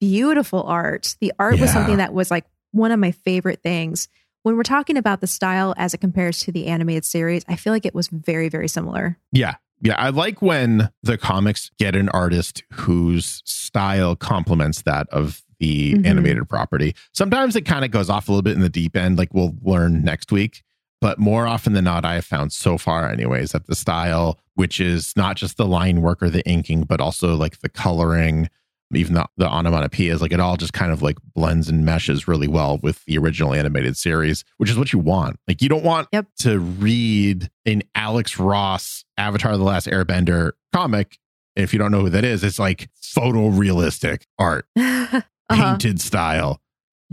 Beautiful 0.00 0.62
art. 0.64 1.16
The 1.20 1.32
art 1.38 1.58
was 1.60 1.72
something 1.72 1.96
that 1.96 2.12
was 2.12 2.30
like 2.30 2.44
one 2.72 2.90
of 2.92 2.98
my 3.00 3.12
favorite 3.12 3.62
things. 3.62 4.08
When 4.42 4.56
we're 4.56 4.62
talking 4.62 4.96
about 4.98 5.20
the 5.20 5.26
style 5.26 5.72
as 5.78 5.94
it 5.94 5.98
compares 5.98 6.40
to 6.40 6.52
the 6.52 6.66
animated 6.66 7.04
series, 7.04 7.44
I 7.48 7.56
feel 7.56 7.72
like 7.72 7.86
it 7.86 7.94
was 7.94 8.08
very, 8.08 8.48
very 8.50 8.68
similar. 8.68 9.18
Yeah. 9.32 9.54
Yeah. 9.80 9.94
I 9.96 10.10
like 10.10 10.42
when 10.42 10.90
the 11.02 11.16
comics 11.16 11.70
get 11.78 11.96
an 11.96 12.08
artist 12.10 12.62
whose 12.72 13.42
style 13.46 14.14
complements 14.16 14.82
that 14.82 15.08
of 15.10 15.42
the 15.60 15.94
Mhm. 15.94 16.06
animated 16.06 16.48
property. 16.48 16.94
Sometimes 17.12 17.56
it 17.56 17.62
kind 17.62 17.84
of 17.84 17.90
goes 17.90 18.10
off 18.10 18.28
a 18.28 18.32
little 18.32 18.42
bit 18.42 18.54
in 18.54 18.60
the 18.60 18.68
deep 18.68 18.96
end, 18.96 19.16
like 19.16 19.32
we'll 19.32 19.56
learn 19.62 20.02
next 20.04 20.30
week. 20.30 20.62
But 21.04 21.18
more 21.18 21.46
often 21.46 21.74
than 21.74 21.84
not, 21.84 22.06
I 22.06 22.14
have 22.14 22.24
found 22.24 22.50
so 22.54 22.78
far, 22.78 23.10
anyways, 23.10 23.52
that 23.52 23.66
the 23.66 23.74
style, 23.74 24.38
which 24.54 24.80
is 24.80 25.12
not 25.18 25.36
just 25.36 25.58
the 25.58 25.66
line 25.66 26.00
work 26.00 26.22
or 26.22 26.30
the 26.30 26.42
inking, 26.48 26.84
but 26.84 26.98
also 26.98 27.36
like 27.36 27.58
the 27.58 27.68
coloring, 27.68 28.48
even 28.94 29.12
the, 29.12 29.26
the 29.36 29.44
onomatopoeias, 29.46 30.22
like 30.22 30.32
it 30.32 30.40
all 30.40 30.56
just 30.56 30.72
kind 30.72 30.92
of 30.92 31.02
like 31.02 31.18
blends 31.34 31.68
and 31.68 31.84
meshes 31.84 32.26
really 32.26 32.48
well 32.48 32.78
with 32.82 33.04
the 33.04 33.18
original 33.18 33.52
animated 33.52 33.98
series, 33.98 34.44
which 34.56 34.70
is 34.70 34.78
what 34.78 34.94
you 34.94 34.98
want. 34.98 35.38
Like 35.46 35.60
you 35.60 35.68
don't 35.68 35.84
want 35.84 36.08
Yep. 36.10 36.26
to 36.38 36.58
read 36.58 37.50
an 37.66 37.82
Alex 37.94 38.38
Ross 38.38 39.04
Avatar 39.18 39.58
The 39.58 39.62
Last 39.62 39.86
Airbender 39.86 40.52
comic. 40.72 41.18
If 41.54 41.74
you 41.74 41.78
don't 41.78 41.92
know 41.92 42.00
who 42.00 42.08
that 42.08 42.24
is, 42.24 42.42
it's 42.42 42.58
like 42.58 42.88
photorealistic 42.98 44.22
art, 44.38 44.64
uh-huh. 44.78 45.20
painted 45.50 46.00
style. 46.00 46.62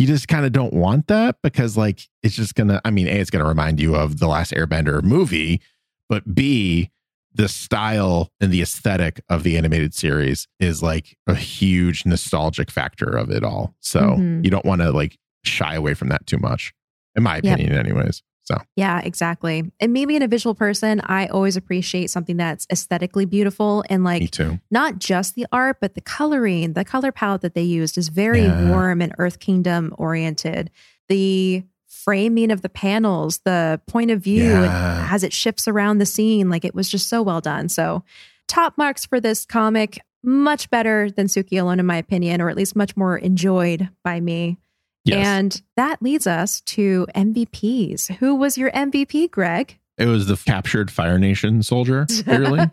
You 0.02 0.08
just 0.08 0.28
kind 0.28 0.48
of 0.48 0.52
don't 0.52 0.74
want 0.74 1.06
that 1.10 1.36
because, 1.44 1.78
like, 1.78 2.10
it's 2.24 2.36
just 2.36 2.56
gonna, 2.56 2.82
I 2.84 2.90
mean, 2.90 3.08
A, 3.08 3.12
it's 3.12 3.30
gonna 3.30 3.46
remind 3.46 3.80
you 3.80 3.96
of 3.96 4.18
the 4.18 4.26
last 4.28 4.52
Airbender 4.52 5.04
movie, 5.04 5.62
but 6.10 6.34
B, 6.34 6.90
the 7.36 7.48
style 7.48 8.32
and 8.42 8.52
the 8.52 8.64
aesthetic 8.64 9.22
of 9.30 9.44
the 9.44 9.60
animated 9.60 9.94
series 9.94 10.48
is 10.60 10.82
like 10.82 11.16
a 11.28 11.36
huge 11.36 12.04
nostalgic 12.04 12.72
factor 12.72 13.16
of 13.16 13.30
it 13.30 13.44
all. 13.44 13.76
So 13.80 14.00
Mhm. 14.18 14.44
you 14.44 14.50
don't 14.50 14.66
want 14.66 14.82
to 14.82 14.92
like 14.92 15.20
shy 15.44 15.76
away 15.76 15.94
from 15.94 16.10
that 16.10 16.26
too 16.26 16.40
much, 16.40 16.74
in 17.16 17.22
my 17.22 17.36
Yep. 17.36 17.44
opinion, 17.44 17.74
anyways. 17.74 18.24
So 18.44 18.58
Yeah, 18.76 19.00
exactly. 19.02 19.72
And 19.80 19.94
me 19.94 20.06
being 20.06 20.24
a 20.24 20.28
visual 20.28 20.56
person, 20.56 21.00
I 21.06 21.28
always 21.28 21.56
appreciate 21.56 22.10
something 22.10 22.38
that's 22.38 22.66
aesthetically 22.72 23.26
beautiful 23.26 23.84
and 23.90 24.04
like 24.04 24.24
not 24.72 24.98
just 25.00 25.36
the 25.36 25.46
art, 25.52 25.78
but 25.80 25.94
the 25.94 26.02
coloring, 26.02 26.74
the 26.74 26.84
color 26.84 27.12
palette 27.12 27.42
that 27.42 27.54
they 27.54 27.62
used 27.62 27.98
is 27.98 28.10
very 28.10 28.42
Yeah. 28.46 28.70
warm 28.72 29.02
and 29.02 29.14
Earth 29.20 29.40
Kingdom 29.40 29.94
oriented. 29.98 30.72
The 31.08 31.64
framing 31.88 32.50
of 32.52 32.62
the 32.64 32.70
panels, 32.70 33.40
the 33.46 33.80
point 33.86 34.10
of 34.12 34.22
view, 34.22 34.44
Yeah. 34.62 35.08
as 35.12 35.24
it 35.24 35.34
shifts 35.34 35.68
around 35.68 36.00
the 36.00 36.06
scene, 36.06 36.50
like 36.50 36.66
it 36.66 36.74
was 36.74 36.90
just 36.90 37.08
so 37.10 37.22
well 37.22 37.42
done. 37.42 37.70
So, 37.70 38.04
top 38.48 38.78
marks 38.78 39.06
for 39.06 39.20
this 39.20 39.46
comic, 39.46 40.00
much 40.24 40.70
better 40.70 41.12
than 41.12 41.28
Suki 41.28 41.60
alone, 41.60 41.80
in 41.80 41.86
my 41.86 41.98
opinion, 41.98 42.42
or 42.42 42.50
at 42.50 42.56
least 42.58 42.76
much 42.76 42.98
more 42.98 43.18
enjoyed 43.18 43.90
by 44.04 44.20
me. 44.20 44.58
Yes. 45.06 45.26
And 45.26 45.62
that 45.78 46.02
leads 46.02 46.28
us 46.28 46.62
to 46.62 47.08
MVPs. 47.16 48.16
Who 48.18 48.36
was 48.36 48.58
your 48.58 48.72
MVP, 48.72 49.32
Greg? 49.32 49.78
it 49.98 50.06
was 50.06 50.26
the 50.28 50.36
captured 50.36 50.90
Fire 50.90 51.20
Nation 51.20 51.62
soldier, 51.64 52.06
clearly. 52.24 52.66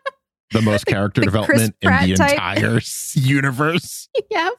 the 0.52 0.62
most 0.62 0.86
character 0.86 1.20
The 1.20 1.26
development 1.26 1.74
in 1.80 1.90
the 1.90 2.14
type. 2.16 2.32
entire 2.32 2.80
universe. 3.14 4.08
yeah. 4.30 4.50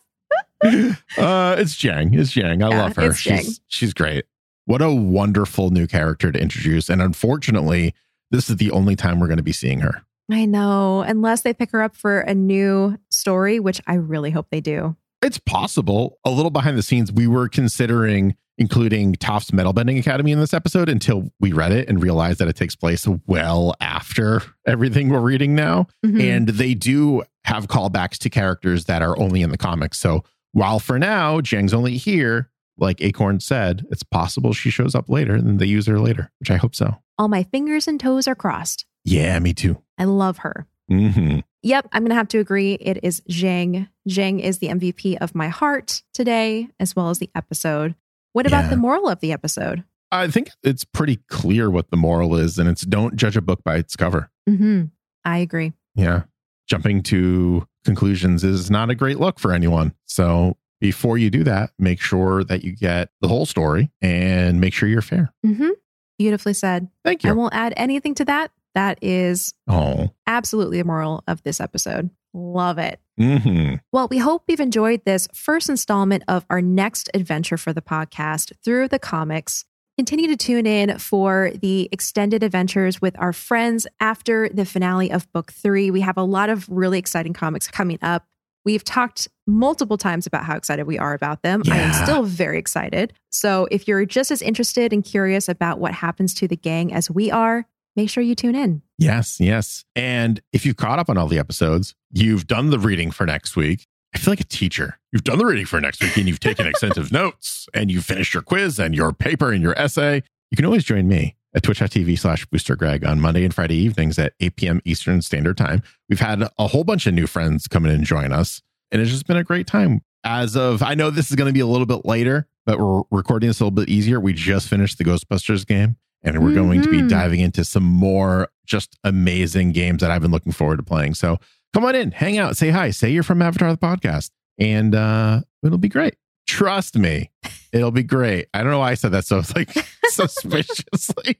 uh, 1.17 1.55
it's 1.57 1.75
Jang. 1.77 2.13
It's 2.13 2.31
Jang. 2.31 2.61
I 2.63 2.69
Yeah, 2.69 2.81
love 2.83 2.95
her. 2.97 3.13
She's 3.13 3.61
she's 3.67 3.93
great. 3.93 4.25
What 4.65 4.81
a 4.81 4.91
wonderful 4.91 5.69
new 5.69 5.87
character 5.87 6.31
to 6.31 6.39
introduce. 6.39 6.89
And 6.89 7.01
unfortunately, 7.01 7.93
this 8.31 8.49
is 8.49 8.57
the 8.57 8.71
only 8.71 8.95
time 8.97 9.19
we're 9.19 9.27
going 9.27 9.37
to 9.37 9.43
be 9.43 9.53
seeing 9.53 9.79
her. 9.79 10.03
I 10.29 10.45
know, 10.45 11.01
unless 11.01 11.41
they 11.43 11.53
pick 11.53 11.71
her 11.71 11.81
up 11.81 11.95
for 11.95 12.19
a 12.19 12.35
new 12.35 12.97
story, 13.09 13.59
which 13.61 13.79
I 13.87 13.93
really 13.95 14.31
hope 14.31 14.47
they 14.51 14.59
do. 14.59 14.97
It's 15.21 15.39
possible. 15.39 16.17
A 16.25 16.29
little 16.31 16.51
behind 16.51 16.77
the 16.77 16.83
scenes, 16.83 17.11
we 17.11 17.27
were 17.27 17.49
considering 17.49 18.35
including 18.59 19.13
Toph's 19.13 19.53
Metal 19.53 19.71
Bending 19.73 19.99
Academy 19.99 20.31
in 20.31 20.39
this 20.39 20.53
episode 20.53 20.89
until 20.89 21.29
we 21.39 21.51
read 21.51 21.71
it 21.71 21.87
and 21.87 22.01
realized 22.01 22.39
that 22.39 22.47
it 22.47 22.55
takes 22.55 22.75
place 22.75 23.07
well 23.27 23.75
after 23.81 24.41
everything 24.65 25.09
we're 25.09 25.19
reading 25.19 25.53
now. 25.55 25.85
Mhm. 26.05 26.21
and 26.21 26.47
they 26.49 26.73
do 26.73 27.21
have 27.43 27.67
callbacks 27.67 28.17
to 28.19 28.29
characters 28.29 28.85
that 28.85 29.01
are 29.03 29.17
only 29.19 29.41
in 29.43 29.51
the 29.51 29.57
comics. 29.57 29.99
So 29.99 30.23
while 30.53 30.79
for 30.79 30.97
now 30.97 31.39
Jang's 31.41 31.73
only 31.73 31.97
here, 31.97 32.49
like 32.79 32.99
Acorn 33.01 33.39
said, 33.39 33.85
it's 33.91 34.03
possible 34.03 34.53
she 34.53 34.69
shows 34.71 34.95
up 34.95 35.07
later 35.09 35.35
and 35.35 35.59
they 35.59 35.65
use 35.67 35.85
her 35.87 35.99
later, 35.99 36.31
which 36.39 36.49
I 36.51 36.57
hope 36.57 36.73
so. 36.75 36.95
All 37.19 37.27
my 37.27 37.43
fingers 37.43 37.87
and 37.87 37.99
toes 37.99 38.27
are 38.27 38.35
crossed. 38.35 38.85
Yeah, 39.05 39.37
me 39.39 39.53
too. 39.53 39.81
I 39.99 40.05
love 40.05 40.39
her. 40.39 40.65
hmm 40.89 41.39
Yep, 41.63 41.87
I'm 41.91 42.03
going 42.03 42.09
to 42.09 42.15
have 42.15 42.27
to 42.29 42.39
agree. 42.39 42.73
It 42.75 42.99
is 43.03 43.21
Jang. 43.27 43.87
Jang 44.07 44.39
is 44.39 44.59
the 44.59 44.67
MVP 44.67 45.17
of 45.17 45.33
my 45.35 45.47
heart 45.47 46.03
today, 46.13 46.67
as 46.79 46.95
well 46.95 47.09
as 47.09 47.19
the 47.19 47.29
episode. 47.35 47.95
What 48.33 48.45
about 48.47 48.65
Yeah. 48.65 48.69
the 48.71 48.77
moral 48.77 49.09
of 49.09 49.19
the 49.19 49.31
episode? 49.31 49.83
I 50.11 50.27
think 50.27 50.51
it's 50.63 50.83
pretty 50.85 51.17
clear 51.29 51.69
what 51.69 51.89
the 51.89 51.97
moral 51.97 52.35
is, 52.35 52.57
and 52.59 52.69
it's 52.69 52.83
don't 52.83 53.15
judge 53.15 53.35
a 53.35 53.41
book 53.41 53.63
by 53.63 53.75
its 53.77 53.95
cover. 53.95 54.29
hmm 54.47 54.83
I 55.25 55.39
agree. 55.39 55.73
Yeah. 55.95 56.23
Jumping 56.69 57.03
to 57.03 57.67
conclusions 57.83 58.43
is 58.43 58.71
not 58.71 58.89
a 58.89 58.95
great 58.95 59.19
look 59.19 59.39
for 59.39 59.51
anyone. 59.51 59.93
So 60.05 60.55
before 60.79 61.17
you 61.17 61.29
do 61.29 61.43
that, 61.43 61.71
make 61.79 61.99
sure 61.99 62.43
that 62.45 62.63
you 62.63 62.73
get 62.75 63.09
the 63.19 63.27
whole 63.27 63.45
story 63.45 63.91
and 64.01 64.61
make 64.61 64.73
sure 64.73 64.87
you're 64.87 65.01
fair. 65.01 65.33
hmm 65.45 65.69
Beautifully 66.17 66.53
said. 66.53 66.87
Thank 67.03 67.23
you. 67.23 67.29
I 67.29 67.33
won't 67.33 67.53
add 67.53 67.73
anything 67.77 68.15
to 68.15 68.25
that. 68.25 68.51
That 68.75 68.99
is 69.01 69.53
Oh. 69.67 70.09
absolutely 70.27 70.77
the 70.79 70.85
moral 70.85 71.23
of 71.27 71.41
this 71.43 71.59
episode. 71.59 72.09
Love 72.33 72.77
it. 72.77 72.99
hmm 73.17 73.75
Well, 73.91 74.07
we 74.09 74.19
hope 74.19 74.43
you've 74.47 74.59
enjoyed 74.59 75.01
this 75.05 75.27
first 75.33 75.69
installment 75.69 76.23
of 76.27 76.45
our 76.49 76.61
next 76.61 77.09
adventure 77.13 77.57
for 77.57 77.73
the 77.73 77.81
podcast 77.81 78.51
through 78.63 78.89
the 78.89 78.99
comics. 78.99 79.65
Continue 79.97 80.27
to 80.27 80.37
tune 80.37 80.67
in 80.67 80.99
for 80.99 81.49
the 81.59 81.89
extended 81.91 82.43
adventures 82.43 83.01
with 83.01 83.15
our 83.19 83.33
friends 83.33 83.87
after 83.99 84.47
the 84.49 84.65
finale 84.65 85.11
of 85.11 85.31
book 85.33 85.51
three. 85.51 85.89
We 85.89 86.01
have 86.01 86.17
a 86.17 86.23
lot 86.23 86.49
of 86.49 86.69
really 86.69 86.99
exciting 86.99 87.33
comics 87.33 87.67
coming 87.67 87.97
up. 88.03 88.25
We've 88.63 88.83
talked 88.83 89.27
multiple 89.47 89.97
times 89.97 90.27
about 90.27 90.43
how 90.43 90.55
excited 90.55 90.85
we 90.85 90.99
are 90.99 91.15
about 91.15 91.41
them. 91.41 91.63
I 91.71 91.77
am 91.79 91.93
still 92.03 92.21
very 92.23 92.59
excited. 92.59 93.13
So 93.31 93.67
if 93.71 93.87
you're 93.87 94.05
just 94.05 94.29
as 94.29 94.43
interested 94.43 94.93
and 94.93 95.03
curious 95.03 95.49
about 95.49 95.79
what 95.79 95.93
happens 95.93 96.35
to 96.35 96.47
the 96.47 96.57
gang 96.57 96.93
as 96.93 97.09
we 97.09 97.31
are, 97.31 97.65
make 97.97 98.09
sure 98.09 98.23
you 98.23 98.35
tune 98.35 98.55
in. 98.55 98.81
Yes, 98.97 99.39
yes. 99.41 99.83
And 99.95 100.39
if 100.53 100.65
you've 100.65 100.77
caught 100.77 100.99
up 100.99 101.09
on 101.09 101.17
all 101.17 101.27
the 101.27 101.39
episodes, 101.39 101.95
you've 102.11 102.47
done 102.47 102.69
the 102.69 102.79
reading 102.79 103.11
for 103.11 103.25
next 103.25 103.57
week. 103.57 103.85
I 104.15 104.19
feel 104.19 104.31
like 104.31 104.39
a 104.39 104.45
teacher. 104.45 104.99
You've 105.11 105.25
done 105.25 105.39
the 105.39 105.45
reading 105.45 105.65
for 105.65 105.81
next 105.81 106.01
week 106.01 106.15
and 106.15 106.27
you've 106.27 106.39
taken 106.39 106.65
extensive 106.65 107.11
notes 107.11 107.67
and 107.73 107.91
you've 107.91 108.05
finished 108.05 108.33
your 108.33 108.43
quiz 108.43 108.79
and 108.79 108.95
your 108.95 109.11
paper 109.11 109.51
and 109.51 109.61
your 109.61 109.77
essay. 109.77 110.23
You 110.51 110.55
can 110.55 110.65
always 110.65 110.85
join 110.85 111.09
me 111.09 111.35
at 111.53 111.63
twitch.tv 111.63 112.17
slash 112.17 112.45
booster 112.45 112.75
greg 112.75 113.03
on 113.03 113.19
Monday 113.19 113.43
and 113.43 113.53
Friday 113.53 113.75
evenings 113.75 114.17
at 114.17 114.33
8 114.39 114.55
p.m. 114.55 114.81
Eastern 114.85 115.21
Standard 115.21 115.57
Time. 115.57 115.81
We've 116.07 116.19
had 116.19 116.43
a 116.57 116.67
whole 116.67 116.83
bunch 116.83 117.07
of 117.07 117.13
new 117.13 117.27
friends 117.27 117.67
come 117.67 117.85
in 117.85 117.91
and 117.91 118.05
join 118.05 118.31
us, 118.31 118.61
and 118.91 119.01
it's 119.01 119.11
just 119.11 119.27
been 119.27 119.37
a 119.37 119.43
great 119.43 119.67
time. 119.67 120.01
As 120.23 120.55
of, 120.55 120.83
I 120.83 120.93
know 120.93 121.09
this 121.09 121.29
is 121.29 121.35
going 121.35 121.47
to 121.47 121.53
be 121.53 121.59
a 121.59 121.65
little 121.65 121.85
bit 121.85 122.05
later, 122.05 122.47
but 122.65 122.79
we're 122.79 123.01
recording 123.11 123.47
this 123.47 123.59
a 123.59 123.65
little 123.65 123.75
bit 123.75 123.89
easier. 123.89 124.19
We 124.19 124.33
just 124.33 124.67
finished 124.67 124.97
the 124.97 125.03
Ghostbusters 125.03 125.65
game 125.65 125.97
and 126.35 126.43
we're 126.43 126.53
going 126.53 126.81
to 126.81 126.89
be 126.89 127.01
Mhm. 127.01 127.09
diving 127.09 127.39
into 127.39 127.63
some 127.65 127.83
more 127.83 128.49
just 128.65 128.97
amazing 129.03 129.71
games 129.71 130.01
that 130.01 130.11
I've 130.11 130.21
been 130.21 130.31
looking 130.31 130.51
forward 130.51 130.77
to 130.77 130.83
playing. 130.83 131.13
So 131.15 131.39
come 131.73 131.85
on 131.85 131.95
in, 131.95 132.11
hang 132.11 132.37
out, 132.37 132.57
say 132.57 132.69
hi, 132.69 132.91
say 132.91 133.09
you're 133.09 133.23
from 133.23 133.41
Avatar 133.41 133.71
the 133.71 133.77
podcast, 133.77 134.31
and 134.59 134.93
uh, 134.95 135.41
it'll 135.63 135.77
be 135.77 135.89
great. 135.89 136.15
Trust 136.47 136.97
me, 136.97 137.29
it'll 137.73 137.91
be 137.91 138.03
great. 138.03 138.47
I 138.53 138.61
don't 138.63 138.71
know 138.71 138.79
why 138.79 138.91
I 138.91 138.93
said 138.95 139.11
that 139.11 139.25
so 139.25 139.41
like 139.55 139.69
suspiciously. 140.09 141.37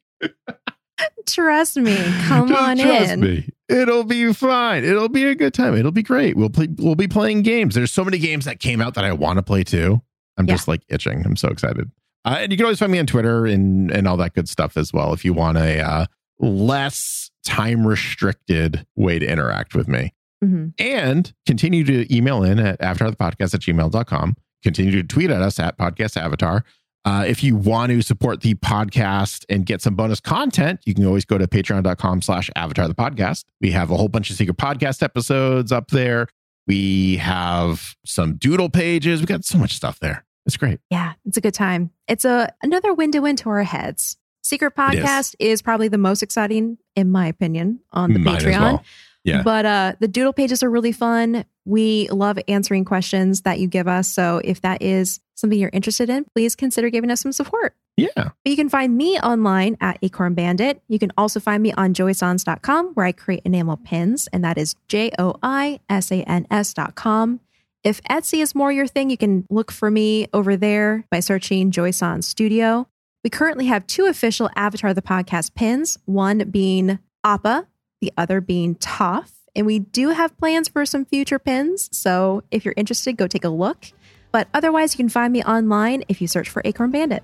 trust 1.27 1.77
me. 1.77 1.95
Come 2.27 2.47
Just 2.49 2.61
on 2.61 2.77
trust 2.77 3.11
in. 3.13 3.19
me. 3.19 3.49
It'll 3.69 4.03
be 4.03 4.31
fine. 4.33 4.83
It'll 4.83 5.09
be 5.09 5.25
a 5.25 5.35
good 5.35 5.53
time. 5.53 5.75
It'll 5.75 5.91
be 5.91 6.03
great. 6.03 6.35
We'll 6.37 6.49
play. 6.49 6.67
We'll 6.77 6.95
be 6.95 7.07
playing 7.07 7.41
games. 7.43 7.75
There's 7.75 7.91
so 7.91 8.03
many 8.05 8.17
games 8.17 8.45
that 8.45 8.59
came 8.59 8.81
out 8.81 8.93
that 8.95 9.03
I 9.03 9.11
want 9.13 9.37
to 9.37 9.43
play 9.43 9.63
too. 9.63 10.01
I'm 10.37 10.45
Yeah. 10.47 10.53
just 10.55 10.67
like 10.67 10.81
itching. 10.89 11.23
I'm 11.25 11.35
so 11.35 11.49
excited. 11.49 11.89
Uh, 12.25 12.37
and 12.39 12.51
you 12.51 12.57
can 12.57 12.65
always 12.65 12.79
find 12.79 12.91
me 12.91 12.99
on 12.99 13.05
Twitter 13.05 13.45
and 13.45 13.91
and 13.91 14.07
all 14.07 14.17
that 14.17 14.33
good 14.33 14.49
stuff 14.49 14.75
as 14.77 14.91
well 14.91 15.13
if 15.13 15.23
you 15.23 15.33
want 15.33 15.57
a 15.57 15.79
uh, 15.79 16.05
less 16.39 17.31
time 17.45 17.85
restricted 17.87 18.85
way 18.95 19.19
to 19.19 19.25
interact 19.25 19.73
with 19.75 19.87
me. 19.87 20.13
Mhm. 20.43 20.73
And 20.79 21.33
continue 21.45 21.83
to 21.85 22.15
email 22.15 22.43
in 22.43 22.59
at 22.59 22.79
avatarthepodcast 22.79 23.53
at 23.53 23.61
gmail.com. 23.61 24.35
Continue 24.63 24.91
to 24.91 25.03
tweet 25.03 25.31
at 25.31 25.41
us 25.41 25.59
at 25.59 25.77
podcast 25.77 26.17
avatar. 26.17 26.63
Uh, 27.05 27.23
if 27.25 27.41
you 27.41 27.55
want 27.55 27.89
to 27.89 28.01
support 28.01 28.41
the 28.41 28.53
podcast 28.55 29.45
and 29.49 29.65
get 29.65 29.81
some 29.81 29.95
bonus 29.95 30.19
content, 30.19 30.81
you 30.85 30.93
can 30.93 31.05
always 31.05 31.23
go 31.23 31.37
to 31.37 31.47
patreon.com 31.47 32.21
slash 32.21 32.49
avatar 32.55 32.87
the 32.87 32.93
podcast. 32.93 33.45
We 33.61 33.71
have 33.71 33.91
a 33.91 33.95
whole 33.95 34.09
bunch 34.09 34.29
of 34.29 34.35
secret 34.35 34.57
podcast 34.57 35.01
episodes 35.01 35.71
up 35.71 35.87
there. 35.91 36.27
We 36.67 37.15
have 37.15 37.95
some 38.05 38.35
doodle 38.35 38.69
pages. 38.69 39.21
We 39.21 39.25
got 39.25 39.45
so 39.45 39.57
much 39.57 39.73
stuff 39.73 39.99
there. 39.99 40.25
It's 40.47 40.57
great. 40.57 40.79
Yeah, 40.89 41.13
it's 41.25 41.37
a 41.37 41.41
good 41.41 41.53
time. 41.53 41.91
It's 42.07 42.25
a 42.25 42.51
another 42.63 42.93
window 42.93 43.25
into 43.25 43.49
our 43.49 43.63
heads. 43.63 44.17
Secret 44.41 44.75
podcast 44.75 45.35
is. 45.39 45.61
probably 45.61 45.89
the 45.89 45.97
most 45.97 46.23
exciting, 46.23 46.77
in 46.95 47.11
my 47.11 47.27
opinion, 47.27 47.81
on 47.91 48.13
the 48.13 48.19
Patreon. 48.19 48.59
well. 48.59 48.83
Yeah. 49.25 49.43
But 49.43 49.65
uh, 49.65 49.93
the 49.99 50.07
doodle 50.07 50.31
pages 50.31 50.63
are 50.63 50.69
really 50.69 50.93
fun. 50.93 51.43
We 51.65 52.07
love 52.07 52.39
answering 52.47 52.85
questions 52.85 53.41
that 53.41 53.59
you 53.59 53.67
give 53.67 53.89
us. 53.89 54.07
So 54.07 54.39
if 54.41 54.61
that 54.61 54.81
is 54.81 55.19
something 55.35 55.59
you're 55.59 55.69
interested 55.73 56.09
in, 56.09 56.23
please 56.33 56.55
consider 56.55 56.89
giving 56.89 57.11
us 57.11 57.19
some 57.19 57.33
support. 57.33 57.75
Yeah. 57.97 58.07
But 58.15 58.33
you 58.45 58.55
can 58.55 58.69
find 58.69 58.95
me 58.95 59.19
online 59.19 59.75
at 59.81 59.99
Acorn 60.01 60.33
Bandit. 60.33 60.81
You 60.87 60.97
can 60.97 61.11
also 61.17 61.41
find 61.41 61.61
me 61.61 61.73
on 61.73 61.93
joisans.com 61.93 62.91
where 62.93 63.05
I 63.05 63.11
create 63.11 63.41
enamel 63.43 63.75
pins, 63.75 64.29
and 64.31 64.45
that 64.45 64.57
is 64.57 64.75
J 64.87 65.11
O 65.19 65.35
I 65.43 65.81
S 65.89 66.09
A 66.11 66.21
N 66.23 66.47
S.com. 66.49 67.41
If 67.87 68.03
Etsy 68.03 68.41
is 68.41 68.53
more 68.53 68.69
your 68.69 68.85
thing, 68.85 69.09
you 69.09 69.15
can 69.15 69.45
look 69.49 69.71
for 69.71 69.89
me 69.89 70.27
over 70.33 70.57
there 70.57 71.05
by 71.09 71.21
searching 71.21 71.71
Joisans 71.71 72.25
Studio. 72.25 72.85
We 73.23 73.29
currently 73.29 73.67
have 73.67 73.87
two 73.87 74.07
official 74.07 74.49
Avatar 74.57 74.93
the 74.93 75.01
Podcast 75.01 75.55
pins, 75.55 75.97
one 76.03 76.39
being 76.51 76.99
Appa, 77.23 77.65
the 78.01 78.11
other 78.17 78.41
being 78.41 78.75
Toph. 78.75 79.31
And 79.55 79.65
we 79.65 79.79
do 79.79 80.09
have 80.09 80.37
plans 80.37 80.67
for 80.67 80.85
some 80.85 81.05
future 81.05 81.39
pins. 81.39 81.87
So 81.93 82.43
if 82.51 82.65
you're 82.65 82.73
interested, 82.75 83.15
go 83.15 83.25
take 83.25 83.45
a 83.45 83.49
look. 83.49 83.85
But 84.33 84.49
otherwise, 84.53 84.93
you 84.93 84.97
can 84.97 85.07
find 85.07 85.31
me 85.31 85.41
online 85.45 86.03
if 86.09 86.19
you 86.19 86.27
search 86.27 86.49
for 86.49 86.61
Acorn 86.65 86.91
Bandit. 86.91 87.23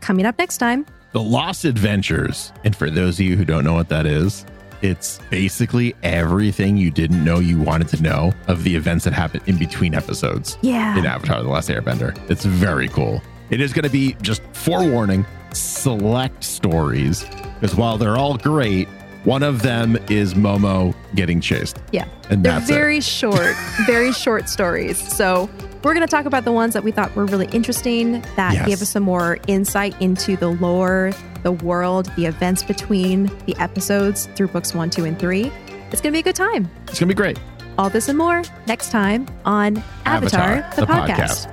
Coming 0.00 0.26
up 0.26 0.36
next 0.36 0.58
time, 0.58 0.84
The 1.12 1.22
Lost 1.22 1.64
Adventures. 1.64 2.52
And 2.62 2.76
for 2.76 2.90
those 2.90 3.18
of 3.18 3.24
you 3.24 3.38
who 3.38 3.46
don't 3.46 3.64
know 3.64 3.72
what 3.72 3.88
that 3.88 4.04
is, 4.04 4.44
it's 4.84 5.18
basically 5.30 5.94
everything 6.02 6.76
you 6.76 6.90
didn't 6.90 7.24
know 7.24 7.38
you 7.38 7.58
wanted 7.58 7.88
to 7.88 8.02
know 8.02 8.34
of 8.48 8.64
the 8.64 8.76
events 8.76 9.04
that 9.04 9.14
happened 9.14 9.42
in 9.46 9.56
between 9.56 9.94
episodes 9.94 10.58
yeah. 10.60 10.98
in 10.98 11.06
Avatar 11.06 11.42
The 11.42 11.48
Last 11.48 11.70
Airbender. 11.70 12.14
It's 12.30 12.44
very 12.44 12.88
cool. 12.88 13.22
It 13.48 13.62
is 13.62 13.72
going 13.72 13.84
to 13.84 13.90
be 13.90 14.14
just 14.20 14.42
forewarning 14.52 15.24
select 15.54 16.44
stories 16.44 17.24
because 17.60 17.74
while 17.74 17.96
they're 17.96 18.18
all 18.18 18.36
great, 18.36 18.86
one 19.24 19.42
of 19.42 19.62
them 19.62 19.96
is 20.10 20.34
Momo 20.34 20.94
getting 21.14 21.40
chased. 21.40 21.78
Yeah. 21.90 22.06
And 22.28 22.44
They're 22.44 22.52
that's 22.52 22.68
very 22.68 23.00
short, 23.00 23.56
very 23.86 24.12
short 24.12 24.50
stories. 24.50 24.98
So 24.98 25.48
we're 25.84 25.94
going 25.94 26.06
to 26.06 26.10
talk 26.10 26.26
about 26.26 26.44
the 26.44 26.52
ones 26.52 26.74
that 26.74 26.82
we 26.84 26.90
thought 26.90 27.14
were 27.14 27.26
really 27.26 27.46
interesting, 27.52 28.22
that 28.36 28.54
Yes. 28.54 28.66
give 28.66 28.82
us 28.82 28.88
some 28.90 29.02
more 29.02 29.38
insight 29.46 29.94
into 30.00 30.36
the 30.36 30.48
lore, 30.48 31.12
the 31.42 31.52
world, 31.52 32.06
the 32.16 32.26
events 32.26 32.62
between 32.62 33.30
the 33.46 33.54
episodes 33.58 34.26
through 34.34 34.48
books 34.48 34.74
one, 34.74 34.90
two, 34.90 35.04
and 35.04 35.18
three. 35.18 35.52
It's 35.92 36.00
going 36.00 36.12
to 36.12 36.16
be 36.16 36.20
a 36.20 36.22
good 36.22 36.34
time. 36.36 36.68
It's 36.88 36.98
going 36.98 37.08
to 37.08 37.14
be 37.14 37.14
great. 37.14 37.38
All 37.76 37.90
this 37.90 38.08
and 38.08 38.16
more 38.16 38.42
next 38.66 38.90
time 38.90 39.26
on 39.44 39.82
Avatar, 40.06 40.68
the, 40.76 40.86
podcast. 40.86 41.50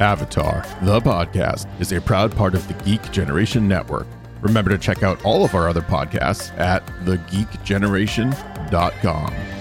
Avatar, 0.00 0.64
the 0.82 1.00
podcast, 1.00 1.68
is 1.80 1.92
a 1.92 2.00
proud 2.00 2.34
part 2.34 2.54
of 2.54 2.66
the 2.68 2.74
Geek 2.84 3.12
Generation 3.12 3.68
Network. 3.68 4.06
Remember 4.40 4.70
to 4.70 4.78
check 4.78 5.02
out 5.02 5.22
all 5.24 5.44
of 5.44 5.54
our 5.54 5.68
other 5.68 5.82
podcasts 5.82 6.56
at 6.58 6.86
thegeekgeneration.com. 7.04 9.59